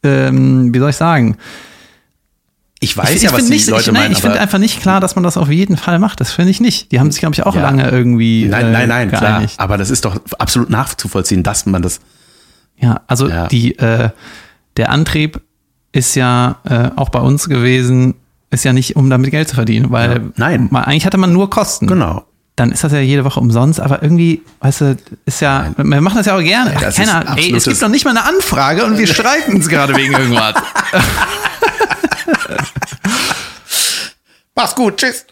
ähm, 0.03 0.73
wie 0.73 0.79
soll 0.79 0.89
ich 0.89 0.95
sagen? 0.95 1.37
Ich 2.83 2.97
weiß 2.97 3.11
ich, 3.11 3.21
ja, 3.21 3.29
ich 3.29 3.35
was 3.35 3.45
die 3.45 3.51
nicht, 3.51 3.69
Leute 3.69 3.81
ich, 3.81 3.87
nein, 3.93 4.03
meinen, 4.03 4.11
ich 4.13 4.21
finde 4.21 4.39
einfach 4.39 4.57
nicht 4.57 4.81
klar, 4.81 4.99
dass 4.99 5.13
man 5.15 5.23
das 5.23 5.37
auf 5.37 5.49
jeden 5.49 5.77
Fall 5.77 5.99
macht. 5.99 6.19
Das 6.19 6.31
finde 6.31 6.49
ich 6.49 6.59
nicht. 6.61 6.91
Die 6.91 6.99
haben 6.99 7.11
sich, 7.11 7.19
glaube 7.19 7.35
ich, 7.35 7.43
auch 7.45 7.53
Ja. 7.55 7.61
lange 7.61 7.87
irgendwie. 7.89 8.45
nein, 8.49 8.65
äh, 8.67 8.71
nein, 8.71 8.89
nein, 8.89 9.09
klar. 9.09 9.21
geeinigt. 9.21 9.59
Aber 9.59 9.77
das 9.77 9.91
ist 9.91 10.03
doch 10.05 10.19
absolut 10.39 10.71
nachzuvollziehen, 10.71 11.43
dass 11.43 11.65
man 11.67 11.81
das, 11.83 11.99
Ja, 12.77 13.01
also 13.05 13.29
Ja. 13.29 13.47
die, 13.47 13.77
äh, 13.77 14.09
der 14.77 14.89
Antrieb 14.89 15.41
ist 15.91 16.15
ja 16.15 16.55
äh, 16.67 16.89
auch 16.95 17.09
bei 17.09 17.19
uns 17.19 17.47
gewesen, 17.47 18.15
ist 18.49 18.65
ja 18.65 18.73
nicht, 18.73 18.95
um 18.95 19.11
damit 19.11 19.29
Geld 19.29 19.47
zu 19.49 19.53
verdienen, 19.55 19.91
weil 19.91 20.11
Ja. 20.13 20.19
Nein. 20.37 20.67
mal, 20.71 20.81
eigentlich 20.81 21.05
hatte 21.05 21.17
man 21.19 21.31
nur 21.31 21.51
Kosten. 21.51 21.85
genau. 21.85 22.25
Dann 22.55 22.71
ist 22.71 22.83
das 22.83 22.91
ja 22.91 22.99
jede 22.99 23.23
Woche 23.23 23.39
umsonst, 23.39 23.79
aber 23.79 24.03
irgendwie, 24.03 24.41
weißt 24.59 24.81
du, 24.81 24.97
ist 25.25 25.39
ja, 25.39 25.73
wir 25.77 26.01
machen 26.01 26.17
das 26.17 26.25
ja 26.25 26.35
auch 26.35 26.41
gerne. 26.41 26.73
Ach, 26.75 26.93
keine 26.93 27.15
Ahnung, 27.15 27.37
ey, 27.37 27.55
es 27.55 27.63
gibt 27.63 27.81
noch 27.81 27.89
nicht 27.89 28.03
mal 28.03 28.11
eine 28.11 28.23
Anfrage 28.25 28.83
und 28.83 28.97
wir 28.97 29.07
streiten 29.13 29.55
uns 29.55 29.69
gerade 29.69 29.95
wegen 29.95 30.13
irgendwas. 30.13 30.55
Mach's 34.55 34.75
gut, 34.75 34.97
tschüss. 34.97 35.25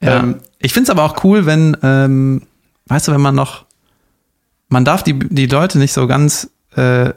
Ja. 0.00 0.20
Ähm, 0.20 0.40
ich 0.58 0.72
finde 0.72 0.84
es 0.84 0.90
aber 0.90 1.04
auch 1.04 1.24
cool, 1.24 1.46
wenn, 1.46 1.76
ähm, 1.82 2.42
weißt 2.86 3.08
du, 3.08 3.12
wenn 3.12 3.20
man 3.20 3.34
noch, 3.34 3.64
man 4.68 4.84
darf 4.84 5.02
die, 5.02 5.18
die 5.18 5.46
Leute 5.46 5.78
nicht 5.78 5.92
so 5.92 6.06
ganz, 6.06 6.50
äh, 6.76 7.12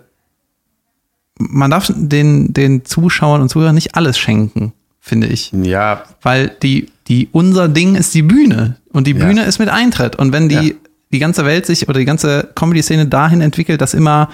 man 1.38 1.72
darf 1.72 1.92
den, 1.94 2.54
den 2.54 2.86
Zuschauern 2.86 3.42
und 3.42 3.50
Zuhörern 3.50 3.76
nicht 3.76 3.96
alles 3.96 4.18
schenken, 4.18 4.74
finde 5.00 5.28
ich. 5.28 5.52
Ja, 5.52 6.04
Weil 6.22 6.50
die, 6.62 6.92
die, 7.08 7.30
unser 7.32 7.68
Ding 7.68 7.96
ist 7.96 8.14
die 8.14 8.22
Bühne 8.22 8.78
und 8.94 9.08
die 9.08 9.12
Ja. 9.14 9.26
Bühne 9.26 9.44
ist 9.46 9.60
mit 9.60 9.70
Eintritt. 9.70 10.16
Und 10.16 10.34
wenn 10.34 10.50
die, 10.50 10.56
Ja. 10.70 10.74
die 11.12 11.20
ganze 11.20 11.46
Welt 11.46 11.66
sich 11.66 11.88
oder 11.90 12.00
die 12.00 12.06
ganze 12.06 12.50
Comedy-Szene 12.56 13.06
dahin 13.08 13.42
entwickelt, 13.42 13.82
dass 13.82 13.94
immer 13.94 14.30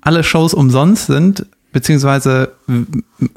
alle 0.00 0.22
Shows 0.24 0.54
umsonst 0.54 1.06
sind, 1.06 1.46
beziehungsweise 1.72 2.52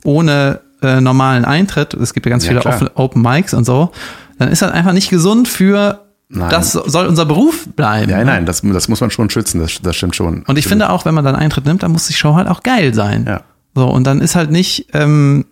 ohne 0.04 0.60
äh, 0.82 1.00
normalen 1.02 1.46
Eintritt, 1.46 1.94
es 1.94 2.14
gibt 2.14 2.26
ja 2.26 2.32
ganz 2.32 2.44
Ja, 2.46 2.50
viele 2.50 2.62
klar. 2.62 2.92
Open 2.96 3.22
Mics 3.22 3.54
und 3.54 3.66
so, 3.66 3.92
dann 4.40 4.50
ist 4.50 4.62
das 4.62 4.72
einfach 4.72 4.94
nicht 4.94 5.10
gesund 5.10 5.48
für, 5.48 6.00
Nein. 6.30 6.50
das 6.50 6.72
soll 6.72 7.06
unser 7.06 7.26
Beruf 7.26 7.68
bleiben. 7.76 8.10
ja, 8.10 8.24
nein, 8.24 8.46
das, 8.46 8.62
das 8.62 8.88
muss 8.88 9.00
man 9.02 9.12
schon 9.12 9.30
schützen, 9.30 9.60
das, 9.62 9.80
das 9.84 9.96
stimmt 9.96 10.16
schon. 10.16 10.44
Und 10.48 10.58
ich 10.58 10.66
finde 10.68 10.90
auch, 10.90 11.06
wenn 11.06 11.14
man 11.14 11.24
dann 11.24 11.36
Eintritt 11.36 11.66
nimmt, 11.66 11.84
dann 11.84 11.92
muss 11.92 12.08
die 12.08 12.14
Show 12.14 12.34
halt 12.36 12.48
auch 12.48 12.64
geil 12.64 12.94
sein. 12.94 13.26
Ja. 13.28 13.42
So, 13.76 13.86
und 13.88 14.06
dann 14.06 14.22
ist 14.22 14.36
halt 14.36 14.50
nicht 14.52 14.88
ähm, 14.94 15.46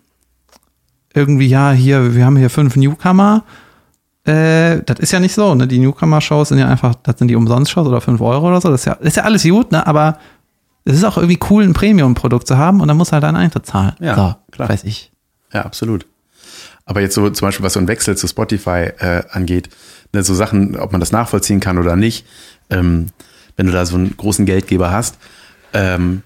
irgendwie, 1.14 1.46
ja, 1.46 1.72
hier, 1.72 2.14
wir 2.14 2.24
haben 2.24 2.36
hier 2.36 2.50
fünf 2.50 2.76
Newcomer. 2.76 3.44
Äh, 4.24 4.82
das 4.84 4.98
ist 4.98 5.12
ja 5.12 5.20
nicht 5.20 5.34
so, 5.34 5.54
ne? 5.54 5.66
Die 5.66 5.78
Newcomer-Shows 5.78 6.50
sind 6.50 6.58
ja 6.58 6.68
einfach, 6.68 6.94
das 7.02 7.18
sind 7.18 7.28
die 7.28 7.36
Umsonst-Shows 7.36 7.86
oder 7.86 8.00
fünf 8.00 8.20
Euro 8.20 8.48
oder 8.48 8.60
so. 8.60 8.68
Das 8.68 8.82
ist 8.82 8.84
ja, 8.84 8.92
ist 8.94 9.16
ja 9.16 9.24
alles 9.24 9.42
gut, 9.44 9.72
ne? 9.72 9.86
Aber 9.86 10.18
es 10.84 10.94
ist 10.94 11.04
auch 11.04 11.16
irgendwie 11.16 11.38
cool, 11.50 11.64
ein 11.64 11.72
Premium-Produkt 11.72 12.46
zu 12.46 12.58
haben 12.58 12.80
und 12.80 12.88
dann 12.88 12.96
muss 12.96 13.12
halt 13.12 13.24
einen 13.24 13.36
Eintritt 13.36 13.66
zahlen. 13.66 13.94
Ja, 14.00 14.14
so, 14.14 14.34
klar. 14.52 14.68
weiß 14.68 14.84
ich. 14.84 15.12
Ja, 15.52 15.62
absolut. 15.62 16.06
Aber 16.84 17.00
jetzt 17.00 17.14
so 17.14 17.28
zum 17.30 17.46
Beispiel, 17.46 17.64
was 17.64 17.74
so 17.74 17.80
ein 17.80 17.88
Wechsel 17.88 18.16
zu 18.16 18.26
Spotify 18.26 18.90
äh, 18.98 19.22
angeht, 19.30 19.70
ne, 20.12 20.22
so 20.22 20.34
Sachen, 20.34 20.76
ob 20.76 20.92
man 20.92 21.00
das 21.00 21.12
nachvollziehen 21.12 21.60
kann 21.60 21.78
oder 21.78 21.96
nicht, 21.96 22.26
ähm, 22.68 23.06
wenn 23.56 23.66
du 23.66 23.72
da 23.72 23.86
so 23.86 23.96
einen 23.96 24.16
großen 24.16 24.46
Geldgeber 24.46 24.90
hast. 24.90 25.18
Ähm, 25.72 26.22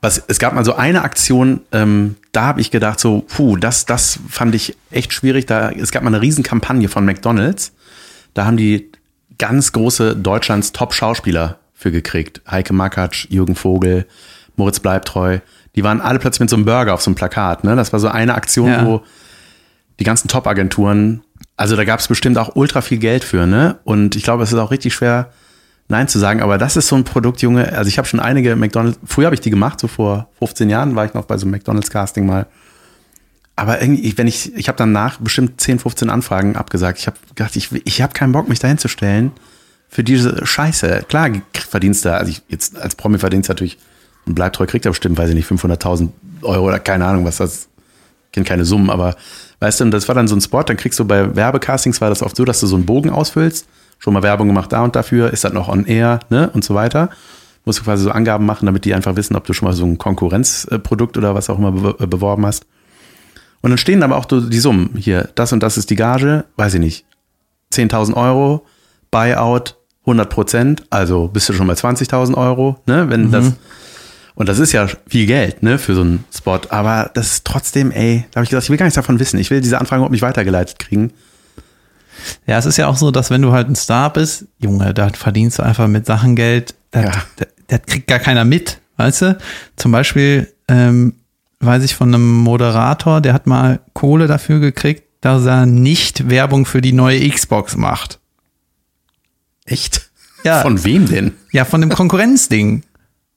was, 0.00 0.22
es 0.28 0.38
gab 0.38 0.52
mal 0.52 0.64
so 0.64 0.74
eine 0.74 1.02
Aktion, 1.02 1.60
ähm, 1.72 2.16
da 2.36 2.44
habe 2.44 2.60
ich 2.60 2.70
gedacht, 2.70 3.00
so, 3.00 3.22
puh, 3.26 3.56
das, 3.56 3.86
das 3.86 4.18
fand 4.28 4.54
ich 4.54 4.76
echt 4.90 5.12
schwierig. 5.12 5.46
Da, 5.46 5.70
es 5.70 5.90
gab 5.90 6.02
mal 6.02 6.08
eine 6.08 6.20
Riesenkampagne 6.20 6.88
von 6.88 7.04
McDonalds. 7.06 7.72
Da 8.34 8.44
haben 8.44 8.58
die 8.58 8.90
ganz 9.38 9.72
große 9.72 10.14
Deutschlands 10.16 10.72
Top-Schauspieler 10.72 11.58
für 11.74 11.90
gekriegt. 11.90 12.42
Heike 12.50 12.74
Makatsch, 12.74 13.26
Jürgen 13.30 13.54
Vogel, 13.54 14.06
Moritz 14.56 14.80
Bleibtreu. 14.80 15.38
Die 15.76 15.82
waren 15.84 16.00
alle 16.00 16.18
plötzlich 16.18 16.40
mit 16.40 16.50
so 16.50 16.56
einem 16.56 16.66
Burger 16.66 16.92
auf 16.94 17.00
so 17.02 17.08
einem 17.10 17.16
Plakat. 17.16 17.64
Ne? 17.64 17.74
Das 17.74 17.92
war 17.92 18.00
so 18.00 18.08
eine 18.08 18.34
Aktion, 18.34 18.68
Ja. 18.68 18.84
wo 18.84 19.02
die 19.98 20.04
ganzen 20.04 20.28
Top-Agenturen, 20.28 21.22
also 21.56 21.74
da 21.74 21.84
gab 21.84 22.00
es 22.00 22.08
bestimmt 22.08 22.36
auch 22.36 22.54
ultra 22.54 22.82
viel 22.82 22.98
Geld 22.98 23.24
für, 23.24 23.46
ne? 23.46 23.78
Und 23.84 24.14
ich 24.14 24.24
glaube, 24.24 24.42
es 24.42 24.52
ist 24.52 24.58
auch 24.58 24.70
richtig 24.70 24.92
schwer, 24.92 25.30
Nein 25.88 26.08
zu 26.08 26.18
sagen, 26.18 26.40
aber 26.42 26.58
das 26.58 26.76
ist 26.76 26.88
so 26.88 26.96
ein 26.96 27.04
Produkt, 27.04 27.42
Junge. 27.42 27.72
Also 27.72 27.88
ich 27.88 27.98
habe 27.98 28.08
schon 28.08 28.18
einige 28.18 28.56
McDonalds, 28.56 28.98
früher 29.04 29.26
habe 29.26 29.34
ich 29.34 29.40
die 29.40 29.50
gemacht, 29.50 29.78
so 29.78 29.86
vor 29.86 30.28
15 30.40 30.68
Jahren 30.68 30.96
war 30.96 31.04
ich 31.04 31.14
noch 31.14 31.26
bei 31.26 31.36
so 31.36 31.46
einem 31.46 31.52
McDonalds-Casting 31.52 32.26
mal. 32.26 32.46
aber 33.54 33.80
irgendwie, 33.80 34.16
wenn 34.18 34.26
ich, 34.26 34.54
ich 34.56 34.68
habe 34.68 34.76
danach 34.76 35.18
bestimmt 35.18 35.60
10, 35.60 35.78
15 35.78 36.10
Anfragen 36.10 36.56
abgesagt. 36.56 36.98
Ich 36.98 37.06
habe 37.06 37.16
gedacht, 37.34 37.54
ich, 37.56 37.70
ich 37.84 38.02
habe 38.02 38.12
keinen 38.12 38.32
Bock, 38.32 38.48
mich 38.48 38.58
dahin 38.58 38.78
zu 38.78 38.88
stellen 38.88 39.32
für 39.88 40.02
diese 40.02 40.44
Scheiße. 40.44 41.04
Klar, 41.08 41.30
verdienst 41.52 42.04
du, 42.04 42.12
also 42.12 42.30
ich, 42.30 42.42
jetzt 42.48 42.76
als 42.76 42.96
Promi 42.96 43.18
verdienst 43.18 43.48
du 43.48 43.52
natürlich, 43.52 43.78
ein 44.26 44.34
Bleibtreu 44.34 44.66
kriegt 44.66 44.84
er 44.84 44.90
bestimmt, 44.90 45.16
weiß 45.16 45.30
ich 45.30 45.36
nicht, 45.36 45.48
500.000 45.48 46.08
Euro 46.42 46.66
oder 46.66 46.80
keine 46.80 47.06
Ahnung, 47.06 47.24
was 47.24 47.36
das, 47.36 47.68
ich 48.26 48.32
kenne 48.32 48.44
keine 48.44 48.64
Summen, 48.64 48.90
aber 48.90 49.14
weißt 49.60 49.80
du, 49.80 49.84
und 49.84 49.92
das 49.92 50.08
war 50.08 50.14
dann 50.16 50.26
so 50.26 50.34
ein 50.34 50.40
Spot, 50.40 50.64
dann 50.64 50.76
kriegst 50.76 50.98
du 50.98 51.04
bei 51.04 51.34
Werbecastings, 51.34 52.00
war 52.00 52.10
das 52.10 52.22
oft 52.22 52.36
so, 52.36 52.44
dass 52.44 52.60
du 52.60 52.66
so 52.66 52.76
einen 52.76 52.86
Bogen 52.86 53.10
ausfüllst, 53.10 53.66
schon 54.06 54.14
mal 54.14 54.22
Werbung 54.22 54.46
gemacht 54.46 54.72
da 54.72 54.84
und 54.84 54.94
dafür, 54.94 55.32
ist 55.32 55.42
das 55.42 55.52
noch 55.52 55.68
on 55.68 55.84
air, 55.84 56.20
ne, 56.30 56.48
und 56.54 56.62
so 56.62 56.76
weiter. 56.76 57.10
Musst 57.64 57.80
du 57.80 57.82
quasi 57.82 58.04
so 58.04 58.12
Angaben 58.12 58.46
machen, 58.46 58.66
damit 58.66 58.84
die 58.84 58.94
einfach 58.94 59.16
wissen, 59.16 59.34
ob 59.34 59.44
du 59.46 59.52
schon 59.52 59.66
mal 59.66 59.72
so 59.74 59.84
ein 59.84 59.98
Konkurrenzprodukt 59.98 61.16
oder 61.16 61.34
was 61.34 61.50
auch 61.50 61.58
immer 61.58 61.72
be 61.72 62.06
beworben 62.06 62.46
hast. 62.46 62.66
Und 63.62 63.70
dann 63.70 63.78
stehen 63.78 64.04
aber 64.04 64.16
auch 64.16 64.24
die 64.24 64.58
Summen 64.60 64.90
hier. 64.96 65.28
Das 65.34 65.52
und 65.52 65.60
das 65.60 65.76
ist 65.76 65.90
die 65.90 65.96
Gage, 65.96 66.44
weiß 66.54 66.74
ich 66.74 66.80
nicht. 66.80 67.04
10.000 67.72 68.14
Euro, 68.14 68.64
Buyout 69.10 69.74
100 70.02 70.30
Prozent, 70.30 70.84
also 70.88 71.26
bist 71.26 71.48
du 71.48 71.52
schon 71.52 71.66
bei 71.66 71.74
20.000 71.74 72.36
Euro, 72.36 72.76
ne? 72.86 73.10
Wenn 73.10 73.32
das, 73.32 73.54
und 74.36 74.48
das 74.48 74.60
ist 74.60 74.70
ja 74.70 74.86
viel 75.08 75.26
Geld, 75.26 75.64
ne, 75.64 75.78
für 75.78 75.96
so 75.96 76.02
einen 76.02 76.24
Spot. 76.32 76.60
Aber 76.68 77.10
das 77.14 77.32
ist 77.32 77.44
trotzdem, 77.44 77.90
ey, 77.90 78.24
da 78.30 78.36
habe 78.36 78.44
ich 78.44 78.50
gesagt, 78.50 78.62
ich 78.62 78.70
will 78.70 78.76
gar 78.76 78.86
nichts 78.86 78.94
davon 78.94 79.18
wissen. 79.18 79.40
Ich 79.40 79.50
will 79.50 79.60
diese 79.60 79.80
Anfragen 79.80 79.98
überhaupt 79.98 80.12
nicht 80.12 80.22
weitergeleitet 80.22 80.78
kriegen. 80.78 81.12
Ja, 82.46 82.58
es 82.58 82.66
ist 82.66 82.76
ja 82.76 82.86
auch 82.88 82.96
so, 82.96 83.10
dass 83.10 83.30
wenn 83.30 83.42
du 83.42 83.52
halt 83.52 83.68
ein 83.68 83.76
Star 83.76 84.12
bist, 84.12 84.46
Junge, 84.58 84.94
da 84.94 85.08
verdienst 85.10 85.58
du 85.58 85.62
einfach 85.62 85.88
mit 85.88 86.06
Sachen 86.06 86.36
Geld, 86.36 86.74
das, 86.90 87.04
Ja. 87.04 87.12
das, 87.36 87.48
das 87.68 87.80
kriegt 87.86 88.06
gar 88.06 88.18
keiner 88.18 88.44
mit, 88.44 88.78
weißt 88.96 89.22
du? 89.22 89.38
Zum 89.76 89.92
Beispiel 89.92 90.52
ähm, 90.68 91.14
weiß 91.60 91.82
ich 91.84 91.94
von 91.94 92.14
einem 92.14 92.32
Moderator, 92.32 93.20
der 93.20 93.32
hat 93.34 93.46
mal 93.46 93.80
Kohle 93.92 94.26
dafür 94.26 94.60
gekriegt, 94.60 95.04
dass 95.20 95.44
er 95.46 95.66
nicht 95.66 96.28
Werbung 96.30 96.66
für 96.66 96.80
die 96.80 96.92
neue 96.92 97.28
Xbox 97.28 97.76
macht. 97.76 98.18
Echt? 99.64 100.10
Ja. 100.44 100.62
Von 100.62 100.84
wem 100.84 101.06
denn? 101.08 101.32
Ja, 101.52 101.64
von 101.64 101.80
dem 101.80 101.90
Konkurrenzding. 101.90 102.84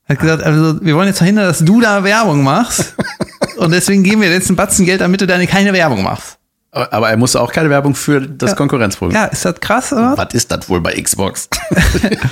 Hat 0.07 0.19
gesagt, 0.19 0.43
also 0.43 0.83
wir 0.83 0.95
wollen 0.95 1.07
jetzt 1.07 1.17
verhindern, 1.19 1.45
dass 1.45 1.59
du 1.59 1.81
da 1.81 2.03
Werbung 2.03 2.43
machst. 2.43 2.95
Und 3.57 3.71
deswegen 3.71 4.03
geben 4.03 4.21
wir 4.21 4.31
jetzt 4.31 4.49
einen 4.49 4.55
Batzen 4.55 4.85
Geld, 4.85 5.01
damit 5.01 5.21
du 5.21 5.27
da 5.27 5.43
keine 5.45 5.73
Werbung 5.73 6.03
machst. 6.03 6.38
Aber 6.71 7.09
er 7.09 7.17
musste 7.17 7.41
auch 7.41 7.51
keine 7.51 7.69
Werbung 7.69 7.95
für 7.95 8.21
das 8.21 8.51
Ja. 8.51 8.55
Konkurrenzprogramm. 8.55 9.15
Ja, 9.15 9.25
ist 9.25 9.43
das 9.45 9.59
krass, 9.59 9.91
oder? 9.91 10.15
Was 10.17 10.33
ist 10.35 10.51
das 10.51 10.69
wohl 10.69 10.81
bei 10.81 10.93
Xbox? 11.01 11.49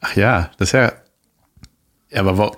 Ach 0.00 0.16
ja, 0.16 0.50
das 0.58 0.68
ist 0.68 0.72
ja. 0.72 0.92
Ja, 2.10 2.20
aber 2.20 2.36
wo, 2.36 2.56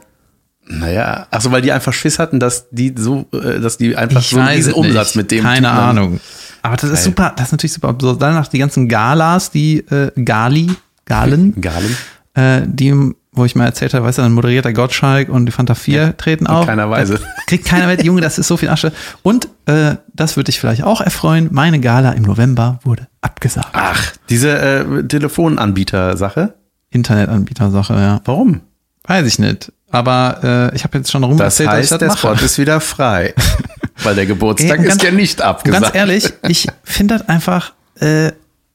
naja, 0.66 1.26
ach 1.30 1.40
so, 1.40 1.52
weil 1.52 1.62
die 1.62 1.70
einfach 1.70 1.92
Schiss 1.92 2.18
hatten, 2.18 2.40
dass 2.40 2.66
die 2.70 2.92
so, 2.96 3.26
äh, 3.32 3.60
dass 3.60 3.76
die 3.76 3.94
einfach 3.96 4.22
so 4.22 4.38
einen 4.38 4.48
riesen 4.48 4.70
es 4.70 4.76
Umsatz 4.76 5.14
mit 5.14 5.30
dem 5.30 5.44
Keine 5.44 5.68
Typen 5.68 5.72
haben. 5.72 5.98
Ahnung. 5.98 6.20
Aber 6.62 6.76
das 6.76 6.90
ist 6.90 6.96
Geil. 6.96 7.04
super, 7.04 7.32
das 7.36 7.46
ist 7.48 7.52
natürlich 7.52 7.72
super 7.74 7.88
absurd. 7.88 8.20
Danach 8.20 8.48
die 8.48 8.58
ganzen 8.58 8.88
Galas, 8.88 9.50
die 9.50 9.78
äh, 9.90 10.10
Gali, 10.24 10.70
Galen, 11.04 11.54
Galen. 11.60 11.96
äh, 12.34 12.62
die, 12.66 13.12
wo 13.34 13.44
ich 13.44 13.54
mal 13.54 13.64
erzählt 13.66 13.94
habe, 13.94 14.06
weißt 14.06 14.18
du, 14.18 14.22
dann 14.22 14.32
moderiert 14.32 14.64
der 14.64 14.72
Gottschalk 14.72 15.28
und 15.28 15.46
die 15.46 15.52
Fanta 15.52 15.74
4 15.74 16.16
treten 16.16 16.46
auf. 16.46 16.66
keiner 16.66 16.88
weiß 16.88 17.10
es. 17.10 17.20
Das 17.20 17.46
Kriegt 17.46 17.66
keiner 17.66 17.86
mit, 17.88 18.02
Junge, 18.04 18.20
das 18.20 18.38
ist 18.38 18.46
so 18.48 18.56
viel 18.56 18.68
Asche. 18.70 18.92
Und 19.22 19.48
äh, 19.66 19.96
das 20.12 20.36
würde 20.36 20.46
dich 20.46 20.60
vielleicht 20.60 20.84
auch 20.84 21.00
erfreuen, 21.00 21.48
meine 21.52 21.80
Gala 21.80 22.12
im 22.12 22.22
November 22.22 22.78
wurde 22.84 23.08
abgesagt. 23.20 23.70
Ach, 23.72 24.12
diese 24.28 24.58
äh, 24.58 25.02
Telefonanbieter-Sache. 25.06 26.54
Internetanbieter-Sache, 26.90 27.94
ja. 27.94 28.20
Warum? 28.24 28.60
Weiß 29.06 29.26
ich 29.26 29.38
nicht. 29.38 29.72
Aber 29.90 30.70
äh, 30.72 30.76
ich 30.76 30.84
habe 30.84 30.98
jetzt 30.98 31.10
schon 31.10 31.22
rum 31.24 31.36
Das 31.36 31.54
erzählt, 31.60 31.70
heißt, 31.70 31.92
dass 31.92 31.98
der 31.98 32.08
ich 32.08 32.14
das 32.14 32.22
mache. 32.22 32.36
Spot 32.36 32.44
ist 32.44 32.58
wieder 32.58 32.80
frei. 32.80 33.34
weil 34.02 34.14
der 34.14 34.26
Geburtstag 34.26 34.78
Ey, 34.78 34.84
und 34.86 34.86
ist 34.86 35.02
ja 35.02 35.10
nicht 35.10 35.40
abgesagt. 35.42 35.82
Ganz 35.82 35.94
ehrlich, 35.94 36.32
ich 36.48 36.68
finde 36.82 37.18
das 37.18 37.28
einfach, 37.28 37.72
äh, 38.00 38.32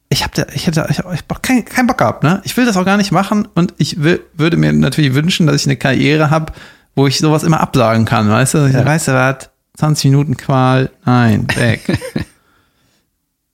ich 0.09 0.23
habe 0.23 0.47
ich 0.53 0.65
hätte 0.67 0.87
ich 0.89 0.99
hab, 0.99 1.43
keinen 1.43 1.65
kein 1.65 1.85
Bock 1.87 1.99
gehabt, 1.99 2.23
ne? 2.23 2.41
Ich 2.43 2.57
will 2.57 2.65
das 2.65 2.77
auch 2.77 2.85
gar 2.85 2.97
nicht 2.97 3.11
machen 3.11 3.47
und 3.55 3.73
ich 3.77 4.01
will, 4.03 4.21
würde 4.33 4.57
mir 4.57 4.73
natürlich 4.73 5.13
wünschen, 5.13 5.45
dass 5.47 5.57
ich 5.61 5.67
eine 5.67 5.77
Karriere 5.77 6.29
habe, 6.31 6.51
wo 6.95 7.05
ich 7.07 7.19
sowas 7.19 7.43
immer 7.43 7.59
absagen 7.61 8.05
kann, 8.05 8.29
weißt 8.29 8.55
du? 8.55 8.65
Ich 8.65 8.73
sag, 8.73 8.85
Weißt 8.85 9.07
du 9.07 9.13
was? 9.13 9.49
20 9.77 10.11
Minuten 10.11 10.35
Qual, 10.35 10.89
nein, 11.05 11.47
weg. 11.55 11.81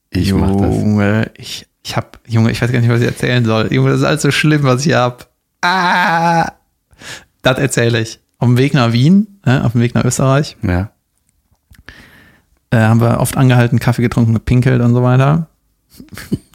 ich 0.10 0.34
mach 0.34 0.56
das. 0.56 0.76
Junge, 0.76 1.32
ich, 1.36 1.68
ich 1.84 1.96
hab, 1.98 2.20
Junge, 2.26 2.52
ich 2.52 2.62
weiß 2.62 2.72
gar 2.72 2.80
nicht, 2.80 2.90
was 2.90 3.02
ich 3.02 3.08
erzählen 3.08 3.46
soll. 3.46 3.72
Junge, 3.74 3.90
das 3.92 4.00
ist 4.00 4.06
alles 4.06 4.22
so 4.22 4.32
schlimm, 4.32 4.64
was 4.64 4.86
ich 4.86 4.94
hab. 4.94 5.28
Ah, 5.62 6.52
das 7.42 7.60
erzähle 7.60 8.00
ich. 8.02 8.20
Auf 8.40 8.48
dem 8.48 8.58
Weg 8.58 8.74
nach 8.74 8.92
Wien, 8.94 9.40
ne, 9.46 9.64
auf 9.64 9.74
dem 9.74 9.82
Weg 9.82 9.94
nach 9.94 10.04
Österreich, 10.06 10.58
Ja. 10.62 10.90
äh, 12.72 12.78
haben 12.78 13.02
wir 13.02 13.20
oft 13.20 13.38
angehalten, 13.38 13.80
Kaffee 13.80 14.02
getrunken, 14.02 14.34
gepinkelt 14.34 14.82
und 14.82 14.94
so 14.94 15.04
weiter. 15.04 15.48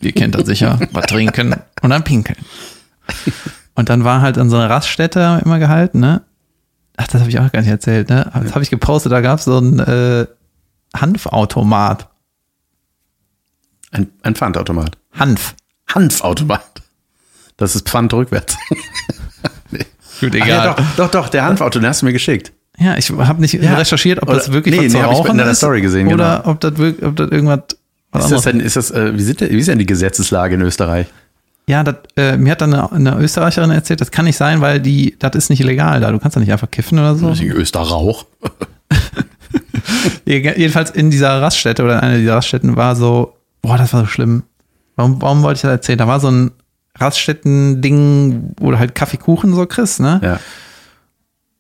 Ihr 0.01 0.13
kennt 0.13 0.35
das 0.35 0.47
sicher. 0.47 0.79
Was 0.93 1.07
trinken 1.07 1.55
und 1.83 1.91
dann 1.91 2.05
pinkeln. 2.05 2.39
Und 3.75 3.89
dann 3.89 4.05
war 4.05 4.21
halt 4.21 4.39
an 4.39 4.51
so 4.51 4.57
einer 4.57 4.71
Raststätte 4.71 5.41
immer 5.45 5.59
gehalten, 5.59 6.01
ne? 6.01 6.23
Ach, 6.97 7.07
das 7.07 7.21
habe 7.21 7.31
ich 7.31 7.39
auch 7.39 7.51
gar 7.51 7.61
nicht 7.61 7.71
erzählt, 7.71 8.09
ne? 8.11 8.31
Das 8.35 8.53
habe 8.55 8.63
ich 8.63 8.71
gepostet, 8.71 9.13
da 9.13 9.21
gab 9.21 9.39
es 9.39 9.45
so 9.47 9.59
ein 9.59 9.79
äh, 9.79 10.27
Hanfautomat. 10.95 12.09
Ein, 13.91 14.09
ein 14.23 14.35
Pfandautomat. 14.35 14.97
Hanf. 15.13 15.55
Hanfautomat. 15.93 16.83
Das 17.57 17.75
ist 17.75 17.89
Pfand 17.89 18.13
rückwärts. 18.15 18.57
Gut, 20.21 20.37
Ach 20.41 20.47
ja, 20.47 20.75
doch, 20.75 20.85
doch, 20.97 21.11
doch, 21.11 21.29
der 21.31 21.45
Hanfauto, 21.45 21.79
den 21.79 21.89
hast 21.89 22.03
du 22.03 22.07
mir 22.07 22.13
geschickt. 22.13 22.53
Ja, 22.79 22.97
ich 22.97 23.11
habe 23.11 23.41
nicht 23.41 23.55
Ja. 23.55 23.75
recherchiert, 23.77 24.23
ob 24.23 24.29
das 24.29 24.47
Oder- 24.49 24.55
wirklich 24.55 24.79
nee, 24.79 24.89
nee, 24.89 24.95
hab 25.03 25.13
ich 25.13 25.19
rauchen 25.19 25.39
in 25.39 25.47
ist 25.47 25.59
Story 25.59 25.81
gesehen, 25.81 26.09
oder 26.13 26.39
genau. 26.39 26.51
ob 26.51 26.61
das 26.61 26.73
ob 27.03 27.17
das 27.17 27.31
irgendwas 27.31 27.61
was 28.13 28.25
Ist 28.25 28.31
das 28.33 28.43
denn, 28.43 28.61
ist 28.61 28.77
das, 28.77 28.91
äh, 28.91 29.17
wie, 29.17 29.23
sind, 29.23 29.41
wie 29.41 29.59
ist 29.59 29.69
denn 29.69 29.79
die 29.79 29.87
Gesetzeslage 29.87 30.55
in 30.57 30.63
Österreich? 30.63 31.07
Ja, 31.69 31.85
das, 31.85 31.97
äh, 32.17 32.37
mir 32.37 32.53
hat 32.53 32.61
dann 32.61 32.75
eine, 32.75 32.91
eine 32.91 33.19
Österreicherin 33.19 33.71
erzählt, 33.71 34.01
das 34.01 34.11
kann 34.11 34.25
nicht 34.25 34.37
sein, 34.37 34.61
weil 34.61 34.81
die, 34.81 35.15
das 35.19 35.37
ist 35.37 35.51
nicht 35.51 35.61
illegal 35.61 36.01
da. 36.01 36.11
Du 36.11 36.19
kannst 36.19 36.37
da 36.37 36.41
nicht 36.41 36.51
einfach 36.51 36.71
kiffen 36.71 36.99
oder 36.99 37.15
so. 37.15 37.31
Österrauch. 37.31 38.27
Jedenfalls 40.25 40.91
in 40.91 41.11
dieser 41.11 41.41
Raststätte 41.41 41.85
oder 41.85 41.95
in 41.95 42.01
einer 42.01 42.19
dieser 42.19 42.35
Raststätten 42.35 42.77
war 42.77 42.97
so, 42.97 43.37
boah, 43.63 43.79
das 43.79 43.93
war 43.93 44.01
so 44.01 44.07
schlimm. 44.07 44.43
Warum, 44.97 45.23
warum 45.23 45.43
wollte 45.43 45.59
ich 45.59 45.63
das 45.63 45.71
erzählen? 45.71 45.99
Da 45.99 46.09
war 46.09 46.19
so 46.19 46.31
ein 46.31 46.51
Raststätten-Ding, 46.99 48.55
wo 48.59 48.73
du 48.73 48.79
halt 48.79 48.95
Kaffeekuchen 48.95 49.55
so 49.55 49.67
kriegst, 49.67 50.01
ne? 50.01 50.21
Ja. 50.23 50.41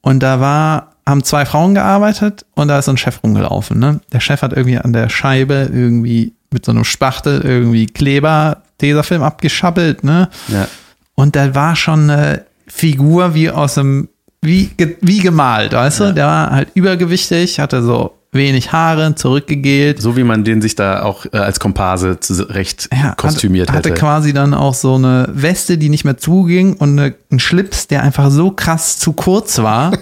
Und 0.02 0.22
da 0.22 0.40
war, 0.40 0.96
haben 1.06 1.22
zwei 1.22 1.46
Frauen 1.46 1.74
gearbeitet 1.74 2.46
und 2.54 2.68
da 2.68 2.78
ist 2.78 2.86
so 2.86 2.90
ein 2.90 2.96
Chef 2.96 3.22
rumgelaufen, 3.22 3.78
ne? 3.78 4.00
Der 4.12 4.20
Chef 4.20 4.42
hat 4.42 4.52
irgendwie 4.52 4.78
an 4.78 4.92
der 4.92 5.08
Scheibe 5.08 5.70
irgendwie 5.72 6.34
mit 6.52 6.64
so 6.64 6.72
einem 6.72 6.84
Spachtel 6.84 7.40
irgendwie 7.42 7.86
Kleber, 7.86 8.62
Tesafilm 8.78 9.22
abgeschabbelt, 9.22 10.04
ne? 10.04 10.28
Ja. 10.48 10.66
Und 11.14 11.36
da 11.36 11.54
war 11.54 11.76
schon 11.76 12.10
eine 12.10 12.44
Figur 12.66 13.34
wie 13.34 13.50
aus 13.50 13.76
einem, 13.78 14.08
wie, 14.42 14.70
wie 15.00 15.18
gemalt, 15.18 15.72
weißt 15.72 16.00
du? 16.00 16.14
Der 16.14 16.26
war 16.26 16.50
halt 16.50 16.68
übergewichtig, 16.74 17.60
hatte 17.60 17.82
so 17.82 18.14
wenig 18.32 18.72
Haare, 18.72 19.14
zurückgegelt. 19.16 20.00
So 20.00 20.16
wie 20.16 20.22
man 20.22 20.44
den 20.44 20.62
sich 20.62 20.76
da 20.76 21.02
auch 21.02 21.26
äh, 21.32 21.36
als 21.36 21.58
Komparse 21.60 22.20
zurecht 22.20 22.88
Ja, 22.92 23.14
kostümiert 23.16 23.68
hatte, 23.68 23.78
hatte 23.78 23.88
hätte. 23.90 24.00
quasi 24.00 24.32
dann 24.32 24.54
auch 24.54 24.74
so 24.74 24.94
eine 24.94 25.28
Weste, 25.32 25.78
die 25.78 25.88
nicht 25.88 26.04
mehr 26.04 26.16
zuging 26.16 26.74
und 26.74 26.98
eine, 26.98 27.14
ein 27.32 27.40
Schlips, 27.40 27.88
der 27.88 28.02
einfach 28.02 28.30
so 28.30 28.52
krass 28.52 28.98
zu 28.98 29.12
kurz 29.12 29.58
war. 29.58 29.92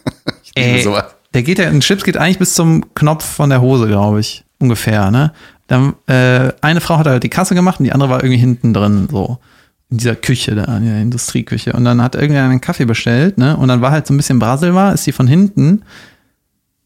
Ey, 0.54 0.82
sowas. 0.82 1.04
der 1.32 1.42
geht 1.42 1.58
ja, 1.58 1.68
ein 1.68 1.80
Schlips 1.82 2.04
geht 2.04 2.16
eigentlich 2.16 2.38
bis 2.38 2.54
zum 2.54 2.92
Knopf 2.94 3.24
von 3.24 3.50
der 3.50 3.60
Hose, 3.62 3.86
glaube 3.86 4.20
ich, 4.20 4.44
ungefähr, 4.58 5.10
ne? 5.10 5.32
Dann, 5.70 5.94
äh, 6.08 6.52
eine 6.62 6.80
Frau 6.80 6.98
hat 6.98 7.06
halt 7.06 7.22
die 7.22 7.28
Kasse 7.28 7.54
gemacht 7.54 7.78
und 7.78 7.84
die 7.84 7.92
andere 7.92 8.10
war 8.10 8.24
irgendwie 8.24 8.40
hinten 8.40 8.74
drin, 8.74 9.06
so. 9.08 9.38
In 9.88 9.98
dieser 9.98 10.16
Küche 10.16 10.56
da, 10.56 10.76
in 10.76 10.84
der 10.84 11.00
Industrieküche. 11.00 11.74
Und 11.74 11.84
dann 11.84 12.02
hat 12.02 12.16
irgendwer 12.16 12.42
einen 12.42 12.60
Kaffee 12.60 12.86
bestellt, 12.86 13.38
ne? 13.38 13.56
Und 13.56 13.68
dann 13.68 13.80
war 13.80 13.92
halt 13.92 14.04
so 14.04 14.12
ein 14.12 14.16
bisschen 14.16 14.40
Brassel 14.40 14.74
war, 14.74 14.92
ist 14.92 15.06
die 15.06 15.12
von 15.12 15.28
hinten, 15.28 15.82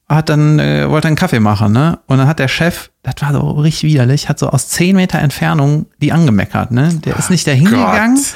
hat 0.07 0.29
dann, 0.29 0.59
äh, 0.59 0.89
wollte 0.91 1.09
einen 1.09 1.17
Kaffee 1.17 1.41
machen, 1.41 1.73
ne? 1.73 1.99
Und 2.09 2.19
dann 2.19 2.29
hat 2.29 2.39
der 2.39 2.49
Chef, 2.49 2.91
das 3.03 3.15
war 3.21 3.33
so 3.33 3.53
richtig 3.53 3.85
widerlich, 3.85 4.29
hat 4.29 4.39
so 4.39 4.51
aus 4.51 4.69
zehn 4.69 4.97
Meter 4.97 5.19
Entfernung 5.19 5.87
die 6.03 6.13
angemeckert, 6.13 6.71
ne? 6.71 6.93
Der 7.07 7.17
ist 7.17 7.31
nicht 7.31 7.47
da 7.47 7.53
hingegangen 7.53 8.17
Gott. 8.17 8.35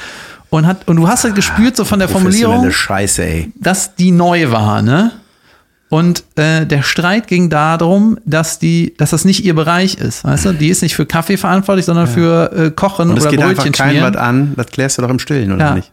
und 0.48 0.66
hat, 0.66 0.88
und 0.88 0.96
du 0.96 1.08
hast 1.08 1.24
halt 1.24 1.34
gespürt, 1.34 1.76
so 1.76 1.84
von 1.84 1.98
der 1.98 2.08
Formulierung, 2.08 2.70
Scheiße, 2.70 3.22
ey. 3.22 3.52
dass 3.60 3.96
die 3.96 4.12
neu 4.12 4.50
war, 4.50 4.80
ne? 4.80 5.12
Und 5.90 6.22
äh, 6.36 6.66
der 6.66 6.82
Streit 6.82 7.28
ging 7.28 7.48
darum, 7.48 8.18
dass 8.26 8.58
die, 8.58 8.94
dass 8.98 9.10
das 9.10 9.24
nicht 9.24 9.44
ihr 9.44 9.54
Bereich 9.54 9.94
ist, 9.96 10.22
weißt 10.24 10.44
du? 10.46 10.52
Die 10.52 10.68
ist 10.68 10.82
nicht 10.82 10.94
für 10.94 11.06
Kaffee 11.06 11.36
verantwortlich, 11.38 11.86
sondern 11.86 12.06
für 12.06 12.52
äh, 12.52 12.70
Kochen 12.70 13.10
Und 13.10 13.16
es 13.16 13.22
oder 13.24 13.30
geht 13.30 13.40
einfach 13.40 13.54
Brötchen 13.64 13.72
kein 13.72 13.90
schmieren. 13.96 14.14
was 14.14 14.20
an, 14.20 14.52
das 14.56 14.66
klärst 14.66 14.98
du 14.98 15.02
doch 15.02 15.10
im 15.10 15.18
Stillen, 15.18 15.52
oder 15.52 15.64
Ja. 15.66 15.74
nicht? 15.76 15.90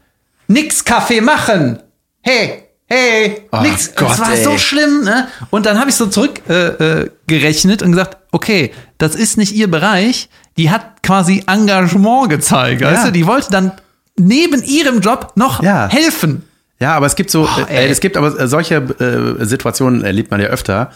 Nix 0.47 0.83
Kaffee 0.83 1.21
machen. 1.21 1.79
Hey, 2.21 2.63
hey, 2.87 3.43
Oh 3.51 3.61
nix. 3.61 3.95
Gott, 3.95 4.09
das 4.11 4.19
war 4.19 4.33
ey. 4.33 4.43
so 4.43 4.57
schlimm, 4.57 5.03
ne? 5.05 5.27
Und 5.49 5.65
dann 5.65 5.79
habe 5.79 5.89
ich 5.89 5.95
so 5.95 6.07
zurückgerechnet 6.07 6.79
äh, 6.81 7.01
äh, 7.03 7.09
gerechnet 7.27 7.81
und 7.81 7.91
gesagt, 7.91 8.17
okay, 8.31 8.71
das 8.97 9.15
ist 9.15 9.37
nicht 9.37 9.53
ihr 9.55 9.71
Bereich. 9.71 10.29
Die 10.57 10.71
hat 10.71 11.03
quasi 11.03 11.43
Engagement 11.47 12.29
gezeigt, 12.29 12.81
weißt 12.81 13.07
du? 13.07 13.11
Die 13.11 13.25
wollte 13.27 13.49
dann 13.51 13.71
neben 14.17 14.63
ihrem 14.63 14.99
Job 15.01 15.33
noch 15.35 15.61
Ja. 15.63 15.89
helfen. 15.89 16.43
Ja, 16.79 16.95
aber 16.95 17.05
es 17.05 17.15
gibt 17.15 17.29
so, 17.31 17.43
Boah, 17.43 17.69
äh, 17.69 17.87
es 17.87 17.99
gibt 17.99 18.17
aber 18.17 18.39
äh, 18.39 18.47
solche 18.47 18.75
äh, 18.75 19.45
Situationen 19.45 20.03
erlebt 20.03 20.31
man 20.31 20.41
ja 20.41 20.47
öfter. 20.47 20.91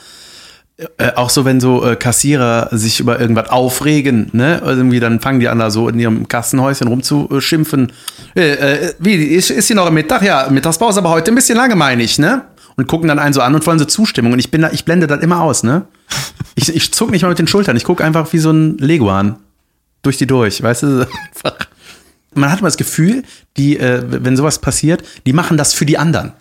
äh, 0.97 1.11
auch 1.15 1.29
so, 1.29 1.45
wenn 1.45 1.59
so 1.59 1.85
äh, 1.85 1.95
Kassierer 1.95 2.69
sich 2.71 2.99
über 2.99 3.19
irgendwas 3.19 3.49
aufregen, 3.49 4.29
ne? 4.31 4.61
Irgendwie 4.65 4.99
dann 4.99 5.19
fangen 5.19 5.39
die 5.39 5.47
an, 5.49 5.59
da 5.59 5.71
so 5.71 5.89
in 5.89 5.99
ihrem 5.99 6.27
Kassenhäuschen 6.27 6.87
rumzuschimpfen. 6.87 7.91
Äh, 8.35 8.51
äh, 8.51 8.93
wie, 8.99 9.15
ist, 9.15 9.51
ist 9.51 9.67
hier 9.67 9.75
noch 9.75 9.89
Mittag? 9.91 10.21
Ja, 10.21 10.47
Mittagspause, 10.49 10.99
aber 10.99 11.09
heute 11.09 11.31
ein 11.31 11.35
bisschen 11.35 11.57
lange, 11.57 11.75
meine 11.75 12.03
ich, 12.03 12.17
ne? 12.19 12.43
Und 12.77 12.87
gucken 12.87 13.09
dann 13.09 13.19
einen 13.19 13.33
so 13.33 13.41
an 13.41 13.53
und 13.55 13.65
wollen 13.67 13.79
so 13.79 13.83
Zustimmung. 13.85 14.31
Und 14.31 14.39
ich 14.39 14.51
bin 14.51 14.61
da, 14.61 14.69
ich 14.71 14.85
blende 14.85 15.07
das 15.07 15.21
immer 15.21 15.41
aus, 15.41 15.63
ne? 15.63 15.83
Ich, 16.55 16.73
ich 16.73 16.93
zuck 16.93 17.11
nicht 17.11 17.23
mal 17.23 17.29
mit 17.29 17.39
den 17.39 17.47
Schultern. 17.47 17.75
Ich 17.75 17.83
gucke 17.83 18.03
einfach 18.03 18.31
wie 18.31 18.37
so 18.39 18.51
ein 18.51 18.77
Leguan 18.77 19.35
durch 20.01 20.17
die 20.17 20.27
durch, 20.27 20.63
weißt 20.63 20.83
du? 20.83 21.07
Man 22.35 22.51
hat 22.51 22.59
immer 22.59 22.67
das 22.67 22.77
Gefühl, 22.77 23.23
die, 23.57 23.77
äh, 23.79 24.01
wenn 24.07 24.37
sowas 24.37 24.59
passiert, 24.59 25.03
die 25.25 25.33
machen 25.33 25.57
das 25.57 25.73
für 25.73 25.85
die 25.85 25.97
anderen. 25.97 26.33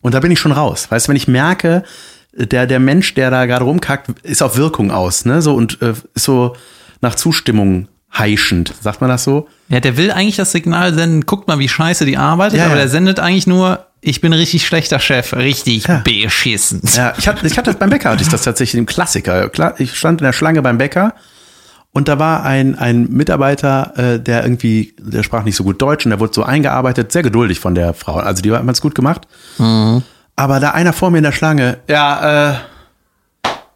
Und 0.00 0.14
da 0.14 0.20
bin 0.20 0.30
ich 0.30 0.38
schon 0.40 0.52
raus. 0.52 0.86
Weißt 0.90 1.06
du, 1.06 1.10
wenn 1.10 1.16
ich 1.16 1.28
merke, 1.28 1.82
der, 2.34 2.66
der 2.66 2.80
Mensch, 2.80 3.14
der 3.14 3.30
da 3.30 3.46
gerade 3.46 3.64
rumkackt, 3.64 4.10
ist 4.22 4.42
auf 4.42 4.56
Wirkung 4.56 4.90
aus, 4.90 5.24
ne? 5.24 5.42
So 5.42 5.54
und 5.54 5.80
äh, 5.82 5.92
ist 6.14 6.24
so 6.24 6.56
nach 7.00 7.14
Zustimmung 7.14 7.88
heischend, 8.16 8.72
sagt 8.80 9.00
man 9.00 9.10
das 9.10 9.24
so? 9.24 9.48
Ja, 9.68 9.80
der 9.80 9.96
will 9.96 10.10
eigentlich 10.10 10.36
das 10.36 10.52
Signal 10.52 10.92
senden, 10.94 11.24
guckt 11.26 11.48
mal, 11.48 11.58
wie 11.58 11.68
scheiße 11.68 12.04
die 12.04 12.16
arbeitet, 12.18 12.58
Ja, 12.58 12.66
aber 12.66 12.74
ja. 12.74 12.80
der 12.82 12.88
sendet 12.88 13.20
eigentlich 13.20 13.46
nur, 13.46 13.86
ich 14.00 14.20
bin 14.20 14.32
ein 14.32 14.38
richtig 14.38 14.66
schlechter 14.66 14.98
Chef, 14.98 15.32
richtig 15.34 15.86
Ja. 15.86 15.98
beschissen. 16.04 16.82
Ja, 16.94 17.14
ich 17.18 17.26
hatte, 17.28 17.46
ich 17.46 17.56
hatte 17.56 17.70
das 17.70 17.78
beim 17.78 17.90
Bäcker, 17.90 18.10
hatte 18.10 18.22
ich 18.22 18.28
das 18.28 18.42
tatsächlich 18.42 18.78
im 18.78 18.86
Klassiker. 18.86 19.48
Klar, 19.48 19.74
Ich 19.78 19.94
stand 19.96 20.20
in 20.20 20.24
der 20.26 20.32
Schlange 20.32 20.60
beim 20.62 20.78
Bäcker 20.78 21.14
und 21.92 22.08
da 22.08 22.18
war 22.18 22.42
ein, 22.42 22.78
ein 22.78 23.10
Mitarbeiter, 23.10 23.92
äh, 23.96 24.18
der 24.18 24.44
irgendwie, 24.44 24.94
der 24.98 25.22
sprach 25.22 25.44
nicht 25.44 25.56
so 25.56 25.64
gut 25.64 25.80
Deutsch 25.80 26.06
und 26.06 26.10
der 26.10 26.20
wurde 26.20 26.32
so 26.32 26.42
eingearbeitet, 26.42 27.12
sehr 27.12 27.22
geduldig 27.22 27.60
von 27.60 27.74
der 27.74 27.92
Frau. 27.92 28.14
Also 28.14 28.42
die 28.42 28.50
hat 28.50 28.64
ganz 28.64 28.80
gut 28.80 28.94
gemacht. 28.94 29.28
Aber 30.36 30.60
da 30.60 30.70
einer 30.70 30.94
vor 30.94 31.10
mir 31.10 31.18
in 31.18 31.24
der 31.24 31.32
Schlange, 31.32 31.78
ja, 31.88 32.52
äh, 32.52 32.54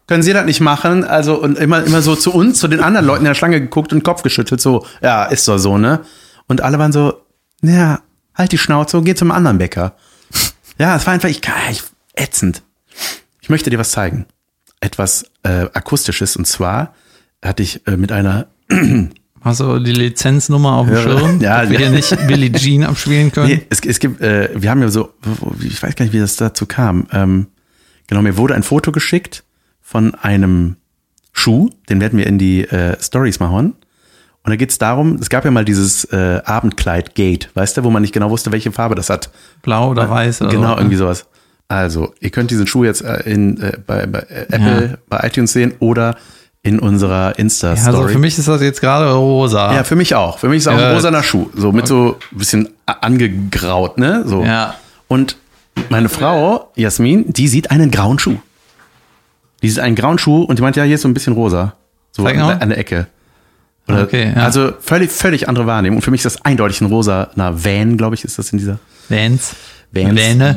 können 0.07 0.23
Sie 0.23 0.33
das 0.33 0.47
nicht 0.47 0.61
machen? 0.61 1.05
Also, 1.05 1.35
und 1.35 1.59
immer, 1.59 1.83
immer 1.83 2.01
so 2.01 2.15
zu 2.15 2.33
uns, 2.33 2.59
zu 2.61 2.69
den 2.69 2.81
anderen 2.81 3.07
Leuten 3.07 3.23
in 3.23 3.27
der 3.27 3.35
Schlange 3.35 3.61
geguckt 3.61 3.93
und 3.93 4.05
Kopf 4.05 4.23
geschüttelt, 4.23 4.61
so, 4.61 4.87
ja, 5.03 5.25
ist 5.25 5.47
doch 5.49 5.59
so, 5.59 5.79
ne? 5.79 6.01
Und 6.47 6.61
alle 6.63 6.79
waren 6.79 6.93
so, 6.93 7.23
ja, 7.61 8.01
halt 8.35 8.53
die 8.53 8.59
Schnauze 8.59 8.99
und 8.99 9.05
geh 9.05 9.15
zum 9.15 9.31
anderen 9.31 9.59
Bäcker. 9.59 9.95
Ja, 10.79 10.95
es 10.95 11.07
war 11.07 11.15
einfach, 11.15 11.31
ich, 11.31 11.41
ich 11.71 11.83
ätzend. 12.15 12.63
Ich 13.41 13.49
möchte 13.49 13.71
dir 13.71 13.79
was 13.79 13.93
zeigen. 13.93 14.27
Etwas 14.79 15.25
äh, 15.43 15.69
Akustisches. 15.73 16.37
Und 16.37 16.47
zwar 16.47 16.93
hatte 17.43 17.63
ich 17.63 17.87
äh, 17.87 17.97
mit 17.97 18.13
einer. 18.13 18.47
Hast 19.43 19.61
du 19.61 19.79
die 19.79 19.93
Lizenznummer 19.93 20.73
auf 20.73 20.89
dem 20.89 20.97
Schirm? 20.97 21.41
ja, 21.41 21.61
dass 21.63 21.71
wir 21.71 21.81
ja. 21.81 21.91
nicht 21.91 22.27
Billie 22.27 22.51
Jean 22.53 22.83
abspielen 22.83 23.31
können? 23.31 23.49
Nee, 23.49 23.67
es, 23.71 23.79
es 23.81 24.01
gibt, 24.01 24.21
äh, 24.21 24.51
wir 24.57 24.71
haben 24.71 24.83
ja 24.83 24.89
so, 24.89 25.13
ich 25.63 25.81
weiß 25.81 25.95
gar 25.95 26.05
nicht, 26.05 26.13
wie 26.13 26.19
das 26.19 26.35
dazu 26.35 26.67
kam. 26.67 27.07
Ähm, 27.13 27.47
genau, 28.09 28.23
mir 28.23 28.37
wurde 28.37 28.55
ein 28.57 28.65
Foto 28.65 28.91
geschickt 28.91 29.45
von 29.81 30.17
einem 30.17 30.77
Schuh, 31.33 31.71
den 31.89 32.01
werden 32.01 32.19
wir 32.19 32.27
in 32.27 32.39
die 32.39 32.63
äh, 32.65 32.97
Stories 33.01 33.39
mal 33.39 33.51
hauen. 33.51 33.75
Und 34.43 34.51
da 34.51 34.57
geht's 34.57 34.79
darum, 34.79 35.17
es 35.21 35.29
gab 35.29 35.45
ja 35.45 35.51
mal 35.53 35.65
dieses 35.65 36.05
äh, 36.07 36.41
Abendkleid-Gate, 36.45 37.51
weißt 37.55 37.77
du, 37.77 37.85
wo 37.85 37.91
man 37.91 38.03
nicht 38.03 38.15
genau 38.15 38.31
wusste, 38.31 38.51
welche 38.53 38.73
Farbe 38.73 38.95
das 38.97 39.11
hat. 39.11 39.31
Blau 39.63 39.91
oder 39.91 40.09
weiß 40.09 40.43
oder 40.43 40.51
Genau, 40.51 40.73
so. 40.75 40.79
irgendwie 40.79 40.97
sowas. 40.97 41.27
Also, 41.69 42.15
ihr 42.21 42.31
könnt 42.31 42.51
diesen 42.51 42.67
Schuh 42.67 42.85
jetzt 42.85 43.03
äh, 43.03 43.29
in, 43.31 43.61
äh, 43.61 43.77
bei, 43.85 44.07
bei 44.07 44.21
äh, 44.21 44.47
Apple, 44.51 44.89
Ja. 44.91 44.99
bei 45.09 45.27
iTunes 45.27 45.53
sehen 45.53 45.75
oder 45.81 46.17
in 46.67 46.79
unserer 46.79 47.29
Ja, 47.31 47.37
Insta-Story. 47.37 47.97
also 47.97 48.09
für 48.09 48.19
mich 48.19 48.39
ist 48.39 48.49
das 48.49 48.61
jetzt 48.61 48.81
gerade 48.81 49.13
rosa. 49.13 49.73
Ja, 49.75 49.85
für 49.85 49.97
mich 49.97 50.15
auch. 50.15 50.39
Für 50.39 50.49
mich 50.49 50.59
ist 50.59 50.69
auch 50.69 50.79
Ja. 50.79 50.89
ein 50.91 50.95
rosaner 50.95 51.23
Schuh. 51.23 51.49
So 51.55 51.73
mit 51.73 51.87
so 51.87 52.17
ein 52.33 52.39
bisschen 52.39 52.69
angegraut, 52.87 53.99
ne? 53.99 54.23
So. 54.27 54.43
Ja. 54.45 54.75
Und 55.09 55.37
meine 55.89 56.09
Frau, 56.09 56.71
Jasmin, 56.75 57.33
die 57.33 57.49
sieht 57.49 57.71
einen 57.71 57.91
grauen 57.91 58.19
Schuh. 58.19 58.37
Die 59.63 59.69
sieht 59.71 59.81
einen 59.81 59.95
grauen 59.97 60.19
Schuh 60.19 60.43
und 60.43 60.59
die 60.59 60.63
meint, 60.63 60.77
ja, 60.77 60.83
hier 60.85 60.97
ist 60.97 61.03
so 61.03 61.09
ein 61.09 61.15
bisschen 61.15 61.33
rosa. 61.35 61.75
So 62.13 62.25
an, 62.27 62.39
an 62.39 62.69
der 62.69 62.79
Ecke. 62.79 63.07
Oder, 63.89 64.03
Okay, 64.03 64.33
ja. 64.35 64.43
Also 64.43 64.73
völlig, 64.81 65.11
völlig 65.13 65.49
andere 65.49 65.67
Wahrnehmung. 65.67 65.99
Und 65.99 66.03
für 66.03 66.11
mich 66.11 66.25
ist 66.25 66.35
das 66.37 66.45
eindeutig 66.45 66.81
ein 66.81 66.87
rosa, 66.87 67.31
na, 67.37 67.65
Van, 67.65 67.97
glaube 67.97 68.15
ich, 68.17 68.25
ist 68.25 68.39
das 68.39 68.51
in 68.53 68.59
dieser 68.59 68.79
Vans. 69.09 69.55
Vans, 69.93 70.17
Wähne. 70.17 70.55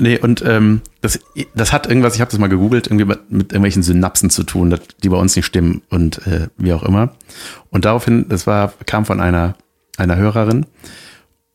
Nee, 0.00 0.18
und 0.18 0.44
ähm, 0.46 0.82
das, 1.00 1.18
das 1.54 1.72
hat 1.72 1.88
irgendwas, 1.88 2.14
ich 2.14 2.20
habe 2.20 2.30
das 2.30 2.38
mal 2.38 2.48
gegoogelt, 2.48 2.86
irgendwie 2.86 3.04
mit 3.28 3.52
irgendwelchen 3.52 3.82
Synapsen 3.82 4.30
zu 4.30 4.44
tun, 4.44 4.78
die 5.02 5.08
bei 5.08 5.16
uns 5.16 5.34
nicht 5.34 5.46
stimmen 5.46 5.82
und 5.90 6.24
äh, 6.26 6.48
wie 6.56 6.72
auch 6.72 6.84
immer. 6.84 7.12
Und 7.70 7.84
daraufhin, 7.84 8.28
das 8.28 8.46
war, 8.46 8.72
kam 8.86 9.04
von 9.04 9.20
einer, 9.20 9.56
einer 9.96 10.16
Hörerin. 10.16 10.66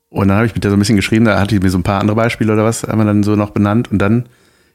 Und 0.10 0.28
dann 0.28 0.38
habe 0.38 0.46
ich 0.46 0.54
mit 0.54 0.64
der 0.64 0.72
so 0.72 0.78
ein 0.78 0.80
bisschen 0.80 0.98
geschrieben, 0.98 1.26
da 1.26 1.40
hatte 1.40 1.56
ich 1.56 1.62
mir 1.62 1.70
so 1.70 1.78
ein 1.78 1.84
paar 1.84 2.02
andere 2.02 2.16
Beispiele 2.18 2.52
oder 2.52 2.66
was, 2.66 2.84
haben 2.84 3.00
wir 3.00 3.06
dann 3.06 3.24
so 3.24 3.36
noch 3.36 3.52
benannt. 3.52 3.90
Und 3.92 4.00
dann 4.00 4.28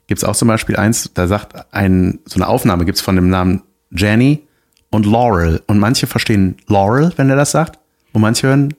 gibt's 0.07 0.25
auch 0.25 0.35
zum 0.35 0.49
Beispiel 0.49 0.77
eins, 0.77 1.11
da 1.13 1.27
sagt 1.27 1.73
ein, 1.73 2.21
so 2.25 2.37
eine 2.37 2.49
Aufnahme 2.49 2.87
gibt's 2.87 3.03
von 3.03 3.17
dem 3.17 3.29
Namen 3.29 3.63
Jenny 3.91 4.47
und 4.91 5.05
Laurel. 5.05 5.63
Und 5.67 5.79
manche 5.79 6.07
verstehen 6.07 6.57
Laurel, 6.67 7.13
wenn 7.17 7.29
er 7.29 7.37
das 7.37 7.51
sagt. 7.51 7.79
Und 8.13 8.23
manche 8.23 8.49
hören 8.49 8.75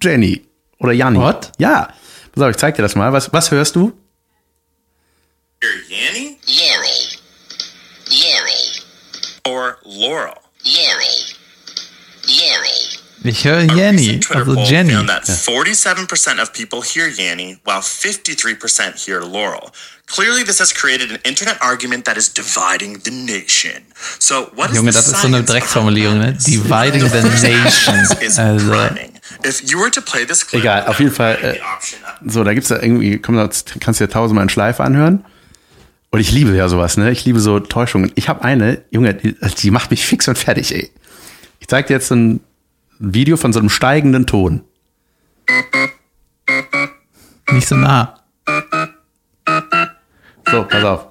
Jenny 0.00 0.42
oder 0.78 0.92
Janni. 0.92 1.18
What? 1.18 1.52
Ja. 1.58 1.88
Pass 2.32 2.44
auf, 2.44 2.50
ich 2.50 2.56
zeig 2.58 2.76
dir 2.76 2.82
das 2.82 2.94
mal. 2.94 3.12
Was, 3.12 3.32
was 3.32 3.50
hörst 3.50 3.74
du? 3.74 3.92
Hear 5.62 5.72
Yanny 5.90 6.38
Laurel. 6.48 7.20
Laurel. 8.08 8.72
or 9.46 9.76
Laurel? 9.84 10.38
Laurel. 10.64 11.36
Laurel. 12.26 12.88
Ich 13.24 13.44
höre 13.44 13.68
A 13.68 13.90
recent 13.90 14.24
Twitter 14.24 14.40
also 14.40 14.54
poll 14.54 14.64
Jenny. 14.64 14.94
found 14.94 15.10
that 15.10 15.24
47% 15.26 16.40
of 16.40 16.54
people 16.54 16.80
hear 16.80 17.08
Yanny, 17.10 17.58
while 17.64 17.82
53% 17.82 19.04
hear 19.04 19.20
Laurel. 19.20 19.70
Clearly, 20.06 20.44
this 20.44 20.58
has 20.60 20.72
created 20.72 21.10
an 21.10 21.18
internet 21.24 21.58
argument 21.60 22.06
that 22.06 22.16
is 22.16 22.30
dividing 22.32 23.00
the 23.04 23.10
nation. 23.10 23.82
So, 24.18 24.50
what 24.54 24.70
is 24.70 24.78
Junge, 24.78 24.86
the 24.86 24.92
das 24.92 25.08
ist 25.08 25.20
so 25.20 25.26
eine 25.26 25.44
science 25.44 25.50
Drecksformulierung, 25.50 26.18
ne? 26.20 26.32
Dividing 26.32 27.02
the 27.02 27.20
First 27.20 27.42
nation. 27.42 27.96
is 28.22 28.38
Also. 28.38 28.72
If 29.44 29.70
you 29.70 29.78
were 29.78 29.90
to 29.90 30.00
play 30.00 30.24
this 30.24 30.42
clip, 30.42 30.62
Egal, 30.62 30.86
auf 30.86 30.98
jeden 31.00 31.12
Fall, 31.12 31.34
äh, 31.42 31.58
the 32.22 32.30
So, 32.32 32.44
da 32.44 32.54
gibt's 32.54 32.70
da 32.70 32.80
irgendwie, 32.80 33.18
komm, 33.18 33.36
das 33.36 33.66
kannst 33.78 34.00
du 34.00 34.06
dir 34.06 34.10
tausendmal 34.10 34.44
in 34.44 34.48
Schleife 34.48 34.82
anhören. 34.82 35.22
Und 36.10 36.18
ich 36.18 36.32
liebe 36.32 36.54
ja 36.56 36.68
sowas, 36.68 36.96
ne? 36.96 37.10
Ich 37.12 37.24
liebe 37.24 37.38
so 37.38 37.60
Täuschungen. 37.60 38.10
Ich 38.16 38.28
habe 38.28 38.42
eine, 38.42 38.82
Junge, 38.90 39.14
die, 39.14 39.36
die 39.58 39.70
macht 39.70 39.90
mich 39.90 40.04
fix 40.04 40.26
und 40.26 40.36
fertig, 40.36 40.74
ey. 40.74 40.90
Ich 41.60 41.68
zeig 41.68 41.86
dir 41.86 41.94
jetzt 41.94 42.10
ein 42.10 42.40
Video 42.98 43.36
von 43.36 43.52
so 43.52 43.60
einem 43.60 43.70
steigenden 43.70 44.26
Ton. 44.26 44.62
nicht 47.52 47.68
so 47.68 47.76
nah. 47.76 48.20
So, 50.50 50.64
pass 50.64 50.84
auf. 50.84 51.06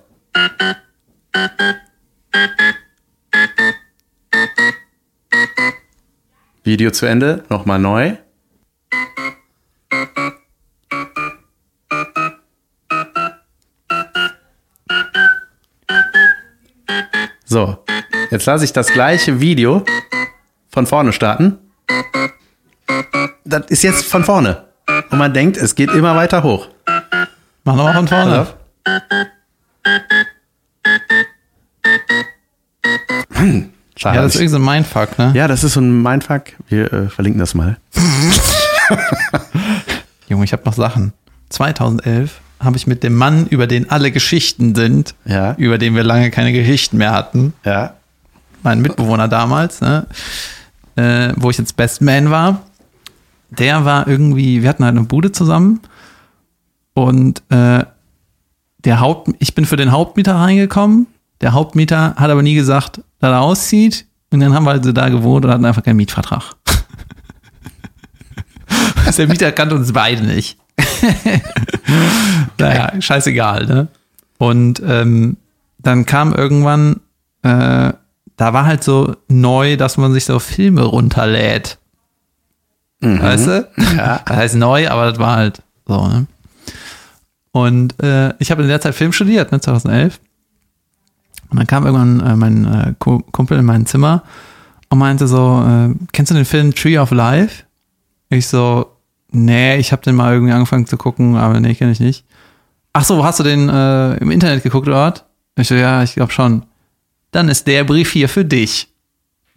Video 6.64 6.92
zu 6.92 7.06
Ende, 7.06 7.46
nochmal 7.50 7.80
neu. 7.80 8.18
So, 17.50 17.84
jetzt 18.30 18.46
lasse 18.46 18.64
ich 18.64 18.74
das 18.74 18.94
gleiche 18.94 19.40
Video 19.40 19.84
von 20.70 20.86
vorne 20.86 21.12
starten. 21.12 21.58
Das 23.44 23.66
ist 23.70 23.82
jetzt 23.82 24.06
von 24.06 24.24
vorne. 24.24 24.66
Und 25.10 25.18
man 25.18 25.34
denkt, 25.34 25.58
es 25.58 25.74
geht 25.74 25.90
immer 25.90 26.16
weiter 26.16 26.44
hoch. 26.44 26.68
Mach 27.64 27.76
nochmal 27.76 27.96
von 27.96 28.08
vorne. 28.08 28.42
auf. 28.42 28.56
Hm, 33.34 33.72
schade. 33.96 34.16
Ja, 34.16 34.22
das 34.22 34.36
ist 34.36 34.42
irgendwie 34.42 34.52
so 34.52 34.58
ein 34.58 34.66
Mindfuck, 34.66 35.18
ne? 35.18 35.32
Ja, 35.34 35.48
das 35.48 35.64
ist 35.64 35.74
so 35.74 35.82
ein 35.82 36.04
Mindfuck. 36.04 36.44
Wir 36.68 36.94
äh, 36.94 37.10
verlinken 37.10 37.40
das 37.40 37.56
mal. 37.56 37.78
Junge, 40.28 40.46
ich 40.46 40.54
habe 40.54 40.62
noch 40.66 40.74
Sachen. 40.74 41.14
2011 41.50 42.42
habe 42.60 42.78
ich 42.78 42.88
mit 42.88 43.04
dem 43.04 43.16
Mann, 43.16 43.48
über 43.48 43.68
den 43.68 43.90
alle 43.90 44.12
Geschichten 44.12 44.76
sind, 44.76 45.16
Ja. 45.26 45.54
über 45.56 45.78
den 45.78 45.96
wir 45.96 46.04
lange 46.04 46.30
keine 46.32 46.52
Geschichten 46.52 46.98
mehr 46.98 47.14
hatten, 47.14 47.54
Ja. 47.66 47.94
mein 48.64 48.82
Mitbewohner 48.82 49.28
damals, 49.28 49.82
ne, 49.82 50.08
äh, 50.96 51.34
wo 51.38 51.50
ich 51.50 51.58
jetzt 51.58 51.76
Best 51.78 52.02
Man 52.02 52.30
war, 52.32 52.62
der 53.50 53.86
war 53.86 54.08
irgendwie, 54.08 54.62
wir 54.62 54.70
hatten 54.70 54.84
halt 54.84 54.96
eine 54.98 55.06
Bude 55.06 55.32
zusammen 55.32 55.80
und 56.94 57.42
äh, 57.50 57.84
der 58.86 59.00
Haupt, 59.00 59.30
ich 59.40 59.56
bin 59.56 59.66
für 59.66 59.76
den 59.76 59.92
Hauptmieter 59.92 60.36
reingekommen. 60.36 61.08
Der 61.42 61.52
Hauptmieter 61.54 62.16
hat 62.16 62.30
aber 62.30 62.44
nie 62.44 62.56
gesagt, 62.56 62.98
dass 63.20 63.32
er 63.32 63.42
auszieht. 63.42 64.06
Und 64.32 64.40
dann 64.40 64.54
haben 64.54 64.64
wir 64.66 64.72
also 64.72 64.92
da 64.94 65.10
gewohnt 65.10 65.44
und 65.44 65.52
hatten 65.52 65.66
einfach 65.66 65.84
keinen 65.84 65.98
Mietvertrag. 65.98 66.54
der 69.18 69.28
Mieter 69.28 69.52
kannte 69.52 69.76
uns 69.76 69.92
beide 69.92 70.24
nicht. 70.24 70.58
naja, 72.60 73.02
scheißegal, 73.02 73.66
ne? 73.66 73.88
Und 74.38 74.82
ähm, 74.86 75.38
dann 75.80 76.06
kam 76.06 76.34
irgendwann, 76.34 77.02
äh, 77.44 77.94
da 78.38 78.54
war 78.54 78.66
halt 78.66 78.84
so 78.84 79.16
neu, 79.28 79.76
dass 79.78 79.98
man 79.98 80.14
sich 80.14 80.26
so 80.26 80.40
Filme 80.40 80.84
runterlädt. 80.84 81.78
Weißt 83.02 83.48
du? 83.48 83.68
Ja. 83.96 84.22
Das 84.26 84.38
heißt 84.38 84.56
neu, 84.56 84.90
aber 84.90 85.10
das 85.10 85.20
war 85.20 85.36
halt 85.38 85.62
so, 85.88 86.08
ne? 86.08 86.28
Und 87.52 88.02
äh, 88.04 88.34
ich 88.40 88.52
habe 88.52 88.62
in 88.62 88.68
der 88.68 88.80
Zeit 88.82 88.94
Film 88.96 89.12
studiert, 89.12 89.52
ne, 89.52 89.60
2011. 89.60 90.20
Und 91.50 91.58
dann 91.58 91.68
kam 91.68 91.86
irgendwann 91.86 92.20
äh, 92.20 92.36
mein 92.36 92.66
äh, 92.66 92.94
Ku- 93.00 93.24
Kumpel 93.32 93.58
in 93.58 93.66
mein 93.66 93.86
Zimmer 93.88 94.24
und 94.90 95.00
meinte 95.00 95.28
so, 95.28 95.64
äh, 95.68 95.96
kennst 96.12 96.30
du 96.32 96.36
den 96.36 96.46
Film 96.46 96.76
Tree 96.76 96.98
of 97.00 97.12
Life? 97.12 97.64
Ich 98.30 98.48
so, 98.48 98.92
nee, 99.32 99.78
ich 99.78 99.92
habe 99.92 100.04
den 100.04 100.16
mal 100.16 100.34
irgendwie 100.34 100.54
angefangen 100.54 100.86
zu 100.86 100.96
gucken, 100.98 101.36
aber 101.38 101.60
nee, 101.60 101.74
kenne 101.74 101.92
ich 101.92 102.00
nicht. 102.00 102.24
Ach 103.00 103.06
so, 103.06 103.24
hast 103.24 103.40
du 103.40 103.44
den 103.44 103.70
äh, 103.70 104.16
im 104.16 104.30
Internet 104.30 104.62
geguckt 104.62 104.86
oder 104.86 105.14
was? 105.14 105.24
Ich 105.58 105.70
so, 105.70 105.76
ja, 105.76 106.04
ich 106.04 106.16
glaube 106.16 106.34
schon. 106.34 106.66
Dann 107.32 107.48
ist 107.48 107.66
der 107.66 107.86
Brief 107.86 108.12
hier 108.12 108.28
für 108.28 108.44
dich. 108.44 108.90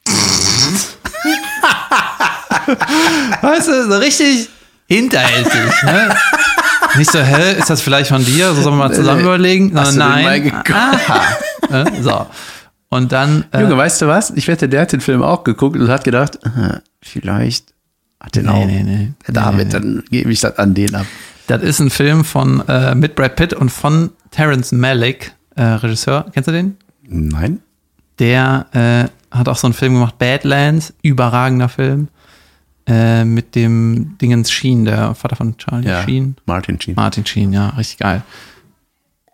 weißt 3.43 3.67
du, 3.67 3.91
so 3.91 3.99
richtig 3.99 4.49
hinterhältig, 4.87 5.83
ne? 5.83 6.15
Nicht 6.97 7.11
so, 7.11 7.19
hä, 7.19 7.55
ist 7.59 7.69
das 7.69 7.81
vielleicht 7.83 8.11
von 8.11 8.25
dir? 8.25 8.55
So 8.55 8.63
sollen 8.63 8.77
wir 8.77 8.89
mal 8.89 8.95
zusammen 8.95 9.23
überlegen? 9.23 9.73
Hast 9.77 9.95
Sondern 9.95 10.11
du 10.11 10.15
den 10.19 10.25
mal 10.25 10.31
nein. 10.39 10.43
geguckt? 10.45 10.71
Aha. 10.71 11.21
Ne? 11.71 11.93
So. 12.01 12.27
Und 12.91 13.11
dann, 13.11 13.45
äh, 13.51 13.63
Junge, 13.63 13.77
weißt 13.77 14.03
du 14.03 14.07
was? 14.07 14.31
Ich 14.31 14.47
wette, 14.47 14.69
der 14.69 14.83
hat 14.83 14.93
den 14.93 15.01
Film 15.01 15.21
auch 15.21 15.43
geguckt 15.43 15.77
und 15.77 15.89
hat 15.89 16.05
gedacht, 16.05 16.39
aha, 16.47 16.81
vielleicht 17.03 17.73
hat 18.21 18.37
den 18.37 18.45
Nee, 18.45 18.51
auch. 18.53 18.67
nee, 18.67 18.83
nee. 18.85 19.13
David, 19.27 19.67
Nee, 19.67 19.73
dann 19.73 20.05
gebe 20.13 20.31
ich 20.31 20.39
das 20.39 20.57
an 20.59 20.75
den 20.75 20.95
ab. 20.95 21.07
Das 21.59 21.69
ist 21.69 21.81
ein 21.81 21.91
Film 21.91 22.25
von, 22.25 22.67
äh, 22.69 22.95
mit 22.95 23.15
Brad 23.15 23.37
Pitt 23.37 23.53
und 23.55 23.71
von 23.71 24.11
Terrence 24.31 24.73
Malick, 24.73 25.33
äh, 25.57 25.63
Regisseur. 25.63 26.27
Kennst 26.33 26.49
du 26.49 26.53
den? 26.53 26.77
Nein? 27.07 27.61
Der 28.19 28.67
äh, 28.73 29.37
hat 29.37 29.49
auch 29.49 29.57
so 29.57 29.67
einen 29.67 29.75
Film 29.75 29.95
gemacht, 29.95 30.19
Badlands, 30.19 30.95
überragender 31.03 31.69
Film. 31.69 32.09
Äh, 32.87 33.25
mit 33.25 33.55
dem 33.55 34.17
Dingens 34.21 34.51
Sheen, 34.51 34.85
der 34.85 35.15
Vater 35.15 35.37
von 35.37 35.57
Charlie 35.57 35.89
Ja. 35.89 36.03
Sheen. 36.03 36.37
Martin 36.47 36.81
Sheen. 36.81 36.97
Martin 36.97 37.25
Sheen, 37.25 37.53
ja, 37.53 37.69
richtig 37.71 37.99
geil. 37.99 38.23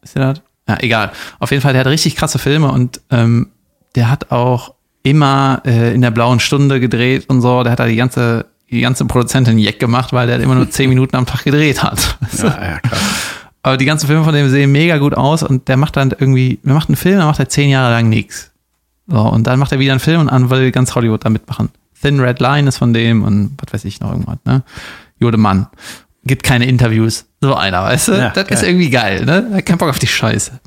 Ist 0.03 0.15
der 0.17 0.35
das? 0.35 0.43
Ja, 0.69 0.77
egal. 0.81 1.13
Auf 1.39 1.51
jeden 1.51 1.63
Fall, 1.63 1.73
der 1.73 1.81
hat 1.81 1.87
richtig 1.87 2.15
krasse 2.17 2.39
Filme 2.39 2.71
und 2.71 3.01
ähm, 3.11 3.49
der 3.95 4.11
hat 4.11 4.31
auch 4.31 4.75
immer 5.03 5.63
äh, 5.65 5.95
in 5.95 6.03
der 6.03 6.11
blauen 6.11 6.41
Stunde 6.41 6.79
gedreht 6.79 7.25
und 7.29 7.41
so. 7.41 7.63
Der 7.63 7.73
hat 7.73 7.79
da 7.81 7.87
die 7.87 7.97
ganze, 7.97 8.45
die 8.71 8.81
ganze 8.81 9.05
Produzentin 9.05 9.59
Jack 9.59 9.79
gemacht, 9.79 10.13
weil 10.13 10.27
der 10.27 10.41
immer 10.41 10.55
nur 10.55 10.71
zehn 10.71 10.89
Minuten 10.89 11.17
am 11.17 11.27
Tag 11.27 11.45
gedreht 11.45 11.83
hat. 11.83 12.19
Ja, 12.39 12.45
ja, 12.47 12.79
krass. 12.81 13.01
Aber 13.63 13.77
die 13.77 13.85
ganzen 13.85 14.07
Filme 14.07 14.25
von 14.25 14.35
dem 14.35 14.49
sehen 14.49 14.73
mega 14.73 14.99
gut 14.99 15.15
aus 15.15 15.43
und 15.43 15.69
der 15.69 15.77
macht 15.77 15.97
dann 15.97 16.11
irgendwie, 16.11 16.59
der 16.63 16.75
macht 16.75 16.89
einen 16.89 16.97
Film, 16.97 17.19
dann 17.19 17.27
macht 17.27 17.39
er 17.39 17.49
zehn 17.49 17.71
Jahre 17.71 17.93
lang 17.93 18.09
nichts. 18.09 18.51
So, 19.07 19.21
und 19.21 19.47
dann 19.47 19.59
macht 19.59 19.73
er 19.73 19.79
wieder 19.79 19.93
einen 19.93 20.01
Film 20.01 20.21
und 20.21 20.29
an 20.29 20.51
will 20.51 20.71
ganz 20.71 20.95
Hollywood 20.95 21.25
da 21.25 21.31
mitmachen. 21.31 21.71
Thin 22.01 22.21
Red 22.21 22.41
Line 22.41 22.69
ist 22.69 22.79
von 22.79 22.93
dem 22.93 23.25
und 23.25 23.57
was 23.61 23.73
weiß 23.73 23.85
ich 23.85 24.01
noch 24.01 24.13
irgendwas, 24.13 24.39
ne? 24.45 24.63
Jode 25.19 25.39
Mann. 25.39 25.67
Gibt 26.25 26.43
keine 26.43 26.67
Interviews. 26.67 27.27
So 27.41 27.55
einer, 27.55 27.83
weißt 27.83 28.09
du? 28.09 28.13
Ja, 28.13 28.31
das 28.31 28.47
geil. 28.47 28.59
ist 28.59 28.63
irgendwie 28.63 28.91
geil, 28.91 29.25
ne? 29.25 29.63
Keinen 29.63 29.79
Bock 29.79 29.89
auf 29.89 29.99
die 29.99 30.07
Scheiße. 30.07 30.61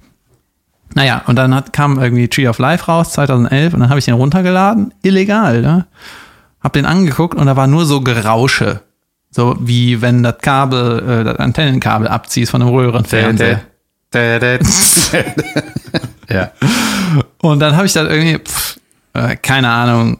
Naja, 0.93 1.21
und 1.27 1.37
dann 1.37 1.55
hat, 1.55 1.71
kam 1.71 1.99
irgendwie 1.99 2.27
Tree 2.27 2.47
of 2.47 2.59
Life 2.59 2.85
raus, 2.85 3.13
2011, 3.13 3.73
und 3.73 3.79
dann 3.79 3.89
habe 3.89 3.99
ich 3.99 4.05
den 4.05 4.15
runtergeladen. 4.15 4.93
Illegal, 5.03 5.61
ne? 5.61 5.87
Hab 6.61 6.73
den 6.73 6.85
angeguckt 6.85 7.35
und 7.35 7.47
da 7.47 7.55
war 7.55 7.67
nur 7.67 7.85
so 7.85 8.01
Gerausche. 8.01 8.81
So 9.29 9.55
wie 9.59 10.01
wenn 10.01 10.23
das 10.23 10.37
Kabel, 10.39 10.99
äh, 10.99 11.23
das 11.23 11.37
Antennenkabel 11.37 12.07
abziehst 12.07 12.51
von 12.51 12.61
einem 12.61 12.71
Röhrenfernseher. 12.71 13.61
ja. 16.29 16.51
Und 17.41 17.59
dann 17.59 17.75
habe 17.77 17.85
ich 17.85 17.93
das 17.93 18.09
irgendwie, 18.09 18.37
pff, 18.37 18.79
äh, 19.13 19.35
keine 19.37 19.69
Ahnung, 19.69 20.19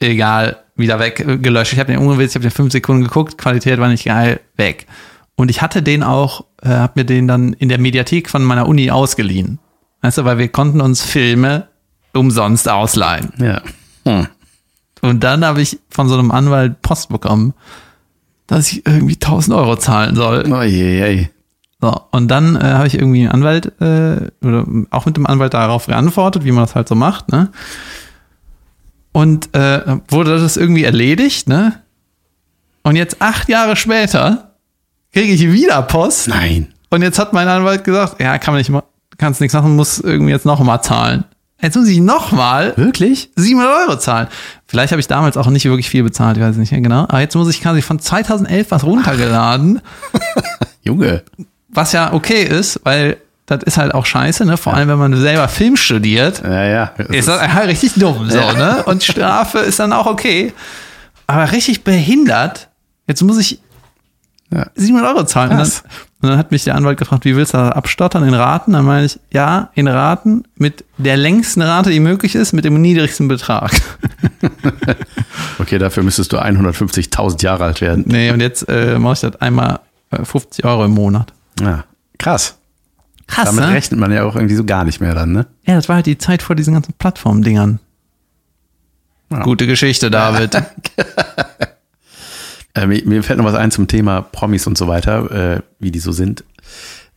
egal, 0.00 0.58
wieder 0.76 0.98
weg, 0.98 1.20
äh, 1.20 1.38
gelöscht. 1.38 1.72
Ich 1.72 1.78
habe 1.78 1.90
den 1.90 2.00
umgewählt, 2.00 2.30
ich 2.30 2.34
habe 2.34 2.42
den 2.42 2.50
fünf 2.50 2.72
Sekunden 2.72 3.04
geguckt, 3.04 3.38
Qualität 3.38 3.78
war 3.78 3.88
nicht 3.88 4.04
geil, 4.04 4.40
weg. 4.56 4.86
Und 5.34 5.50
ich 5.50 5.62
hatte 5.62 5.82
den 5.82 6.02
auch, 6.02 6.44
äh, 6.62 6.68
habe 6.68 7.00
mir 7.00 7.04
den 7.04 7.26
dann 7.26 7.54
in 7.54 7.68
der 7.70 7.78
Mediathek 7.78 8.28
von 8.28 8.44
meiner 8.44 8.68
Uni 8.68 8.90
ausgeliehen. 8.90 9.58
Weißt 10.02 10.18
du, 10.18 10.24
weil 10.24 10.38
wir 10.38 10.48
konnten 10.48 10.80
uns 10.80 11.02
Filme 11.02 11.68
umsonst 12.12 12.68
ausleihen. 12.68 13.32
Ja. 13.38 13.62
Hm. 14.04 14.26
Und 15.02 15.24
dann 15.24 15.44
habe 15.44 15.60
ich 15.60 15.78
von 15.90 16.08
so 16.08 16.16
einem 16.16 16.30
Anwalt 16.30 16.80
Post 16.80 17.10
bekommen, 17.10 17.54
dass 18.46 18.72
ich 18.72 18.86
irgendwie 18.86 19.14
1000 19.14 19.56
Euro 19.56 19.76
zahlen 19.76 20.14
soll. 20.14 20.50
Oh 20.50 20.62
je, 20.62 21.14
je. 21.14 21.28
So, 21.80 22.00
und 22.12 22.28
dann 22.28 22.54
äh, 22.54 22.60
habe 22.60 22.86
ich 22.86 22.94
irgendwie 22.94 23.22
einen 23.22 23.32
Anwalt 23.32 23.72
äh, 23.80 24.30
oder 24.46 24.66
auch 24.90 25.04
mit 25.04 25.16
dem 25.16 25.26
Anwalt 25.26 25.54
darauf 25.54 25.86
geantwortet, 25.86 26.44
wie 26.44 26.52
man 26.52 26.64
das 26.64 26.76
halt 26.76 26.88
so 26.88 26.94
macht, 26.94 27.32
ne? 27.32 27.50
Und 29.10 29.54
äh, 29.54 29.98
wurde 30.08 30.38
das 30.38 30.56
irgendwie 30.56 30.84
erledigt, 30.84 31.48
ne? 31.48 31.80
Und 32.84 32.94
jetzt 32.96 33.20
acht 33.20 33.48
Jahre 33.48 33.74
später 33.74 34.52
kriege 35.12 35.32
ich 35.32 35.52
wieder 35.52 35.82
Post. 35.82 36.28
Nein. 36.28 36.72
Und 36.90 37.02
jetzt 37.02 37.18
hat 37.18 37.32
mein 37.32 37.48
Anwalt 37.48 37.82
gesagt, 37.82 38.20
ja, 38.20 38.38
kann 38.38 38.54
man 38.54 38.60
nicht 38.60 38.72
kannst 39.18 39.40
nichts 39.40 39.54
machen, 39.54 39.76
muss 39.76 39.98
irgendwie 39.98 40.32
jetzt 40.32 40.46
noch 40.46 40.60
mal 40.60 40.82
zahlen. 40.82 41.24
Jetzt 41.62 41.76
muss 41.76 41.86
ich 41.88 42.00
noch 42.00 42.32
mal 42.32 42.74
Wirklich? 42.76 43.30
700 43.36 43.88
Euro 43.88 43.98
zahlen. 43.98 44.26
Vielleicht 44.66 44.90
habe 44.92 45.00
ich 45.00 45.06
damals 45.06 45.36
auch 45.36 45.46
nicht 45.46 45.64
wirklich 45.64 45.88
viel 45.88 46.02
bezahlt, 46.02 46.36
ich 46.36 46.42
weiß 46.42 46.56
nicht 46.56 46.70
genau. 46.70 47.02
Aber 47.04 47.20
jetzt 47.20 47.34
muss 47.36 47.48
ich 47.48 47.62
quasi 47.62 47.82
von 47.82 47.98
2011 48.00 48.70
was 48.70 48.84
runtergeladen 48.84 49.80
Junge. 50.82 51.22
was 51.68 51.92
ja 51.92 52.12
okay 52.12 52.42
ist, 52.42 52.80
weil 52.84 53.16
das 53.46 53.62
ist 53.64 53.76
halt 53.76 53.94
auch 53.94 54.06
scheiße, 54.06 54.44
ne? 54.44 54.56
Vor 54.56 54.74
allem, 54.74 54.88
wenn 54.88 54.98
man 54.98 55.16
selber 55.16 55.46
Film 55.48 55.76
studiert, 55.76 56.42
Ja, 56.44 56.64
ja. 56.64 56.92
Das 56.96 57.06
ist 57.08 57.28
das 57.28 57.40
halt 57.40 57.68
richtig 57.68 57.92
dumm, 57.94 58.28
so, 58.30 58.38
ne? 58.38 58.82
Und 58.86 59.02
Strafe 59.04 59.58
ist 59.58 59.78
dann 59.78 59.92
auch 59.92 60.06
okay. 60.06 60.52
Aber 61.26 61.52
richtig 61.52 61.84
behindert, 61.84 62.68
jetzt 63.06 63.22
muss 63.22 63.38
ich 63.38 63.60
Ja. 64.52 64.66
700 64.74 65.14
Euro 65.14 65.24
zahlen. 65.24 65.52
Und 65.52 65.58
dann, 65.58 65.68
und 65.68 66.28
dann 66.28 66.38
hat 66.38 66.52
mich 66.52 66.64
der 66.64 66.74
Anwalt 66.74 66.98
gefragt, 66.98 67.24
wie 67.24 67.34
willst 67.34 67.54
du 67.54 67.58
das 67.58 67.72
abstottern 67.72 68.22
in 68.22 68.34
Raten? 68.34 68.72
Dann 68.74 68.84
meine 68.84 69.06
ich, 69.06 69.18
ja, 69.32 69.70
in 69.74 69.88
Raten 69.88 70.44
mit 70.56 70.84
der 70.98 71.16
längsten 71.16 71.62
Rate, 71.62 71.90
die 71.90 72.00
möglich 72.00 72.34
ist, 72.34 72.52
mit 72.52 72.64
dem 72.64 72.80
niedrigsten 72.80 73.28
Betrag. 73.28 73.72
Okay, 75.58 75.78
dafür 75.78 76.02
müsstest 76.02 76.32
du 76.32 76.38
150.000 76.38 77.42
Jahre 77.42 77.64
alt 77.64 77.80
werden. 77.80 78.04
nee, 78.06 78.30
und 78.32 78.40
jetzt 78.40 78.68
äh, 78.68 78.98
mache 78.98 79.12
ich 79.14 79.20
das 79.20 79.40
einmal 79.40 79.80
äh, 80.10 80.24
50 80.24 80.64
Euro 80.64 80.84
im 80.84 80.90
Monat. 80.92 81.32
Ja. 81.60 81.84
Krass. 82.18 82.58
Krass, 83.28 83.46
Damit 83.46 83.64
ne? 83.66 83.70
rechnet 83.72 84.00
man 84.00 84.10
ja 84.10 84.24
auch 84.24 84.34
irgendwie 84.34 84.56
so 84.56 84.64
gar 84.64 84.84
nicht 84.84 85.00
mehr 85.00 85.14
dann, 85.14 85.32
ne? 85.32 85.46
Ja, 85.64 85.74
das 85.76 85.88
war 85.88 85.96
halt 85.96 86.06
die 86.06 86.18
Zeit 86.18 86.42
vor 86.42 86.56
diesen 86.56 86.74
ganzen 86.74 86.94
Plattform-Dingern. 86.94 87.78
Ja. 89.30 89.42
Gute 89.42 89.66
Geschichte, 89.66 90.10
David. 90.10 90.54
Äh, 92.74 92.86
mir, 92.86 93.02
mir 93.04 93.22
fällt 93.22 93.38
noch 93.38 93.44
was 93.44 93.54
ein 93.54 93.70
zum 93.70 93.86
Thema 93.86 94.22
Promis 94.22 94.66
und 94.66 94.78
so 94.78 94.88
weiter, 94.88 95.56
äh, 95.56 95.60
wie 95.78 95.90
die 95.90 95.98
so 95.98 96.12
sind. 96.12 96.44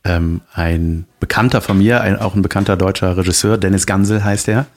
Ähm, 0.03 0.41
ein 0.53 1.06
Bekannter 1.19 1.61
von 1.61 1.77
mir, 1.77 2.02
ein, 2.02 2.18
auch 2.19 2.36
ein 2.36 2.41
bekannter 2.41 2.77
deutscher 2.77 3.18
Regisseur, 3.18 3.57
Dennis 3.57 3.86
Gansel 3.86 4.23
heißt 4.23 4.48
er. 4.49 4.68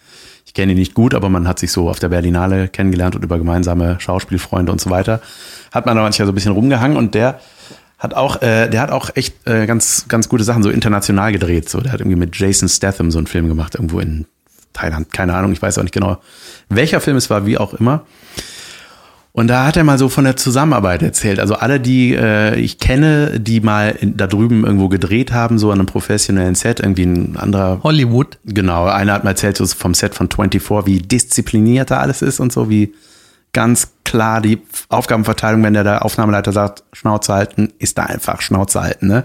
Ich 0.47 0.55
kenne 0.55 0.73
ihn 0.73 0.79
nicht 0.79 0.95
gut, 0.95 1.15
aber 1.15 1.29
man 1.29 1.47
hat 1.47 1.59
sich 1.59 1.71
so 1.71 1.91
auf 1.91 1.99
der 1.99 2.09
Berlinale 2.09 2.69
kennengelernt 2.69 3.15
und 3.15 3.23
über 3.23 3.37
gemeinsame 3.37 4.01
Schauspielfreunde 4.01 4.73
und 4.73 4.81
so 4.81 4.89
weiter. 4.89 5.21
Hat 5.73 5.85
man 5.85 5.95
da 5.95 6.03
manchmal 6.03 6.25
so 6.25 6.33
ein 6.33 6.35
bisschen 6.35 6.53
rumgehangen 6.53 6.97
und 6.97 7.15
der 7.15 7.39
hat 7.99 8.15
auch, 8.15 8.41
äh, 8.41 8.69
der 8.69 8.81
hat 8.81 8.91
auch 8.91 9.11
echt 9.15 9.47
äh, 9.47 9.67
ganz, 9.67 10.07
ganz 10.09 10.29
gute 10.31 10.45
Sachen 10.45 10.63
so 10.63 10.71
international 10.71 11.33
gedreht. 11.33 11.69
So, 11.69 11.81
der 11.81 11.93
hat 11.93 12.01
irgendwie 12.01 12.17
mit 12.17 12.35
Jason 12.35 12.69
Statham 12.69 13.11
so 13.11 13.19
einen 13.19 13.27
Film 13.27 13.49
gemacht, 13.49 13.75
irgendwo 13.75 14.01
in 14.01 14.25
Thailand, 14.73 15.13
keine 15.13 15.35
Ahnung, 15.35 15.53
ich 15.53 15.61
weiß 15.61 15.77
auch 15.79 15.83
nicht 15.83 15.93
genau, 15.93 16.19
welcher 16.69 17.01
Film 17.01 17.17
es 17.17 17.29
war, 17.29 17.45
wie 17.45 17.59
auch 17.59 17.75
immer. 17.75 18.07
Und 19.39 19.47
da 19.47 19.65
hat 19.66 19.77
er 19.77 19.85
mal 19.85 19.98
so 19.98 20.09
von 20.09 20.24
der 20.24 20.35
Zusammenarbeit 20.36 21.01
erzählt. 21.01 21.39
Also 21.39 21.55
alle, 21.55 21.78
die 21.78 22.12
äh, 22.12 22.56
ich 22.59 22.78
kenne, 22.78 23.39
die 23.39 23.60
mal 23.60 23.90
in, 24.01 24.16
da 24.16 24.27
drüben 24.27 24.65
irgendwo 24.65 24.89
gedreht 24.89 25.31
haben, 25.32 25.60
so 25.60 25.70
an 25.70 25.78
einem 25.78 25.86
professionellen 25.86 26.56
Set, 26.56 26.81
irgendwie 26.81 27.05
ein 27.05 27.36
anderer, 27.36 27.78
Hollywood. 27.85 28.39
genau, 28.44 28.86
einer 28.86 29.12
hat 29.12 29.23
mal 29.23 29.31
erzählt 29.31 29.56
so 29.56 29.65
vom 29.66 29.94
Set 29.94 30.16
von 30.16 30.28
24, 30.28 30.86
wie 30.86 30.98
diszipliniert 30.98 31.93
da 31.93 31.98
alles 31.98 32.20
ist 32.20 32.40
und 32.40 32.52
so, 32.52 32.69
wie 32.69 32.93
ganz 33.52 33.90
klar 34.05 34.40
die 34.40 34.60
Aufgabenverteilung, 34.89 35.62
wenn 35.62 35.74
der, 35.74 35.85
der 35.85 36.05
Aufnahmeleiter 36.05 36.51
sagt, 36.52 36.82
Schnauze 36.93 37.32
halten, 37.32 37.69
ist 37.78 37.97
da 37.97 38.05
einfach 38.05 38.40
Schnauze 38.40 38.82
halten, 38.82 39.06
ne? 39.06 39.23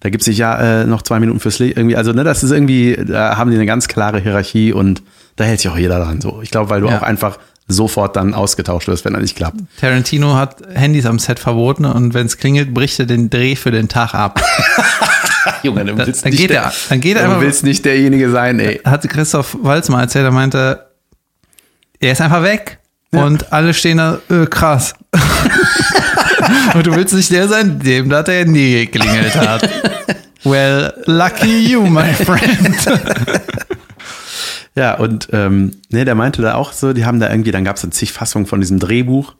Da 0.00 0.10
gibt 0.10 0.22
es 0.22 0.26
sich 0.26 0.38
ja 0.38 0.82
äh, 0.82 0.86
noch 0.86 1.02
zwei 1.02 1.18
Minuten 1.18 1.40
fürs 1.40 1.58
Licht 1.58 1.76
irgendwie, 1.76 1.96
also 1.96 2.12
ne, 2.12 2.22
das 2.22 2.44
ist 2.44 2.52
irgendwie, 2.52 2.96
da 3.04 3.36
haben 3.36 3.50
die 3.50 3.56
eine 3.56 3.66
ganz 3.66 3.88
klare 3.88 4.20
Hierarchie 4.20 4.72
und 4.72 5.02
da 5.36 5.44
hält 5.44 5.60
sich 5.60 5.70
auch 5.70 5.76
jeder 5.78 5.98
dran 5.98 6.20
so. 6.20 6.40
Ich 6.42 6.50
glaube, 6.50 6.70
weil 6.70 6.80
du 6.82 6.88
Ja. 6.88 6.98
auch 6.98 7.02
einfach 7.02 7.38
sofort 7.72 8.16
dann 8.16 8.34
ausgetauscht 8.34 8.88
wirst, 8.88 9.04
wenn 9.04 9.14
er 9.14 9.20
nicht 9.20 9.36
klappt. 9.36 9.58
Tarantino 9.80 10.34
hat 10.34 10.56
Handys 10.74 11.06
am 11.06 11.18
Set 11.18 11.38
verboten 11.38 11.84
und 11.84 12.14
wenn 12.14 12.26
es 12.26 12.36
klingelt, 12.38 12.72
bricht 12.74 12.98
er 12.98 13.06
den 13.06 13.30
Dreh 13.30 13.56
für 13.56 13.70
den 13.70 13.88
Tag 13.88 14.14
ab. 14.14 14.40
Junge, 15.62 15.84
Dann, 15.84 15.96
willst 15.98 16.24
dann, 16.24 16.32
geht 16.32 16.50
der, 16.50 16.62
er, 16.64 16.72
dann 16.88 17.00
geht 17.00 17.16
er 17.16 17.22
du 17.24 17.28
einfach. 17.30 17.40
willst 17.42 17.64
nicht 17.64 17.84
derjenige 17.84 18.30
sein, 18.30 18.60
ey. 18.60 18.80
Hatte 18.84 19.08
Christoph 19.08 19.56
Walz 19.62 19.88
mal 19.88 20.00
erzählt, 20.02 20.24
er 20.24 20.30
meinte, 20.30 20.86
er 21.98 22.12
ist 22.12 22.20
einfach 22.20 22.42
weg. 22.42 22.78
Und 23.12 23.52
alle 23.52 23.74
stehen 23.74 23.98
da, 23.98 24.20
äh, 24.30 24.46
krass. 24.46 24.94
und 26.74 26.86
du 26.86 26.94
willst 26.94 27.12
nicht 27.14 27.32
der 27.32 27.48
sein, 27.48 27.80
dem 27.80 28.08
da 28.08 28.22
der 28.22 28.40
Handy 28.40 28.86
geklingelt 28.86 29.34
hat. 29.34 29.68
well, 30.44 30.92
lucky 31.06 31.66
you, 31.66 31.82
my 31.86 32.12
friend. 32.14 32.76
Ja, 34.76 34.96
und 34.96 35.28
ähm, 35.32 35.72
ne, 35.90 36.04
der 36.04 36.14
meinte 36.14 36.42
da 36.42 36.54
auch 36.54 36.72
so, 36.72 36.92
die 36.92 37.04
haben 37.04 37.20
da 37.20 37.30
irgendwie, 37.30 37.50
dann 37.50 37.64
gab 37.64 37.76
es 37.76 37.88
zig 37.90 38.12
Fassungen 38.12 38.46
von 38.46 38.60
diesem 38.60 38.78
Drehbuch. 38.78 39.34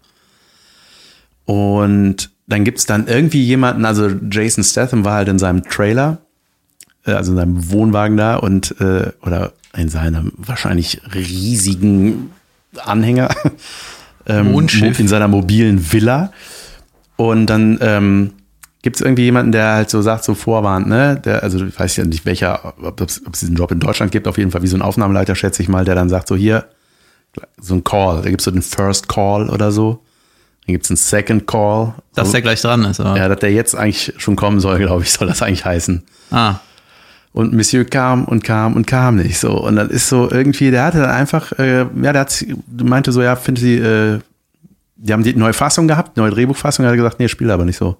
Und 1.44 2.30
dann 2.46 2.64
gibt's 2.64 2.86
dann 2.86 3.06
irgendwie 3.06 3.42
jemanden, 3.42 3.84
also 3.84 4.08
Jason 4.30 4.64
Statham 4.64 5.04
war 5.04 5.14
halt 5.14 5.28
in 5.28 5.38
seinem 5.38 5.62
Trailer, 5.64 6.18
äh, 7.06 7.12
also 7.12 7.32
in 7.32 7.38
seinem 7.38 7.70
Wohnwagen 7.70 8.16
da 8.16 8.36
und 8.36 8.80
äh, 8.80 9.12
oder 9.22 9.52
in 9.76 9.88
seinem 9.88 10.32
wahrscheinlich 10.36 11.00
riesigen 11.14 12.32
Anhänger, 12.84 13.34
ähm, 14.26 14.68
in 14.98 15.08
seiner 15.08 15.28
mobilen 15.28 15.92
Villa. 15.92 16.32
Und 17.16 17.46
dann 17.46 17.78
ähm, 17.80 18.32
gibt 18.82 18.96
es 18.96 19.02
irgendwie 19.02 19.24
jemanden, 19.24 19.52
der 19.52 19.74
halt 19.74 19.90
so 19.90 20.00
sagt, 20.00 20.24
so 20.24 20.34
vorwarnt, 20.34 20.86
ne? 20.86 21.20
Der, 21.24 21.42
also 21.42 21.64
ich 21.64 21.78
weiß 21.78 21.96
ja 21.96 22.04
nicht, 22.04 22.24
welcher, 22.24 22.74
ob 22.82 23.00
es 23.00 23.22
diesen 23.40 23.56
Job 23.56 23.70
in 23.72 23.80
Deutschland 23.80 24.12
gibt, 24.12 24.26
auf 24.26 24.38
jeden 24.38 24.50
Fall 24.50 24.62
wie 24.62 24.68
so 24.68 24.76
ein 24.76 24.82
Aufnahmeleiter, 24.82 25.34
schätze 25.34 25.62
ich 25.62 25.68
mal, 25.68 25.84
der 25.84 25.94
dann 25.94 26.08
sagt, 26.08 26.28
so 26.28 26.36
hier, 26.36 26.64
so 27.60 27.74
ein 27.74 27.84
Call, 27.84 28.22
da 28.22 28.30
gibt 28.30 28.40
es 28.40 28.44
so 28.46 28.50
den 28.50 28.62
First 28.62 29.08
Call 29.08 29.50
oder 29.50 29.70
so. 29.70 30.02
Dann 30.66 30.74
gibt 30.74 30.84
es 30.84 30.90
einen 30.90 30.96
Second 30.96 31.46
Call. 31.46 31.94
Dass 32.14 32.28
so. 32.28 32.32
der 32.32 32.42
gleich 32.42 32.60
dran 32.62 32.84
ist, 32.84 33.00
oder? 33.00 33.16
Ja, 33.16 33.28
dass 33.28 33.40
der 33.40 33.52
jetzt 33.52 33.74
eigentlich 33.74 34.14
schon 34.16 34.36
kommen 34.36 34.60
soll, 34.60 34.78
glaube 34.78 35.02
ich, 35.02 35.12
soll 35.12 35.28
das 35.28 35.42
eigentlich 35.42 35.64
heißen. 35.64 36.02
Ah. 36.30 36.56
Und 37.32 37.52
Monsieur 37.52 37.84
kam 37.84 38.24
und 38.24 38.42
kam 38.42 38.74
und 38.74 38.86
kam 38.86 39.16
nicht 39.16 39.38
so. 39.38 39.52
Und 39.52 39.76
dann 39.76 39.90
ist 39.90 40.08
so 40.08 40.30
irgendwie, 40.30 40.70
der 40.70 40.84
hatte 40.84 41.00
dann 41.00 41.10
einfach, 41.10 41.52
äh, 41.58 41.86
ja, 42.02 42.12
der 42.12 42.20
hat, 42.20 42.44
meinte 42.82 43.12
so, 43.12 43.22
ja, 43.22 43.36
finde 43.36 43.60
sie, 43.60 43.76
äh, 43.76 44.18
die 44.96 45.12
haben 45.12 45.22
die 45.22 45.34
neue 45.34 45.52
Fassung 45.52 45.86
gehabt, 45.86 46.16
neue 46.16 46.30
Drehbuchfassung, 46.30 46.84
er 46.84 46.90
hat 46.90 46.96
gesagt, 46.96 47.20
nee, 47.20 47.28
spiel 47.28 47.50
aber 47.50 47.64
nicht 47.64 47.76
so. 47.76 47.96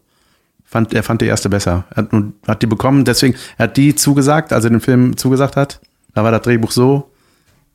Fand, 0.71 0.95
er 0.95 1.03
fand 1.03 1.21
die 1.21 1.27
erste 1.27 1.49
besser. 1.49 1.85
Er 1.91 1.97
hat, 1.97 2.11
hat 2.47 2.63
die 2.63 2.67
bekommen, 2.69 3.05
deswegen, 3.05 3.35
er 3.59 3.65
hat 3.65 3.77
die 3.77 3.97
zugesagt, 3.97 4.53
als 4.53 4.63
er 4.63 4.71
den 4.71 4.81
Film 4.81 5.17
zugesagt 5.17 5.57
hat, 5.57 5.81
da 6.15 6.23
war 6.23 6.31
das 6.31 6.43
Drehbuch 6.43 6.71
so, 6.71 7.11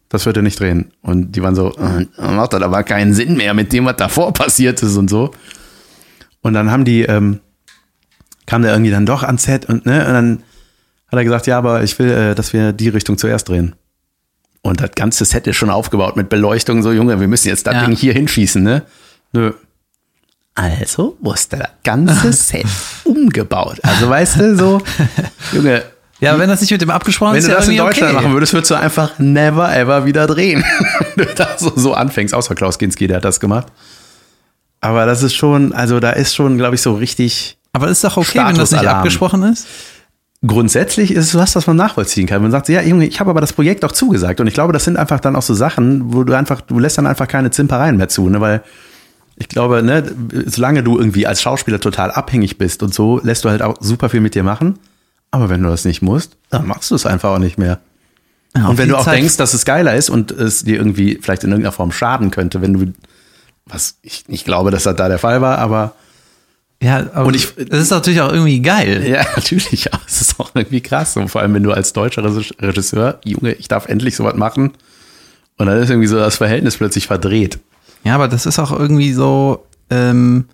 das 0.08 0.26
wird 0.26 0.38
er 0.38 0.44
nicht 0.44 0.58
drehen. 0.60 0.94
Und 1.02 1.34
die 1.34 1.44
waren 1.44 1.56
so, 1.56 1.74
äh, 1.76 2.06
macht 2.18 2.54
das 2.54 2.62
aber 2.62 2.84
keinen 2.84 3.14
Sinn 3.14 3.36
mehr 3.36 3.54
mit 3.54 3.74
dem, 3.74 3.84
was 3.84 3.98
davor 3.98 4.32
passiert 4.34 4.82
ist 4.82 4.96
und 4.96 5.10
so. 5.10 5.32
Und 6.42 6.54
dann 6.54 6.72
haben 6.72 6.86
die, 6.86 7.02
ähm, 7.02 7.42
kam 8.46 8.62
der 8.62 8.72
irgendwie 8.72 8.92
dann 8.92 9.06
doch 9.06 9.24
ans 9.24 9.44
Set 9.44 9.66
und, 9.66 9.86
ne, 9.86 10.06
und 10.08 10.14
dann 10.14 10.44
hat 11.08 11.20
er 11.20 11.24
gesagt, 11.26 11.48
ja, 11.48 11.58
aber 11.58 11.84
ich 11.84 12.00
will, 12.00 12.10
äh, 12.12 12.34
dass 12.34 12.54
wir 12.54 12.72
die 12.72 12.88
Richtung 12.90 13.18
zuerst 13.18 13.50
drehen. 13.50 13.76
Und 14.62 14.80
das 14.80 14.92
ganze 14.96 15.26
Set 15.26 15.48
ist 15.48 15.58
schon 15.58 15.70
aufgebaut 15.70 16.16
mit 16.16 16.30
Beleuchtung, 16.30 16.82
so 16.82 16.94
Junge, 16.94 17.20
wir 17.20 17.28
müssen 17.28 17.50
jetzt 17.50 17.68
das 17.68 17.74
Ja. 17.74 17.86
Ding 17.86 17.96
hier 17.96 18.14
hinschießen, 18.14 18.64
ne? 18.64 18.84
Nö. 19.34 19.52
Also 20.56 21.18
Musste 21.20 21.58
das 21.58 21.70
ganze 21.84 22.32
Set 22.32 22.66
umgebaut. 23.04 23.80
Also 23.84 24.10
weißt 24.10 24.40
du, 24.40 24.56
so, 24.56 24.82
Junge, 25.54 25.84
Ja, 26.22 26.40
wenn 26.40 26.48
das 26.48 26.62
nicht 26.62 26.72
mit 26.72 26.82
dem 26.82 26.90
abgesprochen 26.90 27.34
wenn 27.34 27.40
ist, 27.40 27.48
du 27.48 27.52
ja 27.52 27.58
das 27.58 27.68
in 27.68 27.78
Deutschland 27.78 28.14
okay. 28.14 28.24
machen 28.24 28.34
würdest, 28.34 28.54
würdest 28.54 28.72
du 28.72 28.76
einfach 28.76 29.20
never 29.20 29.76
ever 29.76 30.06
wieder 30.06 30.28
drehen. 30.28 30.64
wenn 31.16 31.28
du 31.28 31.34
da 31.36 31.50
so, 31.58 31.74
so 31.76 31.94
anfängst, 31.94 32.34
außer 32.34 32.56
Klaus 32.56 32.80
Kinski, 32.80 33.08
der 33.08 33.18
hat 33.18 33.26
das 33.26 33.40
gemacht. 33.40 33.68
Aber 34.80 35.06
das 35.06 35.24
ist 35.24 35.36
schon, 35.36 35.74
also 35.74 36.00
da 36.00 36.12
ist 36.12 36.36
schon, 36.36 36.58
glaube 36.58 36.76
ich, 36.76 36.82
so 36.82 36.94
richtig. 36.94 37.58
Aber 37.74 37.90
ist 37.90 38.04
doch 38.04 38.16
okay, 38.16 38.38
wenn 38.38 38.56
das 38.56 38.72
nicht 38.72 38.80
Statusalarm. 38.80 38.98
abgesprochen 38.98 39.44
ist? 39.44 39.68
Grundsätzlich 40.46 41.12
ist 41.12 41.26
es 41.26 41.36
was, 41.36 41.56
was 41.56 41.68
man 41.68 41.76
nachvollziehen 41.76 42.28
kann. 42.28 42.42
Man 42.42 42.52
sagt, 42.52 42.70
ja, 42.70 42.82
Junge, 42.82 43.08
ich 43.08 43.20
habe 43.20 43.32
aber 43.32 43.42
das 43.42 43.52
Projekt 43.52 43.84
auch 43.84 43.92
zugesagt. 43.92 44.40
Und 44.40 44.48
ich 44.48 44.54
glaube, 44.54 44.74
das 44.74 44.84
sind 44.86 44.96
einfach 44.96 45.20
dann 45.20 45.36
auch 45.36 45.42
so 45.42 45.54
Sachen, 45.54 46.14
wo 46.14 46.24
du 46.24 46.34
einfach, 46.34 46.62
du 46.62 46.78
lässt 46.78 46.98
dann 46.98 47.08
einfach 47.08 47.28
keine 47.28 47.52
Zimpereien 47.52 47.98
mehr 47.98 48.10
zu, 48.10 48.30
ne? 48.30 48.40
Weil 48.40 48.62
ich 49.38 49.48
glaube, 49.50 49.84
ne, 49.84 50.04
solange 50.46 50.84
du 50.84 50.98
irgendwie 50.98 51.28
als 51.28 51.42
Schauspieler 51.42 51.80
total 51.80 52.12
abhängig 52.12 52.58
bist 52.58 52.84
und 52.84 52.94
so, 52.94 53.20
lässt 53.24 53.44
du 53.46 53.50
halt 53.50 53.62
auch 53.62 53.76
super 53.82 54.10
viel 54.10 54.22
mit 54.22 54.36
dir 54.36 54.44
machen. 54.44 54.80
Aber 55.32 55.50
wenn 55.50 55.62
du 55.64 55.70
das 55.70 55.84
nicht 55.86 56.02
musst, 56.02 56.38
dann 56.50 56.66
machst 56.68 56.92
du 56.92 56.96
es 56.96 57.06
einfach 57.06 57.32
auch 57.32 57.40
nicht 57.40 57.58
mehr. 57.58 57.80
Ja, 58.56 58.68
und 58.70 58.78
wenn 58.78 58.88
du 58.88 58.96
auch 58.98 59.04
Zeit- 59.04 59.16
denkst, 59.18 59.36
dass 59.38 59.54
es 59.54 59.66
geiler 59.66 59.96
ist 59.96 60.10
und 60.10 60.32
es 60.32 60.64
dir 60.64 60.78
irgendwie 60.78 61.20
vielleicht 61.22 61.44
in 61.44 61.50
irgendeiner 61.52 61.74
Form 61.74 61.92
schaden 61.92 62.32
könnte, 62.32 62.62
wenn 62.62 62.74
du, 62.74 62.94
was 63.66 63.98
ich 64.02 64.30
nicht 64.30 64.46
glaube, 64.46 64.72
dass 64.72 64.84
das 64.84 64.96
da 64.96 65.10
der 65.10 65.20
Fall 65.20 65.42
war, 65.42 65.58
aber 65.58 65.94
Ja, 66.82 67.00
aber 67.14 67.26
Und 67.28 67.36
ich- 67.36 67.54
das 67.56 67.80
ist 67.80 67.90
natürlich 67.90 68.22
auch 68.22 68.32
irgendwie 68.32 68.62
geil. 68.62 69.06
ja, 69.08 69.26
natürlich, 69.36 69.94
aber 69.94 70.04
es 70.08 70.22
ist 70.22 70.40
auch 70.40 70.52
irgendwie 70.54 70.82
krass. 70.82 71.18
Und 71.18 71.30
vor 71.30 71.42
allem, 71.42 71.54
wenn 71.54 71.64
du 71.64 71.72
als 71.72 71.92
deutscher 71.94 72.24
Regisseur, 72.62 73.20
Junge, 73.26 73.54
ich 73.54 73.68
darf 73.68 73.88
endlich 73.88 74.16
sowas 74.16 74.36
machen. 74.36 74.72
Und 75.58 75.66
dann 75.68 75.82
ist 75.82 75.90
irgendwie 75.90 76.08
so 76.08 76.18
das 76.18 76.36
Verhältnis 76.38 76.78
plötzlich 76.78 77.08
verdreht. 77.08 77.60
Ja, 78.06 78.16
aber 78.16 78.28
das 78.28 78.46
ist 78.46 78.60
auch 78.60 78.72
irgendwie 78.72 79.12
so, 79.14 79.66
ähm, 79.90 80.46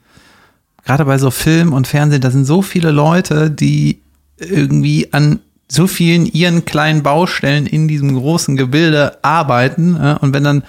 gerade 0.86 1.06
bei 1.06 1.18
so 1.18 1.32
Film 1.32 1.74
und 1.74 1.88
Fernsehen, 1.88 2.22
da 2.22 2.32
sind 2.32 2.46
so 2.46 2.62
viele 2.62 2.92
Leute, 2.92 3.52
die 3.52 4.02
irgendwie 4.38 5.10
an 5.12 5.40
so 5.70 5.88
vielen 5.88 6.26
ihren 6.26 6.66
kleinen 6.66 7.04
Baustellen 7.04 7.66
in 7.66 7.88
diesem 7.88 8.16
großen 8.16 8.58
Gebilde 8.58 9.18
arbeiten. 9.22 9.96
Äh, 9.96 10.16
und 10.22 10.34
wenn 10.34 10.44
dann, 10.44 10.64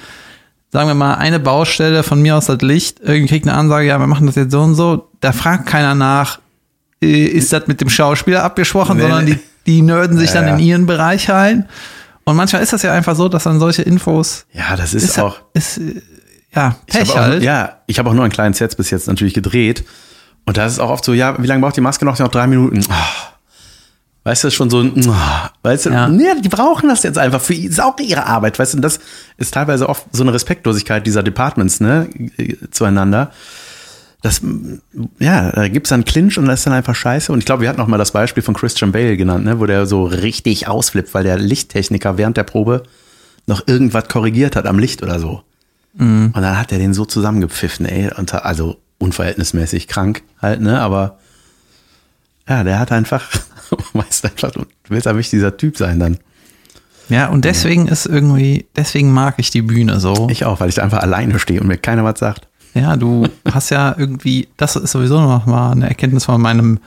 sagen 0.71 0.89
wir 0.89 0.95
mal, 0.95 1.15
eine 1.15 1.41
Baustelle 1.41 2.03
von 2.03 2.21
mir 2.21 2.37
aus 2.37 2.47
das 2.47 2.61
Licht, 2.63 3.01
irgendwie 3.01 3.29
kriegt 3.29 3.49
eine 3.49 3.57
Ansage, 3.57 3.87
ja, 3.89 3.99
wir 3.99 4.07
machen 4.07 4.27
das 4.27 4.37
jetzt 4.37 4.53
so 4.53 4.61
und 4.61 4.75
so, 4.75 5.09
da 5.21 5.33
fragt 5.33 5.67
keiner 5.67 5.95
nach, 5.95 6.41
äh, 7.03 7.25
ist 7.25 7.53
das 7.53 7.67
mit 7.67 7.81
dem 7.81 7.91
Schauspieler 7.91 8.45
abgesprochen, 8.45 8.97
Nee, 8.97 9.03
sondern 9.03 9.27
die, 9.27 9.39
die 9.67 9.83
nerden 9.83 10.19
sich 10.19 10.31
Ja, 10.31 10.41
dann 10.41 10.47
ja. 10.49 10.55
in 10.55 10.61
ihren 10.61 10.87
Bereich 10.87 11.31
rein. 11.31 11.69
Und 12.25 12.37
manchmal 12.37 12.63
ist 12.63 12.73
das 12.73 12.83
ja 12.83 12.93
einfach 12.93 13.17
so, 13.17 13.29
dass 13.29 13.45
dann 13.45 13.59
solche 13.59 13.83
Infos 13.83 14.47
Ja, 14.53 14.77
das 14.77 14.95
ist, 14.95 15.03
ist 15.03 15.19
auch. 15.19 15.39
ist, 15.55 15.81
äh, 16.53 16.57
ja, 16.59 16.77
Ich 16.87 16.95
Pech 16.95 17.11
auch, 17.11 17.17
halt. 17.17 17.43
Ja, 17.43 17.81
ich 17.87 17.99
habe 17.99 18.09
auch 18.11 18.15
nur 18.15 18.25
einen 18.25 18.33
kleinen 18.33 18.55
Sets 18.55 18.77
bis 18.77 18.91
jetzt 18.91 19.09
natürlich 19.09 19.35
gedreht. 19.35 19.85
Und 20.45 20.57
da 20.57 20.67
ist 20.67 20.73
es 20.73 20.79
auch 20.79 20.91
oft 20.91 21.05
so, 21.05 21.13
ja, 21.13 21.41
wie 21.43 21.47
lange 21.47 21.61
braucht 21.63 21.77
die 21.77 21.81
Maske 21.81 22.05
noch? 22.05 22.19
Noch 22.19 22.29
drei 22.29 22.47
Minuten. 22.47 22.85
Ah. 22.89 23.33
Weißt 24.25 24.45
du, 24.45 24.49
ist 24.49 24.55
schon 24.55 24.71
so 24.71 24.81
ein, 24.81 25.09
ah. 25.09 25.51
weißt 25.63 25.87
du, 25.87 25.91
Ja. 25.91 26.09
nee, 26.09 26.41
die 26.41 26.49
brauchen 26.49 26.89
das 26.89 27.03
jetzt 27.03 27.19
einfach 27.19 27.41
für, 27.41 27.55
ist 27.55 27.81
auch 27.81 27.99
ihre 27.99 28.27
Arbeit, 28.27 28.57
weißt 28.59 28.75
du, 28.75 28.79
und 28.79 28.83
das 28.83 29.01
ist 29.37 29.53
teilweise 29.53 29.89
oft 29.89 30.05
so 30.13 30.23
eine 30.23 30.33
Respektlosigkeit 30.33 31.05
dieser 31.07 31.25
Departments, 31.25 31.81
ne, 31.81 32.09
zueinander. 32.71 33.33
Das, 34.23 34.41
ja, 35.19 35.51
da 35.51 35.67
gibt's 35.67 35.91
dann 35.91 36.05
Clinch 36.05 36.39
und 36.39 36.47
das 36.47 36.61
ist 36.61 36.67
dann 36.67 36.73
einfach 36.73 36.95
scheiße. 36.95 37.33
Und 37.33 37.41
ich 37.41 37.45
glaube, 37.45 37.63
wir 37.63 37.69
hatten 37.69 37.81
auch 37.81 37.89
mal 37.89 37.99
das 37.99 38.13
Beispiel 38.13 38.45
von 38.45 38.55
Christian 38.55 38.93
Bale 38.93 39.17
genannt, 39.17 39.45
ne, 39.45 39.59
wo 39.59 39.67
der 39.67 39.87
so 39.87 40.05
richtig 40.05 40.69
ausflippt, 40.69 41.13
weil 41.15 41.25
der 41.25 41.39
Lichttechniker 41.39 42.17
während 42.19 42.37
der 42.37 42.45
Probe 42.45 42.85
noch 43.49 43.67
irgendwas 43.67 44.07
korrigiert 44.07 44.55
hat 44.55 44.67
am 44.67 44.79
Licht 44.79 45.03
oder 45.03 45.19
so. 45.19 45.43
Und 45.99 46.43
dann 46.43 46.59
hat 46.59 46.73
er 46.73 46.79
den 46.79 46.95
so 46.95 47.05
zusammengepfiffen, 47.05 47.87
ey, 47.87 48.09
also 48.09 48.79
unverhältnismäßig 48.99 49.89
krank 49.89 50.23
halt, 50.41 50.61
ne, 50.61 50.81
aber 50.81 51.19
ja, 52.49 52.65
der 52.65 52.79
hat 52.79 52.93
einfach, 52.93 53.29
weißt 53.93 54.25
einfach, 54.25 54.53
du 54.53 54.65
willst 54.89 55.07
einfach 55.07 55.19
nicht 55.19 55.33
dieser 55.33 55.57
Typ 55.57 55.77
sein 55.77 55.99
dann. 55.99 56.19
Ja, 57.09 57.29
und 57.29 57.45
deswegen 57.45 57.89
ist 57.89 58.07
irgendwie, 58.07 58.67
deswegen 58.75 59.13
mag 59.13 59.35
ich 59.37 59.51
die 59.51 59.63
Bühne 59.63 60.01
so. 60.01 60.29
Ich 60.31 60.45
auch, 60.45 60.61
weil 60.61 60.69
ich 60.69 60.77
da 60.77 60.83
einfach 60.83 61.01
alleine 61.01 61.39
stehe 61.39 61.61
und 61.61 61.67
mir 61.67 61.77
keiner 61.77 62.05
was 62.05 62.19
sagt. 62.19 62.49
ja, 62.75 62.97
du 62.97 63.29
hast 63.53 63.71
ja 63.71 63.95
irgendwie, 63.99 64.49
das 64.57 64.77
ist 64.77 64.93
sowieso 64.93 65.21
noch 65.21 65.47
mal 65.47 65.73
eine 65.73 65.89
Erkenntnis 65.89 66.25
von 66.25 66.41
meinem, 66.41 66.79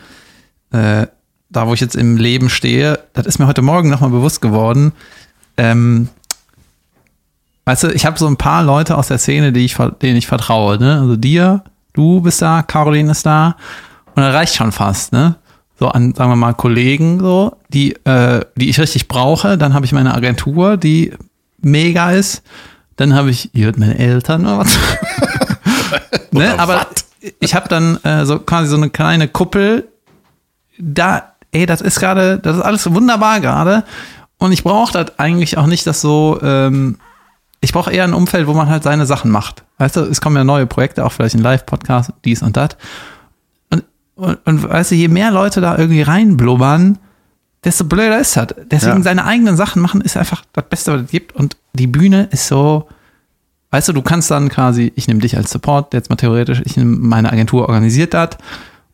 äh, 0.71 1.05
da 1.49 1.67
wo 1.67 1.73
ich 1.73 1.79
jetzt 1.79 1.95
im 1.95 2.17
Leben 2.17 2.49
stehe, 2.49 2.99
das 3.13 3.27
ist 3.27 3.39
mir 3.39 3.47
heute 3.47 3.61
Morgen 3.61 3.89
noch 3.89 4.01
mal 4.01 4.09
bewusst 4.09 4.41
geworden. 4.41 4.93
Ähm, 5.57 6.09
weißt 7.65 7.83
du, 7.83 7.87
ich 7.89 8.05
habe 8.05 8.17
so 8.17 8.27
ein 8.27 8.37
paar 8.37 8.63
Leute 8.63 8.97
aus 8.97 9.07
der 9.07 9.17
Szene, 9.17 9.51
die 9.51 9.65
ich, 9.65 9.75
denen 10.01 10.17
ich 10.17 10.27
vertraue, 10.27 10.77
ne? 10.77 10.99
Also 11.01 11.15
dir, 11.15 11.63
du 11.93 12.21
bist 12.21 12.41
da, 12.41 12.61
Caroline 12.61 13.11
ist 13.11 13.25
da 13.25 13.57
und 14.15 14.23
das 14.23 14.33
reicht 14.33 14.55
schon 14.55 14.71
fast, 14.71 15.11
ne? 15.11 15.35
So 15.77 15.89
an, 15.89 16.13
sagen 16.15 16.31
wir 16.31 16.37
mal, 16.37 16.53
Kollegen, 16.53 17.19
so, 17.19 17.57
die, 17.69 17.93
äh, 18.05 18.45
die 18.55 18.69
ich 18.69 18.79
richtig 18.79 19.09
brauche. 19.09 19.57
Dann 19.57 19.73
habe 19.73 19.85
ich 19.85 19.91
meine 19.91 20.13
Agentur, 20.13 20.77
die 20.77 21.11
mega 21.61 22.11
ist. 22.11 22.43
Dann 22.95 23.13
habe 23.13 23.29
ich, 23.29 23.49
hier 23.53 23.67
hat 23.67 23.77
meine 23.77 23.99
Eltern 23.99 24.45
oder 24.45 24.59
was. 24.59 24.77
ne? 26.31 26.57
Aber 26.57 26.87
ich 27.41 27.55
habe 27.55 27.67
dann 27.67 27.97
äh, 28.03 28.25
so 28.25 28.39
quasi 28.39 28.69
so 28.69 28.77
eine 28.77 28.89
kleine 28.89 29.27
Kuppel. 29.27 29.89
Da, 30.77 31.33
ey, 31.51 31.65
das 31.65 31.81
ist 31.81 31.99
gerade, 31.99 32.39
das 32.39 32.55
ist 32.55 32.63
alles 32.63 32.93
wunderbar 32.93 33.41
gerade. 33.41 33.83
Und 34.37 34.53
ich 34.53 34.63
brauche 34.63 34.93
das 34.93 35.19
eigentlich 35.19 35.57
auch 35.57 35.65
nicht, 35.65 35.85
dass 35.87 35.99
so, 35.99 36.39
ähm, 36.41 36.99
ich 37.65 37.73
brauche 37.73 37.91
eher 37.91 38.03
ein 38.03 38.13
Umfeld, 38.13 38.45
wo 38.47 38.53
man 38.53 38.69
halt 38.69 38.83
seine 38.83 39.05
Sachen 39.07 39.31
macht. 39.31 39.63
Weißt 39.79 39.95
du, 39.95 40.01
es 40.01 40.21
kommen 40.21 40.35
ja 40.37 40.43
neue 40.43 40.67
Projekte, 40.67 41.03
auch 41.03 41.11
vielleicht 41.11 41.35
ein 41.35 41.41
Live-Podcast, 41.41 42.13
dies 42.23 42.41
und 42.43 42.55
das. 42.55 42.69
Und, 43.71 43.83
und, 44.15 44.37
und 44.45 44.69
weißt 44.69 44.91
du, 44.91 44.95
je 44.95 45.07
mehr 45.07 45.31
Leute 45.31 45.61
da 45.61 45.77
irgendwie 45.77 46.03
reinblubbern, 46.03 46.99
desto 47.63 47.83
blöder 47.85 48.19
ist 48.19 48.37
das. 48.37 48.47
Deswegen 48.69 48.97
Ja. 48.97 49.03
seine 49.03 49.25
eigenen 49.25 49.57
Sachen 49.57 49.81
machen 49.81 50.01
ist 50.01 50.15
einfach 50.15 50.43
das 50.53 50.65
Beste, 50.69 50.93
was 50.93 51.01
es 51.01 51.09
gibt. 51.09 51.33
Und 51.35 51.57
die 51.73 51.87
Bühne 51.87 52.27
ist 52.31 52.47
so, 52.47 52.87
weißt 53.71 53.87
du, 53.89 53.93
du 53.93 54.03
kannst 54.03 54.29
dann 54.29 54.49
quasi, 54.49 54.93
ich 54.95 55.07
nehme 55.07 55.19
dich 55.21 55.35
als 55.35 55.49
Support, 55.49 55.93
jetzt 55.95 56.09
mal 56.11 56.15
theoretisch, 56.17 56.61
ich 56.65 56.77
nehme 56.77 56.95
meine 56.97 57.31
Agentur 57.31 57.67
organisiert 57.67 58.13
das. 58.13 58.37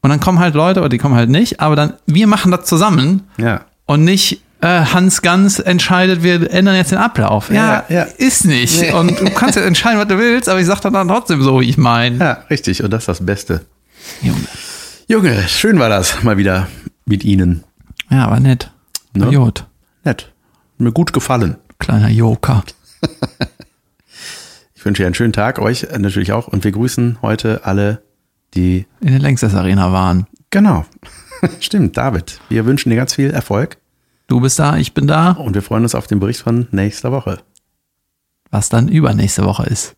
Und 0.01 0.09
dann 0.09 0.21
kommen 0.21 0.39
halt 0.39 0.55
Leute, 0.55 0.79
oder 0.79 0.87
die 0.89 0.97
kommen 0.97 1.15
halt 1.15 1.29
nicht, 1.29 1.59
aber 1.59 1.75
dann, 1.75 1.93
wir 2.05 2.25
machen 2.27 2.51
das 2.51 2.65
zusammen 2.65 3.23
Ja. 3.37 3.65
und 3.85 4.05
nicht 4.05 4.41
Hans 4.67 5.21
Ganz 5.21 5.59
entscheidet, 5.59 6.21
wir 6.23 6.51
ändern 6.51 6.75
jetzt 6.75 6.91
den 6.91 6.99
Ablauf. 6.99 7.49
Ja, 7.49 7.85
Ja, 7.89 7.95
ja. 7.95 8.03
ist 8.03 8.45
nicht. 8.45 8.93
Und 8.93 9.19
du 9.19 9.25
kannst 9.31 9.55
ja 9.55 9.63
entscheiden, 9.63 9.99
was 9.99 10.07
du 10.07 10.17
willst, 10.19 10.49
aber 10.49 10.59
ich 10.59 10.67
sag 10.67 10.81
dann, 10.81 10.93
dann 10.93 11.07
trotzdem 11.07 11.41
so, 11.41 11.61
wie 11.61 11.69
ich 11.69 11.77
meine. 11.77 12.17
Ja, 12.17 12.31
richtig. 12.49 12.83
Und 12.83 12.91
das 12.91 13.03
ist 13.03 13.07
das 13.07 13.25
Beste. 13.25 13.65
Junge. 14.21 14.37
Junge, 15.07 15.47
schön 15.47 15.79
war 15.79 15.89
das 15.89 16.23
mal 16.23 16.37
wieder 16.37 16.67
mit 17.05 17.23
Ihnen. 17.23 17.63
Ja, 18.09 18.29
war 18.29 18.39
nett. 18.39 18.71
Ne? 19.13 19.25
War 19.25 19.31
Jod. 19.33 19.65
Nett. 20.03 20.31
Mir 20.77 20.91
gut 20.91 21.11
gefallen. 21.13 21.55
Kleiner 21.79 22.09
Joker. 22.09 22.63
Ich 24.75 24.85
wünsche 24.85 25.03
dir 25.03 25.05
einen 25.05 25.13
schönen 25.13 25.31
Tag, 25.31 25.59
euch 25.59 25.85
natürlich 25.95 26.31
auch. 26.31 26.47
Und 26.47 26.63
wir 26.63 26.71
grüßen 26.71 27.19
heute 27.21 27.65
alle, 27.65 28.01
die 28.55 28.87
In 28.99 29.09
der 29.11 29.19
Längstes 29.19 29.53
Arena 29.53 29.91
waren. 29.93 30.25
Genau. 30.49 30.85
Stimmt, 31.59 31.97
David. 31.97 32.39
Wir 32.49 32.65
wünschen 32.65 32.89
dir 32.89 32.95
ganz 32.95 33.13
viel 33.13 33.29
Erfolg. 33.29 33.77
Du 34.31 34.39
bist 34.39 34.59
da, 34.59 34.77
ich 34.77 34.93
bin 34.93 35.07
da, 35.07 35.31
Und 35.31 35.55
wir 35.55 35.61
freuen 35.61 35.83
uns 35.83 35.93
auf 35.93 36.07
den 36.07 36.21
Bericht 36.21 36.39
von 36.39 36.65
nächster 36.71 37.11
Woche. 37.11 37.39
was 38.49 38.69
dann 38.69 38.87
übernächste 38.87 39.43
Woche 39.43 39.63
ist. 39.65 39.97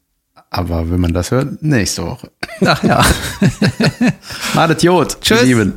Aber 0.49 0.89
wenn 0.89 0.99
man 0.99 1.13
das 1.13 1.29
hört, 1.29 1.61
nächste 1.61 2.03
Woche. 2.03 2.31
Ach 2.65 2.83
ja. 2.83 3.05
Madet 4.55 4.81
Jod. 4.81 5.21
Tschüss. 5.21 5.43
Lieben. 5.43 5.73